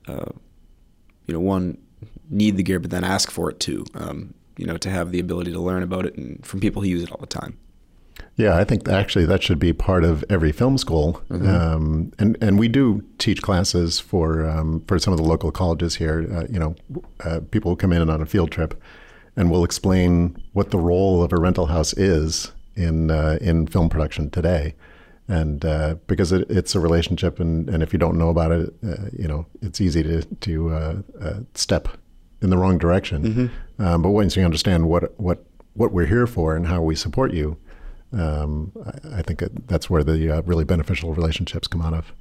uh, 0.07 0.31
you 1.27 1.33
know, 1.33 1.41
one 1.41 1.77
need 2.29 2.55
the 2.55 2.63
gear, 2.63 2.79
but 2.79 2.91
then 2.91 3.03
ask 3.03 3.29
for 3.29 3.49
it 3.49 3.59
too. 3.59 3.83
Um, 3.95 4.33
you 4.57 4.65
know, 4.65 4.77
to 4.77 4.89
have 4.89 5.11
the 5.11 5.19
ability 5.19 5.51
to 5.51 5.59
learn 5.59 5.83
about 5.83 6.05
it 6.05 6.15
and 6.15 6.45
from 6.45 6.59
people 6.61 6.81
who 6.81 6.87
use 6.87 7.03
it 7.03 7.11
all 7.11 7.19
the 7.19 7.25
time. 7.25 7.57
Yeah, 8.41 8.57
I 8.57 8.63
think 8.63 8.89
actually 8.89 9.25
that 9.27 9.43
should 9.43 9.59
be 9.59 9.71
part 9.71 10.03
of 10.03 10.23
every 10.27 10.51
film 10.51 10.79
school, 10.79 11.21
um, 11.29 12.11
and 12.17 12.39
and 12.41 12.57
we 12.57 12.67
do 12.69 13.03
teach 13.19 13.39
classes 13.39 13.99
for 13.99 14.49
um, 14.49 14.83
for 14.87 14.97
some 14.97 15.13
of 15.13 15.17
the 15.17 15.23
local 15.23 15.51
colleges 15.51 15.95
here. 15.97 16.27
Uh, 16.33 16.45
you 16.49 16.57
know, 16.57 16.75
uh, 17.23 17.41
people 17.51 17.75
come 17.75 17.93
in 17.93 18.09
on 18.09 18.19
a 18.19 18.25
field 18.25 18.49
trip, 18.51 18.81
and 19.35 19.51
we'll 19.51 19.63
explain 19.63 20.41
what 20.53 20.71
the 20.71 20.79
role 20.79 21.21
of 21.21 21.31
a 21.31 21.37
rental 21.37 21.67
house 21.67 21.93
is 21.93 22.51
in 22.75 23.11
uh, 23.11 23.37
in 23.41 23.67
film 23.67 23.89
production 23.89 24.31
today, 24.31 24.73
and 25.27 25.63
uh, 25.63 25.95
because 26.07 26.31
it, 26.31 26.49
it's 26.49 26.73
a 26.73 26.79
relationship, 26.79 27.39
and, 27.39 27.69
and 27.69 27.83
if 27.83 27.93
you 27.93 27.99
don't 27.99 28.17
know 28.17 28.29
about 28.29 28.51
it, 28.51 28.73
uh, 28.83 29.05
you 29.13 29.27
know, 29.27 29.45
it's 29.61 29.79
easy 29.79 30.01
to 30.01 30.23
to 30.23 30.73
uh, 30.73 30.95
uh, 31.21 31.39
step 31.53 31.89
in 32.41 32.49
the 32.49 32.57
wrong 32.57 32.79
direction. 32.79 33.51
Um, 33.77 34.01
but 34.01 34.09
once 34.09 34.35
you 34.35 34.43
understand 34.43 34.89
what 34.89 35.19
what 35.19 35.45
what 35.73 35.91
we're 35.91 36.07
here 36.07 36.25
for 36.25 36.55
and 36.55 36.65
how 36.65 36.81
we 36.81 36.95
support 36.95 37.33
you, 37.33 37.57
um, 38.13 38.71
I, 38.85 39.19
I 39.19 39.21
think 39.21 39.43
that's 39.67 39.89
where 39.89 40.03
the 40.03 40.37
uh, 40.37 40.41
really 40.43 40.65
beneficial 40.65 41.13
relationships 41.13 41.67
come 41.67 41.81
out 41.81 41.93
of. 41.93 42.13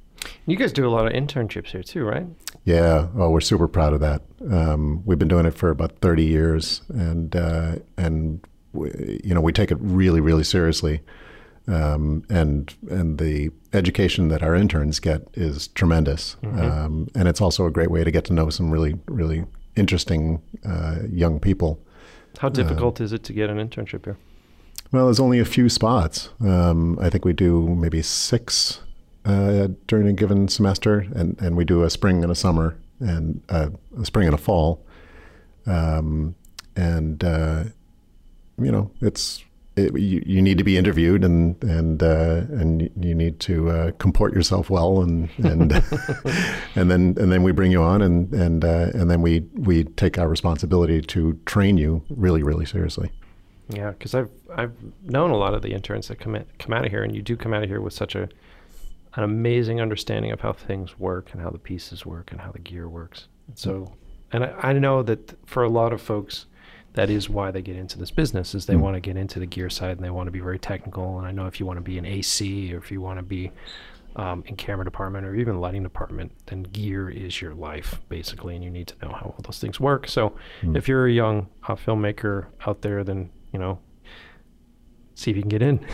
You 0.45 0.55
guys 0.55 0.71
do 0.71 0.87
a 0.87 0.89
lot 0.89 1.07
of 1.07 1.13
internships 1.13 1.67
here 1.67 1.83
too, 1.83 2.03
right? 2.03 2.27
Yeah, 2.63 3.07
oh, 3.15 3.29
we're 3.29 3.41
super 3.41 3.67
proud 3.67 3.93
of 3.93 3.99
that. 4.01 4.21
Um, 4.49 5.03
we've 5.05 5.17
been 5.17 5.27
doing 5.27 5.45
it 5.45 5.53
for 5.55 5.69
about 5.69 5.97
30 5.99 6.23
years, 6.23 6.81
and 6.89 7.35
uh, 7.35 7.75
and 7.97 8.45
we, 8.73 9.19
you 9.23 9.33
know 9.33 9.41
we 9.41 9.51
take 9.51 9.71
it 9.71 9.77
really, 9.81 10.21
really 10.21 10.43
seriously. 10.43 11.01
Um, 11.67 12.23
and 12.29 12.73
and 12.89 13.17
the 13.17 13.51
education 13.71 14.27
that 14.29 14.41
our 14.41 14.55
interns 14.55 14.99
get 14.99 15.27
is 15.33 15.67
tremendous, 15.69 16.35
um, 16.43 17.07
and 17.15 17.27
it's 17.27 17.39
also 17.39 17.65
a 17.65 17.71
great 17.71 17.91
way 17.91 18.03
to 18.03 18.11
get 18.11 18.25
to 18.25 18.33
know 18.33 18.49
some 18.49 18.71
really, 18.71 18.99
really 19.07 19.45
interesting 19.75 20.41
uh, 20.65 20.97
young 21.09 21.39
people. 21.39 21.79
How 22.39 22.49
difficult 22.49 22.99
is 22.99 23.13
it 23.13 23.23
to 23.23 23.33
get 23.33 23.49
an 23.49 23.57
internship 23.57 24.05
here? 24.05 24.17
Well, 24.91 25.05
there's 25.05 25.21
only 25.21 25.39
a 25.39 25.45
few 25.45 25.69
spots. 25.69 26.29
Um, 26.41 26.99
I 26.99 27.09
think 27.09 27.23
we 27.23 27.31
do 27.31 27.75
maybe 27.75 28.01
six 28.01 28.81
uh, 29.23 29.69
during 29.87 30.07
a 30.07 30.13
given 30.13 30.49
semester, 30.49 31.05
and, 31.15 31.39
and 31.41 31.55
we 31.55 31.63
do 31.63 31.83
a 31.83 31.89
spring 31.89 32.23
and 32.23 32.31
a 32.31 32.35
summer, 32.35 32.77
and 32.99 33.41
uh, 33.47 33.69
a 33.99 34.05
spring 34.05 34.27
and 34.27 34.33
a 34.33 34.37
fall. 34.37 34.85
Um, 35.65 36.35
and 36.75 37.23
uh, 37.23 37.63
you 38.59 38.71
know, 38.71 38.91
it's 38.99 39.45
it, 39.77 39.97
you, 39.97 40.21
you 40.25 40.41
need 40.41 40.57
to 40.57 40.65
be 40.65 40.75
interviewed 40.75 41.23
and 41.23 41.61
and 41.63 42.03
uh, 42.03 42.41
and 42.49 42.89
you 42.99 43.15
need 43.15 43.39
to 43.41 43.69
uh, 43.69 43.91
comport 43.91 44.33
yourself 44.33 44.69
well 44.69 45.01
and 45.01 45.29
and 45.37 45.71
and 46.75 46.91
then 46.91 47.15
and 47.17 47.31
then 47.31 47.43
we 47.43 47.53
bring 47.53 47.71
you 47.71 47.81
on 47.81 48.01
and 48.01 48.33
and 48.33 48.65
uh, 48.65 48.89
and 48.93 49.09
then 49.09 49.21
we 49.21 49.45
we 49.53 49.85
take 49.85 50.17
our 50.17 50.27
responsibility 50.27 51.01
to 51.01 51.39
train 51.45 51.77
you 51.77 52.03
really 52.09 52.43
really 52.43 52.65
seriously. 52.65 53.09
Yeah, 53.71 53.91
because 53.91 54.13
I've 54.15 54.29
I've 54.55 54.73
known 55.03 55.31
a 55.31 55.37
lot 55.37 55.53
of 55.53 55.61
the 55.61 55.71
interns 55.73 56.07
that 56.09 56.19
come 56.19 56.35
in, 56.35 56.45
come 56.59 56.73
out 56.73 56.85
of 56.85 56.91
here, 56.91 57.03
and 57.03 57.15
you 57.15 57.21
do 57.21 57.35
come 57.37 57.53
out 57.53 57.63
of 57.63 57.69
here 57.69 57.81
with 57.81 57.93
such 57.93 58.15
a 58.15 58.29
an 59.15 59.23
amazing 59.23 59.81
understanding 59.81 60.31
of 60.31 60.39
how 60.41 60.53
things 60.53 60.97
work 60.97 61.31
and 61.33 61.41
how 61.41 61.49
the 61.49 61.57
pieces 61.59 62.05
work 62.05 62.31
and 62.31 62.39
how 62.39 62.51
the 62.51 62.59
gear 62.59 62.87
works. 62.87 63.27
So, 63.55 63.91
and 64.31 64.45
I, 64.45 64.53
I 64.69 64.73
know 64.73 65.03
that 65.03 65.37
for 65.45 65.63
a 65.63 65.69
lot 65.69 65.91
of 65.91 66.01
folks, 66.01 66.45
that 66.93 67.09
is 67.09 67.29
why 67.29 67.51
they 67.51 67.61
get 67.61 67.75
into 67.75 67.97
this 67.99 68.09
business 68.11 68.55
is 68.55 68.67
they 68.67 68.73
Mm. 68.75 68.79
want 68.81 68.95
to 68.95 69.01
get 69.01 69.17
into 69.17 69.37
the 69.39 69.45
gear 69.45 69.69
side 69.69 69.97
and 69.97 70.05
they 70.05 70.09
want 70.09 70.27
to 70.27 70.31
be 70.31 70.39
very 70.39 70.59
technical. 70.59 71.17
And 71.17 71.27
I 71.27 71.31
know 71.31 71.45
if 71.45 71.59
you 71.59 71.65
want 71.65 71.75
to 71.77 71.81
be 71.83 71.97
an 71.97 72.05
AC 72.05 72.73
or 72.73 72.77
if 72.77 72.89
you 72.89 73.01
want 73.01 73.19
to 73.19 73.23
be 73.23 73.51
um, 74.15 74.43
in 74.47 74.55
camera 74.55 74.85
department 74.85 75.25
or 75.25 75.35
even 75.35 75.59
lighting 75.59 75.83
department, 75.83 76.31
then 76.45 76.63
gear 76.63 77.09
is 77.09 77.41
your 77.41 77.53
life 77.53 77.99
basically, 78.07 78.55
and 78.55 78.63
you 78.63 78.69
need 78.69 78.87
to 78.87 78.95
know 79.05 79.11
how 79.13 79.25
all 79.35 79.39
those 79.43 79.59
things 79.59 79.77
work. 79.79 80.07
So, 80.07 80.33
Mm. 80.61 80.77
if 80.77 80.87
you're 80.87 81.05
a 81.07 81.11
young 81.11 81.47
uh, 81.67 81.75
filmmaker 81.75 82.45
out 82.65 82.81
there, 82.81 83.03
then 83.03 83.29
you 83.51 83.59
know 83.59 83.79
see 85.21 85.31
if 85.31 85.37
you 85.37 85.43
can 85.43 85.49
get 85.49 85.61
in. 85.61 85.77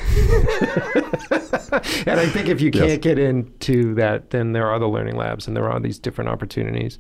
and 2.08 2.20
I 2.20 2.28
think 2.30 2.48
if 2.48 2.62
you 2.62 2.72
can't 2.72 3.02
get 3.02 3.20
into 3.20 3.94
that, 3.96 4.30
then 4.30 4.54
there 4.54 4.68
are 4.68 4.80
the 4.80 4.88
learning 4.88 5.18
labs 5.18 5.48
and 5.48 5.56
there 5.56 5.70
are 5.70 5.80
these 5.80 6.00
different 6.00 6.30
opportunities 6.30 7.00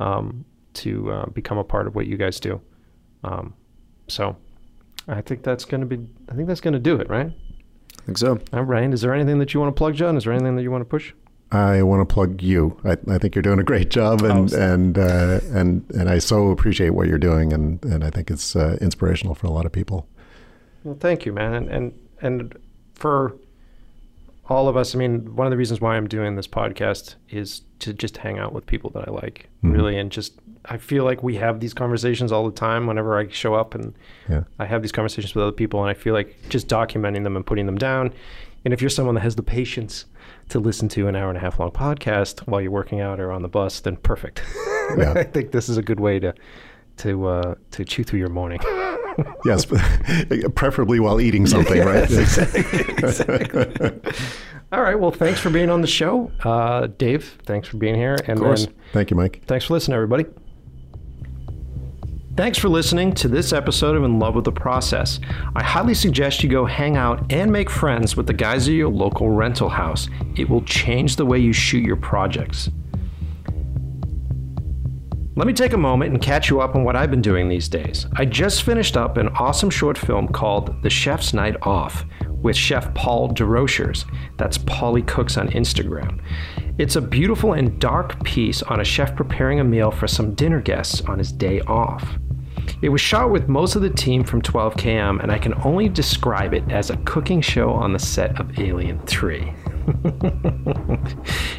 um, 0.00 0.44
to 0.74 1.10
uh, 1.10 1.26
become 1.26 1.58
a 1.58 1.64
part 1.64 1.86
of 1.86 1.94
what 1.94 2.06
you 2.06 2.16
guys 2.16 2.38
do. 2.40 2.60
Um, 3.24 3.54
so 4.08 4.36
I 5.08 5.20
think 5.20 5.42
that's 5.42 5.64
going 5.64 5.80
to 5.80 5.86
be, 5.86 5.98
I 6.28 6.34
think 6.34 6.48
that's 6.48 6.60
going 6.60 6.74
to 6.74 6.78
do 6.78 6.96
it, 6.96 7.08
right? 7.08 7.32
I 7.98 8.02
think 8.04 8.18
so. 8.18 8.38
All 8.52 8.62
right. 8.62 8.92
Is 8.92 9.00
there 9.00 9.14
anything 9.14 9.38
that 9.38 9.52
you 9.54 9.60
want 9.60 9.74
to 9.74 9.78
plug, 9.78 9.94
John? 9.94 10.16
Is 10.16 10.24
there 10.24 10.32
anything 10.32 10.56
that 10.56 10.62
you 10.62 10.70
want 10.70 10.82
to 10.82 10.88
push? 10.88 11.12
I 11.54 11.82
want 11.82 12.06
to 12.06 12.12
plug 12.12 12.42
you. 12.42 12.76
I, 12.84 12.96
I 13.08 13.18
think 13.18 13.34
you're 13.34 13.42
doing 13.42 13.58
a 13.60 13.64
great 13.64 13.88
job, 13.90 14.22
and 14.22 14.52
Oh, 14.52 14.58
and 14.58 14.98
uh, 14.98 15.40
and 15.52 15.84
and 15.90 16.08
I 16.08 16.18
so 16.18 16.50
appreciate 16.50 16.90
what 16.90 17.06
you're 17.08 17.18
doing, 17.18 17.52
and 17.52 17.82
and 17.84 18.02
I 18.04 18.10
think 18.10 18.30
it's 18.30 18.56
uh, 18.56 18.76
inspirational 18.80 19.34
for 19.34 19.46
a 19.46 19.50
lot 19.50 19.64
of 19.66 19.72
people. 19.72 20.06
Well, 20.82 20.96
thank 20.98 21.24
you, 21.24 21.32
man. 21.32 21.54
And, 21.54 21.68
and 21.68 21.92
and 22.20 22.58
for 22.94 23.36
all 24.48 24.68
of 24.68 24.76
us, 24.76 24.94
I 24.94 24.98
mean, 24.98 25.34
one 25.36 25.46
of 25.46 25.50
the 25.50 25.56
reasons 25.56 25.80
why 25.80 25.96
I'm 25.96 26.06
doing 26.06 26.36
this 26.36 26.46
podcast 26.46 27.14
is 27.30 27.62
to 27.78 27.94
just 27.94 28.18
hang 28.18 28.38
out 28.38 28.52
with 28.52 28.66
people 28.66 28.90
that 28.90 29.08
I 29.08 29.10
like, 29.10 29.48
Mhm. 29.62 29.72
really, 29.72 29.96
and 29.96 30.10
just 30.10 30.34
I 30.66 30.76
feel 30.78 31.04
like 31.04 31.22
we 31.22 31.36
have 31.36 31.60
these 31.60 31.72
conversations 31.74 32.32
all 32.32 32.44
the 32.46 32.54
time 32.54 32.86
whenever 32.86 33.18
I 33.18 33.28
show 33.28 33.54
up, 33.54 33.74
and 33.74 33.94
Yeah. 34.28 34.44
I 34.58 34.66
have 34.66 34.82
these 34.82 34.92
conversations 34.92 35.34
with 35.34 35.42
other 35.42 35.52
people, 35.52 35.80
and 35.82 35.88
I 35.90 35.94
feel 35.94 36.12
like 36.14 36.34
just 36.48 36.68
documenting 36.68 37.22
them 37.24 37.36
and 37.36 37.44
putting 37.46 37.66
them 37.66 37.76
down. 37.76 38.12
And 38.64 38.72
if 38.72 38.80
you're 38.80 38.90
someone 38.90 39.14
that 39.16 39.20
has 39.22 39.36
the 39.36 39.42
patience 39.42 40.06
to 40.48 40.58
listen 40.58 40.88
to 40.90 41.06
an 41.08 41.16
hour 41.16 41.28
and 41.28 41.36
a 41.36 41.40
half 41.40 41.58
long 41.58 41.70
podcast 41.70 42.40
while 42.46 42.60
you're 42.60 42.70
working 42.70 43.00
out 43.00 43.20
or 43.20 43.30
on 43.30 43.42
the 43.42 43.48
bus, 43.48 43.80
then 43.80 43.96
perfect. 43.96 44.42
Yeah. 44.98 45.14
I 45.14 45.22
think 45.24 45.50
this 45.50 45.70
is 45.70 45.78
a 45.78 45.82
good 45.82 45.98
way 45.98 46.18
to 46.18 46.34
to 46.98 47.26
uh, 47.26 47.54
to 47.70 47.84
chew 47.86 48.04
through 48.04 48.18
your 48.20 48.28
morning. 48.28 48.60
Yes, 49.46 49.64
preferably 50.56 50.98
while 50.98 51.20
eating 51.20 51.46
something, 51.46 51.80
right? 51.84 52.02
Exactly, 52.10 52.80
exactly. 52.98 54.00
All 54.72 54.82
right. 54.82 54.98
Well, 54.98 55.12
thanks 55.12 55.38
for 55.38 55.50
being 55.50 55.70
on 55.70 55.82
the 55.82 55.86
show, 55.86 56.32
uh, 56.42 56.88
Dave. 56.98 57.38
Thanks 57.46 57.68
for 57.68 57.76
being 57.76 57.94
here, 57.94 58.16
and 58.26 58.38
Of 58.38 58.44
course. 58.44 58.66
then 58.66 58.74
Thank 58.92 59.10
you, 59.12 59.16
Mike. 59.16 59.40
thanks 59.46 59.66
for 59.66 59.74
listening, 59.74 59.94
everybody. 59.94 60.26
Thanks 62.36 62.58
for 62.58 62.68
listening 62.68 63.12
to 63.12 63.28
this 63.28 63.52
episode 63.52 63.94
of 63.94 64.02
In 64.02 64.18
Love 64.18 64.34
with 64.34 64.44
the 64.44 64.50
Process. 64.50 65.20
I 65.54 65.62
highly 65.62 65.94
suggest 65.94 66.42
you 66.42 66.48
go 66.48 66.66
hang 66.66 66.96
out 66.96 67.32
and 67.32 67.52
make 67.52 67.70
friends 67.70 68.16
with 68.16 68.26
the 68.26 68.32
guys 68.32 68.66
at 68.66 68.74
your 68.74 68.88
local 68.88 69.30
rental 69.30 69.68
house. 69.68 70.08
It 70.34 70.50
will 70.50 70.62
change 70.62 71.14
the 71.14 71.24
way 71.24 71.38
you 71.38 71.52
shoot 71.52 71.84
your 71.84 71.94
projects. 71.94 72.70
Let 75.36 75.46
me 75.46 75.52
take 75.52 75.74
a 75.74 75.78
moment 75.78 76.10
and 76.10 76.20
catch 76.20 76.50
you 76.50 76.60
up 76.60 76.74
on 76.74 76.82
what 76.82 76.96
I've 76.96 77.10
been 77.10 77.22
doing 77.22 77.48
these 77.48 77.68
days. 77.68 78.06
I 78.14 78.24
just 78.24 78.64
finished 78.64 78.96
up 78.96 79.16
an 79.16 79.28
awesome 79.28 79.70
short 79.70 79.96
film 79.96 80.26
called 80.26 80.82
The 80.82 80.90
Chef's 80.90 81.34
Night 81.34 81.54
Off 81.62 82.04
with 82.28 82.56
Chef 82.56 82.92
Paul 82.94 83.28
DeRochers. 83.28 84.06
That's 84.38 84.58
Polly 84.58 85.02
Cooks 85.02 85.36
on 85.36 85.50
Instagram. 85.50 86.20
It's 86.78 86.96
a 86.96 87.00
beautiful 87.00 87.52
and 87.52 87.78
dark 87.78 88.24
piece 88.24 88.60
on 88.64 88.80
a 88.80 88.84
chef 88.84 89.14
preparing 89.14 89.60
a 89.60 89.64
meal 89.64 89.92
for 89.92 90.08
some 90.08 90.34
dinner 90.34 90.60
guests 90.60 91.00
on 91.02 91.18
his 91.18 91.30
day 91.30 91.60
off. 91.60 92.18
It 92.82 92.88
was 92.88 93.00
shot 93.00 93.30
with 93.30 93.48
most 93.48 93.76
of 93.76 93.82
the 93.82 93.90
team 93.90 94.24
from 94.24 94.42
12KM, 94.42 95.22
and 95.22 95.32
I 95.32 95.38
can 95.38 95.54
only 95.64 95.88
describe 95.88 96.54
it 96.54 96.70
as 96.70 96.90
a 96.90 96.96
cooking 96.98 97.40
show 97.40 97.70
on 97.70 97.92
the 97.92 97.98
set 97.98 98.38
of 98.40 98.58
Alien 98.58 98.98
3. 99.06 99.52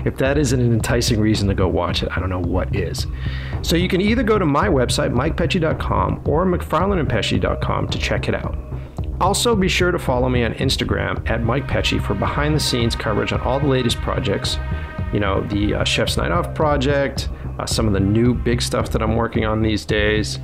if 0.06 0.18
that 0.18 0.38
isn't 0.38 0.60
an 0.60 0.74
enticing 0.74 1.20
reason 1.20 1.48
to 1.48 1.54
go 1.54 1.68
watch 1.68 2.04
it, 2.04 2.10
I 2.16 2.20
don't 2.20 2.30
know 2.30 2.40
what 2.40 2.76
is. 2.76 3.08
So 3.62 3.76
you 3.76 3.88
can 3.88 4.02
either 4.02 4.24
go 4.24 4.40
to 4.40 4.46
my 4.46 4.68
website, 4.68 5.14
mikepecci.com, 5.14 6.24
or 6.26 6.46
mcfarlandandpecci.com 6.46 7.88
to 7.90 7.98
check 8.00 8.28
it 8.28 8.36
out. 8.36 8.58
Also, 9.22 9.56
be 9.56 9.70
sure 9.70 9.92
to 9.92 10.00
follow 10.00 10.28
me 10.28 10.44
on 10.44 10.54
Instagram 10.56 11.28
at 11.30 11.42
Mike 11.42 11.70
for 12.02 12.14
behind 12.14 12.54
the 12.54 12.60
scenes 12.60 12.96
coverage 12.96 13.32
on 13.32 13.40
all 13.42 13.60
the 13.60 13.68
latest 13.68 13.98
projects. 13.98 14.58
You 15.14 15.20
know, 15.20 15.42
the 15.48 15.76
uh, 15.76 15.84
Chef's 15.86 16.18
Night 16.18 16.32
Off 16.32 16.54
project, 16.54 17.30
uh, 17.58 17.66
some 17.66 17.88
of 17.88 17.94
the 17.94 18.00
new 18.00 18.34
big 18.34 18.62
stuff 18.62 18.90
that 18.90 19.02
I'm 19.02 19.16
working 19.16 19.46
on 19.46 19.62
these 19.62 19.86
days. 19.86 20.40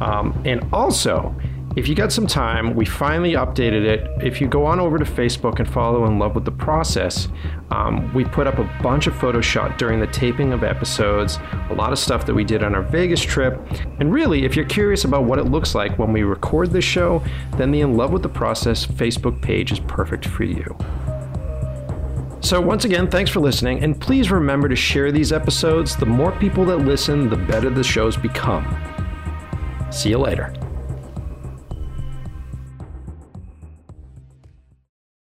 Um, 0.00 0.40
and 0.44 0.66
also, 0.72 1.34
if 1.76 1.88
you 1.88 1.96
got 1.96 2.12
some 2.12 2.28
time, 2.28 2.76
we 2.76 2.84
finally 2.84 3.32
updated 3.32 3.84
it. 3.84 4.08
If 4.24 4.40
you 4.40 4.46
go 4.46 4.64
on 4.64 4.78
over 4.78 4.96
to 4.96 5.04
Facebook 5.04 5.58
and 5.58 5.68
follow 5.68 6.06
In 6.06 6.20
Love 6.20 6.36
with 6.36 6.44
the 6.44 6.52
Process, 6.52 7.26
um, 7.72 8.14
we 8.14 8.24
put 8.24 8.46
up 8.46 8.58
a 8.58 8.78
bunch 8.80 9.08
of 9.08 9.16
photos 9.16 9.44
shot 9.44 9.76
during 9.76 9.98
the 9.98 10.06
taping 10.06 10.52
of 10.52 10.62
episodes, 10.62 11.40
a 11.70 11.74
lot 11.74 11.90
of 11.90 11.98
stuff 11.98 12.26
that 12.26 12.34
we 12.34 12.44
did 12.44 12.62
on 12.62 12.76
our 12.76 12.82
Vegas 12.82 13.20
trip. 13.20 13.60
And 13.98 14.12
really, 14.12 14.44
if 14.44 14.54
you're 14.54 14.66
curious 14.66 15.04
about 15.04 15.24
what 15.24 15.40
it 15.40 15.44
looks 15.44 15.74
like 15.74 15.98
when 15.98 16.12
we 16.12 16.22
record 16.22 16.70
this 16.70 16.84
show, 16.84 17.20
then 17.56 17.72
the 17.72 17.80
In 17.80 17.96
Love 17.96 18.12
with 18.12 18.22
the 18.22 18.28
Process 18.28 18.86
Facebook 18.86 19.42
page 19.42 19.72
is 19.72 19.80
perfect 19.80 20.26
for 20.26 20.44
you. 20.44 20.76
So, 22.40 22.60
once 22.60 22.84
again, 22.84 23.10
thanks 23.10 23.32
for 23.32 23.40
listening, 23.40 23.82
and 23.82 24.00
please 24.00 24.30
remember 24.30 24.68
to 24.68 24.76
share 24.76 25.10
these 25.10 25.32
episodes. 25.32 25.96
The 25.96 26.06
more 26.06 26.30
people 26.30 26.64
that 26.66 26.76
listen, 26.76 27.30
the 27.30 27.36
better 27.36 27.70
the 27.70 27.82
shows 27.82 28.16
become. 28.16 28.93
See 29.94 30.10
you 30.10 30.18
later. 30.18 30.52